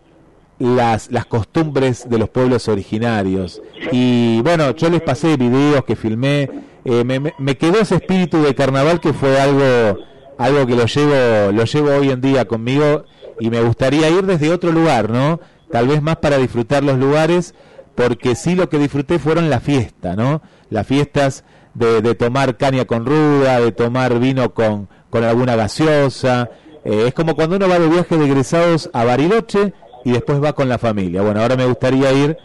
las, 0.58 1.12
las 1.12 1.28
costumbres 1.28 2.10
de 2.10 2.18
los 2.18 2.30
pueblos 2.30 2.68
originarios. 2.68 3.62
Y 3.92 4.42
bueno, 4.42 4.76
yo 4.76 4.90
les 4.90 5.02
pasé 5.02 5.38
videos 5.38 5.84
que 5.86 5.96
filmé, 5.96 6.50
eh, 6.84 7.04
me, 7.04 7.58
quedó 7.58 7.80
ese 7.80 7.98
espíritu 7.98 8.42
de 8.42 8.56
carnaval 8.56 9.00
que 9.00 9.14
fue 9.14 9.40
algo, 9.40 10.00
algo 10.40 10.66
que 10.66 10.76
lo 10.76 10.88
llevo, 10.88 11.52
lo 11.52 11.64
llevo 11.64 11.92
hoy 11.92 12.10
en 12.10 12.22
día 12.22 12.46
conmigo 12.46 13.06
y 13.40 13.52
me 13.52 13.62
gustaría 13.62 14.10
ir 14.10 14.26
desde 14.26 14.50
otro 14.50 14.72
lugar, 14.72 15.12
¿no? 15.12 15.40
Tal 15.72 15.88
vez 15.88 16.02
más 16.02 16.18
para 16.18 16.38
disfrutar 16.38 16.84
los 16.84 16.98
lugares, 16.98 17.56
porque 17.96 18.36
sí 18.36 18.56
lo 18.56 18.70
que 18.70 18.78
disfruté 18.78 19.20
fueron 19.20 19.50
la 19.50 19.60
fiesta, 19.60 20.16
¿no? 20.16 20.42
Las 20.70 20.88
fiestas 20.88 21.44
de, 21.74 22.02
de 22.02 22.16
tomar 22.16 22.58
caña 22.58 22.86
con 22.86 23.06
ruda, 23.06 23.60
de 23.60 23.72
tomar 23.72 24.20
vino 24.20 24.54
con, 24.54 24.88
con 25.10 25.24
alguna 25.24 25.56
gaseosa. 25.56 26.50
Eh, 26.86 27.06
es 27.08 27.14
como 27.14 27.36
cuando 27.36 27.58
uno 27.58 27.68
va 27.68 27.80
de 27.80 27.90
viaje 27.90 28.18
de 28.18 28.26
egresados 28.26 28.90
a 28.94 29.04
Bariloche 29.04 29.74
y 30.06 30.12
después 30.12 30.42
va 30.42 30.54
con 30.54 30.70
la 30.70 30.78
familia. 30.78 31.22
Bueno, 31.22 31.42
ahora 31.42 31.56
me 31.56 31.66
gustaría 31.66 32.12
ir 32.14 32.38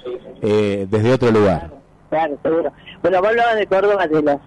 eh, 0.43 0.87
desde 0.91 1.13
otro 1.13 1.31
lugar. 1.31 1.71
Claro, 2.11 2.37
seguro. 2.43 2.73
Bueno, 3.03 3.21
vos 3.21 3.29
hablabas 3.29 3.57
de 3.57 3.67
Córdoba, 3.67 4.07
de 4.07 4.23
las, 4.23 4.39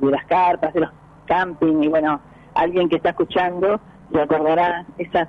de 0.00 0.10
las 0.10 0.24
carpas, 0.26 0.74
de 0.74 0.80
los 0.80 0.90
camping, 1.26 1.82
y 1.82 1.88
bueno, 1.88 2.20
alguien 2.54 2.88
que 2.88 2.96
está 2.96 3.10
escuchando 3.10 3.80
se 4.12 4.20
acordará 4.20 4.84
esas 4.98 5.28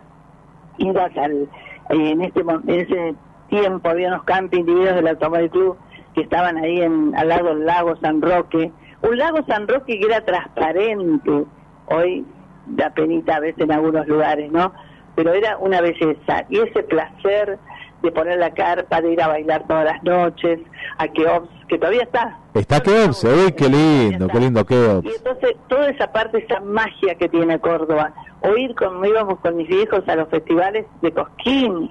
idas 0.77 1.15
al, 1.17 1.49
en 1.89 2.21
este 2.21 2.41
en 2.41 2.69
ese 2.69 3.15
tiempo 3.49 3.89
había 3.89 4.09
unos 4.09 4.23
camping 4.23 4.65
divididos 4.65 4.95
del 4.95 5.07
Automóvil 5.07 5.49
Club 5.49 5.77
que 6.13 6.21
estaban 6.21 6.57
ahí 6.57 6.81
en, 6.81 7.15
al 7.15 7.29
lado 7.29 7.49
del 7.49 7.65
lago 7.65 7.95
San 8.01 8.21
Roque, 8.21 8.71
un 9.01 9.17
lago 9.17 9.39
San 9.47 9.67
Roque 9.67 9.99
que 9.99 10.05
era 10.05 10.25
transparente, 10.25 11.45
hoy 11.85 12.25
da 12.65 12.89
penita 12.89 13.35
a 13.35 13.39
veces 13.39 13.63
en 13.63 13.71
algunos 13.71 14.07
lugares, 14.07 14.51
¿no? 14.51 14.73
Pero 15.15 15.33
era 15.33 15.57
una 15.57 15.81
belleza, 15.81 16.45
y 16.49 16.59
ese 16.59 16.83
placer 16.83 17.59
de 18.01 18.11
poner 18.11 18.39
la 18.39 18.51
carpa, 18.51 19.01
de 19.01 19.13
ir 19.13 19.21
a 19.21 19.27
bailar 19.27 19.65
todas 19.67 19.85
las 19.85 20.03
noches, 20.03 20.59
a 20.97 21.07
Keops, 21.07 21.49
que 21.67 21.77
todavía 21.77 22.03
está, 22.03 22.37
Está 22.53 22.79
Keops, 22.81 23.23
uy, 23.25 23.51
qué 23.51 23.67
lindo, 23.69 24.27
qué 24.27 24.39
lindo 24.39 24.65
Keops. 24.65 25.05
y 25.05 25.15
entonces 25.15 25.55
toda 25.67 25.89
esa 25.89 26.11
parte, 26.11 26.39
esa 26.39 26.59
magia 26.61 27.15
que 27.15 27.27
tiene 27.29 27.59
Córdoba, 27.59 28.13
o 28.41 28.55
ir 28.55 28.73
con, 28.75 29.03
íbamos 29.05 29.39
con 29.39 29.57
mis 29.57 29.69
hijos 29.69 30.07
a 30.07 30.15
los 30.15 30.29
festivales 30.29 30.85
de 31.01 31.11
Cosquín. 31.11 31.89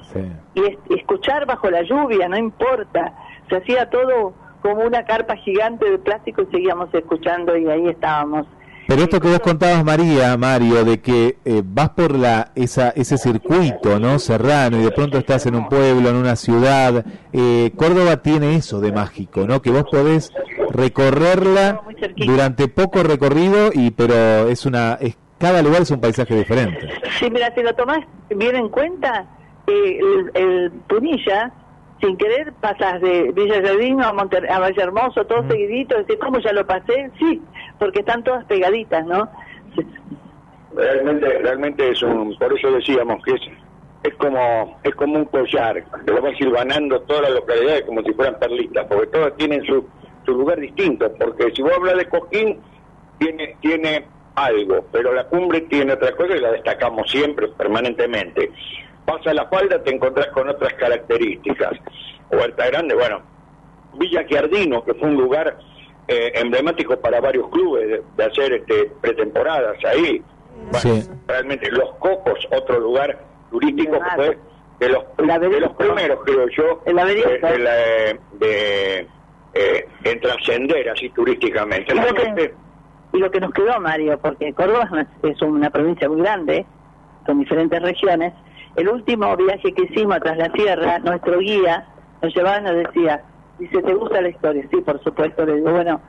Y 0.55 0.61
es- 0.65 0.79
escuchar 0.99 1.47
bajo 1.47 1.71
la 1.71 1.83
lluvia, 1.83 2.29
no 2.29 2.37
importa, 2.39 3.13
se 3.49 3.57
hacía 3.57 3.89
todo 3.91 4.33
como 4.63 4.83
una 4.85 5.05
carpa 5.05 5.37
gigante 5.37 5.89
de 5.91 5.99
plástico 5.99 6.43
y 6.43 6.47
seguíamos 6.47 6.93
escuchando 6.93 7.57
y 7.57 7.69
ahí 7.69 7.89
estábamos. 7.89 8.47
Pero 8.89 9.03
esto 9.03 9.21
que 9.21 9.29
vos 9.29 9.41
contabas, 9.41 9.85
María, 9.85 10.37
Mario, 10.37 10.85
de 10.85 11.01
que 11.01 11.39
eh, 11.45 11.63
vas 11.65 11.91
por 11.91 12.17
la 12.17 12.53
esa, 12.55 12.91
ese 12.91 13.19
circuito, 13.19 13.99
¿no? 13.99 14.19
Serrano, 14.19 14.79
y 14.79 14.85
de 14.85 14.93
pronto 14.93 15.19
estás 15.19 15.47
en 15.47 15.57
un 15.57 15.69
pueblo, 15.69 16.09
en 16.09 16.17
una 16.17 16.37
ciudad. 16.37 17.05
eh, 17.33 17.73
Córdoba 17.77 18.19
tiene 18.23 18.55
eso 18.55 18.81
de 18.81 18.93
mágico, 18.93 19.47
¿no? 19.47 19.61
Que 19.61 19.71
vos 19.71 19.85
podés 19.91 20.33
recorrerla 20.71 21.81
durante 22.17 22.69
poco 22.69 23.03
recorrido, 23.03 23.71
y 23.75 23.91
pero 23.91 24.49
es 24.49 24.65
una, 24.67 24.99
es, 25.01 25.17
cada 25.39 25.63
lugar 25.63 25.83
es 25.83 25.91
un 25.91 26.01
paisaje 26.01 26.37
diferente. 26.37 26.89
Sí, 27.19 27.29
mira, 27.31 27.53
si 27.55 27.63
lo 27.63 27.75
tomás 27.75 27.99
bien 28.31 28.55
en 28.57 28.69
cuenta, 28.69 29.27
eh, 29.67 29.99
el, 29.99 30.31
el 30.35 30.71
Punilla, 30.89 31.53
sin 32.01 32.17
querer, 32.17 32.53
pasas 32.61 33.01
de 33.01 33.33
Villa 33.33 33.61
Jardino 33.63 34.05
a, 34.05 34.13
Monter 34.13 34.51
a 34.51 34.59
Valle 34.61 34.81
Hermoso, 34.81 35.25
todo 35.25 35.49
seguidito, 35.49 35.97
decís, 35.97 36.17
¿cómo 36.21 36.39
ya 36.41 36.53
lo 36.53 36.67
pasé? 36.67 37.11
Sí, 37.19 37.41
porque 37.79 38.01
están 38.01 38.25
todas 38.25 38.45
pegaditas, 38.45 39.07
¿no? 39.07 39.29
realmente 40.75 41.39
realmente 41.39 41.91
es 41.91 42.03
un 42.03 42.37
por 42.37 42.53
eso 42.53 42.71
decíamos 42.71 43.25
que 43.25 43.33
es 43.33 43.41
es 44.03 44.15
como 44.17 44.79
es 44.83 44.95
como 44.95 45.17
un 45.17 45.25
collar 45.25 45.83
que 46.05 46.13
lo 46.13 46.21
vas 46.21 46.35
ganando 46.39 47.01
todas 47.03 47.23
las 47.23 47.33
localidades 47.33 47.83
como 47.87 48.03
si 48.03 48.13
fueran 48.13 48.39
perlitas 48.39 48.85
porque 48.87 49.07
todas 49.07 49.35
tienen 49.37 49.65
su, 49.65 49.87
su 50.27 50.33
lugar 50.33 50.61
distinto 50.61 51.11
porque 51.19 51.51
si 51.55 51.63
vos 51.63 51.73
hablas 51.75 51.97
de 51.97 52.09
Coquín 52.11 52.61
tiene 53.19 53.57
tiene 53.63 54.07
algo, 54.37 54.85
pero 54.93 55.13
la 55.13 55.25
cumbre 55.25 55.63
tiene 55.63 55.95
otra 55.95 56.15
cosa 56.15 56.37
y 56.37 56.41
la 56.41 56.53
destacamos 56.53 57.11
siempre, 57.11 57.49
permanentemente. 57.49 58.53
Pasa 59.05 59.35
la 59.35 59.47
falda, 59.49 59.83
te 59.83 59.95
encontrás 59.95 60.29
con 60.29 60.49
otras 60.49 60.75
características. 60.75 61.73
Huerta 62.31 62.67
Grande, 62.67 62.95
bueno, 62.95 63.23
Villa 63.95 64.25
Giardino, 64.25 64.85
que 64.85 64.95
fue 64.95 65.09
un 65.09 65.17
lugar 65.17 65.57
eh, 66.09 66.33
emblemático 66.37 66.97
para 66.99 67.21
varios 67.21 67.49
clubes 67.51 67.89
de, 67.89 68.03
de 68.17 68.25
hacer 68.25 68.53
este, 68.55 68.91
pretemporadas 69.01 69.77
ahí. 69.85 70.23
Bueno, 70.71 71.03
Realmente, 71.29 71.71
Los 71.71 71.91
Cocos, 71.97 72.39
otro 72.53 72.81
lugar 72.81 73.19
turístico 73.51 73.93
que 73.93 74.11
fue 74.17 74.39
de 74.81 74.89
los, 74.89 75.05
de 75.17 75.61
los 75.61 75.73
primeros, 75.75 76.19
creo 76.25 76.49
yo, 76.49 76.83
El 76.87 76.97
laberinto. 76.97 77.29
de, 77.31 77.39
de 77.53 77.59
la- 77.59 78.19
de, 78.33 79.07
eh, 79.55 79.89
en 80.05 80.21
trascender 80.21 80.91
así 80.91 81.09
turísticamente. 81.11 81.95
Y 81.95 81.99
lo, 81.99 82.15
que, 82.15 82.55
y 83.13 83.19
lo 83.19 83.31
que 83.31 83.41
nos 83.41 83.53
quedó, 83.53 83.81
Mario, 83.81 84.19
porque 84.21 84.53
Córdoba 84.53 84.85
es 84.85 84.91
una, 84.91 85.07
es 85.23 85.43
una 85.43 85.71
provincia 85.71 86.09
muy 86.09 86.21
grande, 86.21 86.67
con 87.25 87.39
diferentes 87.39 87.81
regiones. 87.83 88.33
El 88.77 88.89
último 88.91 89.35
viaje 89.37 89.73
que 89.73 89.85
hicimos 89.85 90.19
tras 90.21 90.37
la 90.37 90.51
sierra, 90.53 90.99
nuestro 90.99 91.39
guía 91.39 91.87
nos 92.23 92.35
llevaba 92.35 92.59
y 92.59 92.63
nos 92.65 92.77
decía, 92.77 93.23
dice, 93.59 93.83
¿te 93.83 93.95
gusta 93.95 94.21
la 94.21 94.29
historia? 94.29 94.65
Sí, 94.71 94.81
por 94.81 95.03
supuesto. 95.03 95.45
Le 95.47 95.57
digo, 95.57 95.71
bueno, 95.73 96.01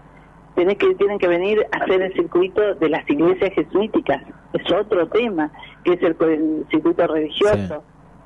tenés 0.56 0.78
que, 0.78 0.94
tienen 0.96 1.18
que 1.20 1.28
venir 1.28 1.66
a 1.72 1.84
hacer 1.84 2.02
el 2.02 2.14
circuito 2.14 2.76
de 2.76 2.90
las 2.90 3.10
iglesias 3.10 3.52
jesuíticas. 3.54 4.22
Es 4.54 4.72
otro 4.72 5.08
tema, 5.10 5.52
que 5.84 5.94
es 5.94 6.02
el, 6.02 6.16
el 6.22 6.66
circuito 6.72 7.06
religioso. 7.08 7.84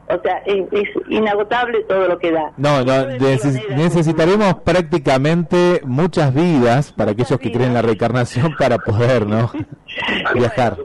O 0.09 0.21
sea, 0.21 0.39
es, 0.45 0.65
es 0.73 0.89
inagotable 1.09 1.83
todo 1.87 2.05
lo 2.07 2.17
que 2.19 2.31
da. 2.31 2.51
No, 2.57 2.83
no, 2.83 2.93
neces- 3.17 3.65
necesitaremos 3.75 4.55
prácticamente 4.55 5.79
muchas 5.85 6.33
vidas 6.33 6.91
para 6.91 7.11
aquellos 7.11 7.39
que 7.39 7.49
creen 7.51 7.69
en 7.69 7.73
la 7.75 7.81
reencarnación 7.81 8.53
para 8.57 8.77
poder, 8.79 9.25
¿no? 9.25 9.49
Viajar. 10.33 10.77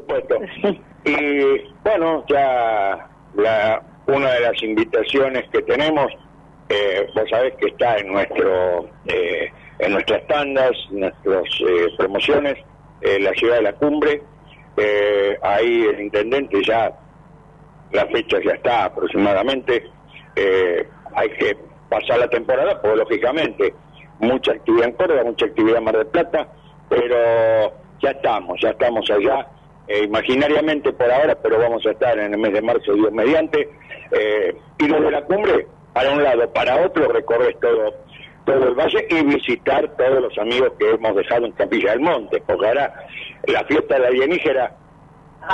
Y 1.05 1.61
bueno, 1.85 2.25
ya 2.29 3.09
la, 3.37 3.83
una 4.07 4.31
de 4.33 4.41
las 4.41 4.63
invitaciones 4.63 5.45
que 5.53 5.63
tenemos, 5.63 6.07
eh, 6.69 7.09
vos 7.15 7.29
sabés 7.31 7.55
que 7.57 7.69
está 7.69 7.97
en 7.99 8.13
nuestro 8.13 8.89
eh, 9.07 9.51
en 9.79 9.93
nuestras 9.93 10.27
tandas, 10.27 10.73
nuestras 10.91 11.45
eh, 11.61 11.89
promociones, 11.99 12.57
eh, 13.03 13.19
la 13.21 13.33
ciudad 13.33 13.57
de 13.57 13.63
la 13.63 13.73
cumbre. 13.75 14.23
Eh, 14.77 15.39
ahí 15.43 15.85
el 15.85 16.01
intendente 16.01 16.63
ya, 16.65 16.93
la 17.93 18.07
fecha 18.07 18.39
ya 18.45 18.53
está 18.53 18.85
aproximadamente. 18.85 19.85
eh, 20.37 20.87
hay 21.15 21.31
que 21.31 21.57
pasar 21.89 22.19
la 22.19 22.29
temporada, 22.29 22.81
pues 22.83 22.95
lógicamente, 22.97 23.73
mucha 24.19 24.53
actividad 24.53 24.89
en 24.89 24.93
Córdoba, 24.93 25.25
mucha 25.25 25.47
actividad 25.47 25.79
en 25.79 25.85
Mar 25.85 25.97
del 25.97 26.07
Plata, 26.09 26.49
pero 26.91 27.73
ya 28.03 28.11
estamos, 28.11 28.61
ya 28.61 28.71
estamos 28.71 29.11
allá, 29.11 29.47
imaginariamente 30.03 30.93
por 30.93 31.11
ahora, 31.11 31.35
pero 31.43 31.59
vamos 31.59 31.87
a 31.87 31.91
estar 31.93 32.19
en 32.19 32.35
el 32.35 32.39
mes 32.39 32.53
de 32.53 32.61
marzo, 32.61 32.93
Dios 32.93 33.13
mediante, 33.13 33.71
eh, 34.11 34.55
y 34.79 34.87
desde 34.87 35.11
la 35.11 35.23
cumbre, 35.23 35.67
para 35.97 36.11
un 36.13 36.23
lado, 36.23 36.53
para 36.53 36.77
otro, 36.85 37.09
recorres 37.11 37.59
todo, 37.59 37.95
todo 38.45 38.69
el 38.69 38.75
valle 38.75 39.07
y 39.09 39.25
visitar 39.25 39.89
todos 39.97 40.21
los 40.25 40.37
amigos 40.37 40.71
que 40.79 40.91
hemos 40.91 41.17
dejado 41.17 41.47
en 41.47 41.53
Capilla 41.53 41.93
del 41.93 42.01
Monte, 42.01 42.43
porque 42.47 42.67
ahora 42.69 42.93
la 43.47 43.65
fiesta 43.65 43.95
de 43.95 44.01
la 44.03 44.09
alienígena 44.09 44.73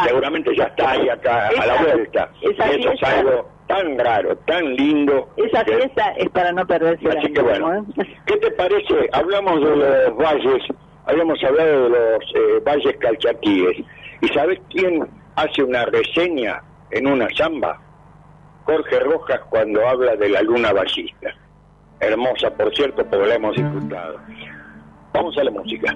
seguramente 0.04 0.50
ya 0.56 0.64
está 0.64 0.90
ahí 0.90 1.08
acá 1.08 1.46
a 1.46 1.52
la 1.52 1.74
Esa- 1.76 1.82
vuelta, 1.84 2.30
y 2.40 2.50
eso 2.50 2.90
es 2.92 3.02
algo 3.04 3.48
tan 3.68 3.96
raro, 3.96 4.36
tan 4.38 4.74
lindo. 4.74 5.28
Esa 5.36 5.62
que- 5.64 5.76
fiesta 5.76 6.10
es 6.16 6.28
para 6.30 6.50
no 6.50 6.66
perderse 6.66 7.06
Así 7.08 7.32
que 7.32 7.40
bueno, 7.40 7.84
¿no? 7.84 8.04
¿qué 8.26 8.36
te 8.38 8.50
parece? 8.50 8.94
Hablamos 9.12 9.60
de 9.60 9.76
los 9.76 10.16
valles, 10.16 10.62
habíamos 11.06 11.38
hablado 11.44 11.84
de 11.84 11.88
los 11.90 12.24
eh, 12.34 12.60
valles 12.66 12.96
calchaquíes. 12.98 13.76
¿Y 14.22 14.26
sabes 14.34 14.58
quién 14.70 15.06
hace 15.36 15.62
una 15.62 15.84
reseña 15.84 16.60
en 16.90 17.06
una 17.06 17.28
samba? 17.36 17.80
Jorge 18.64 19.00
Rojas 19.00 19.40
cuando 19.50 19.86
habla 19.86 20.16
de 20.16 20.28
la 20.28 20.42
luna 20.42 20.72
ballista. 20.72 21.30
Hermosa, 22.00 22.50
por 22.50 22.74
cierto, 22.74 23.04
porque 23.04 23.26
la 23.26 23.34
hemos 23.36 23.56
disfrutado. 23.56 24.18
Vamos 25.12 25.36
a 25.38 25.44
la 25.44 25.50
música. 25.50 25.94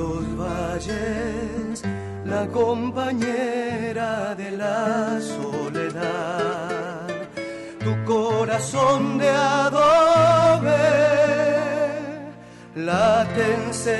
Los 0.00 0.24
valles, 0.36 1.82
la 2.24 2.46
compañera 2.60 4.34
de 4.34 4.50
la 4.62 5.20
soledad, 5.20 7.06
tu 7.84 7.92
corazón 8.12 9.18
de 9.18 9.28
adobe, 9.28 10.86
látense 12.90 13.98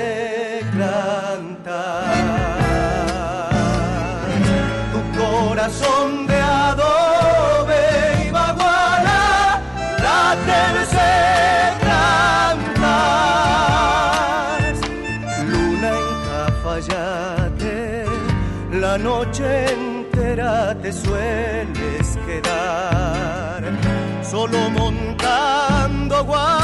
cantar. 0.79 2.21
Tu 4.93 5.01
corazón 5.21 6.07
de 6.31 6.39
adobe 6.67 7.00
solo 24.31 24.69
montando 24.69 26.23
guardia 26.23 26.60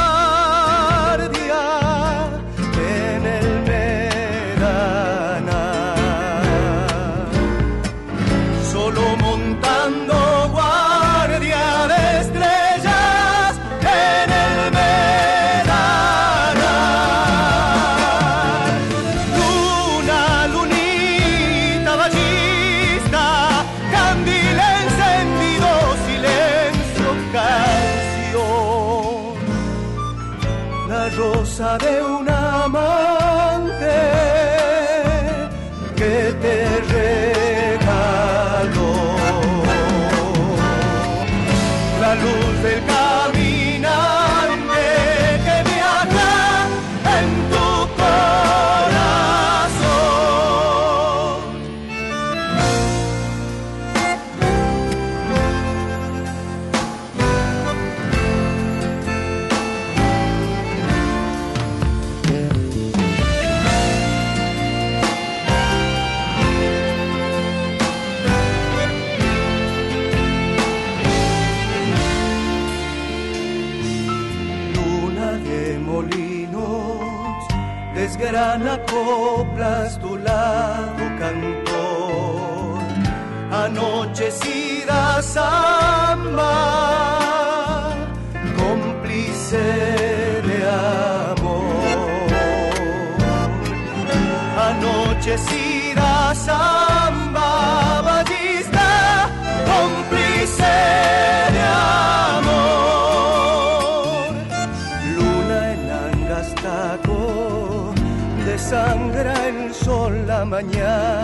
mañana 110.58 111.17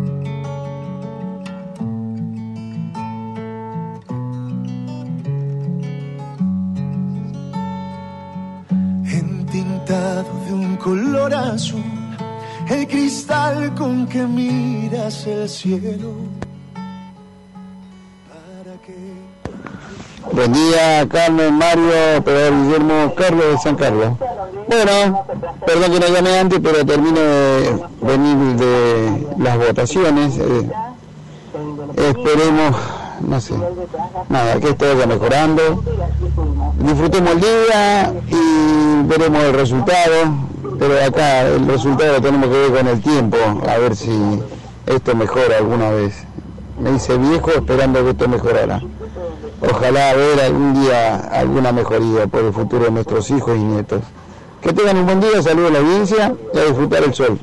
Color 10.77 11.33
azul, 11.33 11.83
el 12.69 12.87
cristal 12.87 13.73
con 13.75 14.07
que 14.07 14.25
miras 14.25 15.25
el 15.27 15.47
cielo. 15.47 16.13
Para 18.27 18.77
que 18.81 19.31
Buen 20.31 20.53
día, 20.53 21.07
Carmen, 21.09 21.53
Mario, 21.55 22.23
Pedro 22.23 22.63
Guillermo, 22.63 23.13
Carlos 23.15 23.45
de 23.51 23.57
San 23.57 23.75
Carlos. 23.75 24.13
Bueno, 24.67 25.25
perdón 25.65 25.91
que 25.91 25.99
no 25.99 26.07
llamé 26.07 26.39
antes, 26.39 26.59
pero 26.63 26.85
termino 26.85 27.19
de 27.19 27.83
venir 28.01 28.37
de 28.57 29.27
las 29.39 29.57
votaciones. 29.57 30.37
eh, 30.37 30.69
esperemos, 31.97 32.75
no 33.21 33.41
sé, 33.41 33.55
nada, 34.29 34.59
que 34.59 34.69
esto 34.69 34.85
vaya 34.85 35.05
mejorando. 35.05 35.83
Disfrutemos 36.79 37.31
el 37.31 37.41
día 37.41 38.13
y 38.29 39.07
veremos 39.07 39.43
el 39.43 39.53
resultado. 39.53 40.51
Pero 40.81 40.95
acá 40.95 41.47
el 41.47 41.67
resultado 41.67 42.13
lo 42.13 42.21
tenemos 42.23 42.49
que 42.49 42.57
ver 42.57 42.71
con 42.71 42.87
el 42.87 43.01
tiempo, 43.03 43.37
a 43.69 43.77
ver 43.77 43.95
si 43.95 44.41
esto 44.87 45.15
mejora 45.15 45.57
alguna 45.57 45.91
vez. 45.91 46.23
Me 46.79 46.95
hice 46.95 47.19
viejo 47.19 47.51
esperando 47.51 48.03
que 48.03 48.09
esto 48.09 48.27
mejorara. 48.27 48.81
Ojalá 49.61 50.15
ver 50.15 50.41
algún 50.41 50.81
día 50.81 51.17
alguna 51.17 51.71
mejoría 51.71 52.25
por 52.25 52.45
el 52.45 52.51
futuro 52.51 52.85
de 52.85 52.89
nuestros 52.89 53.29
hijos 53.29 53.55
y 53.57 53.59
nietos. 53.59 54.01
Que 54.59 54.73
tengan 54.73 54.97
un 54.97 55.05
buen 55.05 55.19
día, 55.19 55.43
saludos 55.43 55.69
a 55.69 55.73
la 55.73 55.79
audiencia 55.81 56.35
y 56.51 56.57
a 56.57 56.63
disfrutar 56.63 57.03
el 57.03 57.13
sol. 57.13 57.37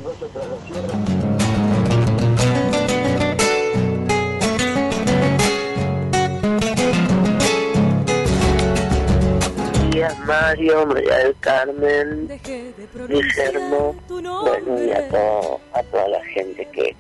Mario, 10.29 10.85
María 10.87 11.19
del 11.19 11.37
Carmen, 11.41 12.29
Guillermo, 13.09 13.97
bueno, 14.43 14.83
y 14.85 14.91
a, 14.93 15.09
todo- 15.09 15.59
a 15.73 15.83
toda 15.85 16.09
la 16.09 16.25
gente 16.27 16.67
que, 16.67 16.95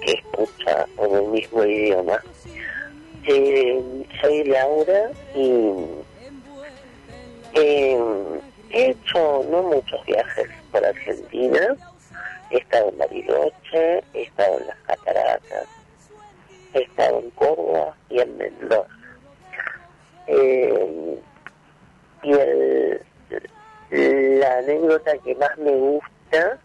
que 0.00 0.12
escucha 0.12 0.86
en 0.98 1.14
el 1.16 1.22
mismo 1.24 1.64
idioma. 1.64 2.22
Eh, 3.26 3.82
soy 4.20 4.44
Laura 4.44 5.10
y 5.34 5.72
eh, 7.54 7.98
he 8.70 8.90
hecho 8.90 9.44
no 9.50 9.62
muchos 9.64 10.06
viajes 10.06 10.46
por 10.70 10.84
Argentina. 10.86 11.76
He 12.50 12.58
estado 12.58 12.90
en 12.90 12.98
Bariloche, 12.98 14.04
he 14.14 14.22
estado 14.22 14.58
en 14.60 14.66
las 14.68 14.76
cataratas, 14.86 15.66
he 16.74 16.82
estado 16.82 17.18
en 17.18 17.30
Córdoba 17.30 17.96
y 18.08 18.20
en 18.20 18.36
Mendoza. 18.38 18.88
Eh, 20.28 21.18
y 22.22 22.32
el, 22.32 23.00
la 23.90 24.58
anécdota 24.58 25.18
que 25.18 25.34
más 25.36 25.56
me 25.58 25.72
gusta 25.72 26.58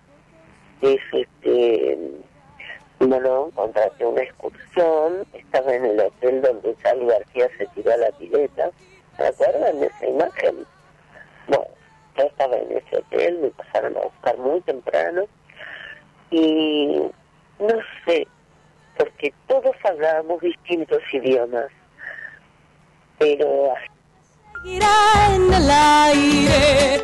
es 0.82 0.99
este 1.11 1.98
bueno 2.99 3.52
contraté 3.56 4.06
una 4.06 4.22
excursión 4.22 5.26
estaba 5.34 5.73
en 5.73 5.86
el 5.86 5.99
hotel 5.99 6.41
donde 6.41 6.76
Charlie 6.84 7.07
García 7.07 7.49
se 7.57 7.68
tiró 7.68 7.94
a 7.94 7.98
la 7.98 8.11
pileta 8.11 8.69
¿se 9.18 9.26
acuerdan 9.26 9.80
de 9.80 9.88
esa 9.88 10.07
imagen? 10.07 10.65
bueno 11.48 11.68
yo 12.18 12.23
estaba 12.26 12.56
en 12.57 12.72
ese 12.77 12.98
hotel 12.98 13.40
me 13.41 13.49
pasaron 13.49 13.98
a 13.98 14.02
buscar 14.02 14.38
muy 14.38 14.61
temprano 14.61 15.23
y 16.32 17.02
no 17.60 17.76
sé 18.06 18.27
porque 18.98 19.34
todos 19.48 19.76
hablábamos 19.84 20.41
distintos 20.41 21.02
idiomas 21.11 21.68
pero 23.18 23.73
En 24.68 25.54
el 25.54 25.70
aire. 25.70 27.04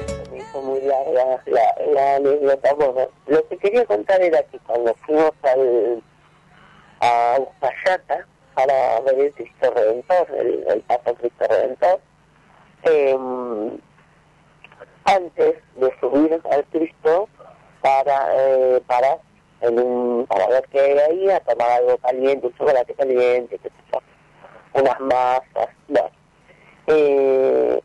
muy 0.64 0.82
larga 0.82 1.44
la, 1.46 2.20
la 2.20 2.20
lo 2.20 3.48
que 3.50 3.58
quería 3.58 3.86
contar 3.86 4.20
era 4.20 4.42
que 4.44 4.58
cuando 4.66 4.96
fuimos 5.06 5.32
al, 5.44 6.02
a 7.02 7.38
Uspallata 7.40 8.26
para 8.56 9.00
ver 9.02 9.20
el 9.20 9.34
Cristo 9.34 9.72
Redentor, 9.76 10.28
el, 10.40 10.66
el 10.70 10.82
Papa 10.82 11.14
Cristo 11.14 11.46
Redentor, 11.48 12.00
em, 12.84 13.78
antes 15.06 15.56
de 15.76 16.00
subir 16.00 16.42
al 16.52 16.66
Cristo 16.66 17.30
para 17.82 18.36
eh, 18.38 18.82
en 19.62 19.80
un, 19.80 20.26
para 20.26 20.48
ver 20.48 20.68
qué 20.72 20.80
hay 20.80 20.98
ahí, 20.98 21.30
a 21.30 21.40
tomar 21.42 21.70
algo 21.70 21.96
caliente, 22.00 22.48
un 22.48 22.56
chocolate 22.56 22.96
caliente, 22.96 23.60
qué 23.60 23.70
sé 23.70 23.76
yo, 23.94 24.00
unas 24.82 25.00
masas, 25.00 25.70
bueno. 25.88 26.21
Eh, 26.94 27.82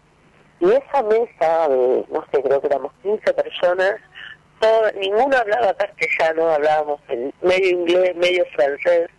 y 0.58 0.70
esa 0.70 1.02
mesa 1.02 1.68
de, 1.68 2.04
no 2.10 2.24
sé, 2.32 2.42
creo 2.42 2.60
que 2.60 2.66
éramos 2.66 2.92
15 3.02 3.32
personas, 3.34 3.94
todo, 4.60 4.90
ninguno 4.98 5.36
hablaba 5.36 5.74
castellano, 5.74 6.50
hablábamos 6.50 7.00
medio 7.42 7.70
inglés, 7.70 8.16
medio 8.16 8.44
francés, 8.54 9.10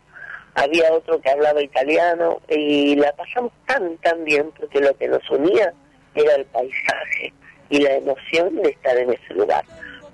había 0.55 0.91
otro 0.91 1.21
que 1.21 1.29
hablaba 1.29 1.61
italiano, 1.61 2.41
y 2.49 2.95
la 2.95 3.13
pasamos 3.13 3.51
tan, 3.67 3.97
tan 3.97 4.23
bien, 4.23 4.51
porque 4.57 4.81
lo 4.81 4.95
que 4.97 5.07
nos 5.07 5.29
unía 5.29 5.71
era 6.15 6.35
el 6.35 6.45
paisaje 6.45 7.33
y 7.69 7.79
la 7.79 7.93
emoción 7.93 8.55
de 8.55 8.69
estar 8.69 8.97
en 8.97 9.13
ese 9.13 9.33
lugar. 9.35 9.63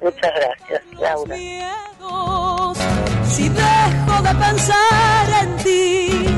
Muchas 0.02 0.34
gracias, 0.36 0.84
Laura. 1.00 1.36
Si 3.24 3.50
dejo 3.50 4.22
de 4.22 4.36
pensar 4.36 5.28
en 5.42 5.58
ti, 5.64 6.33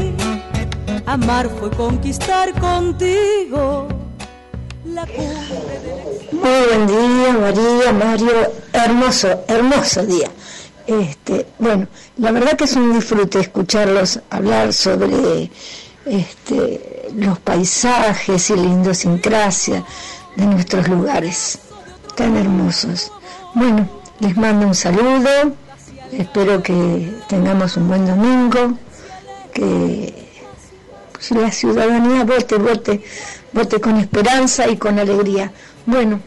amar 1.06 1.50
fue 1.60 1.70
conquistar 1.72 2.52
contigo 2.60 3.88
la 4.96 5.06
cumbre 5.08 5.80
del 5.80 6.40
Muy 6.40 6.66
buen 6.68 6.88
día, 6.88 7.34
María, 7.34 7.94
Mario. 7.94 8.52
Hermoso, 8.72 9.44
hermoso 9.48 10.06
día. 10.06 10.30
Este, 10.88 11.48
bueno, 11.58 11.88
la 12.18 12.32
verdad 12.32 12.54
que 12.54 12.66
es 12.66 12.76
un 12.76 12.94
disfrute 12.94 13.40
escucharlos 13.40 14.20
hablar 14.30 14.72
sobre 14.74 15.50
este, 16.06 17.10
los 17.16 17.40
paisajes 17.40 18.50
y 18.52 18.56
la 18.56 18.64
idiosincrasia 18.64 19.84
de 20.36 20.46
nuestros 20.46 20.88
lugares 20.88 21.60
tan 22.16 22.38
hermosos. 22.38 23.12
Bueno, 23.56 23.90
les 24.20 24.38
mando 24.38 24.68
un 24.68 24.76
saludo. 24.76 25.30
Espero 26.12 26.62
que 26.62 27.12
tengamos 27.28 27.76
un 27.76 27.88
buen 27.88 28.06
domingo, 28.06 28.78
que 29.52 30.25
la 31.32 31.52
ciudadanía 31.52 32.24
vote, 32.24 32.56
vote, 32.56 33.02
vote 33.52 33.80
con 33.82 33.98
esperanza 33.98 34.68
y 34.68 34.78
con 34.78 35.00
alegría. 35.00 35.52
Bueno, 35.86 36.20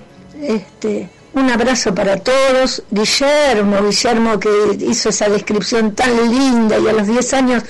este, 0.43 1.09
un 1.35 1.51
abrazo 1.51 1.95
para 1.95 2.17
todos. 2.17 2.83
Guillermo, 2.91 3.83
Guillermo 3.83 4.39
que 4.41 4.49
hizo 4.81 5.09
esa 5.11 5.29
descripción 5.29 5.95
tan 5.95 6.17
linda 6.31 6.79
y 6.79 6.89
a 6.89 6.93
los 6.93 7.07
10 7.07 7.35
años, 7.35 7.63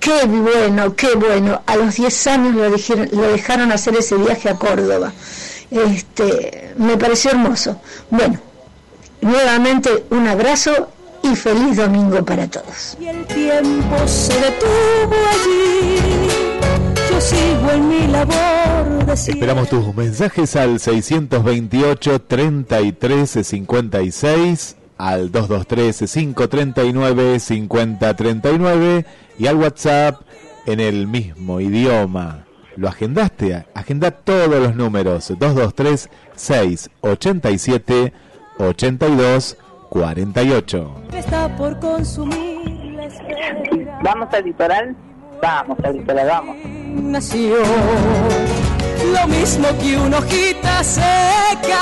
qué 0.00 0.24
bueno, 0.26 0.94
qué 0.96 1.14
bueno. 1.14 1.62
A 1.66 1.76
los 1.76 1.96
10 1.96 2.26
años 2.28 2.54
lo, 2.54 2.70
dijeron- 2.70 3.08
lo 3.12 3.22
dejaron 3.22 3.72
hacer 3.72 3.96
ese 3.96 4.16
viaje 4.16 4.48
a 4.48 4.54
Córdoba. 4.54 5.12
Este, 5.70 6.74
me 6.78 6.96
pareció 6.96 7.30
hermoso. 7.32 7.80
Bueno, 8.10 8.38
nuevamente 9.20 10.04
un 10.10 10.26
abrazo 10.28 10.88
y 11.22 11.34
feliz 11.34 11.76
domingo 11.76 12.24
para 12.24 12.48
todos. 12.48 12.96
Y 13.00 13.06
el 13.08 13.26
tiempo 13.26 13.96
se 14.06 14.32
detuvo 14.34 15.14
allí. 15.32 16.17
Yo 17.18 17.22
sigo 17.22 17.70
en 17.72 17.88
mi 17.88 18.06
labor 18.06 19.04
de. 19.04 19.12
Esperamos 19.12 19.68
tus 19.68 19.92
mensajes 19.92 20.54
al 20.54 20.78
628 20.78 22.20
33 22.20 23.40
56 23.42 24.76
al 24.98 25.32
223 25.32 26.12
539 26.12 27.40
5039 27.40 29.04
y 29.36 29.46
al 29.48 29.56
WhatsApp 29.56 30.20
en 30.66 30.78
el 30.78 31.08
mismo 31.08 31.58
idioma. 31.58 32.44
¿Lo 32.76 32.86
agendaste? 32.86 33.66
Agenda 33.74 34.12
todos 34.12 34.62
los 34.62 34.76
números 34.76 35.26
223 35.26 36.08
687 36.36 38.12
82 38.58 39.56
48. 39.88 41.02
Está 41.14 41.56
por 41.56 41.80
consumir 41.80 42.94
la 42.94 43.06
espera. 43.06 43.58
¿Vamos 44.04 44.28
al 44.32 44.44
litoral? 44.44 44.96
Vamos 45.42 45.78
al 45.82 45.96
litoral, 45.96 46.28
vamos. 46.28 46.77
Nació 46.94 47.56
lo 49.12 49.28
mismo 49.28 49.66
que 49.80 49.96
una 49.96 50.18
hojita 50.18 50.82
seca, 50.82 51.80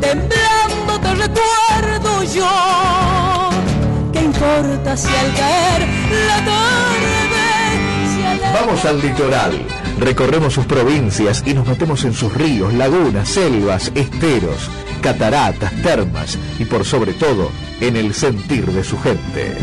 temblando 0.00 1.00
te 1.00 1.14
recuerdo 1.14 2.22
yo. 2.34 3.50
¿Qué 4.12 4.20
importa 4.20 4.96
si 4.96 5.08
al 5.08 5.34
caer 5.34 5.88
la 6.26 6.36
tarde 6.44 8.14
se 8.14 8.26
aleja? 8.26 8.52
Vamos 8.52 8.84
al 8.84 9.00
litoral. 9.00 9.66
Recorremos 9.98 10.54
sus 10.54 10.66
provincias 10.66 11.42
y 11.46 11.54
nos 11.54 11.66
metemos 11.66 12.04
en 12.04 12.14
sus 12.14 12.32
ríos, 12.34 12.72
lagunas, 12.74 13.28
selvas, 13.28 13.92
esteros, 13.94 14.70
cataratas, 15.00 15.72
termas 15.82 16.38
y 16.58 16.64
por 16.64 16.84
sobre 16.84 17.12
todo 17.12 17.50
en 17.80 17.96
el 17.96 18.14
sentir 18.14 18.66
de 18.66 18.84
su 18.84 18.98
gente. 18.98 19.56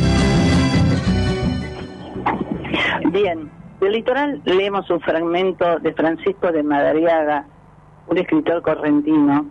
Bien, 3.12 3.50
del 3.80 3.94
litoral 3.94 4.42
leemos 4.46 4.90
un 4.90 5.00
fragmento 5.02 5.80
de 5.80 5.94
Francisco 5.94 6.52
de 6.52 6.64
Madariaga, 6.64 7.46
un 8.08 8.18
escritor 8.18 8.62
correntino, 8.62 9.46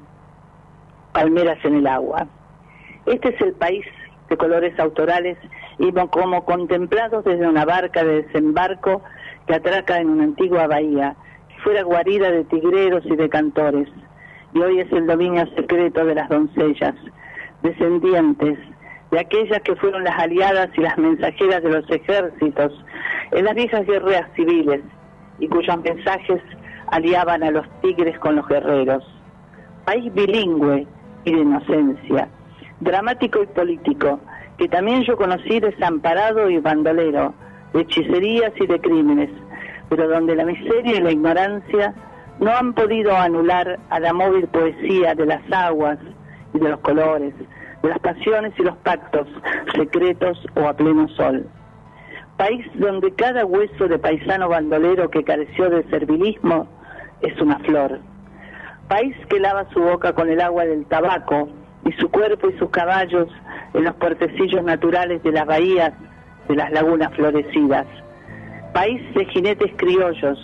Palmeras 1.12 1.58
en 1.64 1.76
el 1.76 1.86
agua. 1.86 2.26
Este 3.06 3.30
es 3.34 3.40
el 3.40 3.52
país 3.54 3.84
de 4.28 4.36
colores 4.36 4.78
autorales 4.78 5.38
y 5.78 5.90
mo- 5.92 6.10
como 6.10 6.44
contemplados 6.44 7.24
desde 7.24 7.48
una 7.48 7.64
barca 7.64 8.04
de 8.04 8.22
desembarco 8.22 9.02
que 9.46 9.54
atraca 9.54 9.98
en 9.98 10.10
una 10.10 10.24
antigua 10.24 10.66
bahía, 10.66 11.16
que 11.48 11.62
fuera 11.62 11.82
guarida 11.82 12.30
de 12.30 12.44
tigreros 12.44 13.04
y 13.06 13.16
de 13.16 13.28
cantores, 13.30 13.88
y 14.52 14.58
hoy 14.60 14.80
es 14.80 14.92
el 14.92 15.06
dominio 15.06 15.46
secreto 15.56 16.04
de 16.04 16.14
las 16.14 16.28
doncellas, 16.28 16.94
descendientes 17.62 18.58
de 19.10 19.18
aquellas 19.18 19.62
que 19.62 19.74
fueron 19.76 20.04
las 20.04 20.18
aliadas 20.18 20.68
y 20.76 20.82
las 20.82 20.98
mensajeras 20.98 21.62
de 21.62 21.70
los 21.70 21.90
ejércitos 21.90 22.84
en 23.32 23.44
las 23.44 23.54
viejas 23.54 23.86
guerras 23.86 24.28
civiles 24.34 24.82
y 25.38 25.48
cuyos 25.48 25.76
mensajes 25.82 26.42
aliaban 26.90 27.42
a 27.42 27.50
los 27.50 27.66
tigres 27.80 28.18
con 28.18 28.36
los 28.36 28.46
guerreros. 28.48 29.04
País 29.84 30.12
bilingüe 30.14 30.86
y 31.24 31.32
de 31.32 31.40
inocencia, 31.40 32.28
dramático 32.80 33.42
y 33.42 33.46
político, 33.46 34.20
que 34.58 34.68
también 34.68 35.02
yo 35.04 35.16
conocí 35.16 35.60
desamparado 35.60 36.50
y 36.50 36.58
bandolero, 36.58 37.34
de 37.72 37.82
hechicerías 37.82 38.52
y 38.60 38.66
de 38.66 38.80
crímenes, 38.80 39.30
pero 39.88 40.08
donde 40.08 40.36
la 40.36 40.44
miseria 40.44 40.96
y 40.96 41.00
la 41.00 41.12
ignorancia 41.12 41.94
no 42.40 42.50
han 42.50 42.72
podido 42.72 43.16
anular 43.16 43.78
a 43.90 44.00
la 44.00 44.12
móvil 44.12 44.46
poesía 44.48 45.14
de 45.14 45.26
las 45.26 45.42
aguas 45.50 45.98
y 46.54 46.58
de 46.58 46.68
los 46.68 46.80
colores, 46.80 47.34
de 47.82 47.88
las 47.88 47.98
pasiones 47.98 48.52
y 48.58 48.62
los 48.62 48.76
pactos, 48.78 49.26
secretos 49.74 50.38
o 50.54 50.68
a 50.68 50.74
pleno 50.74 51.08
sol. 51.08 51.46
País 52.38 52.64
donde 52.74 53.12
cada 53.14 53.44
hueso 53.44 53.88
de 53.88 53.98
paisano 53.98 54.48
bandolero 54.48 55.10
que 55.10 55.24
careció 55.24 55.68
de 55.70 55.82
servilismo 55.90 56.68
es 57.20 57.36
una 57.40 57.58
flor. 57.58 57.98
País 58.86 59.16
que 59.28 59.40
lava 59.40 59.68
su 59.72 59.80
boca 59.80 60.12
con 60.12 60.30
el 60.30 60.40
agua 60.40 60.64
del 60.64 60.86
tabaco 60.86 61.48
y 61.84 61.90
su 61.94 62.08
cuerpo 62.08 62.48
y 62.48 62.56
sus 62.56 62.70
caballos 62.70 63.26
en 63.74 63.82
los 63.82 63.96
puertecillos 63.96 64.62
naturales 64.62 65.20
de 65.24 65.32
las 65.32 65.46
bahías, 65.46 65.92
de 66.46 66.54
las 66.54 66.70
lagunas 66.70 67.12
florecidas. 67.14 67.86
País 68.72 69.02
de 69.14 69.24
jinetes 69.24 69.72
criollos 69.76 70.38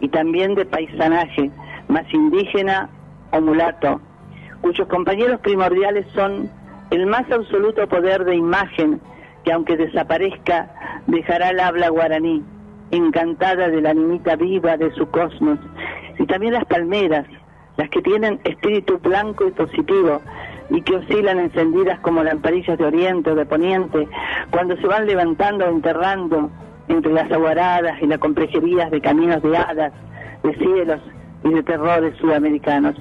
y 0.00 0.08
también 0.08 0.56
de 0.56 0.66
paisanaje, 0.66 1.52
más 1.86 2.12
indígena 2.12 2.90
o 3.30 3.40
mulato, 3.40 4.00
cuyos 4.60 4.88
compañeros 4.88 5.38
primordiales 5.42 6.04
son 6.16 6.50
el 6.90 7.06
más 7.06 7.30
absoluto 7.30 7.86
poder 7.86 8.24
de 8.24 8.34
imagen 8.34 9.00
que 9.48 9.54
aunque 9.54 9.78
desaparezca 9.78 10.68
dejará 11.06 11.48
el 11.48 11.60
habla 11.60 11.88
guaraní, 11.88 12.44
encantada 12.90 13.70
de 13.70 13.80
la 13.80 13.92
animita 13.92 14.36
viva 14.36 14.76
de 14.76 14.92
su 14.92 15.08
cosmos, 15.08 15.58
y 16.18 16.26
también 16.26 16.52
las 16.52 16.66
palmeras, 16.66 17.24
las 17.78 17.88
que 17.88 18.02
tienen 18.02 18.38
espíritu 18.44 18.98
blanco 18.98 19.48
y 19.48 19.52
positivo 19.52 20.20
y 20.68 20.82
que 20.82 20.96
oscilan 20.96 21.38
encendidas 21.38 21.98
como 22.00 22.22
lamparillas 22.22 22.76
de 22.76 22.84
oriente 22.84 23.30
o 23.30 23.34
de 23.34 23.46
poniente, 23.46 24.06
cuando 24.50 24.76
se 24.76 24.86
van 24.86 25.06
levantando 25.06 25.64
o 25.64 25.70
enterrando 25.70 26.50
entre 26.88 27.10
las 27.14 27.32
aguaradas 27.32 28.02
y 28.02 28.06
las 28.06 28.18
complejerías 28.18 28.90
de 28.90 29.00
caminos 29.00 29.42
de 29.42 29.56
hadas, 29.56 29.94
de 30.42 30.54
cielos 30.56 31.00
y 31.42 31.54
de 31.54 31.62
terrores 31.62 32.14
sudamericanos. 32.18 32.96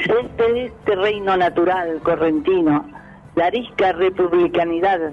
Este, 0.00 0.64
este 0.64 0.96
reino 0.96 1.36
natural 1.36 2.00
correntino, 2.02 2.99
la 3.34 3.46
arisca 3.46 3.92
republicanidad, 3.92 5.12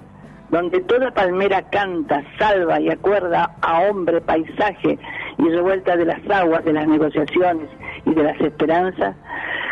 donde 0.49 0.81
toda 0.81 1.11
palmera 1.11 1.61
canta, 1.69 2.23
salva 2.39 2.79
y 2.79 2.89
acuerda 2.89 3.55
a 3.61 3.81
hombre, 3.81 4.21
paisaje 4.21 4.97
y 5.37 5.49
revuelta 5.49 5.97
de 5.97 6.05
las 6.05 6.19
aguas 6.29 6.63
de 6.65 6.73
las 6.73 6.87
negociaciones 6.87 7.69
y 8.05 8.13
de 8.13 8.23
las 8.23 8.39
esperanzas, 8.39 9.15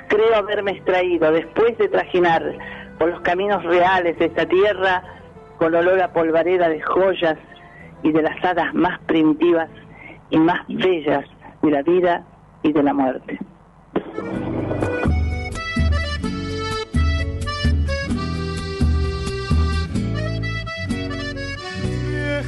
creo 0.08 0.36
haberme 0.36 0.72
extraído, 0.72 1.32
después 1.32 1.78
de 1.78 1.88
trajinar 1.88 2.44
por 3.00 3.10
los 3.10 3.22
caminos 3.22 3.64
reales 3.64 4.18
de 4.20 4.26
esta 4.26 4.46
tierra, 4.46 5.04
con 5.58 5.74
olor 5.74 6.02
a 6.02 6.12
polvareda 6.12 6.70
de 6.70 6.82
joyas 6.82 7.38
y 8.04 8.12
de 8.12 8.22
las 8.22 8.44
hadas 8.44 8.74
más 8.74 9.00
primitivas 9.02 9.70
y 10.30 10.38
más 10.38 10.62
bellas 10.68 11.26
de 11.62 11.72
la 11.72 11.82
vida 11.82 12.24
y 12.62 12.74
de 12.74 12.84
la 12.84 12.94
muerte. 12.94 13.40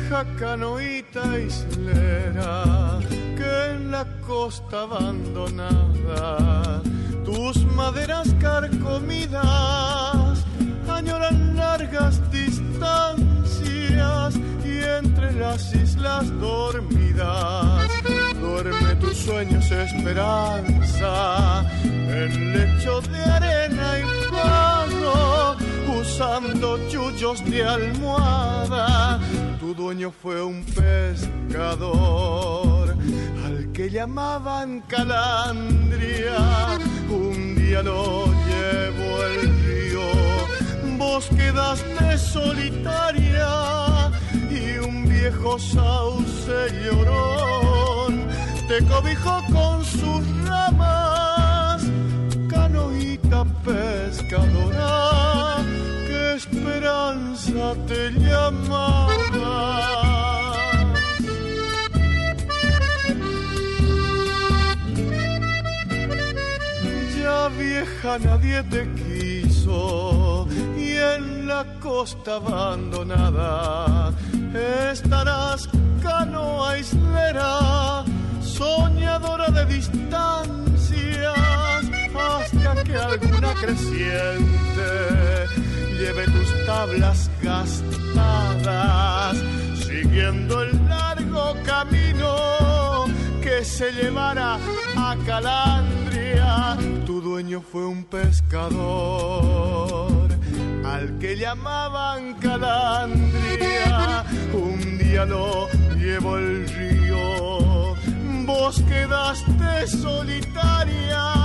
Vieja 0.08 0.26
canoita 0.40 1.38
islera 1.38 3.00
que 3.36 3.72
en 3.72 3.92
la 3.92 4.06
costa 4.26 4.84
abandonada 4.84 6.82
tus 7.26 7.66
maderas 7.76 8.34
carcomidas 8.40 9.44
añoran 10.90 11.56
largas 11.58 12.22
distancias 12.32 13.20
y 14.64 14.84
entre 14.84 15.34
las 15.34 15.76
islas 15.76 16.26
dormidas 16.40 17.90
duerme 18.40 18.96
tus 18.96 19.18
sueños 19.18 19.70
esperanza 19.72 21.66
en 21.84 22.54
lecho 22.54 23.02
de 23.02 23.24
arena 23.24 24.00
y 24.00 24.04
barro 24.32 25.67
usando 26.08 26.78
chullos 26.90 27.44
de 27.50 27.64
almohada 27.64 29.20
tu 29.60 29.74
dueño 29.74 30.12
fue 30.12 30.42
un 30.42 30.64
pescador 30.64 32.16
al 33.46 33.72
que 33.74 33.90
llamaban 33.90 34.82
Calandria. 34.88 36.38
Un 37.10 37.56
día 37.56 37.82
lo 37.84 38.26
llevó 38.48 39.24
el 39.32 39.42
río, 39.66 40.08
vos 40.98 41.28
quedaste 41.36 42.18
solitaria 42.18 43.52
y 44.50 44.78
un 44.78 45.10
viejo 45.10 45.60
sauce 45.60 46.58
llorón 46.84 48.28
te 48.70 48.78
cobijó 48.86 49.42
con 49.52 49.84
sus 49.84 50.22
ramas, 50.46 51.84
canoita 52.50 53.44
pescadora 53.66 55.57
esperanza 56.38 57.74
te 57.88 58.12
llamaba. 58.12 59.58
Ya 67.20 67.50
vieja 67.50 68.20
nadie 68.20 68.64
te 68.64 68.82
quiso 69.00 70.48
y 70.78 70.92
en 71.16 71.48
la 71.48 71.66
costa 71.80 72.36
abandonada 72.36 74.14
estarás 74.92 75.68
canoa 76.04 76.78
islera, 76.78 78.06
soñadora 78.42 79.50
de 79.50 79.66
distancias, 79.66 81.34
hasta 82.20 82.84
que 82.84 82.96
alguna 82.96 83.54
creciente 83.54 84.88
lleve 86.00 86.26
tus 86.26 86.66
tablas 86.66 87.30
gastadas, 87.42 89.38
siguiendo 89.86 90.62
el 90.62 90.88
largo 90.88 91.56
camino 91.66 93.06
que 93.42 93.66
se 93.66 93.92
llevara 93.92 94.58
a 94.96 95.16
Calandria. 95.26 96.78
Tu 97.06 97.22
dueño 97.22 97.62
fue 97.62 97.86
un 97.86 98.04
pescador 98.06 99.48
al 100.86 101.18
que 101.20 101.36
llamaban 101.36 102.36
Calandria. 102.36 104.24
Un 104.54 104.98
día 104.98 105.26
lo 105.26 105.68
llevó 105.98 106.38
el 106.38 106.68
río, 106.70 107.96
vos 108.46 108.82
quedaste 108.88 109.88
solitaria 109.88 111.38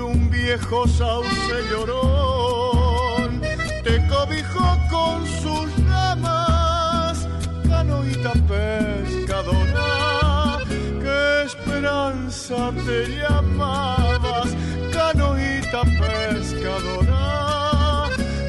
un 0.00 0.30
viejo 0.30 0.86
sauce 0.88 1.54
lloró 1.70 2.90
te 3.82 4.06
cobijó 4.08 4.78
con 4.90 5.26
sus 5.26 5.88
ramas, 5.88 7.26
canoita 7.66 8.32
pescadora, 8.46 9.88
qué 11.00 11.42
esperanza 11.46 12.72
te 12.84 13.06
llamabas, 13.16 14.48
canoita 14.92 15.82
pescadora, 16.02 17.24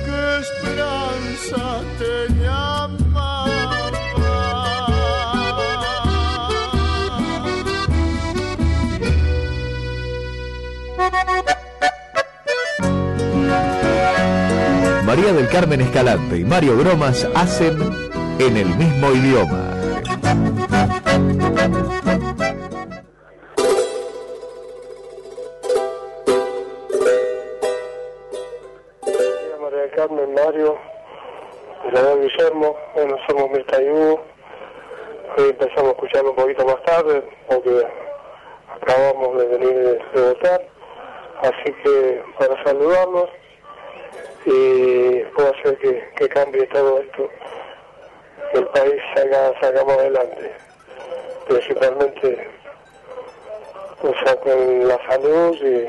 qué 0.06 0.40
esperanza 0.42 1.82
te 1.98 2.34
llamabas. 2.34 3.01
María 15.12 15.34
del 15.34 15.50
Carmen 15.50 15.82
Escalante 15.82 16.38
y 16.38 16.46
Mario 16.46 16.78
Bromas 16.78 17.28
hacen 17.36 17.78
en 18.40 18.56
el 18.56 18.68
mismo 18.78 19.12
idioma. 19.12 19.72
Salgamos 49.60 49.98
adelante. 49.98 50.52
Principalmente 51.48 52.62
o 54.04 54.40
con 54.40 54.88
la 54.88 54.98
salud 55.08 55.56
y, 55.62 55.88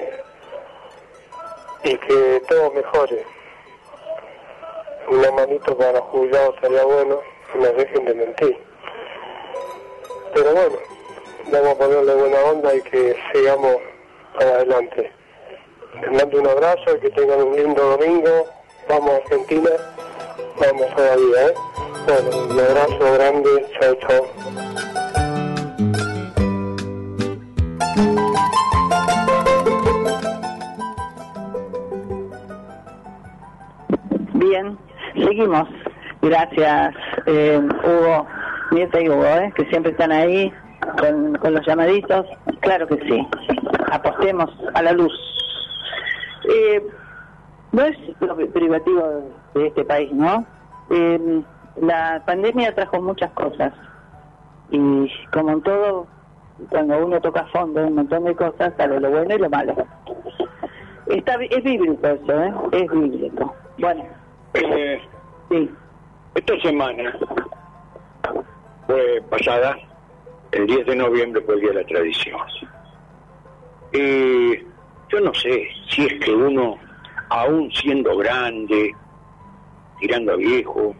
y 1.88 1.96
que 1.96 2.42
todo 2.48 2.70
mejore. 2.72 3.24
Una 5.08 5.30
manito 5.32 5.76
para 5.76 5.92
los 5.92 6.02
jubilados 6.02 6.54
estaría 6.56 6.84
bueno, 6.84 7.20
que 7.52 7.58
nos 7.58 7.76
dejen 7.76 8.04
de 8.04 8.14
mentir. 8.14 8.58
Pero 10.34 10.52
bueno, 10.52 10.76
vamos 11.50 11.68
a 11.70 11.78
ponerle 11.78 12.14
buena 12.14 12.40
onda 12.44 12.74
y 12.74 12.82
que 12.82 13.16
sigamos 13.32 13.76
para 14.38 14.50
adelante. 14.56 15.12
Les 16.00 16.12
mando 16.12 16.40
un 16.40 16.48
abrazo 16.48 16.96
y 16.96 17.00
que 17.00 17.10
tengan 17.10 17.42
un 17.42 17.56
lindo 17.56 17.96
domingo. 17.96 18.46
Vamos 18.88 19.10
a 19.10 19.16
Argentina, 19.16 19.70
vamos 20.58 20.94
todavía, 20.96 21.46
¿eh? 21.48 21.54
Bueno, 22.06 22.30
un 22.50 22.60
abrazo 22.60 23.12
grande, 23.14 23.50
chao, 23.78 23.94
chao. 24.00 24.26
Bien, 34.34 34.78
seguimos. 35.14 35.68
Gracias, 36.22 36.94
eh, 37.26 37.60
Hugo, 37.84 38.26
Mirta 38.70 39.00
y 39.00 39.08
Hugo, 39.08 39.24
eh, 39.24 39.52
que 39.54 39.64
siempre 39.66 39.92
están 39.92 40.12
ahí 40.12 40.52
con, 40.98 41.54
los 41.54 41.66
llamaditos. 41.66 42.26
Claro 42.60 42.86
que 42.86 42.96
sí. 43.06 43.26
Apostemos 43.90 44.50
a 44.74 44.82
la 44.82 44.92
luz. 44.92 45.12
Eh, 46.48 46.82
no 47.72 47.82
es 47.82 47.96
lo 48.20 48.36
privativo 48.36 49.32
de 49.54 49.66
este 49.66 49.84
país, 49.84 50.12
¿no? 50.12 50.44
Eh, 50.90 51.42
la 51.76 52.22
pandemia 52.26 52.74
trajo 52.74 53.00
muchas 53.00 53.30
cosas. 53.32 53.72
Y 54.70 55.10
como 55.32 55.50
en 55.52 55.62
todo, 55.62 56.06
cuando 56.70 57.04
uno 57.04 57.20
toca 57.20 57.44
fondo 57.46 57.86
un 57.86 57.94
montón 57.94 58.24
de 58.24 58.34
cosas, 58.34 58.72
sale 58.76 59.00
lo 59.00 59.10
bueno 59.10 59.34
y 59.34 59.38
lo 59.38 59.50
malo. 59.50 59.74
Está, 61.06 61.34
es 61.34 61.64
bíblico 61.64 62.06
eso, 62.06 62.42
¿eh? 62.42 62.52
Es 62.72 62.90
bíblico. 62.90 63.54
Bueno, 63.78 64.04
Eh, 64.54 65.00
sí. 65.50 65.70
Esta 66.34 66.58
semana 66.60 67.12
fue 68.86 69.22
pasada, 69.28 69.76
el 70.52 70.66
10 70.66 70.86
de 70.86 70.96
noviembre 70.96 71.42
fue 71.42 71.54
el 71.54 71.60
Día 71.60 71.70
de 71.70 71.82
la 71.82 71.86
Tradición. 71.86 72.40
Y 73.92 74.56
yo 75.10 75.20
no 75.20 75.34
sé 75.34 75.68
si 75.90 76.06
es 76.06 76.24
que 76.24 76.32
uno, 76.32 76.78
aún 77.28 77.70
siendo 77.72 78.16
grande, 78.16 78.94
tirando 80.00 80.32
a 80.32 80.36
viejo, 80.36 80.94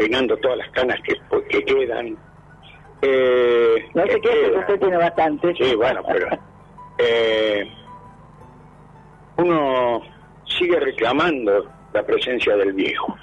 peinando 0.00 0.34
todas 0.38 0.56
las 0.56 0.70
canas 0.70 0.98
que, 1.02 1.14
que 1.50 1.62
quedan, 1.62 2.16
eh, 3.02 3.86
No 3.94 4.02
que 4.04 4.12
sé 4.12 4.20
qué, 4.22 4.28
pero 4.30 4.48
quedan, 4.48 4.60
usted 4.60 4.80
tiene 4.80 4.96
bastante. 4.96 5.54
Sí, 5.56 5.74
bueno, 5.74 6.02
pero 6.08 6.28
eh, 6.96 7.70
uno 9.36 10.00
sigue 10.46 10.80
reclamando 10.80 11.70
la 11.92 12.02
presencia 12.02 12.56
del 12.56 12.72
viejo. 12.72 13.14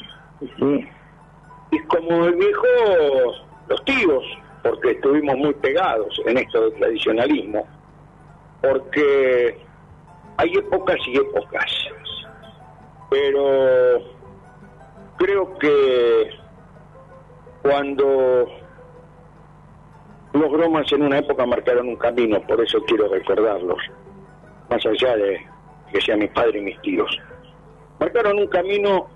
Y 1.71 1.79
como 1.87 2.25
el 2.25 2.35
viejo, 2.35 2.63
los 3.69 3.85
tíos, 3.85 4.23
porque 4.61 4.91
estuvimos 4.91 5.35
muy 5.35 5.55
pegados 5.55 6.21
en 6.27 6.37
esto 6.37 6.61
del 6.61 6.73
tradicionalismo, 6.73 7.67
porque 8.61 9.57
hay 10.37 10.53
épocas 10.53 10.97
y 11.07 11.17
épocas, 11.17 11.71
pero 13.09 13.99
creo 15.17 15.57
que 15.57 16.47
cuando 17.68 18.48
los 20.31 20.52
bromas 20.52 20.89
en 20.94 21.02
una 21.02 21.18
época 21.18 21.45
marcaron 21.45 21.89
un 21.89 21.98
camino, 21.98 22.41
por 22.41 22.61
eso 22.61 22.80
quiero 22.85 23.10
recordarlos, 23.10 23.80
más 24.69 24.85
allá 24.85 25.18
de 25.18 25.45
que 25.91 25.99
sean 25.99 26.19
mis 26.19 26.31
padres 26.31 26.56
y 26.56 26.61
mis 26.61 26.81
tíos. 26.81 27.11
Marcaron 27.99 28.38
un 28.39 28.48
camino 28.48 29.07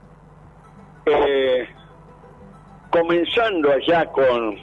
eh, 1.06 1.66
comenzando 2.90 3.72
allá 3.72 4.06
con, 4.08 4.58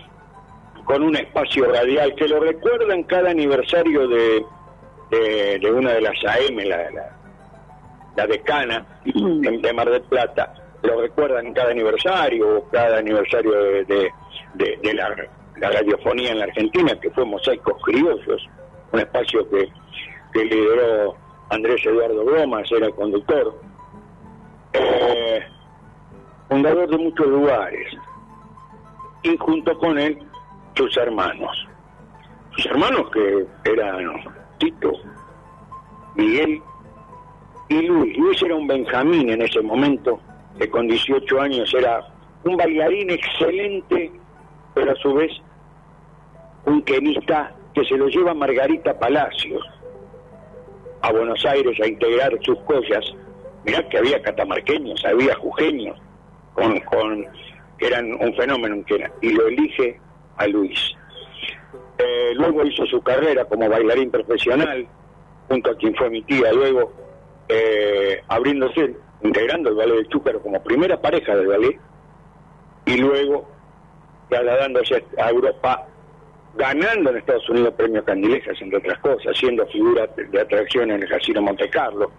con 0.85 1.03
un 1.03 1.17
espacio 1.17 1.73
radial 1.73 2.15
que 2.15 2.29
lo 2.29 2.41
recuerda 2.41 2.95
en 2.95 3.05
cada 3.05 3.31
aniversario 3.31 4.07
de, 4.07 4.45
de, 5.61 5.73
una 5.73 5.93
de 5.93 6.03
las 6.03 6.17
AM, 6.25 6.57
la, 6.59 6.91
la, 6.91 7.17
la 8.17 8.27
decana 8.27 8.87
de, 9.05 9.59
de 9.59 9.73
Mar 9.73 9.89
del 9.89 10.03
Plata, 10.03 10.68
lo 10.83 11.01
recuerdan 11.01 11.53
cada 11.53 11.71
aniversario, 11.71 12.59
o 12.59 12.69
cada 12.71 12.99
aniversario 12.99 13.53
de, 13.53 14.13
la, 14.95 15.15
radiofonía 15.57 16.33
en 16.33 16.39
la 16.39 16.45
Argentina, 16.45 16.99
que 17.01 17.11
fue 17.11 17.25
Mosaicos 17.25 17.83
Criollos, 17.83 18.49
un 18.93 19.01
espacio 19.01 19.49
que, 19.51 19.69
que 20.33 20.45
lideró 20.45 21.17
Andrés 21.51 21.85
Eduardo 21.85 22.25
Bromas, 22.25 22.71
era 22.71 22.87
el 22.87 22.95
conductor, 22.95 23.61
eh, 24.73 25.43
fundador 26.49 26.89
de 26.89 26.99
muchos 26.99 27.27
lugares, 27.27 27.95
y 29.23 29.37
junto 29.37 29.77
con 29.79 29.99
él 29.99 30.19
sus 30.75 30.97
hermanos. 30.97 31.67
Sus 32.57 32.67
hermanos 32.67 33.11
que 33.11 33.47
eran 33.65 34.23
Tito, 34.59 34.93
Miguel 36.15 36.63
y 37.69 37.83
Luis. 37.83 38.17
Luis 38.17 38.43
era 38.43 38.55
un 38.55 38.67
Benjamín 38.67 39.31
en 39.31 39.43
ese 39.43 39.61
momento, 39.61 40.21
que 40.59 40.69
con 40.69 40.89
18 40.89 41.41
años 41.41 41.73
era 41.75 42.07
un 42.45 42.57
bailarín 42.57 43.11
excelente, 43.11 44.11
pero 44.75 44.93
a 44.93 44.97
su 44.97 45.15
vez 45.15 45.33
un 46.65 46.83
quenista 46.83 47.55
que 47.75 47.85
se 47.85 47.97
lo 47.97 48.09
lleva 48.09 48.35
Margarita 48.35 48.99
Palacios 48.99 49.63
a 51.03 51.13
Buenos 51.13 51.45
Aires 51.47 51.79
a 51.81 51.87
integrar 51.87 52.33
sus 52.43 52.59
cosas. 52.61 53.05
Mirá 53.65 53.89
que 53.89 53.99
había 53.99 54.21
catamarqueños, 54.23 55.05
había 55.05 55.35
jujeños, 55.37 55.99
con, 56.55 56.81
con, 56.81 57.27
que 57.79 57.87
eran 57.87 58.13
un 58.15 58.35
fenómeno 58.35 58.75
en 58.75 58.85
Quena, 58.85 59.11
y 59.21 59.33
lo 59.33 59.47
elige 59.47 60.01
a 60.37 60.47
Luis. 60.47 60.79
Eh, 61.99 62.33
luego 62.35 62.65
hizo 62.65 62.87
su 62.87 63.01
carrera 63.03 63.45
como 63.45 63.69
bailarín 63.69 64.11
profesional, 64.11 64.87
junto 65.49 65.71
a 65.71 65.77
quien 65.77 65.95
fue 65.95 66.11
mi 66.11 66.23
tía, 66.23 66.53
luego 66.53 66.93
eh, 67.49 68.23
abriéndose, 68.29 68.95
integrando 69.23 69.71
el 69.71 69.77
ballet 69.77 69.95
del 69.97 70.09
Chúcaro 70.09 70.41
como 70.41 70.63
primera 70.63 71.01
pareja 71.01 71.35
del 71.37 71.47
ballet, 71.47 71.79
y 72.87 72.97
luego 72.97 73.49
trasladándose 74.29 75.05
a 75.19 75.31
Europa, 75.31 75.87
ganando 76.55 77.11
en 77.11 77.17
Estados 77.19 77.49
Unidos 77.49 77.75
premios 77.77 78.05
Candilejas, 78.05 78.57
entre 78.61 78.79
otras 78.79 78.99
cosas, 79.01 79.37
siendo 79.37 79.67
figura 79.67 80.07
de, 80.09 80.25
de 80.25 80.41
atracción 80.41 80.91
en 80.91 81.03
el 81.03 81.09
Casino 81.09 81.43
Monte 81.43 81.69
Carlo. 81.71 82.11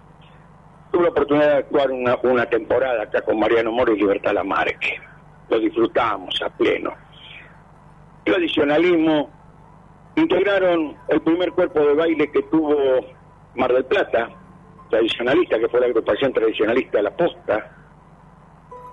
Tuve 0.92 1.04
la 1.04 1.10
oportunidad 1.10 1.48
de 1.48 1.58
actuar 1.58 1.92
una, 1.92 2.18
una 2.24 2.46
temporada 2.48 3.04
acá 3.04 3.22
con 3.22 3.40
Mariano 3.40 3.72
Moro 3.72 3.94
y 3.94 4.00
Libertad 4.00 4.34
Lamarque. 4.34 5.00
Lo 5.50 5.60
disfrutamos 5.60 6.42
a 6.42 6.50
pleno. 6.50 6.94
El 8.26 8.36
adicionalismo 8.36 9.30
integraron 10.16 10.96
el 11.08 11.22
primer 11.22 11.52
cuerpo 11.52 11.80
de 11.80 11.94
baile 11.94 12.32
que 12.32 12.44
tuvo 12.44 12.76
Mar 13.56 13.74
del 13.74 13.86
Plata, 13.86 14.30
tradicionalista, 14.90 15.60
que 15.60 15.70
fue 15.70 15.80
la 15.80 15.88
agrupación 15.88 16.34
tradicionalista 16.34 17.02
La 17.02 17.16
Posta. 17.16 17.76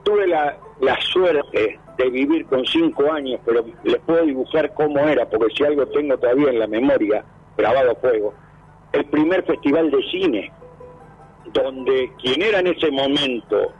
Tuve 0.05 0.27
la, 0.27 0.57
suerte 1.01 1.81
de 1.97 2.11
vivir 2.11 2.47
con 2.47 2.65
cinco 2.67 3.11
años, 3.11 3.41
pero 3.45 3.65
les 3.83 3.99
puedo 3.99 4.25
dibujar 4.25 4.73
cómo 4.75 4.99
era, 5.01 5.29
porque 5.29 5.55
si 5.57 5.65
algo 5.65 5.87
tengo 5.87 6.17
todavía 6.19 6.51
en 6.51 6.59
la 6.59 6.67
memoria, 6.67 7.25
grabado 7.57 7.93
a 7.93 7.95
fuego, 7.97 8.35
el 8.93 9.05
primer 9.07 9.45
festival 9.45 9.91
de 9.91 10.03
cine, 10.11 10.53
donde 11.53 12.13
quien 12.21 12.43
era 12.43 12.61
en 12.61 12.69
ese 12.69 12.91
momento, 12.91 13.73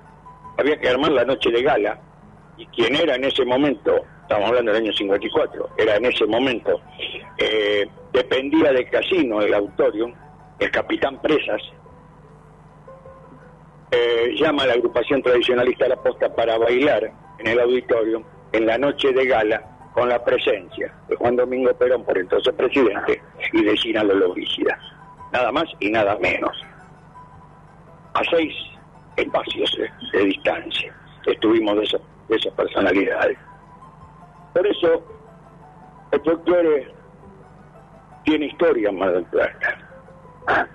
había 0.59 0.79
que 0.81 0.89
armar 0.89 1.13
la 1.13 1.25
noche 1.25 1.51
de 1.51 1.63
gala, 1.63 2.01
y 2.57 2.67
quien 2.67 2.97
era 2.97 3.17
en 3.17 3.25
ese 3.25 3.45
momento, 3.45 3.95
estamos 4.23 4.49
hablando 4.49 4.73
del 4.73 4.83
año 4.83 4.93
54, 4.93 5.69
era 5.77 5.97
en 5.97 6.07
ese 6.07 6.27
momento, 6.27 6.81
eh, 7.39 7.87
dependía 8.13 8.73
del 8.73 8.89
casino, 8.89 9.43
el 9.43 9.53
auditorium, 9.53 10.13
el 10.59 10.71
capitán 10.71 11.21
Presas, 11.21 11.63
eh, 13.91 14.35
llama 14.39 14.65
a 14.65 14.67
la 14.67 14.73
agrupación 14.75 15.23
tradicionalista 15.23 15.89
La 15.89 15.97
Posta 15.97 16.35
para 16.35 16.59
bailar 16.59 17.11
en 17.39 17.47
el 17.47 17.61
auditorio 17.61 18.23
en 18.53 18.67
la 18.67 18.79
noche 18.79 19.13
de 19.13 19.27
gala 19.27 19.63
con 19.93 20.09
la 20.09 20.23
presencia 20.23 20.93
de 21.09 21.17
Juan 21.17 21.37
Domingo 21.37 21.73
Perón, 21.75 22.05
por 22.05 22.19
entonces 22.19 22.53
presidente, 22.55 23.23
y 23.53 23.65
de 23.65 23.77
Gina 23.77 24.05
Lollobrigida. 24.05 24.79
Nada 25.33 25.51
más 25.53 25.65
y 25.81 25.91
nada 25.91 26.19
menos. 26.19 26.55
A 28.15 28.23
seis 28.31 28.55
espacios 29.17 29.79
de, 30.13 30.25
distancia 30.25 30.95
estuvimos 31.27 31.77
de 31.77 32.37
esas 32.37 32.53
personalidades. 32.53 33.39
Por 34.53 34.67
eso 34.67 35.03
El 36.13 36.21
folclore 36.21 36.89
tiene 38.25 38.47
historia 38.47 38.91
en 38.91 38.99
Mar 38.99 39.13
del 39.13 39.25
Plata. 39.25 39.79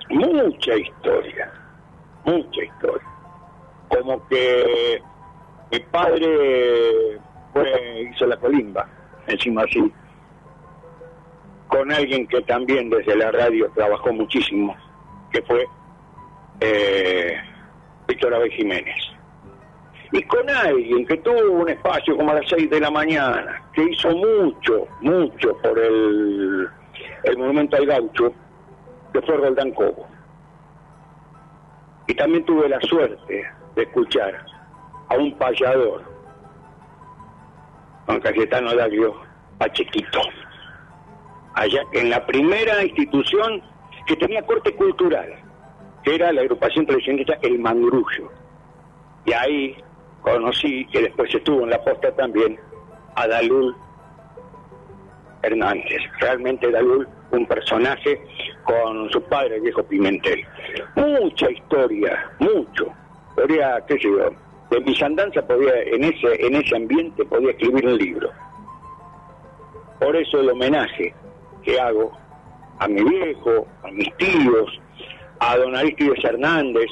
Mucha 0.10 0.76
historia. 0.76 1.61
Mucha 2.26 2.64
historia. 2.64 3.08
Como 3.90 4.28
que 4.28 5.02
mi 5.72 5.80
padre 5.80 7.20
fue, 7.54 8.10
hizo 8.12 8.26
la 8.26 8.38
colimba, 8.38 8.88
encima 9.28 9.64
así, 9.64 9.92
con 11.68 11.92
alguien 11.92 12.28
que 12.28 12.42
también 12.42 12.90
desde 12.90 13.16
la 13.16 13.32
radio 13.32 13.72
trabajó 13.74 14.12
muchísimo, 14.12 14.76
que 15.32 15.42
fue 15.44 15.66
eh, 16.60 17.38
Víctor 18.08 18.34
Abel 18.34 18.52
Jiménez. 18.52 18.96
Y 20.12 20.22
con 20.24 20.50
alguien 20.50 21.06
que 21.06 21.18
tuvo 21.18 21.52
un 21.52 21.70
espacio 21.70 22.18
como 22.18 22.32
a 22.32 22.36
las 22.36 22.50
6 22.50 22.70
de 22.70 22.80
la 22.82 22.92
mañana, 22.92 23.64
que 23.74 23.84
hizo 23.84 24.10
mucho, 24.10 24.86
mucho 25.00 25.58
por 25.64 25.80
el, 25.80 26.68
el 27.24 27.38
monumento 27.38 27.78
al 27.78 27.86
gaucho, 27.86 28.34
que 29.14 29.22
fue 29.22 29.38
Roldán 29.38 29.72
Cobo. 29.72 30.11
Y 32.08 32.14
también 32.16 32.44
tuve 32.46 32.68
la 32.68 32.80
suerte 32.82 33.46
de 33.76 33.84
escuchar 33.84 34.46
a 35.10 35.16
un 35.16 35.38
payador, 35.38 36.04
Juan 38.06 38.20
Cayetano 38.22 38.76
Dario 38.76 39.16
Pachequito, 39.58 40.22
allá 41.54 41.84
en 41.94 42.10
la 42.10 42.26
primera 42.26 42.84
institución 42.84 43.62
que 44.06 44.16
tenía 44.16 44.46
corte 44.46 44.76
cultural, 44.76 45.34
que 46.04 46.16
era 46.16 46.32
la 46.34 46.42
agrupación 46.42 46.86
tradicionalista 46.86 47.38
El 47.42 47.60
Mangrullo. 47.60 48.32
Y 49.26 49.34
ahí 49.34 49.78
conocí, 50.22 50.86
que 50.88 51.04
después 51.04 51.34
estuvo 51.34 51.64
en 51.64 51.70
la 51.70 51.84
posta 51.84 52.12
también, 52.16 52.60
a 53.16 53.28
Dalul 53.28 53.76
Hernández. 55.44 56.02
Realmente 56.20 56.72
Dalul, 56.72 57.08
un 57.32 57.46
personaje 57.46 58.22
con 58.64 59.10
su 59.10 59.22
padre, 59.24 59.56
el 59.56 59.62
viejo 59.62 59.84
Pimentel. 59.84 60.46
Mucha 60.96 61.50
historia, 61.50 62.32
mucho. 62.40 62.88
Podría, 63.36 63.84
qué 63.88 63.96
sé 63.96 64.04
yo, 64.04 64.30
de 64.70 64.80
mis 64.82 65.02
andanzas 65.02 65.44
podía, 65.46 65.74
en 65.84 66.04
ese, 66.04 66.46
en 66.46 66.56
ese 66.56 66.76
ambiente 66.76 67.26
podía 67.26 67.52
escribir 67.52 67.86
un 67.88 67.98
libro. 67.98 68.30
Por 70.00 70.16
eso 70.16 70.40
el 70.40 70.50
homenaje 70.50 71.14
que 71.64 71.80
hago 71.80 72.12
a 72.80 72.88
mi 72.88 73.04
viejo, 73.04 73.68
a 73.84 73.92
mis 73.92 74.16
tíos, 74.18 74.80
a 75.40 75.58
don 75.58 75.76
Aristides 75.76 76.24
Hernández, 76.24 76.90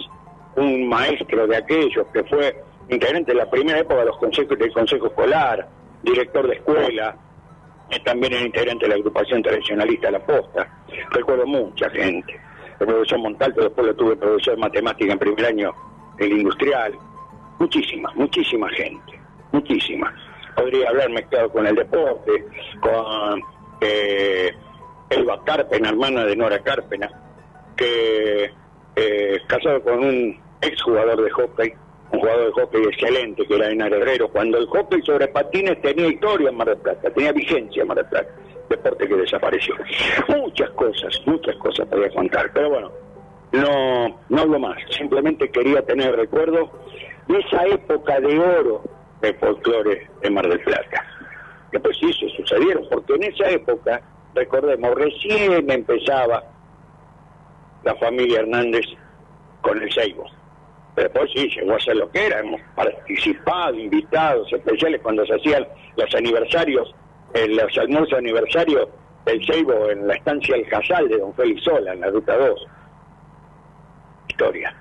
un 0.55 0.87
maestro 0.87 1.47
de 1.47 1.57
aquellos 1.57 2.05
que 2.13 2.23
fue 2.25 2.55
integrante 2.89 3.31
de 3.31 3.37
la 3.37 3.49
primera 3.49 3.79
época 3.79 4.01
de 4.01 4.05
los 4.05 4.17
consejos 4.17 4.57
del 4.57 4.73
Consejo 4.73 5.07
Escolar, 5.07 5.67
director 6.03 6.47
de 6.47 6.55
escuela, 6.55 7.15
también 8.03 8.33
era 8.33 8.45
integrante 8.45 8.85
de 8.85 8.89
la 8.89 8.95
agrupación 8.95 9.41
tradicionalista 9.41 10.11
La 10.11 10.19
Posta. 10.19 10.67
Recuerdo 11.11 11.45
mucha 11.45 11.89
gente. 11.89 12.39
El 12.79 12.87
profesor 12.87 13.19
Montalto, 13.19 13.61
después 13.61 13.87
lo 13.87 13.95
tuve 13.95 14.15
profesor 14.15 14.57
matemática 14.57 15.11
en 15.11 15.19
primer 15.19 15.45
año, 15.45 15.73
el 16.17 16.31
industrial. 16.31 16.93
Muchísima, 17.59 18.11
muchísima 18.15 18.69
gente, 18.69 19.19
muchísima. 19.51 20.13
Podría 20.55 20.89
hablar 20.89 21.09
mezclado 21.09 21.49
con 21.51 21.67
el 21.67 21.75
deporte, 21.75 22.45
con 22.79 23.41
eh, 23.81 24.53
Elba 25.09 25.43
Carpena, 25.43 25.89
hermana 25.89 26.23
de 26.25 26.35
Nora 26.35 26.59
Carpena, 26.59 27.09
que 27.75 28.51
eh, 28.95 29.39
casado 29.47 29.81
con 29.81 30.03
un 30.03 30.39
exjugador 30.61 31.21
de 31.21 31.31
hockey, 31.31 31.73
un 32.11 32.19
jugador 32.19 32.45
de 32.45 32.61
hockey 32.61 32.83
excelente 32.83 33.45
que 33.45 33.55
era 33.55 33.69
Enar 33.69 33.93
Herrero, 33.93 34.29
cuando 34.29 34.57
el 34.57 34.67
hockey 34.67 35.01
sobre 35.03 35.27
patines 35.27 35.81
tenía 35.81 36.07
historia 36.07 36.49
en 36.49 36.57
Mar 36.57 36.67
del 36.67 36.77
Plata, 36.77 37.09
tenía 37.11 37.31
vigencia 37.31 37.81
en 37.81 37.87
Mar 37.87 37.97
del 37.97 38.07
Plata, 38.07 38.29
deporte 38.69 39.07
que 39.07 39.15
desapareció. 39.15 39.75
Muchas 40.27 40.69
cosas, 40.71 41.21
muchas 41.25 41.55
cosas 41.57 41.87
podía 41.87 42.09
contar, 42.09 42.51
pero 42.53 42.69
bueno, 42.69 42.91
no, 43.51 44.19
no 44.29 44.41
hablo 44.41 44.59
más, 44.59 44.77
simplemente 44.97 45.49
quería 45.49 45.81
tener 45.83 46.15
recuerdo 46.15 46.71
de 47.27 47.39
esa 47.39 47.65
época 47.65 48.19
de 48.19 48.39
oro 48.39 48.83
de 49.21 49.33
folclore 49.35 50.07
en 50.21 50.33
Mar 50.33 50.47
del 50.47 50.59
Plata. 50.61 51.05
Que 51.71 51.79
pues 51.79 51.97
sí, 51.99 52.11
sucedieron, 52.35 52.87
porque 52.89 53.13
en 53.13 53.23
esa 53.23 53.49
época, 53.49 54.01
recordemos, 54.33 54.95
recién 54.95 55.69
empezaba 55.69 56.43
la 57.83 57.95
familia 57.95 58.39
Hernández 58.39 58.85
con 59.61 59.81
el 59.81 59.91
Seibo. 59.93 60.25
Después 60.99 61.31
sí, 61.33 61.49
llegó 61.55 61.75
a 61.75 61.79
ser 61.79 61.95
lo 61.95 62.11
que 62.11 62.25
era, 62.25 62.39
hemos 62.39 62.59
participado, 62.75 63.73
invitados 63.73 64.51
especiales 64.51 64.99
cuando 65.01 65.25
se 65.25 65.33
hacían 65.33 65.65
los 65.95 66.13
aniversarios, 66.13 66.93
eh, 67.33 67.47
los 67.47 67.77
almuerzos 67.77 68.17
aniversarios 68.17 68.89
del 69.25 69.45
Seibo 69.45 69.89
en 69.89 70.05
la 70.05 70.15
estancia 70.15 70.57
El 70.57 70.67
Casal 70.67 71.07
de 71.07 71.17
Don 71.19 71.33
Félix 71.35 71.63
Sola, 71.63 71.93
en 71.93 72.01
la 72.01 72.09
Ruta 72.09 72.35
2. 72.37 72.67
Historia. 74.27 74.75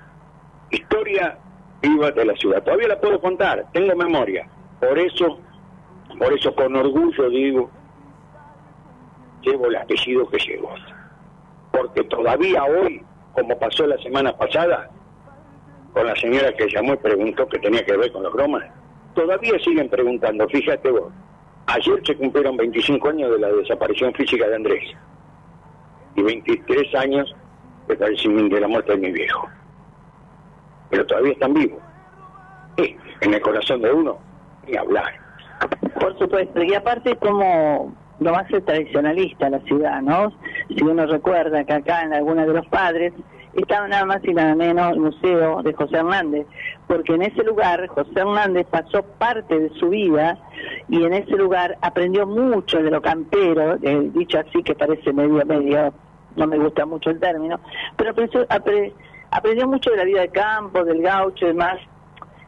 Historia 0.71 1.37
viva 1.81 2.11
de 2.11 2.25
la 2.25 2.35
ciudad. 2.35 2.63
Todavía 2.63 2.89
la 2.89 2.99
puedo 2.99 3.21
contar, 3.21 3.65
tengo 3.71 3.95
memoria. 3.95 4.45
Por 4.81 4.99
eso, 4.99 5.39
por 6.17 6.33
eso 6.33 6.53
con 6.53 6.75
orgullo 6.75 7.29
digo, 7.29 7.71
llevo 9.41 9.67
el 9.67 9.77
apellido 9.77 10.27
que 10.29 10.37
llevo. 10.37 10.73
Porque 11.71 12.03
todavía 12.03 12.65
hoy, 12.65 13.01
como 13.31 13.57
pasó 13.57 13.87
la 13.87 13.97
semana 13.99 14.35
pasada, 14.35 14.89
con 15.93 16.05
la 16.05 16.15
señora 16.15 16.53
que 16.53 16.67
llamó 16.67 16.93
y 16.93 16.97
preguntó 16.97 17.47
que 17.47 17.59
tenía 17.59 17.83
que 17.85 17.97
ver 17.97 18.11
con 18.11 18.23
los 18.23 18.33
bromas, 18.33 18.63
todavía 19.15 19.57
siguen 19.59 19.89
preguntando, 19.89 20.47
fíjate 20.47 20.91
vos, 20.91 21.11
ayer 21.67 22.01
se 22.05 22.15
cumplieron 22.15 22.57
25 22.57 23.09
años 23.09 23.31
de 23.31 23.39
la 23.39 23.49
desaparición 23.49 24.13
física 24.13 24.47
de 24.47 24.55
Andrés 24.55 24.83
y 26.15 26.21
23 26.21 26.95
años 26.95 27.35
de, 27.87 27.95
de 27.95 28.59
la 28.59 28.67
muerte 28.67 28.91
de 28.91 28.97
mi 28.97 29.11
viejo. 29.11 29.47
Pero 30.89 31.05
todavía 31.05 31.33
están 31.33 31.53
vivos. 31.53 31.79
Sí, 32.77 32.95
en 33.21 33.33
el 33.33 33.41
corazón 33.41 33.81
de 33.81 33.91
uno, 33.91 34.17
ni 34.67 34.77
hablar. 34.77 35.13
Por 35.99 36.17
supuesto, 36.17 36.63
y 36.63 36.73
aparte 36.73 37.15
como 37.17 37.95
lo 38.19 38.31
más 38.31 38.47
tradicionalista 38.47 39.49
la 39.49 39.59
ciudad, 39.61 40.01
¿no? 40.01 40.31
Si 40.69 40.83
uno 40.83 41.05
recuerda 41.05 41.63
que 41.63 41.73
acá 41.73 42.03
en 42.03 42.13
alguna 42.13 42.45
de 42.45 42.53
los 42.53 42.67
padres 42.67 43.13
estaba 43.53 43.87
nada 43.87 44.05
más 44.05 44.19
y 44.23 44.33
nada 44.33 44.55
menos 44.55 44.91
el 44.91 44.99
museo 44.99 45.61
de 45.63 45.73
José 45.73 45.97
Hernández, 45.97 46.45
porque 46.87 47.13
en 47.15 47.23
ese 47.23 47.43
lugar 47.43 47.87
José 47.87 48.11
Hernández 48.15 48.67
pasó 48.69 49.03
parte 49.03 49.59
de 49.59 49.69
su 49.79 49.89
vida 49.89 50.37
y 50.87 51.03
en 51.03 51.13
ese 51.13 51.35
lugar 51.35 51.77
aprendió 51.81 52.25
mucho 52.27 52.81
de 52.81 52.91
lo 52.91 53.01
campero, 53.01 53.77
eh, 53.81 54.09
dicho 54.13 54.39
así 54.39 54.61
que 54.63 54.75
parece 54.75 55.11
medio, 55.13 55.45
medio, 55.45 55.93
no 56.35 56.47
me 56.47 56.57
gusta 56.57 56.85
mucho 56.85 57.09
el 57.09 57.19
término, 57.19 57.59
pero 57.97 58.11
aprendió, 58.11 58.47
apre- 58.47 58.93
aprendió 59.31 59.67
mucho 59.67 59.89
de 59.91 59.97
la 59.97 60.03
vida 60.05 60.21
de 60.21 60.29
campo, 60.29 60.83
del 60.83 61.01
gaucho 61.01 61.45
y 61.45 61.49
demás. 61.49 61.77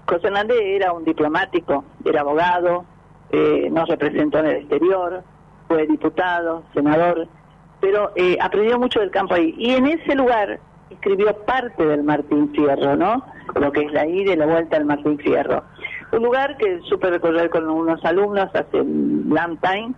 José 0.08 0.28
Hernández 0.28 0.58
era 0.62 0.94
un 0.94 1.04
diplomático, 1.04 1.84
era 2.06 2.22
abogado, 2.22 2.86
eh, 3.32 3.70
nos 3.72 3.88
representó 3.88 4.40
en 4.40 4.46
el 4.48 4.56
exterior, 4.58 5.24
fue 5.68 5.88
diputado, 5.88 6.64
senador, 6.74 7.28
pero 7.80 8.12
eh, 8.16 8.38
aprendió 8.42 8.78
mucho 8.78 9.00
del 9.00 9.10
campo 9.10 9.36
ahí. 9.36 9.54
Y 9.58 9.72
en 9.72 9.88
ese 9.88 10.16
lugar 10.16 10.60
escribió 10.94 11.36
parte 11.46 11.86
del 11.86 12.04
Martín 12.04 12.52
Fierro, 12.54 12.96
¿no? 12.96 13.26
Lo 13.56 13.72
que 13.72 13.82
es 13.82 13.92
la 13.92 14.06
ida 14.06 14.34
y 14.34 14.36
la 14.36 14.46
vuelta 14.46 14.78
al 14.78 14.86
Martín 14.86 15.18
Fierro. 15.18 15.64
Un 16.12 16.24
lugar 16.24 16.58
que 16.58 16.80
supe 16.90 17.10
recorrer 17.10 17.50
con 17.50 17.70
unos 17.70 18.04
alumnos 18.04 18.50
hace 18.54 18.84
long 18.84 19.58
time, 19.62 19.94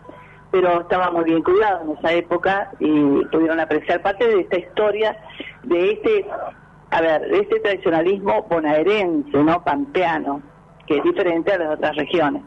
pero 0.51 0.81
estaba 0.81 1.09
muy 1.09 1.23
bien 1.23 1.41
cuidado 1.41 1.81
en 1.83 1.97
esa 1.97 2.13
época 2.13 2.71
y 2.79 3.25
pudieron 3.25 3.59
apreciar 3.59 4.01
parte 4.01 4.27
de 4.27 4.41
esta 4.41 4.59
historia, 4.59 5.17
de 5.63 5.91
este, 5.93 6.25
a 6.91 7.01
ver, 7.01 7.21
de 7.29 7.39
este 7.39 7.59
tradicionalismo 7.59 8.43
bonaerense, 8.43 9.43
¿no? 9.43 9.63
Pampeano, 9.63 10.41
que 10.85 10.97
es 10.97 11.03
diferente 11.03 11.53
a 11.53 11.57
las 11.57 11.75
otras 11.75 11.95
regiones. 11.95 12.43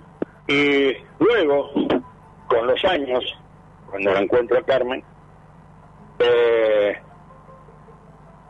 Y 0.46 0.92
luego, 1.18 1.70
con 2.46 2.66
los 2.68 2.84
años, 2.84 3.24
cuando 3.90 4.12
la 4.12 4.20
encuentro 4.20 4.58
a 4.58 4.62
Carmen, 4.62 5.02
eh, 6.20 6.96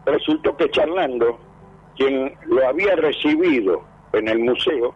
resultó 0.06 0.56
que 0.56 0.70
charlando, 0.70 1.38
quien 1.96 2.34
lo 2.46 2.66
había 2.66 2.96
recibido 2.96 3.82
en 4.12 4.28
el 4.28 4.38
museo, 4.38 4.94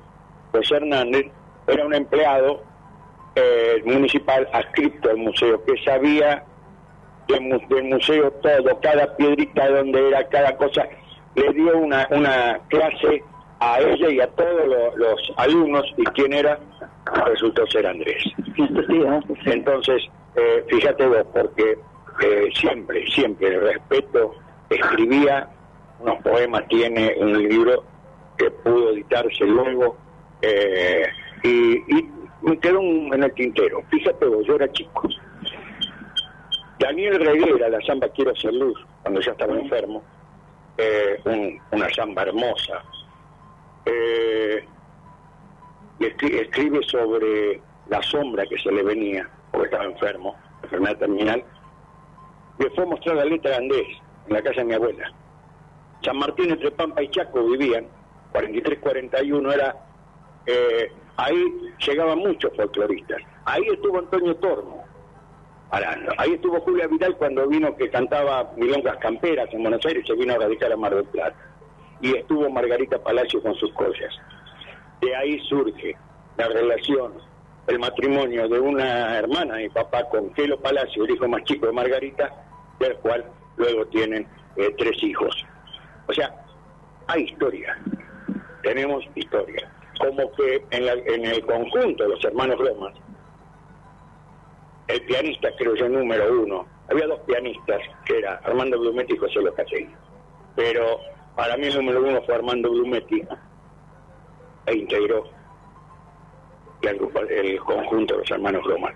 José 0.53 0.77
Hernández, 0.77 1.27
era 1.67 1.85
un 1.87 1.95
empleado 1.95 2.63
eh, 3.37 3.83
municipal 3.85 4.49
adscrito 4.53 5.11
al 5.11 5.19
museo, 5.19 5.63
que 5.65 5.77
sabía 5.85 6.45
del, 7.29 7.61
del 7.69 7.85
museo 7.85 8.31
todo, 8.43 8.81
cada 8.81 9.17
piedrita 9.17 9.69
donde 9.71 10.09
era, 10.09 10.27
cada 10.29 10.57
cosa, 10.57 10.87
le 11.37 11.53
dio 11.53 11.79
una, 11.79 12.09
una 12.11 12.59
clase 12.69 13.23
a 13.61 13.79
ella 13.81 14.11
y 14.11 14.21
a 14.21 14.27
todos 14.29 14.67
lo- 14.67 14.97
los 14.97 15.33
alumnos, 15.37 15.85
y 15.97 16.05
quién 16.07 16.33
era, 16.33 16.59
resultó 17.27 17.67
ser 17.69 17.87
Andrés. 17.87 18.23
Entonces, 19.47 20.03
eh, 20.35 20.65
fíjate 20.69 21.07
vos, 21.07 21.25
porque 21.33 21.79
eh, 22.23 22.49
siempre, 22.55 23.07
siempre 23.09 23.59
respeto, 23.61 24.33
escribía 24.71 25.49
unos 25.99 26.23
poemas, 26.23 26.67
tiene 26.69 27.15
un 27.19 27.47
libro 27.49 27.85
que 28.39 28.51
pudo 28.51 28.93
editarse 28.93 29.45
luego, 29.45 29.97
eh, 30.41 31.07
y, 31.43 31.75
y 31.99 32.11
me 32.43 32.59
quedó 32.59 32.81
en 32.81 33.23
el 33.23 33.33
tintero. 33.35 33.83
Fíjate 33.91 34.25
vos, 34.27 34.47
yo 34.47 34.55
era 34.55 34.71
chico. 34.73 35.09
Daniel 36.79 37.19
Reguera, 37.21 37.69
la 37.69 37.81
samba 37.83 38.09
Quiero 38.09 38.35
ser 38.37 38.55
luz, 38.55 38.79
cuando 39.03 39.21
ya 39.21 39.33
estaba 39.33 39.55
enfermo, 39.59 40.03
eh, 40.79 41.21
un- 41.27 41.61
una 41.73 41.91
samba 41.93 42.23
hermosa. 42.23 42.83
Eh, 43.85 44.65
escribe 45.99 46.81
sobre 46.85 47.61
la 47.89 48.01
sombra 48.03 48.47
que 48.47 48.59
se 48.59 48.73
le 48.73 48.83
venía, 48.83 49.29
porque 49.51 49.67
estaba 49.67 49.85
enfermo, 49.85 50.35
enfermedad 50.63 50.97
terminal. 50.97 51.45
Le 52.59 52.71
fue 52.71 52.85
a 52.85 52.87
mostrar 52.87 53.17
la 53.17 53.25
letra 53.27 53.51
de 53.51 53.57
en 54.27 54.35
la 54.35 54.43
casa 54.43 54.61
de 54.61 54.65
mi 54.65 54.75
abuela. 54.75 55.13
San 56.03 56.17
Martín 56.17 56.51
entre 56.51 56.71
Pampa 56.71 57.03
y 57.03 57.09
Chaco 57.11 57.45
vivían, 57.45 57.87
43-41 58.33 59.53
era, 59.53 59.77
eh, 60.47 60.93
ahí 61.17 61.73
llegaban 61.87 62.19
muchos 62.19 62.55
folcloristas. 62.57 63.19
Ahí 63.45 63.65
estuvo 63.71 63.99
Antonio 63.99 64.35
Tormo. 64.37 64.85
Ahí 66.19 66.33
estuvo 66.33 66.61
Julia 66.61 66.89
Vidal 66.89 67.17
cuando 67.17 67.47
vino 67.47 67.77
que 67.77 67.89
cantaba 67.91 68.53
Milongas 68.57 68.97
Camperas 68.97 69.49
en 69.53 69.63
Buenos 69.63 69.85
Aires, 69.87 70.05
se 70.05 70.15
vino 70.15 70.35
a 70.35 70.39
radicar 70.39 70.73
a 70.73 70.77
Mar 70.77 70.95
del 70.95 71.05
Plata. 71.05 71.37
Y 72.01 72.17
estuvo 72.17 72.51
Margarita 72.51 72.99
Palacio 72.99 73.41
con 73.41 73.55
sus 73.55 73.73
cosas. 73.75 74.13
De 75.01 75.15
ahí 75.15 75.39
surge 75.49 75.95
la 76.37 76.49
relación, 76.49 77.13
el 77.69 77.79
matrimonio 77.79 78.49
de 78.49 78.59
una 78.59 79.17
hermana 79.17 79.57
de 79.57 79.65
mi 79.65 79.69
papá 79.69 80.09
con 80.09 80.35
Gelo 80.35 80.59
Palacio, 80.59 81.05
el 81.05 81.11
hijo 81.11 81.29
más 81.29 81.45
chico 81.45 81.67
de 81.67 81.73
Margarita, 81.73 82.33
del 82.81 82.97
cual 82.97 83.25
luego 83.61 83.87
tienen 83.87 84.27
eh, 84.57 84.75
tres 84.79 85.01
hijos. 85.03 85.35
O 86.09 86.13
sea, 86.13 86.35
hay 87.07 87.23
historia, 87.25 87.79
tenemos 88.63 89.05
historia. 89.15 89.71
Como 89.99 90.33
que 90.33 90.65
en, 90.71 90.87
la- 90.87 90.93
en 90.95 91.25
el 91.27 91.45
conjunto 91.45 92.03
de 92.05 92.09
los 92.11 92.25
hermanos 92.25 92.59
Lomas, 92.59 92.95
el 94.89 95.01
pianista 95.03 95.51
creo 95.57 95.75
yo 95.77 95.89
número 95.89 96.43
uno, 96.43 96.67
había 96.91 97.07
dos 97.07 97.21
pianistas, 97.21 97.81
que 98.07 98.19
era 98.19 98.41
Armando 98.45 98.79
Blumetti 98.81 99.15
y 99.15 99.19
José 99.19 99.41
Locaselli. 99.41 99.95
Pero 100.57 100.99
para 101.37 101.57
mí 101.57 101.67
el 101.69 101.77
número 101.77 102.01
uno 102.03 102.23
fue 102.23 102.35
Armando 102.35 102.71
Blumetti 102.71 103.23
e 104.67 104.75
integró 104.75 105.25
el, 106.83 107.59
conjunto 107.61 108.15
de 108.15 108.21
los 108.21 108.31
hermanos 108.31 108.67
Lomas. 108.67 108.95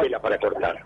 Tela 0.00 0.20
para 0.20 0.38
cortar. 0.38 0.82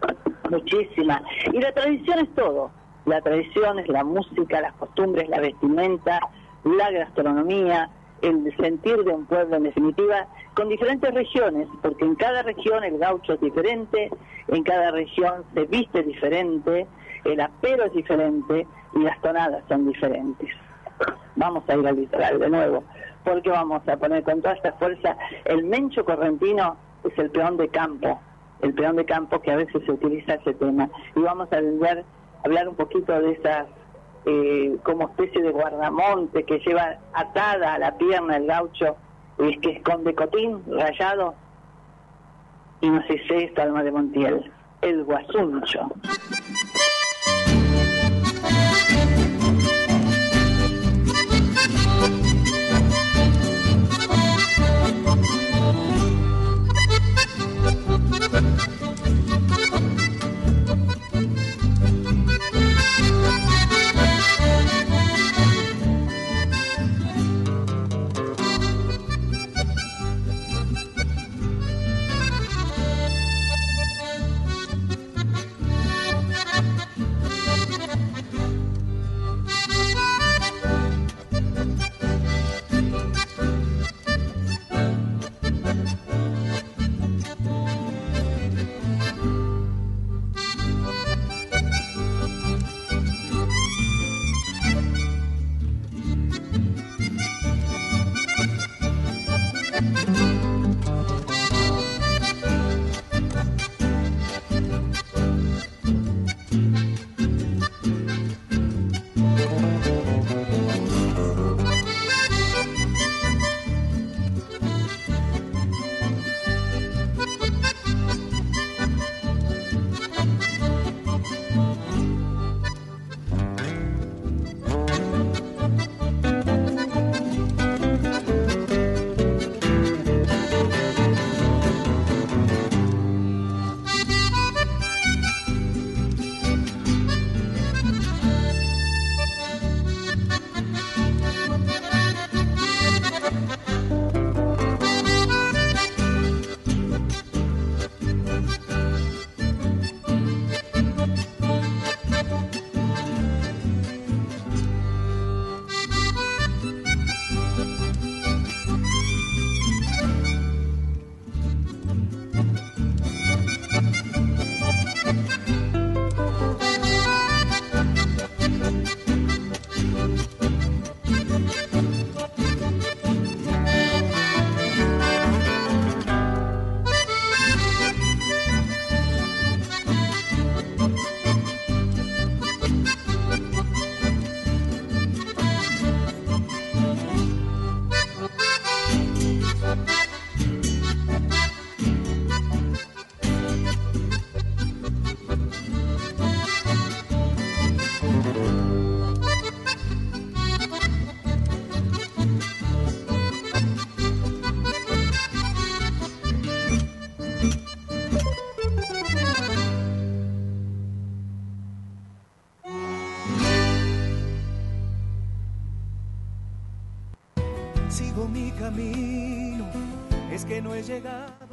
Muchísima. 0.50 1.22
Y 1.52 1.60
la 1.60 1.72
tradición 1.72 2.18
es 2.18 2.34
todo. 2.34 2.70
La 3.06 3.20
tradición 3.22 3.78
es 3.78 3.88
la 3.88 4.04
música, 4.04 4.60
las 4.60 4.74
costumbres, 4.74 5.28
la 5.28 5.40
vestimenta, 5.40 6.20
la 6.64 6.90
gastronomía, 6.90 7.88
el 8.22 8.54
sentir 8.56 9.02
de 9.04 9.12
un 9.12 9.24
pueblo 9.26 9.56
en 9.56 9.62
definitiva, 9.62 10.26
con 10.54 10.68
diferentes 10.68 11.12
regiones, 11.14 11.68
porque 11.80 12.04
en 12.04 12.14
cada 12.16 12.42
región 12.42 12.84
el 12.84 12.98
gaucho 12.98 13.34
es 13.34 13.40
diferente, 13.40 14.10
en 14.48 14.62
cada 14.62 14.90
región 14.90 15.44
se 15.54 15.64
viste 15.64 16.02
diferente, 16.02 16.86
el 17.24 17.40
apero 17.40 17.84
es 17.84 17.92
diferente 17.92 18.66
y 18.94 18.98
las 18.98 19.20
tonadas 19.22 19.62
son 19.68 19.86
diferentes. 19.86 20.48
Vamos 21.36 21.64
a 21.68 21.76
ir 21.76 21.86
al 21.86 21.96
litoral 21.96 22.38
de 22.38 22.50
nuevo, 22.50 22.84
porque 23.24 23.48
vamos 23.48 23.86
a 23.88 23.96
poner 23.96 24.22
con 24.24 24.42
toda 24.42 24.54
esta 24.54 24.72
fuerza, 24.72 25.16
el 25.46 25.64
mencho 25.64 26.04
correntino 26.04 26.76
es 27.04 27.18
el 27.18 27.30
peón 27.30 27.56
de 27.56 27.68
campo, 27.68 28.20
el 28.62 28.74
peón 28.74 28.96
de 28.96 29.04
campo 29.04 29.40
que 29.40 29.50
a 29.50 29.56
veces 29.56 29.82
se 29.84 29.92
utiliza 29.92 30.34
ese 30.34 30.54
tema. 30.54 30.88
Y 31.14 31.20
vamos 31.20 31.48
a 31.52 31.56
hablar, 31.56 32.04
hablar 32.44 32.68
un 32.68 32.76
poquito 32.76 33.12
de 33.20 33.32
esas 33.32 33.66
eh, 34.26 34.76
como 34.82 35.08
especie 35.08 35.42
de 35.42 35.50
guardamonte 35.50 36.44
que 36.44 36.58
lleva 36.58 36.98
atada 37.14 37.74
a 37.74 37.78
la 37.78 37.96
pierna 37.96 38.36
el 38.36 38.46
gaucho, 38.46 38.96
y 39.38 39.58
que 39.60 39.70
es 39.70 39.82
con 39.82 40.04
decotín 40.04 40.62
rayado, 40.66 41.34
y 42.82 42.90
no 42.90 43.00
sé 43.06 43.18
si 43.26 43.34
es 43.34 43.42
esto, 43.44 43.62
alma 43.62 43.82
de 43.82 43.92
Montiel, 43.92 44.52
el 44.82 45.04
guasuncho. 45.04 45.90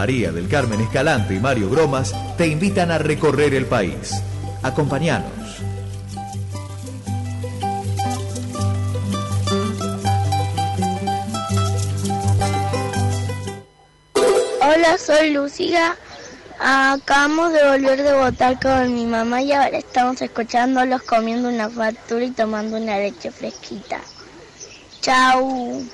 María 0.00 0.32
del 0.32 0.48
Carmen 0.48 0.80
Escalante 0.80 1.34
y 1.34 1.40
Mario 1.40 1.68
Bromas 1.68 2.14
te 2.38 2.46
invitan 2.46 2.90
a 2.90 2.96
recorrer 2.96 3.52
el 3.52 3.66
país. 3.66 4.14
Acompáñanos. 4.62 5.30
Hola, 14.62 14.96
soy 14.96 15.34
Lucía. 15.34 15.94
Acabamos 16.58 17.52
de 17.52 17.68
volver 17.68 18.02
de 18.02 18.14
votar 18.14 18.58
con 18.58 18.94
mi 18.94 19.04
mamá 19.04 19.42
y 19.42 19.52
ahora 19.52 19.76
estamos 19.76 20.22
escuchándolos 20.22 21.02
comiendo 21.02 21.50
una 21.50 21.68
factura 21.68 22.24
y 22.24 22.30
tomando 22.30 22.78
una 22.78 22.96
leche 22.96 23.30
fresquita. 23.30 24.00
Chau. 25.02 25.84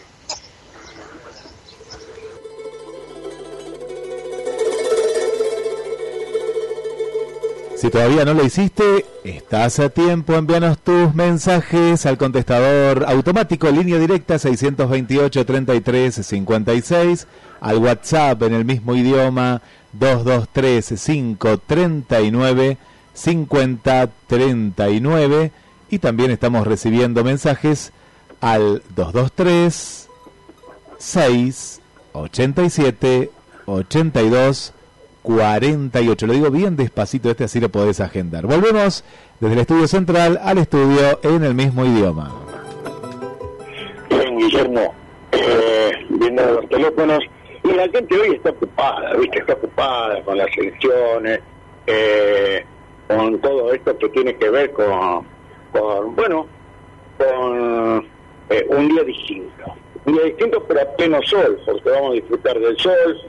Si 7.76 7.90
todavía 7.90 8.24
no 8.24 8.32
lo 8.32 8.42
hiciste, 8.42 9.04
estás 9.22 9.78
a 9.80 9.90
tiempo. 9.90 10.32
Envíanos 10.34 10.78
tus 10.78 11.14
mensajes 11.14 12.06
al 12.06 12.16
contestador 12.16 13.04
automático, 13.06 13.68
línea 13.70 13.98
directa 13.98 14.38
628 14.38 15.44
33 15.44 16.14
56, 16.26 17.26
al 17.60 17.76
WhatsApp 17.76 18.42
en 18.44 18.54
el 18.54 18.64
mismo 18.64 18.96
idioma 18.96 19.60
223 19.92 20.88
539 21.04 22.78
50 23.12 24.10
39 24.26 25.52
y 25.90 25.98
también 25.98 26.30
estamos 26.30 26.66
recibiendo 26.66 27.24
mensajes 27.24 27.92
al 28.40 28.82
223 28.94 30.08
6 30.96 31.80
87 32.14 33.30
82 33.66 34.72
48. 35.26 36.26
Lo 36.26 36.32
digo 36.32 36.50
bien 36.50 36.76
despacito 36.76 37.30
este, 37.30 37.44
así 37.44 37.60
lo 37.60 37.68
podés 37.68 38.00
agendar. 38.00 38.46
Volvemos 38.46 39.04
desde 39.40 39.54
el 39.54 39.60
estudio 39.60 39.88
central 39.88 40.38
al 40.42 40.58
estudio 40.58 41.18
en 41.22 41.42
el 41.42 41.54
mismo 41.54 41.84
idioma. 41.84 42.32
Bien, 44.08 44.38
Guillermo, 44.38 44.94
eh, 45.32 45.92
viendo 46.10 46.44
los 46.44 46.68
teléfonos, 46.68 47.18
y 47.64 47.72
la 47.72 47.88
gente 47.88 48.16
hoy 48.16 48.36
está 48.36 48.50
ocupada, 48.50 49.14
¿viste? 49.14 49.40
Está 49.40 49.54
ocupada 49.54 50.22
con 50.22 50.38
las 50.38 50.48
elecciones, 50.56 51.40
eh, 51.88 52.64
con 53.08 53.40
todo 53.40 53.72
esto 53.72 53.98
que 53.98 54.08
tiene 54.10 54.36
que 54.36 54.48
ver 54.48 54.72
con, 54.72 55.26
bueno, 56.14 56.46
con 57.18 58.06
eh, 58.50 58.66
un 58.68 58.88
día 58.88 59.02
distinto. 59.02 59.74
Día 60.06 60.22
distinto, 60.22 60.62
pero 60.68 60.82
a 60.82 60.96
pleno 60.96 61.20
sol, 61.22 61.60
porque 61.66 61.90
vamos 61.90 62.12
a 62.12 62.14
disfrutar 62.14 62.58
del 62.60 62.78
sol. 62.78 63.20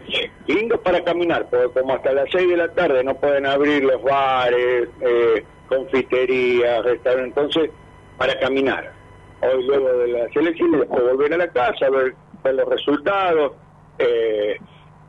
Lindo 0.46 0.80
para 0.82 1.04
caminar, 1.04 1.50
porque 1.50 1.80
como 1.80 1.96
hasta 1.96 2.14
las 2.14 2.30
6 2.32 2.50
de 2.50 2.58
la 2.58 2.68
tarde 2.70 3.04
no 3.04 3.16
pueden 3.16 3.48
abrir 3.48 3.84
los 3.84 4.02
bares, 4.04 4.88
eh, 5.02 5.44
confitería, 5.68 6.84
restaurante, 6.84 7.40
entonces, 7.40 7.72
para 8.18 8.40
caminar. 8.40 8.94
Hoy 9.42 9.64
luego 9.64 9.92
de 9.94 10.08
las 10.08 10.36
elecciones, 10.36 10.82
después 10.82 11.04
volver 11.04 11.34
a 11.34 11.38
la 11.38 11.48
casa, 11.48 11.90
ver, 11.90 12.14
ver 12.44 12.54
los 12.54 12.70
resultados, 12.70 13.54
eh, 13.98 14.58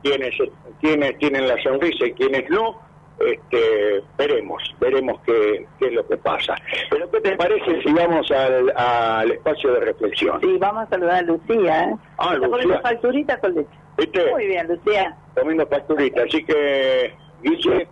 quienes, 0.02 0.34
quienes 0.80 1.18
tienen 1.18 1.48
la 1.48 1.62
sonrisa 1.62 2.06
y 2.06 2.12
quienes 2.12 2.48
no, 2.48 2.80
este, 3.20 4.02
veremos, 4.16 4.62
veremos 4.80 5.20
qué, 5.26 5.66
qué 5.78 5.86
es 5.86 5.92
lo 5.92 6.06
que 6.06 6.16
pasa. 6.18 6.54
Pero 6.90 7.10
¿qué 7.10 7.20
te 7.20 7.36
parece 7.36 7.82
si 7.82 7.92
vamos 7.92 8.30
al, 8.30 8.72
al 8.76 9.30
espacio 9.30 9.72
de 9.72 9.80
reflexión? 9.80 10.40
Sí, 10.40 10.56
vamos 10.58 10.84
a 10.86 10.88
saludar 10.90 11.16
a 11.16 11.22
Lucía, 11.22 11.84
¿eh? 11.84 11.94
Ah, 12.18 12.34
Está 12.34 12.46
Lucía. 12.48 12.80
facturita 12.80 13.38
con 13.40 13.54
leche. 13.54 13.68
¿Viste? 13.96 14.30
Muy 14.32 14.46
bien, 14.46 14.66
Lucía. 14.68 15.16
Comiendo 15.34 15.68
pasturita, 15.68 16.22
así 16.22 16.44
que, 16.44 17.14
Guille, 17.42 17.88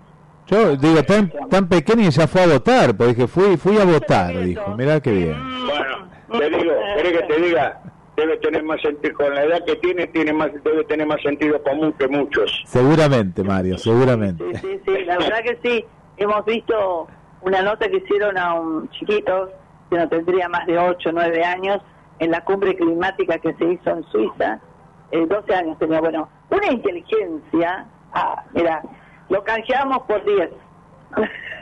Yo 0.47 0.77
digo, 0.77 1.03
tan, 1.03 1.33
tan 1.51 1.69
pequeña 1.69 2.05
y 2.05 2.11
ya 2.11 2.29
fue 2.29 2.43
a 2.43 2.47
votar, 2.47 2.97
porque 2.97 3.15
dije, 3.15 3.27
fui, 3.27 3.57
fui 3.57 3.79
a 3.79 3.85
votar, 3.85 4.39
dijo, 4.39 4.75
mirá 4.77 5.01
qué 5.01 5.11
bien. 5.11 5.67
bueno, 5.67 6.09
te 6.39 6.51
digo, 6.51 6.73
¿querés 6.97 7.13
que 7.21 7.23
te 7.35 7.41
diga? 7.41 7.81
Debe 8.17 8.39
tener 8.39 8.63
más 8.65 8.81
sentido, 8.81 9.15
con 9.15 9.35
la 9.35 9.45
edad 9.45 9.65
que 9.65 9.77
tiene, 9.77 10.07
tiene 10.07 10.33
más, 10.33 10.51
debe 10.65 10.85
tener 10.85 11.07
más 11.07 11.21
sentido 11.23 11.63
común 11.63 11.93
que 11.99 12.09
muchos. 12.09 12.63
Seguramente, 12.67 13.43
Mario, 13.45 13.77
seguramente. 13.79 14.45
Sí, 14.57 14.81
sí, 14.87 15.05
la 15.05 15.19
verdad 15.19 15.43
que 15.43 15.59
sí. 15.63 15.85
Hemos 16.17 16.45
visto 16.47 17.07
una 17.43 17.61
nota 17.61 17.89
que 17.89 17.99
hicieron 17.99 18.39
a 18.39 18.55
un 18.55 18.89
chiquito 18.91 19.51
que 19.91 19.97
no 19.97 20.09
tendría 20.09 20.49
más 20.49 20.67
de 20.67 20.79
8 20.79 21.11
o 21.11 21.13
9 21.13 21.45
años 21.45 21.81
en 22.19 22.31
la 22.31 22.43
cumbre 22.43 22.75
climática 22.75 23.39
que 23.39 23.53
se 23.55 23.65
hizo 23.73 23.91
en 23.91 24.03
Suiza. 24.05 24.61
Eh, 25.11 25.27
12 25.27 25.55
años 25.55 25.79
tenía, 25.79 26.01
bueno, 26.01 26.29
una 26.51 26.73
inteligencia. 26.73 27.87
Ah, 28.13 28.43
mira, 28.55 28.83
lo 29.29 29.45
canjeamos 29.45 30.03
por 30.03 30.25
10. 30.25 30.51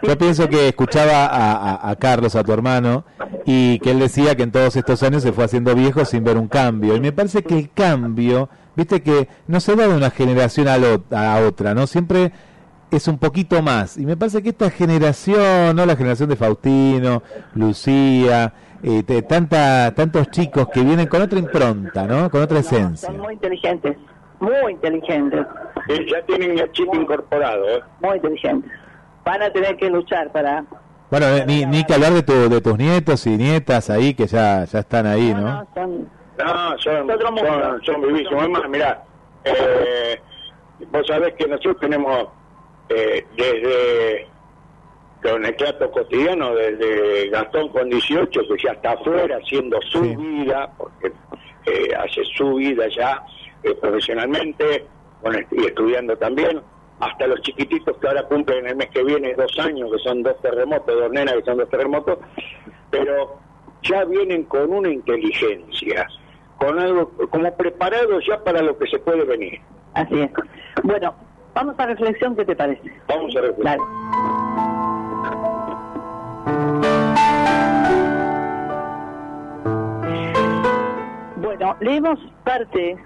Yo 0.03 0.19
pienso 0.19 0.49
que 0.49 0.69
escuchaba 0.69 1.25
a, 1.27 1.53
a- 1.73 1.91
a 1.91 1.97
Carlos, 1.97 2.37
a 2.37 2.45
tu 2.45 2.53
hermano, 2.53 3.05
y 3.47 3.79
que 3.79 3.93
él 3.93 4.01
decía 4.01 4.35
que 4.37 4.43
en 4.43 4.53
todos 4.53 4.77
estos 4.77 5.03
años 5.03 5.23
se 5.23 5.33
fue 5.33 5.45
haciendo 5.45 5.75
viejo 5.75 6.05
sin 6.05 6.25
ver 6.25 6.37
un 6.37 6.49
cambio. 6.49 6.95
Y 6.97 7.01
me 7.01 7.12
parece 7.12 7.43
que 7.43 7.59
el 7.59 7.71
cambio, 7.73 8.49
viste 8.77 9.03
que 9.03 9.29
no 9.47 9.61
se 9.61 9.75
da 9.77 9.89
de 9.89 9.95
una 9.97 10.11
generación 10.11 10.69
a, 10.69 10.77
lo- 10.77 11.05
a 11.11 11.41
otra, 11.47 11.75
¿no? 11.75 11.87
Siempre 11.87 12.33
es 12.91 13.09
un 13.09 13.16
poquito 13.19 13.62
más. 13.62 13.97
Y 13.97 14.05
me 14.05 14.16
parece 14.16 14.43
que 14.43 14.51
esta 14.51 14.69
generación, 14.71 15.75
¿no? 15.75 15.87
La 15.87 15.97
generación 15.97 16.29
de 16.29 16.37
Faustino, 16.37 17.23
Lucía, 17.55 18.53
eh, 18.83 19.03
te- 19.05 19.23
tanta, 19.23 19.95
tantos 19.95 20.31
chicos 20.31 20.69
que 20.69 20.83
vienen 20.83 21.07
con 21.07 21.23
otra 21.23 21.39
impronta, 21.39 22.07
¿no? 22.07 22.31
Con 22.31 22.43
otra 22.43 22.59
esencia. 22.59 23.09
Son 23.09 23.19
muy 23.21 23.33
inteligentes, 23.35 23.97
muy 24.41 24.73
inteligentes, 24.73 25.47
Eh, 25.89 26.07
ya 26.11 26.21
tienen 26.27 26.59
el 26.59 26.71
chip 26.73 26.95
incorporado, 26.95 27.69
¿eh? 27.69 27.81
muy 28.03 28.16
inteligentes. 28.16 28.71
Van 29.25 29.43
a 29.43 29.51
tener 29.51 29.77
que 29.77 29.89
luchar 29.91 30.31
para... 30.33 30.65
Bueno, 31.11 31.27
eh, 31.29 31.45
ni, 31.47 31.65
ni 31.67 31.85
que 31.85 31.95
hablar 31.95 32.13
de, 32.13 32.23
tu, 32.23 32.49
de 32.49 32.61
tus 32.61 32.77
nietos 32.77 33.27
y 33.27 33.37
nietas 33.37 33.89
ahí 33.91 34.15
que 34.15 34.27
ya, 34.27 34.65
ya 34.65 34.79
están 34.81 35.07
ahí, 35.07 35.33
¿no? 35.35 35.67
Son, 35.75 36.09
No, 36.39 36.79
son, 36.79 37.09
son, 37.09 37.83
son 37.85 38.03
vivísimos. 38.03 38.43
Es 38.43 38.49
más, 38.51 38.69
mirá, 38.69 39.03
eh, 39.45 40.21
vos 40.91 41.07
sabés 41.07 41.35
que 41.35 41.47
nosotros 41.47 41.77
tenemos 41.81 42.27
eh, 42.89 43.25
desde 43.37 44.27
con 45.23 45.45
el 45.45 45.57
trato 45.57 45.91
cotidiano, 45.91 46.55
desde 46.55 47.31
Gastón 47.31 47.69
con 47.69 47.89
18, 47.89 48.29
que 48.49 48.63
ya 48.63 48.73
está 48.73 48.93
afuera 48.93 49.39
haciendo 49.43 49.81
su 49.91 50.03
vida, 50.03 50.71
porque 50.77 51.13
eh, 51.67 51.95
hace 51.97 52.23
su 52.37 52.57
vida 52.57 52.85
ya 52.95 53.23
eh, 53.63 53.75
profesionalmente, 53.81 54.85
est- 55.25 55.53
y 55.53 55.65
estudiando 55.65 56.15
también, 56.19 56.61
hasta 57.05 57.26
los 57.26 57.40
chiquititos 57.43 57.97
que 57.98 58.09
ahora 58.09 58.22
cumplen 58.24 58.66
el 58.66 58.76
mes 58.76 58.89
que 58.90 59.02
viene 59.05 59.35
dos 59.35 59.59
años, 59.59 59.90
que 59.93 59.98
son 59.98 60.22
dos 60.22 60.40
terremotos, 60.40 60.94
dos 60.94 61.10
nenas 61.12 61.35
que 61.35 61.43
son 61.43 61.59
dos 61.59 61.68
terremotos, 61.68 62.18
pero 62.90 63.39
ya 63.82 64.05
vienen 64.05 64.44
con 64.44 64.72
una 64.72 64.89
inteligencia, 64.89 66.09
con 66.59 66.78
algo 66.78 67.10
como 67.31 67.55
preparados 67.56 68.24
ya 68.26 68.43
para 68.43 68.62
lo 68.62 68.78
que 68.78 68.86
se 68.86 68.98
puede 68.98 69.24
venir. 69.24 69.60
Así 69.93 70.20
es. 70.20 70.31
Bueno, 70.82 71.14
vamos 71.55 71.78
a 71.78 71.86
reflexión, 71.86 72.35
¿qué 72.36 72.44
te 72.44 72.56
parece? 72.56 72.90
Vamos 73.09 73.36
a 73.36 73.40
reflexionar. 73.40 73.78
Bueno, 81.36 81.76
leemos 81.81 82.18
parte 82.44 82.97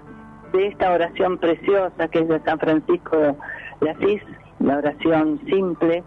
de 0.53 0.67
esta 0.67 0.91
oración 0.91 1.37
preciosa 1.37 2.07
que 2.07 2.19
es 2.19 2.27
de 2.27 2.39
San 2.41 2.59
Francisco 2.59 3.37
de 3.79 4.21
la 4.59 4.77
oración 4.77 5.39
simple. 5.45 6.03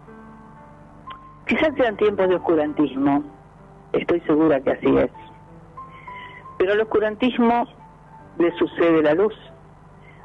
Quizás 1.47 1.75
sean 1.75 1.97
tiempos 1.97 2.29
de 2.29 2.35
oscurantismo, 2.35 3.23
estoy 3.91 4.21
segura 4.21 4.61
que 4.61 4.71
así 4.71 4.97
es. 4.97 5.11
Pero 6.57 6.73
al 6.73 6.81
oscurantismo 6.81 7.67
le 8.37 8.51
sucede 8.57 9.01
la 9.01 9.13
luz. 9.13 9.33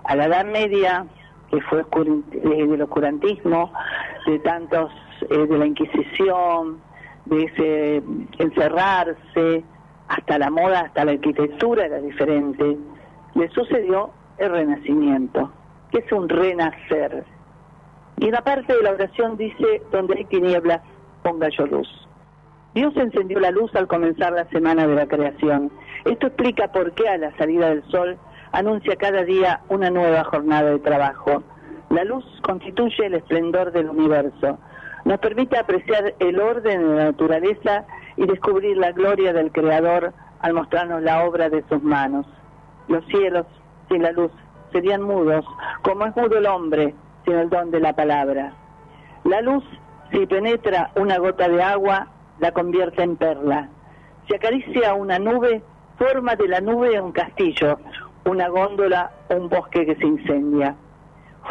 A 0.05 0.15
la 0.15 0.27
Edad 0.27 0.47
Media, 0.47 1.07
que 1.51 1.61
fue 1.63 1.81
eh, 1.81 2.67
del 2.67 2.83
oscurantismo, 2.83 3.73
de 4.27 4.39
tantos, 4.41 4.93
eh, 5.29 5.47
de 5.47 5.59
la 5.59 5.67
Inquisición, 5.67 6.81
de 7.25 7.45
ese 7.45 8.03
encerrarse, 8.39 9.65
hasta 10.09 10.39
la 10.39 10.51
moda, 10.51 10.81
hasta 10.81 11.05
la 11.05 11.13
arquitectura 11.13 11.87
era 11.87 12.01
diferente, 12.01 12.79
le 13.35 13.49
sucedió 13.51 14.11
el 14.39 14.51
renacimiento, 14.51 15.51
que 15.91 15.99
es 15.99 16.13
un 16.13 16.29
renacer. 16.29 17.25
Y 18.21 18.25
en 18.27 18.33
la 18.33 18.43
parte 18.43 18.75
de 18.75 18.83
la 18.83 18.93
oración 18.93 19.37
dice, 19.37 19.83
donde 19.93 20.15
hay 20.19 20.25
tinieblas, 20.25 20.81
ponga 21.23 21.49
yo 21.51 21.67
luz. 21.67 21.89
Dios 22.75 22.97
encendió 22.97 23.39
la 23.39 23.51
luz 23.51 23.75
al 23.77 23.87
comenzar 23.87 24.33
la 24.33 24.45
semana 24.47 24.87
de 24.87 24.95
la 24.95 25.07
creación. 25.07 25.71
Esto 26.05 26.27
explica 26.27 26.73
por 26.73 26.93
qué 26.93 27.09
a 27.09 27.17
la 27.17 27.37
salida 27.37 27.69
del 27.69 27.83
sol 27.91 28.19
anuncia 28.53 28.97
cada 28.97 29.25
día 29.25 29.61
una 29.69 29.91
nueva 29.91 30.25
jornada 30.25 30.71
de 30.71 30.79
trabajo. 30.81 31.43
La 31.91 32.05
luz 32.05 32.25
constituye 32.43 33.07
el 33.07 33.15
esplendor 33.15 33.73
del 33.73 33.89
universo. 33.89 34.59
Nos 35.05 35.19
permite 35.21 35.57
apreciar 35.57 36.15
el 36.19 36.41
orden 36.41 36.81
de 36.81 36.95
la 36.97 37.05
naturaleza 37.05 37.87
y 38.17 38.27
descubrir 38.27 38.77
la 38.77 38.93
gloria 38.93 39.33
del 39.33 39.53
Creador 39.53 40.13
al 40.41 40.55
mostrarnos 40.55 41.03
la 41.03 41.25
obra 41.25 41.49
de 41.49 41.65
sus 41.69 41.83
manos. 41.83 42.27
Los 42.89 43.05
cielos, 43.07 43.47
sin 43.89 44.03
la 44.03 44.11
luz, 44.11 44.33
serían 44.73 45.03
mudos, 45.03 45.45
como 45.83 46.05
es 46.05 46.17
mudo 46.17 46.37
el 46.37 46.47
hombre 46.47 46.95
sin 47.25 47.35
el 47.35 47.51
don 47.51 47.71
de 47.71 47.81
la 47.81 47.93
palabra. 47.95 48.53
La 49.25 49.41
luz, 49.41 49.65
si 50.11 50.27
penetra 50.27 50.91
una 50.97 51.19
gota 51.19 51.49
de 51.49 51.63
agua, 51.63 52.09
la 52.39 52.53
convierte 52.53 53.03
en 53.03 53.17
perla. 53.17 53.69
Si 54.27 54.35
acaricia 54.35 54.95
una 54.95 55.19
nube, 55.19 55.63
forma 55.99 56.37
de 56.37 56.49
la 56.49 56.61
nube 56.61 57.01
un 57.01 57.13
castillo, 57.13 57.79
una 58.25 58.49
góndola 58.49 59.11
un 59.31 59.49
bosque 59.49 59.87
que 59.87 59.97
se 59.97 60.07
incendia. 60.07 60.75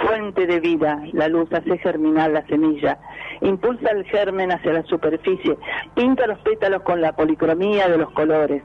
Fuente 0.06 0.46
de 0.46 0.60
vida, 0.60 1.02
la 1.14 1.28
luz 1.28 1.52
hace 1.52 1.78
germinar 1.80 2.30
la 2.32 2.46
semilla, 2.46 3.00
impulsa 3.42 3.90
el 3.92 4.06
germen 4.06 4.52
hacia 4.52 4.74
la 4.74 4.84
superficie, 4.84 5.58
pinta 5.96 6.28
los 6.28 6.40
pétalos 6.40 6.84
con 6.84 7.02
la 7.02 7.14
policromía 7.14 7.88
de 7.88 7.98
los 7.98 8.12
colores, 8.12 8.62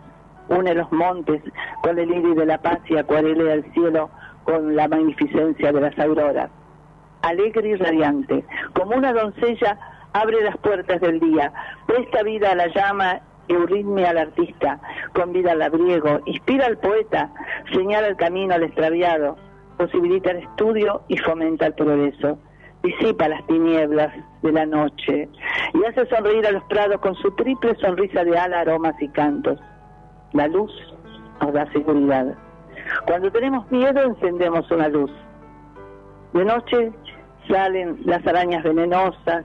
une 0.48 0.74
los 0.74 0.92
montes 0.92 1.42
con 1.82 1.98
el 1.98 2.10
iris 2.10 2.36
de 2.36 2.46
la 2.46 2.58
paz 2.58 2.80
y 2.88 2.98
acuarelea 2.98 3.54
el 3.54 3.72
cielo 3.72 4.10
con 4.44 4.76
la 4.76 4.88
magnificencia 4.88 5.72
de 5.72 5.80
las 5.80 5.98
auroras. 5.98 6.50
Alegre 7.22 7.68
y 7.68 7.74
radiante, 7.76 8.44
como 8.74 8.96
una 8.96 9.12
doncella, 9.12 9.78
abre 10.12 10.42
las 10.42 10.56
puertas 10.58 11.00
del 11.00 11.20
día, 11.20 11.52
presta 11.86 12.22
vida 12.22 12.52
a 12.52 12.54
la 12.54 12.66
llama 12.68 13.20
euritmia 13.48 14.10
al 14.10 14.18
artista, 14.18 14.80
convida 15.14 15.52
al 15.52 15.60
labriego, 15.60 16.20
inspira 16.26 16.66
al 16.66 16.78
poeta, 16.78 17.30
señala 17.72 18.08
el 18.08 18.16
camino 18.16 18.54
al 18.54 18.62
extraviado, 18.62 19.36
posibilita 19.76 20.30
el 20.30 20.38
estudio 20.38 21.02
y 21.08 21.16
fomenta 21.18 21.66
el 21.66 21.74
progreso, 21.74 22.38
disipa 22.82 23.28
las 23.28 23.46
tinieblas 23.46 24.12
de 24.42 24.52
la 24.52 24.66
noche 24.66 25.28
y 25.74 25.84
hace 25.84 26.06
sonreír 26.06 26.46
a 26.46 26.52
los 26.52 26.64
prados 26.64 27.00
con 27.00 27.14
su 27.16 27.30
triple 27.32 27.76
sonrisa 27.76 28.24
de 28.24 28.36
ala, 28.36 28.60
aromas 28.60 29.00
y 29.00 29.08
cantos. 29.08 29.58
La 30.32 30.48
luz 30.48 30.72
nos 31.40 31.52
da 31.52 31.70
seguridad. 31.72 32.34
Cuando 33.06 33.30
tenemos 33.30 33.70
miedo 33.70 34.02
encendemos 34.02 34.70
una 34.70 34.88
luz. 34.88 35.10
De 36.32 36.44
noche 36.44 36.92
salen 37.48 38.00
las 38.04 38.26
arañas 38.26 38.62
venenosas, 38.62 39.44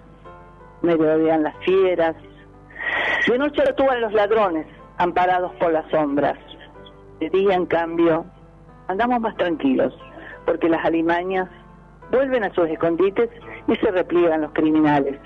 merodean 0.82 1.44
las 1.44 1.56
fieras. 1.66 2.16
De 3.28 3.38
noche 3.38 3.62
actúan 3.62 4.02
los 4.02 4.14
ladrones, 4.14 4.68
amparados 4.98 5.52
por 5.56 5.72
las 5.72 5.90
sombras. 5.92 6.38
De 7.20 7.30
día, 7.30 7.56
en 7.56 7.66
cambio, 7.66 8.26
andamos 8.88 9.20
más 9.20 9.36
tranquilos, 9.38 9.94
porque 10.46 10.70
las 10.70 10.86
alimañas 10.86 11.50
vuelven 12.12 12.44
a 12.44 12.54
sus 12.54 12.70
escondites 12.70 13.30
y 13.68 13.76
se 13.76 13.92
repliegan 13.92 14.42
los 14.42 14.54
criminales. 14.54 15.20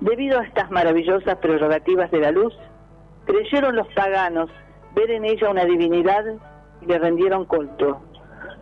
Debido 0.00 0.38
a 0.38 0.44
estas 0.44 0.70
maravillosas 0.70 1.36
prerrogativas 1.36 2.10
de 2.10 2.20
la 2.20 2.30
luz, 2.30 2.54
creyeron 3.24 3.76
los 3.76 3.88
paganos 3.94 4.50
ver 4.94 5.10
en 5.10 5.24
ella 5.24 5.50
una 5.50 5.64
divinidad 5.64 6.24
y 6.82 6.86
le 6.86 6.98
rendieron 6.98 7.46
culto. 7.46 8.00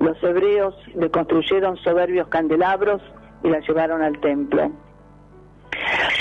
Los 0.01 0.23
hebreos 0.23 0.75
le 0.95 1.11
construyeron 1.11 1.77
soberbios 1.79 2.29
candelabros 2.29 3.01
y 3.43 3.49
la 3.49 3.61
llevaron 3.61 4.03
al 4.03 4.19
templo. 4.21 4.71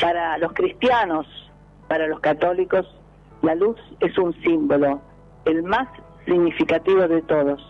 Para 0.01 0.37
los 0.37 0.53
cristianos, 0.53 1.27
para 1.87 2.07
los 2.07 2.19
católicos, 2.19 2.85
la 3.41 3.55
luz 3.55 3.77
es 3.99 4.17
un 4.17 4.33
símbolo, 4.41 5.01
el 5.45 5.63
más 5.63 5.87
significativo 6.25 7.07
de 7.07 7.21
todos, 7.23 7.61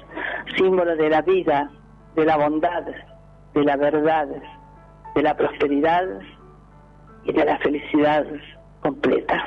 símbolo 0.57 0.95
de 0.95 1.09
la 1.09 1.21
vida, 1.21 1.71
de 2.15 2.25
la 2.25 2.37
bondad, 2.37 2.83
de 3.53 3.63
la 3.63 3.75
verdad, 3.75 4.27
de 5.15 5.21
la 5.21 5.35
prosperidad 5.35 6.05
y 7.23 7.33
de 7.33 7.45
la 7.45 7.57
felicidad 7.59 8.25
completa. 8.81 9.43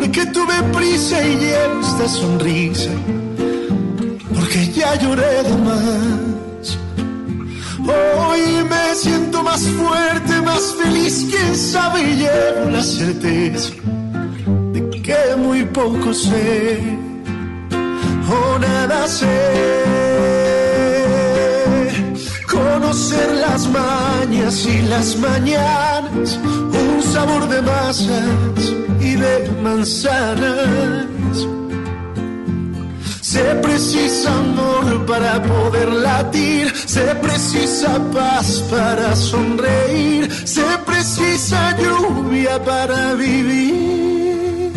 Porque 0.00 0.26
tuve 0.26 0.54
prisa 0.72 1.20
y 1.26 1.34
llevo 1.36 1.80
esta 1.80 2.06
sonrisa. 2.08 2.90
Porque 4.32 4.70
ya 4.70 4.94
lloré 4.94 5.42
de 5.42 5.56
más. 5.66 6.78
Hoy 7.80 8.42
me 8.70 8.94
siento 8.94 9.42
más 9.42 9.60
fuerte, 9.62 10.40
más 10.42 10.74
feliz, 10.80 11.26
quién 11.28 11.56
sabe, 11.56 12.02
y 12.02 12.14
llevo 12.22 12.70
la 12.70 12.82
certeza 12.82 13.74
de 14.72 15.02
que 15.02 15.36
muy 15.36 15.64
poco 15.64 16.14
sé 16.14 16.80
o 18.30 18.58
nada 18.60 19.08
sé. 19.08 19.38
Conocer 22.46 23.28
las 23.46 23.68
mañas 23.68 24.64
y 24.64 24.82
las 24.82 25.16
mañanas, 25.16 26.38
un 26.44 27.02
sabor 27.02 27.48
de 27.48 27.62
masas 27.62 28.87
de 29.18 29.50
manzanas. 29.62 31.06
Se 33.20 33.44
precisa 33.56 34.32
amor 34.32 35.04
para 35.06 35.42
poder 35.42 35.92
latir, 35.92 36.72
se 36.86 37.14
precisa 37.16 38.00
paz 38.12 38.64
para 38.70 39.14
sonreír, 39.14 40.30
se 40.44 40.64
precisa 40.86 41.76
lluvia 41.76 42.62
para 42.64 43.14
vivir. 43.14 44.72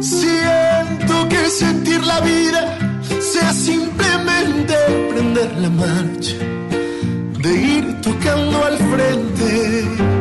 Siento 0.00 1.28
que 1.28 1.50
sentir 1.50 2.02
la 2.04 2.20
vida 2.20 2.78
sea 3.20 3.52
simplemente 3.52 4.74
prender 5.10 5.50
la 5.58 5.70
marcha, 5.70 6.36
de 7.42 7.52
ir 7.76 8.00
tocando 8.00 8.64
al 8.64 8.78
frente, 8.78 10.13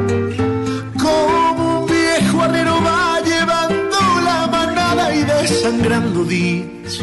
desangrando 5.64 6.26
días. 6.26 7.00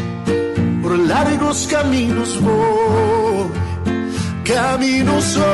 Por 0.83 0.97
largos 0.99 1.67
caminos 1.67 2.39
voy, 2.41 3.49
caminos 4.43 5.37
hoy. 5.37 5.47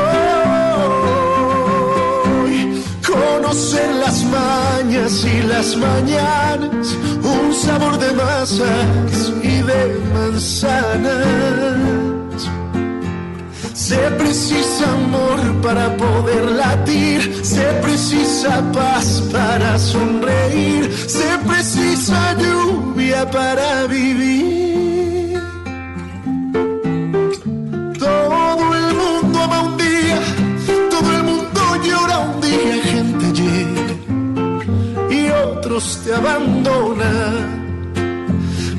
Conocer 3.05 3.95
las 3.95 4.23
mañas 4.25 5.25
y 5.25 5.41
las 5.43 5.77
mañanas, 5.77 6.97
un 7.23 7.53
sabor 7.53 7.97
de 7.97 8.11
masas 8.11 9.31
y 9.41 9.61
de 9.61 10.01
manzanas. 10.13 11.77
Se 13.73 14.11
precisa 14.17 14.91
amor 14.91 15.61
para 15.61 15.95
poder 15.95 16.51
latir, 16.51 17.39
se 17.41 17.63
precisa 17.81 18.61
paz 18.73 19.23
para 19.31 19.79
sonreír, 19.79 20.91
se 21.07 21.38
precisa 21.47 22.35
para 23.31 23.87
vivir. 23.87 25.39
Todo 27.99 28.75
el 28.75 28.95
mundo 28.95 29.39
ama 29.41 29.61
un 29.63 29.77
día, 29.77 30.19
todo 30.89 31.17
el 31.17 31.23
mundo 31.23 31.61
llora 31.83 32.19
un 32.19 32.41
día, 32.41 32.75
gente 32.83 33.25
llega 33.41 33.95
y 35.09 35.29
otros 35.29 36.01
te 36.03 36.13
abandonan. 36.13 37.57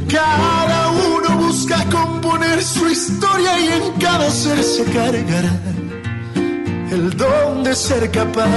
Cada 0.09 0.91
uno 0.91 1.47
busca 1.47 1.85
componer 1.91 2.63
su 2.63 2.89
historia 2.89 3.61
y 3.61 3.67
en 3.69 3.93
cada 4.01 4.31
ser 4.31 4.63
se 4.63 4.85
cargará 4.85 5.55
el 6.91 7.17
don 7.17 7.63
de 7.65 7.75
ser 7.75 8.11
capaz 8.11 8.49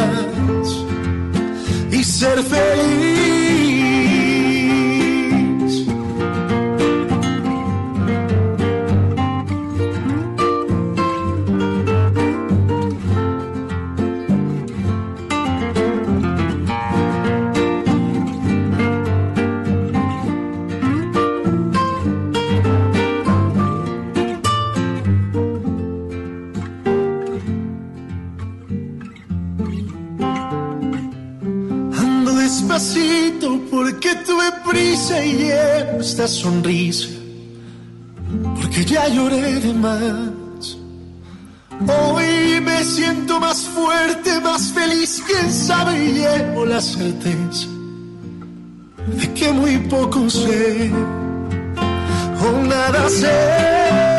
y 1.91 2.03
ser 2.03 2.41
feliz. 2.43 3.40
Sonrisa. 36.27 37.09
Porque 38.55 38.85
ya 38.85 39.07
lloré 39.07 39.59
de 39.59 39.73
más. 39.73 40.77
Hoy 41.87 42.61
me 42.61 42.83
siento 42.83 43.39
más 43.39 43.63
fuerte, 43.63 44.39
más 44.41 44.71
feliz, 44.71 45.21
quién 45.25 45.51
sabe, 45.51 46.05
y 46.05 46.13
llevo 46.13 46.65
la 46.65 46.79
certeza 46.79 47.67
de 49.07 49.33
que 49.33 49.51
muy 49.51 49.77
poco 49.89 50.29
sé 50.29 50.91
o 52.39 52.67
nada 52.67 53.09
sé. 53.09 54.10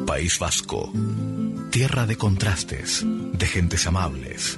País 0.07 0.39
Vasco. 0.39 0.91
Tierra 1.69 2.07
de 2.07 2.17
contrastes, 2.17 3.05
de 3.05 3.45
gentes 3.45 3.85
amables, 3.85 4.57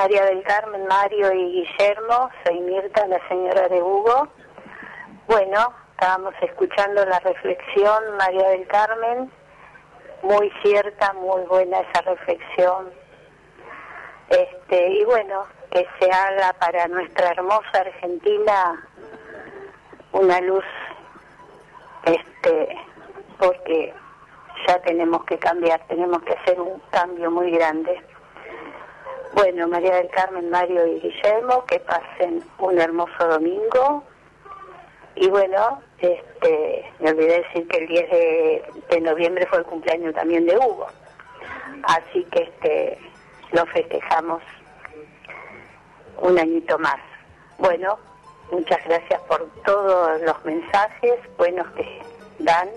María 0.00 0.24
del 0.24 0.42
Carmen, 0.44 0.86
Mario 0.86 1.30
y 1.30 1.52
Guillermo. 1.52 2.30
Soy 2.42 2.58
Mirta, 2.60 3.06
la 3.06 3.20
señora 3.28 3.68
de 3.68 3.82
Hugo. 3.82 4.28
Bueno, 5.26 5.74
estábamos 5.90 6.32
escuchando 6.40 7.04
la 7.04 7.18
reflexión, 7.20 8.16
María 8.16 8.48
del 8.48 8.66
Carmen. 8.66 9.30
Muy 10.22 10.50
cierta, 10.62 11.12
muy 11.12 11.42
buena 11.42 11.80
esa 11.80 12.00
reflexión. 12.00 12.90
Este, 14.30 14.88
y 14.88 15.04
bueno, 15.04 15.44
que 15.70 15.86
se 15.98 16.10
haga 16.10 16.54
para 16.54 16.88
nuestra 16.88 17.32
hermosa 17.32 17.80
Argentina 17.80 18.88
una 20.12 20.40
luz, 20.40 20.64
este, 22.06 22.74
porque 23.38 23.92
ya 24.66 24.80
tenemos 24.80 25.24
que 25.26 25.38
cambiar, 25.38 25.86
tenemos 25.88 26.22
que 26.22 26.32
hacer 26.32 26.58
un 26.58 26.80
cambio 26.90 27.30
muy 27.30 27.50
grande. 27.50 28.02
Bueno, 29.32 29.68
María 29.68 29.94
del 29.96 30.08
Carmen, 30.08 30.50
Mario 30.50 30.86
y 30.86 31.00
Guillermo, 31.00 31.64
que 31.66 31.78
pasen 31.80 32.42
un 32.58 32.78
hermoso 32.78 33.26
domingo. 33.26 34.04
Y 35.14 35.28
bueno, 35.28 35.80
este, 35.98 36.84
me 36.98 37.10
olvidé 37.10 37.42
decir 37.42 37.68
que 37.68 37.78
el 37.78 37.86
10 37.86 38.10
de, 38.10 38.64
de 38.90 39.00
noviembre 39.00 39.46
fue 39.46 39.58
el 39.58 39.64
cumpleaños 39.64 40.14
también 40.14 40.46
de 40.46 40.56
Hugo. 40.56 40.86
Así 41.84 42.24
que 42.32 42.42
este, 42.42 42.98
lo 43.52 43.64
festejamos 43.66 44.42
un 46.20 46.38
añito 46.38 46.78
más. 46.78 47.00
Bueno, 47.58 47.98
muchas 48.50 48.82
gracias 48.84 49.20
por 49.22 49.48
todos 49.64 50.20
los 50.22 50.44
mensajes 50.44 51.14
buenos 51.36 51.66
que 51.72 52.02
dan 52.40 52.68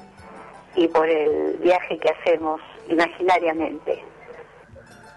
y 0.75 0.88
por 0.88 1.09
el 1.09 1.57
viaje 1.57 1.97
que 1.97 2.09
hacemos 2.09 2.61
imaginariamente. 2.89 4.03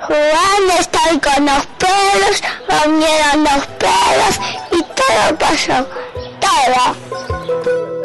jugando, 0.08 0.74
estoy 0.80 1.20
con 1.20 1.46
los 1.46 1.66
perros, 1.78 2.44
comieron 2.68 3.44
los 3.44 3.68
perros 3.68 4.40
y 4.72 4.82
todo 4.82 5.38
pasó. 5.40 5.88
Todo. 6.40 8.04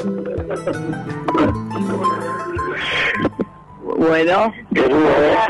Bueno, 3.82 4.52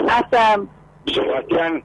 hasta 0.08 0.56
Sebastián, 1.06 1.82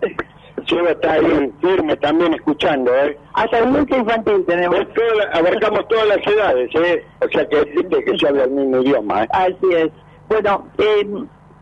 Seba 0.68 0.92
está 0.92 1.14
ahí 1.14 1.52
firme 1.62 1.96
también 1.98 2.34
escuchando, 2.36 2.94
¿eh? 2.96 3.18
Hasta 3.34 3.60
el 3.60 3.68
música 3.70 3.98
infantil 3.98 4.46
tenemos. 4.48 4.80
Toda 4.94 5.16
la- 5.16 5.38
abarcamos 5.40 5.88
todas 5.88 6.08
las 6.08 6.26
edades, 6.28 6.70
¿eh? 6.76 7.06
O 7.22 7.28
sea 7.30 7.48
que 7.50 7.60
existe 7.62 8.04
que 8.06 8.18
se 8.18 8.28
habla 8.28 8.44
el 8.46 8.52
mismo 8.52 8.82
idioma, 8.82 9.24
¿eh? 9.24 9.28
Así 9.32 9.74
es. 9.76 9.90
Bueno, 10.30 10.68
eh, 10.78 11.08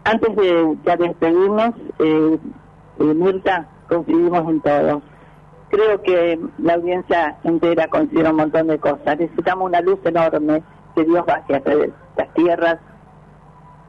antes 0.03 0.35
de 0.35 0.75
ya 0.85 0.97
despedirnos, 0.97 1.73
eh, 1.99 2.37
eh, 3.01 3.13
Mirta, 3.15 3.67
coincidimos 3.89 4.47
en 4.49 4.61
todo. 4.61 5.01
Creo 5.69 6.01
que 6.01 6.39
la 6.59 6.73
audiencia 6.75 7.37
entera 7.43 7.87
considera 7.87 8.29
un 8.29 8.37
montón 8.37 8.67
de 8.67 8.77
cosas. 8.77 9.17
Necesitamos 9.17 9.67
una 9.67 9.81
luz 9.81 9.99
enorme 10.03 10.63
que 10.95 11.03
Dios 11.03 11.25
baje 11.25 11.55
a 11.55 11.61
través 11.61 11.87
de 11.87 11.93
las 12.17 12.33
tierras. 12.33 12.79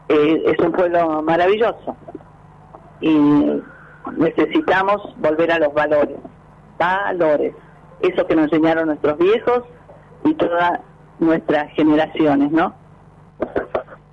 Eh, 0.08 0.42
es 0.46 0.58
un 0.64 0.72
pueblo 0.72 1.22
maravilloso 1.22 1.96
y 3.00 3.62
necesitamos 4.16 5.14
volver 5.18 5.52
a 5.52 5.58
los 5.58 5.74
valores. 5.74 6.18
Valores. 6.78 7.54
Eso 8.00 8.26
que 8.26 8.34
nos 8.34 8.44
enseñaron 8.44 8.86
nuestros 8.86 9.18
viejos 9.18 9.62
y 10.24 10.34
todas 10.34 10.80
nuestras 11.18 11.70
generaciones, 11.72 12.50
¿no? 12.50 12.74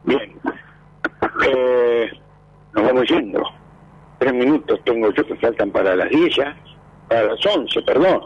Bien. 0.03 0.35
Eh, 1.47 2.09
nos 2.73 2.83
vamos 2.83 3.05
yendo. 3.07 3.58
Tres 4.19 4.33
minutos 4.33 4.79
tengo 4.83 5.11
yo 5.13 5.25
que 5.25 5.35
faltan 5.35 5.71
para 5.71 5.95
las 5.95 6.09
10 6.09 6.35
ya. 6.35 6.57
Para 7.07 7.23
las 7.23 7.45
11, 7.45 7.81
perdón. 7.83 8.21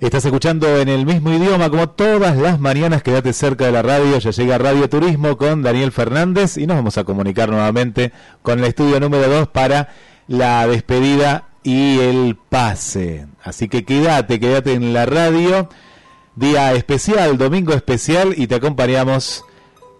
Estás 0.00 0.24
escuchando 0.24 0.78
en 0.78 0.88
el 0.88 1.06
mismo 1.06 1.30
idioma 1.30 1.70
como 1.70 1.90
todas 1.90 2.36
las 2.36 2.58
mañanas. 2.58 3.02
Quédate 3.02 3.32
cerca 3.32 3.66
de 3.66 3.72
la 3.72 3.82
radio. 3.82 4.18
Ya 4.18 4.30
llega 4.30 4.58
Radio 4.58 4.88
Turismo 4.88 5.36
con 5.36 5.62
Daniel 5.62 5.92
Fernández 5.92 6.56
y 6.56 6.66
nos 6.66 6.78
vamos 6.78 6.98
a 6.98 7.04
comunicar 7.04 7.50
nuevamente 7.50 8.10
con 8.42 8.58
el 8.58 8.64
estudio 8.64 8.98
número 8.98 9.28
2 9.28 9.48
para 9.48 9.90
la 10.26 10.66
despedida 10.66 11.44
y 11.62 12.00
el 12.00 12.36
pase. 12.48 13.26
Así 13.44 13.68
que 13.68 13.84
quédate, 13.84 14.40
quédate 14.40 14.72
en 14.72 14.92
la 14.92 15.06
radio. 15.06 15.68
Día 16.40 16.72
especial, 16.72 17.36
domingo 17.36 17.74
especial 17.74 18.32
y 18.34 18.46
te 18.46 18.54
acompañamos 18.54 19.44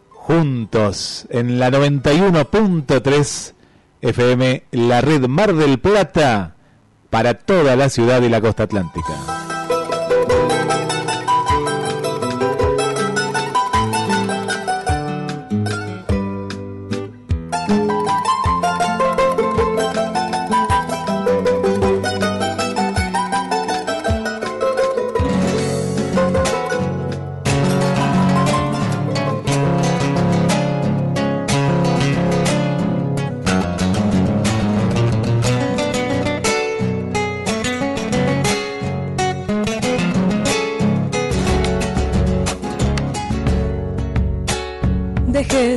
juntos 0.08 1.26
en 1.28 1.58
la 1.58 1.70
91.3 1.70 3.52
FM, 4.00 4.64
la 4.70 5.02
red 5.02 5.26
Mar 5.28 5.52
del 5.52 5.78
Plata 5.78 6.56
para 7.10 7.34
toda 7.34 7.76
la 7.76 7.90
ciudad 7.90 8.22
y 8.22 8.30
la 8.30 8.40
costa 8.40 8.62
atlántica. 8.62 9.49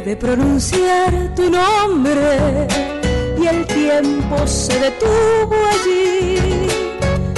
De 0.02 0.18
pronunciar 0.18 1.36
tu 1.36 1.52
nombre 1.52 2.68
y 3.40 3.46
el 3.46 3.66
tiempo 3.68 4.48
se 4.48 4.74
detuvo 4.80 5.56
allí. 5.72 6.68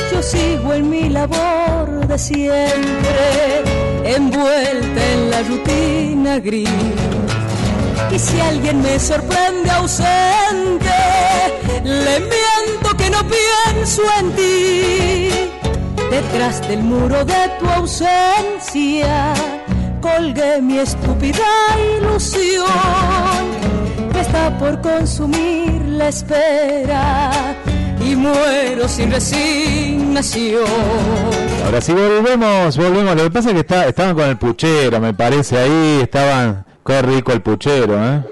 Yo 0.09 0.23
sigo 0.23 0.73
en 0.73 0.89
mi 0.89 1.09
labor 1.09 2.07
de 2.07 2.17
siempre, 2.17 3.61
envuelta 4.05 5.11
en 5.13 5.31
la 5.31 5.43
rutina 5.43 6.39
gris. 6.39 6.69
Y 8.09 8.17
si 8.17 8.39
alguien 8.39 8.81
me 8.81 8.99
sorprende 8.99 9.69
ausente, 9.71 10.95
le 11.83 12.19
miento 12.21 12.97
que 12.97 13.09
no 13.09 13.19
pienso 13.27 14.01
en 14.21 14.31
ti. 14.31 15.29
Detrás 16.09 16.65
del 16.69 16.79
muro 16.79 17.25
de 17.25 17.51
tu 17.59 17.67
ausencia 17.67 19.33
colgué 20.05 20.61
mi 20.61 20.77
estúpida 20.77 21.47
ilusión 21.97 22.65
que 24.13 24.19
está 24.19 24.55
por 24.59 24.79
consumir 24.81 25.81
la 25.87 26.09
espera 26.09 27.31
y 27.99 28.15
muero 28.15 28.87
sin 28.87 29.11
resignación. 29.11 30.63
Ahora 31.65 31.81
sí 31.81 31.93
volvemos, 31.93 32.77
volvemos. 32.77 33.15
Lo 33.15 33.23
que 33.23 33.31
pasa 33.31 33.49
es 33.49 33.55
que 33.55 33.61
está, 33.61 33.87
estaban 33.87 34.13
con 34.13 34.25
el 34.25 34.37
puchero, 34.37 34.99
me 34.99 35.13
parece 35.13 35.57
ahí, 35.57 36.01
estaban, 36.03 36.63
qué 36.85 37.01
rico 37.01 37.31
el 37.31 37.41
puchero, 37.41 37.95
¿eh? 37.95 38.23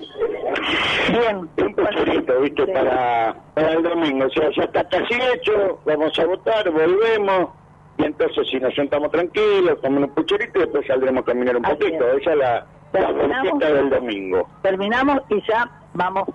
Bien, 1.10 1.38
un 1.38 1.76
pasito, 1.76 2.40
¿viste? 2.40 2.68
Para, 2.68 3.36
para 3.56 3.74
el 3.74 3.82
domingo. 3.82 4.26
O 4.26 4.30
sea, 4.30 4.50
ya 4.56 4.64
está 4.64 4.88
casi 4.90 5.16
hecho, 5.34 5.80
vamos 5.86 6.18
a 6.20 6.26
votar, 6.26 6.70
volvemos. 6.70 7.63
Y 8.04 8.06
entonces, 8.06 8.48
si 8.52 8.60
nos 8.60 8.74
sentamos 8.76 9.10
tranquilos, 9.12 9.80
tomamos 9.82 10.10
un 10.10 10.16
pucherito 10.16 10.60
y 10.60 10.62
después 10.64 10.86
saldremos 10.86 11.24
a 11.24 11.26
caminar 11.26 11.56
un 11.58 11.66
Así 11.66 11.76
poquito. 11.76 12.08
Esa 12.12 12.32
es 12.32 12.38
la, 12.38 12.66
la 12.94 13.08
Terminamos. 13.08 13.42
fiesta 13.42 13.74
del 13.74 13.90
domingo. 13.90 14.50
Terminamos 14.62 15.20
y 15.30 15.42
ya 15.48 15.72
vamos 15.94 16.28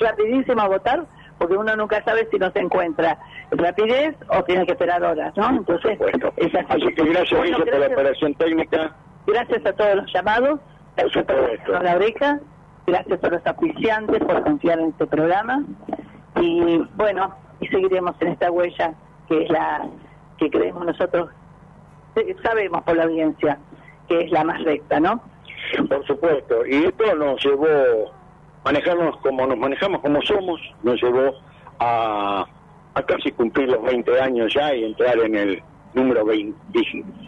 rapidísimo 0.00 0.60
a 0.62 0.68
votar 0.68 1.04
porque 1.38 1.56
uno 1.56 1.74
nunca 1.76 2.02
sabe 2.04 2.28
si 2.30 2.38
nos 2.38 2.54
encuentra 2.56 3.18
rapidez 3.52 4.14
o 4.28 4.42
tiene 4.44 4.66
que 4.66 4.72
esperar 4.72 5.02
horas, 5.02 5.34
¿no? 5.36 5.48
Entonces, 5.50 5.98
es 6.36 6.54
así. 6.54 6.66
Así 6.68 6.94
que 6.94 7.04
gracias, 7.04 7.38
Bueno, 7.38 7.56
Guille, 7.58 7.70
por 7.70 7.72
la 7.72 7.78
gracias. 7.78 7.92
operación 7.98 8.34
técnica. 8.34 8.96
Gracias 9.26 9.66
a 9.66 9.72
todos 9.72 9.94
los 9.96 10.12
llamados, 10.12 10.60
gracias 10.96 11.26
a 11.28 11.82
la 11.82 11.94
oreja, 11.96 12.40
gracias 12.86 13.22
a 13.24 13.28
los 13.28 13.46
auspiciantes 13.46 14.18
por 14.24 14.42
confiar 14.42 14.80
en 14.80 14.88
este 14.90 15.06
programa 15.06 15.62
y 16.40 16.78
bueno, 16.96 17.34
y 17.60 17.68
seguiremos 17.68 18.14
en 18.20 18.28
esta 18.28 18.50
huella 18.50 18.92
que 19.28 19.42
es 19.44 19.50
la 19.50 19.86
que 20.40 20.50
creemos 20.50 20.84
nosotros, 20.86 21.30
eh, 22.16 22.34
sabemos 22.42 22.82
por 22.82 22.96
la 22.96 23.04
audiencia 23.04 23.58
que 24.08 24.22
es 24.22 24.32
la 24.32 24.42
más 24.42 24.60
recta, 24.64 24.98
¿no? 24.98 25.22
Por 25.88 26.04
supuesto. 26.06 26.66
Y 26.66 26.84
esto 26.84 27.14
nos 27.14 27.44
llevó, 27.44 28.10
manejarnos 28.64 29.16
como 29.18 29.46
nos 29.46 29.58
manejamos, 29.58 30.00
como 30.00 30.20
somos, 30.22 30.60
nos 30.82 31.00
llevó 31.00 31.34
a, 31.78 32.44
a 32.94 33.02
casi 33.02 33.30
cumplir 33.32 33.68
los 33.68 33.82
20 33.82 34.20
años 34.20 34.52
ya 34.52 34.74
y 34.74 34.84
entrar 34.84 35.18
en 35.20 35.36
el 35.36 35.62
número 35.94 36.24
20 36.24 36.58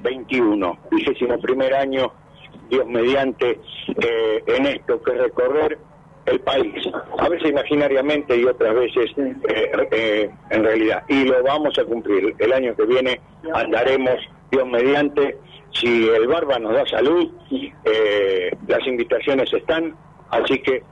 21, 0.02 0.78
vigésimo 0.90 1.39
primer 1.39 1.74
año, 1.74 2.12
Dios 2.70 2.86
mediante, 2.86 3.60
eh, 3.89 4.44
en 4.47 4.66
esto 4.66 5.01
que 5.02 5.12
recorrer 5.12 5.78
el 6.26 6.40
país, 6.40 6.88
a 7.18 7.28
veces 7.28 7.50
imaginariamente 7.50 8.36
y 8.36 8.44
otras 8.44 8.74
veces 8.74 9.10
eh, 9.16 9.72
eh, 9.90 10.30
en 10.50 10.64
realidad. 10.64 11.02
Y 11.08 11.24
lo 11.24 11.42
vamos 11.42 11.76
a 11.78 11.84
cumplir. 11.84 12.34
El 12.38 12.52
año 12.52 12.74
que 12.76 12.84
viene 12.84 13.20
andaremos, 13.54 14.16
Dios 14.50 14.66
mediante, 14.66 15.36
si 15.72 16.08
el 16.08 16.28
Barba 16.28 16.58
nos 16.58 16.74
da 16.74 16.86
salud, 16.86 17.30
eh, 17.84 18.50
las 18.68 18.86
invitaciones 18.86 19.52
están, 19.52 19.94
así 20.30 20.58
que 20.60 20.82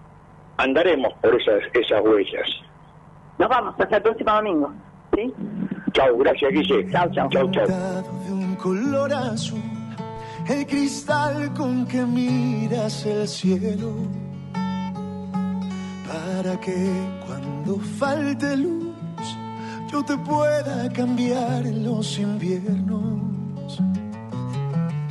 andaremos 0.57 1.12
por 1.20 1.40
esas, 1.40 1.62
esas 1.74 2.01
huellas. 2.02 2.48
Nos 3.39 3.48
vamos, 3.48 3.74
hasta 3.78 3.97
el 3.97 4.02
próximo 4.02 4.32
domingo. 4.32 4.73
¿Sí? 5.15 5.32
Chau, 5.93 6.19
gracias 6.19 6.52
Guille. 6.52 6.90
Chau, 6.90 7.11
chau. 7.12 7.28
Chau, 7.31 7.51
chau. 7.51 7.66
de 7.66 8.32
un 8.32 8.55
color 8.57 9.12
azul, 9.12 9.61
el 10.48 10.66
cristal 10.66 11.52
con 11.55 11.86
que 11.86 12.05
miras 12.05 13.07
el 13.07 13.27
cielo, 13.27 13.94
para 16.11 16.59
que 16.59 16.77
cuando 17.27 17.78
falte 17.99 18.57
luz 18.57 19.27
yo 19.91 20.03
te 20.05 20.16
pueda 20.19 20.89
cambiar 20.93 21.66
en 21.66 21.85
los 21.85 22.19
inviernos. 22.19 23.81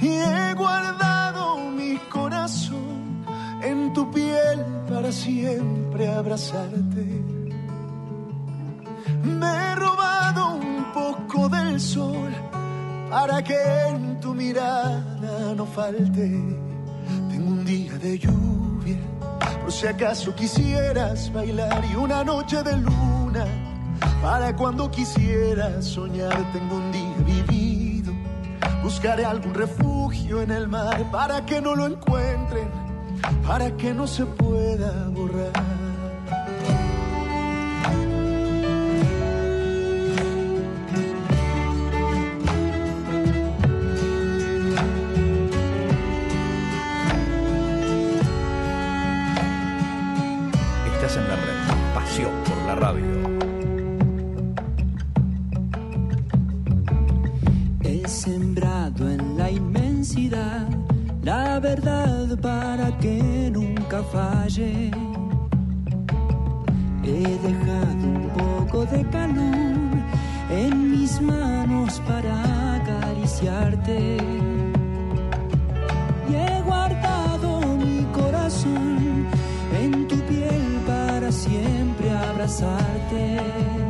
Y 0.01 0.07
he 0.07 0.53
guardado 0.55 1.57
mi 1.77 1.97
corazón 2.09 3.25
en 3.61 3.93
tu 3.93 4.09
piel 4.11 4.65
para 4.89 5.11
siempre 5.11 6.07
abrazarte. 6.07 7.05
Me 9.23 9.47
he 9.47 9.75
robado 9.75 10.55
un 10.55 10.85
poco 10.93 11.49
del 11.49 11.79
sol 11.79 12.31
para 13.09 13.43
que 13.43 13.59
en 13.89 14.19
tu 14.21 14.33
mirada 14.33 15.53
no 15.55 15.65
falte. 15.65 16.27
Tengo 17.29 17.47
un 17.57 17.65
día 17.65 17.97
de 17.97 18.17
lluvia, 18.17 18.68
por 19.61 19.71
si 19.71 19.87
acaso 19.87 20.35
quisieras 20.35 21.31
bailar 21.31 21.83
y 21.91 21.95
una 21.95 22.23
noche 22.23 22.61
de 22.63 22.77
luna 22.77 23.45
para 24.21 24.55
cuando 24.55 24.89
quisieras 24.91 25.85
soñar. 25.85 26.51
Tengo 26.51 26.75
un 26.75 26.91
día 26.91 27.15
vivido, 27.25 28.13
buscaré 28.83 29.25
algún 29.25 29.53
refugio 29.53 30.41
en 30.41 30.51
el 30.51 30.67
mar 30.67 31.09
para 31.11 31.45
que 31.45 31.61
no 31.61 31.75
lo 31.75 31.85
encuentren, 31.85 32.69
para 33.45 33.75
que 33.77 33.93
no 33.93 34.07
se 34.07 34.25
pueda 34.25 35.09
borrar. 35.09 35.88
La 61.21 61.59
verdad 61.59 62.37
para 62.41 62.97
que 62.97 63.51
nunca 63.51 64.01
falle. 64.03 64.91
He 67.03 67.37
dejado 67.47 68.03
un 68.03 68.29
poco 68.35 68.85
de 68.85 69.03
calor 69.09 69.77
en 70.49 70.91
mis 70.91 71.21
manos 71.21 72.01
para 72.07 72.75
acariciarte. 72.77 74.17
Y 76.29 76.33
he 76.33 76.61
guardado 76.63 77.61
mi 77.77 78.03
corazón 78.11 79.27
en 79.81 80.07
tu 80.07 80.15
piel 80.21 80.79
para 80.87 81.31
siempre 81.31 82.09
abrazarte. 82.11 83.88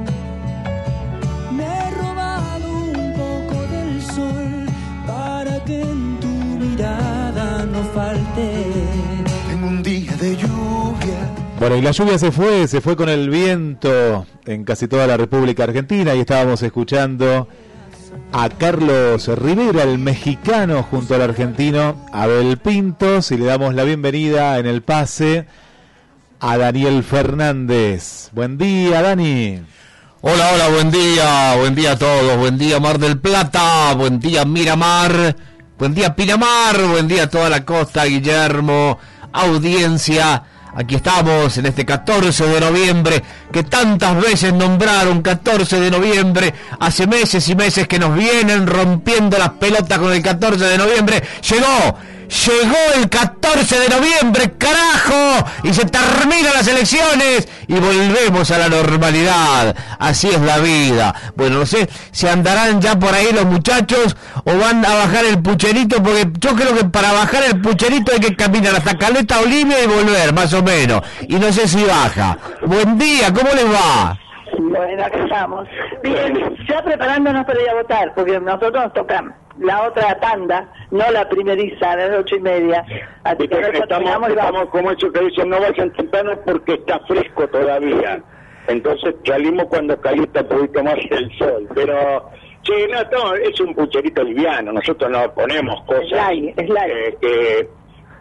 No 7.79 7.85
falte. 7.93 8.65
Tengo 9.47 9.67
un 9.67 9.83
día 9.83 10.11
de 10.17 10.35
lluvia. 10.35 11.19
Bueno, 11.59 11.75
y 11.75 11.81
la 11.81 11.91
lluvia 11.91 12.17
se 12.17 12.31
fue, 12.31 12.67
se 12.67 12.81
fue 12.81 12.95
con 12.95 13.09
el 13.09 13.29
viento 13.29 14.25
en 14.45 14.63
casi 14.63 14.87
toda 14.87 15.07
la 15.07 15.17
República 15.17 15.63
Argentina 15.63 16.15
y 16.15 16.19
estábamos 16.19 16.61
escuchando 16.61 17.47
a 18.31 18.49
Carlos 18.49 19.27
Rivera, 19.27 19.83
el 19.83 19.97
mexicano, 19.97 20.83
junto 20.83 21.15
al 21.15 21.21
argentino 21.21 22.05
Abel 22.13 22.57
Pintos, 22.57 23.31
y 23.31 23.37
le 23.37 23.45
damos 23.45 23.73
la 23.75 23.83
bienvenida 23.83 24.57
en 24.57 24.65
el 24.65 24.81
pase 24.81 25.45
a 26.39 26.57
Daniel 26.57 27.03
Fernández. 27.03 28.29
Buen 28.31 28.57
día, 28.57 29.01
Dani. 29.01 29.59
Hola, 30.21 30.51
hola, 30.53 30.69
buen 30.69 30.91
día, 30.91 31.55
buen 31.57 31.75
día 31.75 31.93
a 31.93 31.97
todos, 31.97 32.37
buen 32.37 32.57
día 32.57 32.79
Mar 32.79 32.99
del 32.99 33.19
Plata, 33.19 33.93
buen 33.93 34.19
día 34.19 34.43
Miramar, 34.43 35.35
buen 35.79 35.93
día 35.93 36.13
Pinamar, 36.13 36.77
buen 36.87 37.07
día 37.07 37.23
a 37.23 37.29
toda 37.29 37.49
la 37.49 37.63
costa, 37.63 38.03
Guillermo, 38.03 38.99
audiencia. 39.31 40.43
Aquí 40.75 40.95
estamos 40.95 41.57
en 41.57 41.67
este 41.67 41.85
14 41.85 42.45
de 42.45 42.59
noviembre 42.59 43.23
que 43.51 43.63
tantas 43.63 44.21
veces 44.21 44.53
nombraron 44.53 45.21
14 45.21 45.79
de 45.79 45.89
noviembre, 45.89 46.53
hace 46.81 47.07
meses 47.07 47.47
y 47.47 47.55
meses 47.55 47.87
que 47.87 47.97
nos 47.97 48.13
vienen 48.13 48.67
rompiendo 48.67 49.37
las 49.37 49.51
pelotas 49.51 49.97
con 49.97 50.11
el 50.11 50.21
14 50.21 50.63
de 50.65 50.77
noviembre. 50.77 51.23
Llegó, 51.49 51.97
llegó 52.29 52.77
el 52.95 53.09
14 53.09 53.79
de 53.79 53.89
noviembre, 53.89 54.53
carajo, 54.57 55.49
y 55.63 55.73
se 55.73 55.85
terminan 55.85 56.53
las 56.53 56.67
elecciones 56.67 57.47
y 57.67 57.73
volvemos 57.73 58.49
a 58.51 58.57
la 58.59 58.69
normalidad. 58.69 59.75
Así 59.99 60.27
es 60.27 60.39
la 60.41 60.59
vida. 60.59 61.13
Bueno, 61.35 61.59
no 61.59 61.65
sé 61.65 61.89
si 62.11 62.27
andarán 62.27 62.81
ya 62.81 62.97
por 62.97 63.13
ahí 63.13 63.31
los 63.33 63.45
muchachos 63.45 64.15
o 64.43 64.57
van 64.57 64.85
a 64.85 64.95
bajar 64.95 65.25
el 65.25 65.41
pucherito, 65.41 66.01
porque 66.01 66.27
yo 66.39 66.55
creo 66.55 66.75
que 66.75 66.85
para 66.85 67.11
bajar 67.11 67.43
el 67.43 67.61
pucherito 67.61 68.11
hay 68.11 68.19
que 68.19 68.35
caminar 68.35 68.75
hasta 68.75 68.97
Caleta 68.97 69.39
Olivia 69.39 69.83
y 69.83 69.87
volver, 69.87 70.33
más 70.33 70.53
o 70.53 70.63
menos. 70.63 71.01
Y 71.27 71.35
no 71.35 71.51
sé 71.51 71.67
si 71.67 71.83
baja. 71.83 72.37
Buen 72.65 72.97
día, 72.97 73.33
¿cómo 73.33 73.49
les 73.53 73.65
va? 73.65 74.17
Bueno, 74.57 75.05
acá 75.05 75.23
estamos. 75.23 75.67
Bien, 76.03 76.55
ya 76.67 76.83
preparándonos 76.83 77.45
para 77.45 77.61
ir 77.61 77.69
a 77.69 77.73
votar, 77.75 78.13
porque 78.13 78.39
nosotros 78.39 78.83
nos 78.83 78.93
toca 78.93 79.23
la 79.59 79.87
otra 79.87 80.19
tanda, 80.19 80.71
no 80.91 81.09
la 81.11 81.27
primeriza, 81.27 81.91
a 81.91 81.95
las 81.95 82.19
ocho 82.19 82.35
y 82.35 82.41
media. 82.41 82.85
Así 83.23 83.47
que 83.47 83.59
Estamos, 83.59 84.29
estamos 84.29 84.69
como 84.69 84.91
eso 84.91 85.11
que 85.11 85.19
dicen, 85.21 85.49
no 85.49 85.59
vayan 85.59 85.91
temprano 85.93 86.31
porque 86.45 86.73
está 86.73 86.99
fresco 87.01 87.47
todavía. 87.47 88.21
Entonces 88.67 89.15
salimos 89.25 89.65
cuando 89.65 89.99
calienta 89.99 90.41
un 90.41 90.47
poquito 90.47 90.83
más 90.83 90.95
el 91.09 91.37
sol. 91.37 91.67
Pero, 91.73 92.29
sí, 92.63 92.73
no, 92.89 93.17
no, 93.17 93.35
es 93.35 93.59
un 93.59 93.73
pucherito 93.73 94.23
liviano. 94.23 94.71
Nosotros 94.71 95.09
no 95.09 95.33
ponemos 95.33 95.81
cosas 95.85 96.31
eh, 96.33 97.17
que, 97.19 97.69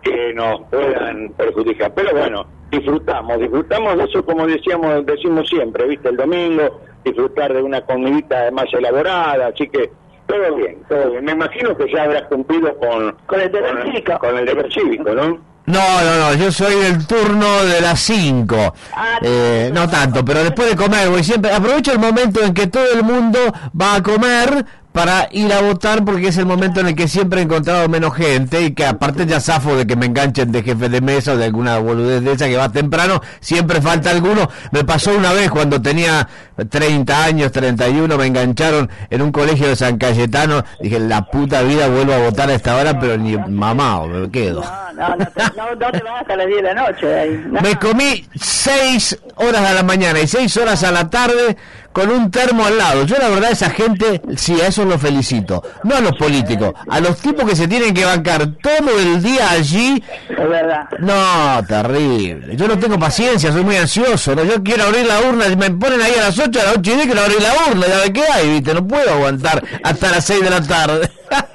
que 0.03 0.35
nos 0.35 0.63
puedan 0.71 1.31
perjudicar. 1.37 1.93
Pero 1.95 2.13
bueno, 2.13 2.47
disfrutamos, 2.71 3.39
disfrutamos 3.39 3.97
de 3.97 4.05
eso 4.05 4.25
como 4.25 4.47
decíamos, 4.47 5.05
decimos 5.07 5.49
siempre, 5.49 5.87
¿viste? 5.87 6.09
El 6.09 6.17
domingo, 6.17 6.81
disfrutar 7.05 7.53
de 7.53 7.63
una 7.63 7.81
comidita 7.83 8.51
más 8.51 8.67
elaborada, 8.73 9.49
así 9.49 9.69
que 9.69 9.91
todo 10.29 10.57
bien, 10.57 10.77
todo 10.89 11.11
bien. 11.11 11.25
Me 11.25 11.33
imagino 11.33 11.77
que 11.77 11.91
ya 11.91 12.05
habrás 12.05 12.23
cumplido 12.25 12.77
con, 12.79 13.17
con 13.27 13.41
el 13.41 13.51
deber 13.51 13.83
cívico. 13.83 14.19
Con 14.19 14.37
el 14.37 14.47
deber 14.47 14.73
cívico, 14.73 15.11
¿no? 15.13 15.49
No, 15.67 16.03
no, 16.03 16.19
no, 16.19 16.35
yo 16.35 16.51
soy 16.51 16.77
del 16.77 17.07
turno 17.07 17.65
de 17.65 17.81
las 17.83 18.01
5. 18.01 18.75
Eh, 19.23 19.71
no 19.75 19.89
tanto, 19.89 20.25
pero 20.25 20.43
después 20.43 20.71
de 20.71 20.77
comer, 20.77 21.11
voy 21.11 21.23
siempre. 21.23 21.53
Aprovecho 21.53 21.93
el 21.93 21.99
momento 21.99 22.43
en 22.43 22.55
que 22.55 22.69
todo 22.69 22.91
el 22.91 23.03
mundo 23.03 23.39
va 23.79 23.97
a 23.97 24.03
comer 24.03 24.65
para 24.93 25.29
ir 25.31 25.53
a 25.53 25.61
votar 25.61 26.05
porque 26.05 26.29
es 26.29 26.39
el 26.39 26.47
momento 26.47 26.81
en 26.81 26.89
el 26.89 26.95
que 26.97 27.07
siempre 27.07 27.41
he 27.41 27.45
encontrado 27.45 27.89
menos 27.89 28.15
gente 28.15 28.63
y 28.63 28.73
que 28.73 28.87
aparte 28.87 29.27
ya 29.27 29.41
zafo 29.41 29.77
de 29.77 29.87
que 29.87 29.95
me 29.95 30.07
enganchen 30.07 30.51
de 30.51 30.63
jefe 30.63 30.89
de 30.89 31.01
mesa 31.01 31.35
o 31.35 31.37
de 31.37 31.45
alguna 31.45 31.79
boludez 31.79 32.25
de 32.25 32.33
esa 32.33 32.49
que 32.49 32.57
va 32.57 32.71
temprano, 32.71 33.21
siempre 33.41 33.83
falta 33.83 34.11
alguno. 34.11 34.49
Me 34.73 34.85
pasó 34.85 35.15
una 35.17 35.33
vez 35.33 35.51
cuando 35.51 35.81
tenía 35.81 36.27
30 36.65 37.25
años, 37.25 37.53
31, 37.53 38.17
me 38.17 38.27
engancharon 38.27 38.91
en 39.11 39.23
un 39.23 39.33
colegio 39.33 39.69
de 39.69 39.77
San 39.77 39.99
Cayetano, 39.99 40.65
dije, 40.81 40.99
la 40.99 41.23
puta 41.23 41.63
vida 41.63 41.89
vuelvo 41.89 42.13
a 42.13 42.19
votar 42.19 42.51
a 42.51 42.55
esta 42.55 42.77
hora, 42.77 42.99
pero 42.99 43.17
ni 43.17 43.37
mamá, 43.37 44.07
me 44.07 44.31
quedo. 44.31 44.63
No, 44.95 45.17
no, 45.17 45.27
te, 45.27 45.43
no, 45.57 45.75
no 45.77 45.93
te 45.93 46.03
vas 46.03 46.23
hasta 46.23 46.37
las 46.37 46.47
10 46.47 46.57
de 46.57 46.63
la 46.63 46.75
noche. 46.75 47.15
ahí. 47.15 47.45
No. 47.47 47.61
Me 47.61 47.77
comí 47.77 48.27
6 48.35 49.19
horas 49.37 49.63
a 49.63 49.75
la 49.75 49.83
mañana 49.83 50.21
y 50.21 50.27
6 50.27 50.57
horas 50.57 50.83
a 50.83 50.91
la 50.91 51.09
tarde 51.09 51.57
con 51.93 52.11
un 52.11 52.31
termo 52.31 52.65
al 52.65 52.79
lado. 52.79 53.05
Yo 53.05 53.17
la 53.19 53.29
verdad 53.29 53.51
esa 53.51 53.71
gente, 53.71 54.21
sí, 54.37 54.61
a 54.61 54.69
eso 54.69 54.85
lo 54.85 54.99
felicito. 54.99 55.63
No 55.85 55.97
a 55.97 56.01
los 56.01 56.17
políticos, 56.17 56.73
a 56.89 57.01
los 57.01 57.19
tipos 57.19 57.49
que 57.49 57.57
se 57.57 57.67
tienen 57.67 57.93
que 57.95 58.05
bancar 58.05 58.47
todo 58.63 58.99
el 58.99 59.23
día 59.23 59.51
allí. 59.51 60.03
Es 60.29 60.49
verdad. 60.49 60.89
No, 60.99 61.65
terrible. 61.67 62.57
Yo 62.57 62.69
no 62.69 62.79
tengo 62.79 62.99
paciencia, 62.99 63.53
soy 63.53 63.65
muy 63.65 63.77
ansioso. 63.77 64.35
¿no? 64.35 64.45
Yo 64.45 64.63
quiero 64.63 64.85
abrir 64.85 65.07
la 65.07 65.21
urna, 65.21 65.45
me 65.57 65.71
ponen 65.71 66.01
ahí 66.01 66.15
a 66.19 66.27
las 66.27 66.39
8 66.39 66.48
a 66.61 66.65
las 66.65 66.77
8 66.79 66.91
y 66.91 66.95
10 66.95 67.07
quiero 67.07 67.21
abrir 67.21 67.41
la 67.43 67.53
urna, 67.71 67.87
ya 67.87 67.99
ve 68.05 68.13
qué 68.13 68.23
hay, 68.33 68.49
viste, 68.51 68.75
no 68.75 68.87
puedo 68.87 69.11
aguantar 69.13 69.63
hasta 69.83 70.11
las 70.11 70.25
6 70.25 70.41
de 70.43 70.51
la 70.51 70.63
tarde. 70.63 71.11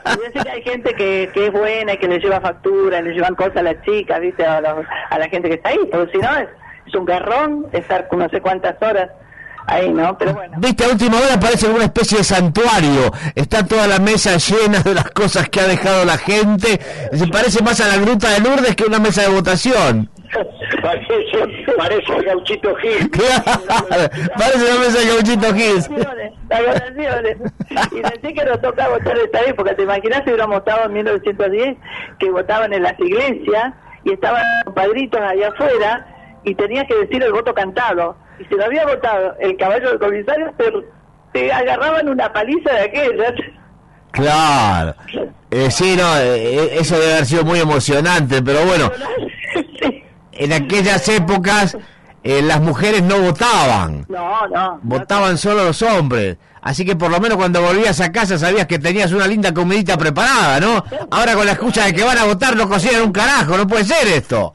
Y 0.05 0.25
decir 0.25 0.43
que 0.43 0.49
hay 0.49 0.61
gente 0.63 0.93
que, 0.95 1.29
que 1.33 1.47
es 1.47 1.51
buena 1.51 1.93
y 1.93 1.97
que 1.97 2.07
le 2.07 2.19
lleva 2.19 2.39
factura, 2.41 3.01
le 3.01 3.13
llevan 3.13 3.35
cosas 3.35 3.57
a 3.57 3.61
las 3.63 3.75
chicas, 3.83 4.19
¿viste? 4.21 4.45
A, 4.45 4.61
los- 4.61 4.85
a 5.09 5.17
la 5.19 5.27
gente 5.29 5.47
que 5.49 5.55
está 5.55 5.69
ahí. 5.69 5.79
Porque 5.91 6.11
si 6.11 6.17
no, 6.19 6.37
es, 6.37 6.47
es 6.87 6.93
un 6.95 7.05
garrón 7.05 7.65
estar 7.71 8.07
no 8.11 8.29
sé 8.29 8.39
cuántas 8.41 8.75
horas 8.81 9.09
ahí, 9.65 9.89
¿no? 9.89 10.17
Pero 10.17 10.33
bueno. 10.33 10.55
Viste, 10.59 10.83
a 10.85 10.89
última 10.89 11.17
hora 11.17 11.39
parece 11.39 11.67
una 11.67 11.85
especie 11.85 12.17
de 12.19 12.23
santuario. 12.25 13.11
Está 13.33 13.65
toda 13.65 13.87
la 13.87 13.97
mesa 13.99 14.35
llena 14.37 14.81
de 14.81 14.93
las 14.93 15.09
cosas 15.11 15.49
que 15.49 15.61
ha 15.61 15.67
dejado 15.67 16.03
la 16.05 16.17
gente. 16.17 16.79
Se 17.13 17.27
parece 17.27 17.63
más 17.63 17.79
a 17.81 17.87
la 17.87 17.97
gruta 17.97 18.29
de 18.29 18.41
Lourdes 18.41 18.75
que 18.75 18.83
una 18.83 18.99
mesa 18.99 19.21
de 19.23 19.29
votación. 19.29 20.09
Parece, 20.81 21.65
parece 21.77 22.15
el 22.15 22.23
gauchito 22.23 22.75
Gil. 22.75 23.09
Claro, 23.11 24.09
parece 24.37 24.71
una 24.71 24.79
mesa 24.79 24.99
de 24.99 25.07
gauchito 25.07 25.53
Gil. 25.53 25.83
Las 26.49 26.65
votaciones. 26.65 27.37
Y 27.91 28.01
decir 28.01 28.33
que 28.33 28.45
nos 28.45 28.61
toca 28.61 28.89
votar 28.89 29.17
esta 29.17 29.41
época. 29.41 29.75
¿Te 29.75 29.83
imaginas 29.83 30.21
si 30.23 30.29
hubiéramos 30.29 30.57
estado 30.57 30.85
en 30.85 30.93
1910 30.93 31.77
que 32.19 32.31
votaban 32.31 32.73
en 32.73 32.83
las 32.83 32.99
iglesias 32.99 33.73
y 34.03 34.13
estaban 34.13 34.43
los 34.65 34.73
padritos 34.73 35.19
allá 35.21 35.49
afuera 35.49 36.07
y 36.43 36.55
tenías 36.55 36.85
que 36.87 36.95
decir 36.95 37.23
el 37.23 37.31
voto 37.31 37.53
cantado? 37.53 38.15
Y 38.39 38.45
si 38.45 38.55
lo 38.55 38.65
había 38.65 38.85
votado 38.85 39.35
el 39.39 39.55
caballo 39.57 39.89
del 39.89 39.99
comisario, 39.99 40.51
te, 40.57 40.71
te 41.33 41.51
agarraban 41.51 42.09
una 42.09 42.31
paliza 42.31 42.71
de 42.73 42.81
aquellas. 42.81 43.33
Claro. 44.11 44.95
Eh, 45.49 45.69
sí, 45.69 45.95
no, 45.95 46.17
eh, 46.17 46.79
eso 46.79 46.99
debe 46.99 47.13
haber 47.13 47.25
sido 47.25 47.43
muy 47.43 47.59
emocionante, 47.59 48.41
pero 48.41 48.65
bueno, 48.65 48.91
en 50.37 50.53
aquellas 50.53 51.07
épocas 51.09 51.77
eh, 52.23 52.41
las 52.41 52.61
mujeres 52.61 53.03
no 53.03 53.19
votaban, 53.19 54.05
No, 54.07 54.47
no. 54.47 54.79
votaban 54.83 55.37
solo 55.37 55.65
los 55.65 55.81
hombres. 55.81 56.37
Así 56.61 56.85
que 56.85 56.95
por 56.95 57.11
lo 57.11 57.19
menos 57.19 57.37
cuando 57.37 57.61
volvías 57.61 57.99
a 57.99 58.11
casa 58.13 58.37
sabías 58.37 58.67
que 58.67 58.79
tenías 58.79 59.11
una 59.11 59.27
linda 59.27 59.53
comidita 59.53 59.97
preparada, 59.97 60.61
¿no? 60.61 60.81
Ahora 61.11 61.33
con 61.35 61.45
la 61.45 61.51
excusa 61.51 61.85
de 61.85 61.93
que 61.93 62.03
van 62.05 62.17
a 62.17 62.23
votar 62.23 62.55
no 62.55 62.69
cocinan 62.69 63.01
un 63.01 63.11
carajo, 63.11 63.57
no 63.57 63.67
puede 63.67 63.83
ser 63.83 64.07
esto. 64.07 64.53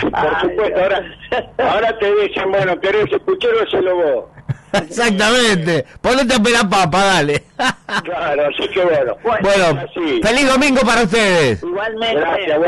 Por 0.00 0.40
supuesto, 0.40 0.80
ahora, 0.80 1.02
ahora 1.58 1.98
te 1.98 2.06
dicen, 2.22 2.50
bueno, 2.50 2.80
¿querés 2.80 3.12
el 3.12 3.20
puchero 3.20 3.58
o 3.70 3.80
lo 3.82 3.96
vos? 3.96 4.24
Exactamente. 4.72 5.84
Ponete 6.00 6.34
a 6.34 6.42
pelar 6.42 6.68
papa, 6.68 7.04
dale. 7.04 7.44
Claro, 8.02 8.42
así 8.46 8.68
que 8.72 8.82
bueno. 8.82 9.14
Bueno, 9.22 9.82
feliz 10.22 10.48
domingo 10.48 10.80
para 10.80 11.02
ustedes. 11.02 11.62
Igualmente. 11.62 12.20
Gracias, 12.20 12.58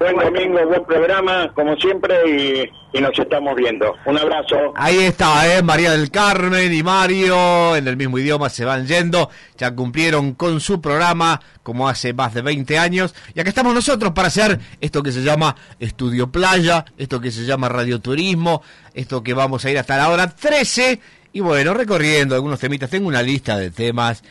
buen 0.00 0.16
domingo, 0.16 0.66
buen 0.66 0.84
programa, 0.86 1.52
como 1.54 1.76
siempre, 1.76 2.16
y, 2.26 2.98
y 2.98 3.00
nos 3.02 3.16
estamos 3.18 3.54
viendo. 3.54 3.94
Un 4.06 4.18
abrazo. 4.18 4.72
Ahí 4.74 4.98
está, 5.00 5.54
¿eh? 5.54 5.62
María 5.62 5.92
del 5.92 6.10
Carmen 6.10 6.72
y 6.72 6.82
Mario, 6.82 7.76
en 7.76 7.86
el 7.86 7.98
mismo 7.98 8.18
idioma 8.18 8.48
se 8.48 8.64
van 8.64 8.86
yendo, 8.86 9.28
ya 9.58 9.74
cumplieron 9.74 10.32
con 10.32 10.60
su 10.60 10.80
programa 10.80 11.40
como 11.62 11.86
hace 11.86 12.14
más 12.14 12.32
de 12.32 12.40
20 12.40 12.78
años, 12.78 13.14
y 13.34 13.40
acá 13.40 13.50
estamos 13.50 13.74
nosotros 13.74 14.12
para 14.12 14.28
hacer 14.28 14.58
esto 14.80 15.02
que 15.02 15.12
se 15.12 15.22
llama 15.22 15.54
Estudio 15.78 16.32
Playa, 16.32 16.86
esto 16.96 17.20
que 17.20 17.30
se 17.30 17.44
llama 17.44 17.68
Radioturismo, 17.68 18.62
esto 18.94 19.22
que 19.22 19.34
vamos 19.34 19.66
a 19.66 19.70
ir 19.70 19.78
hasta 19.78 19.98
la 19.98 20.08
hora 20.08 20.30
13, 20.30 20.98
y 21.34 21.40
bueno, 21.40 21.74
recorriendo 21.74 22.34
algunos 22.34 22.58
temitas, 22.58 22.88
tengo 22.88 23.06
una 23.06 23.22
lista 23.22 23.58
de 23.58 23.70
temas, 23.70 24.24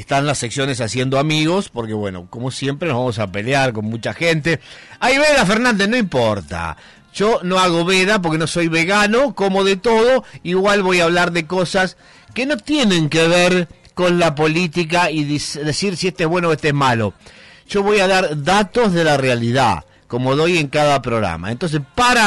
están 0.00 0.26
las 0.26 0.38
secciones 0.38 0.80
haciendo 0.80 1.18
amigos, 1.18 1.70
porque 1.70 1.92
bueno, 1.92 2.28
como 2.30 2.52
siempre 2.52 2.88
nos 2.88 2.98
vamos 2.98 3.18
a 3.18 3.32
pelear 3.32 3.72
con 3.72 3.84
mucha 3.84 4.14
gente. 4.14 4.60
Ahí 5.00 5.18
Veda 5.18 5.44
Fernández, 5.44 5.88
no 5.88 5.96
importa. 5.96 6.76
Yo 7.12 7.40
no 7.42 7.58
hago 7.58 7.84
veda 7.84 8.22
porque 8.22 8.38
no 8.38 8.46
soy 8.46 8.68
vegano, 8.68 9.34
como 9.34 9.64
de 9.64 9.76
todo, 9.76 10.24
igual 10.44 10.82
voy 10.82 11.00
a 11.00 11.04
hablar 11.04 11.32
de 11.32 11.46
cosas 11.46 11.96
que 12.32 12.46
no 12.46 12.56
tienen 12.58 13.08
que 13.08 13.26
ver 13.26 13.68
con 13.94 14.20
la 14.20 14.36
política 14.36 15.10
y 15.10 15.24
decir 15.24 15.96
si 15.96 16.08
este 16.08 16.24
es 16.24 16.28
bueno 16.28 16.48
o 16.48 16.52
este 16.52 16.68
es 16.68 16.74
malo. 16.74 17.14
Yo 17.68 17.82
voy 17.82 17.98
a 17.98 18.06
dar 18.06 18.44
datos 18.44 18.92
de 18.92 19.02
la 19.02 19.16
realidad, 19.16 19.84
como 20.06 20.36
doy 20.36 20.58
en 20.58 20.68
cada 20.68 21.02
programa. 21.02 21.50
Entonces, 21.50 21.80
para 21.96 22.24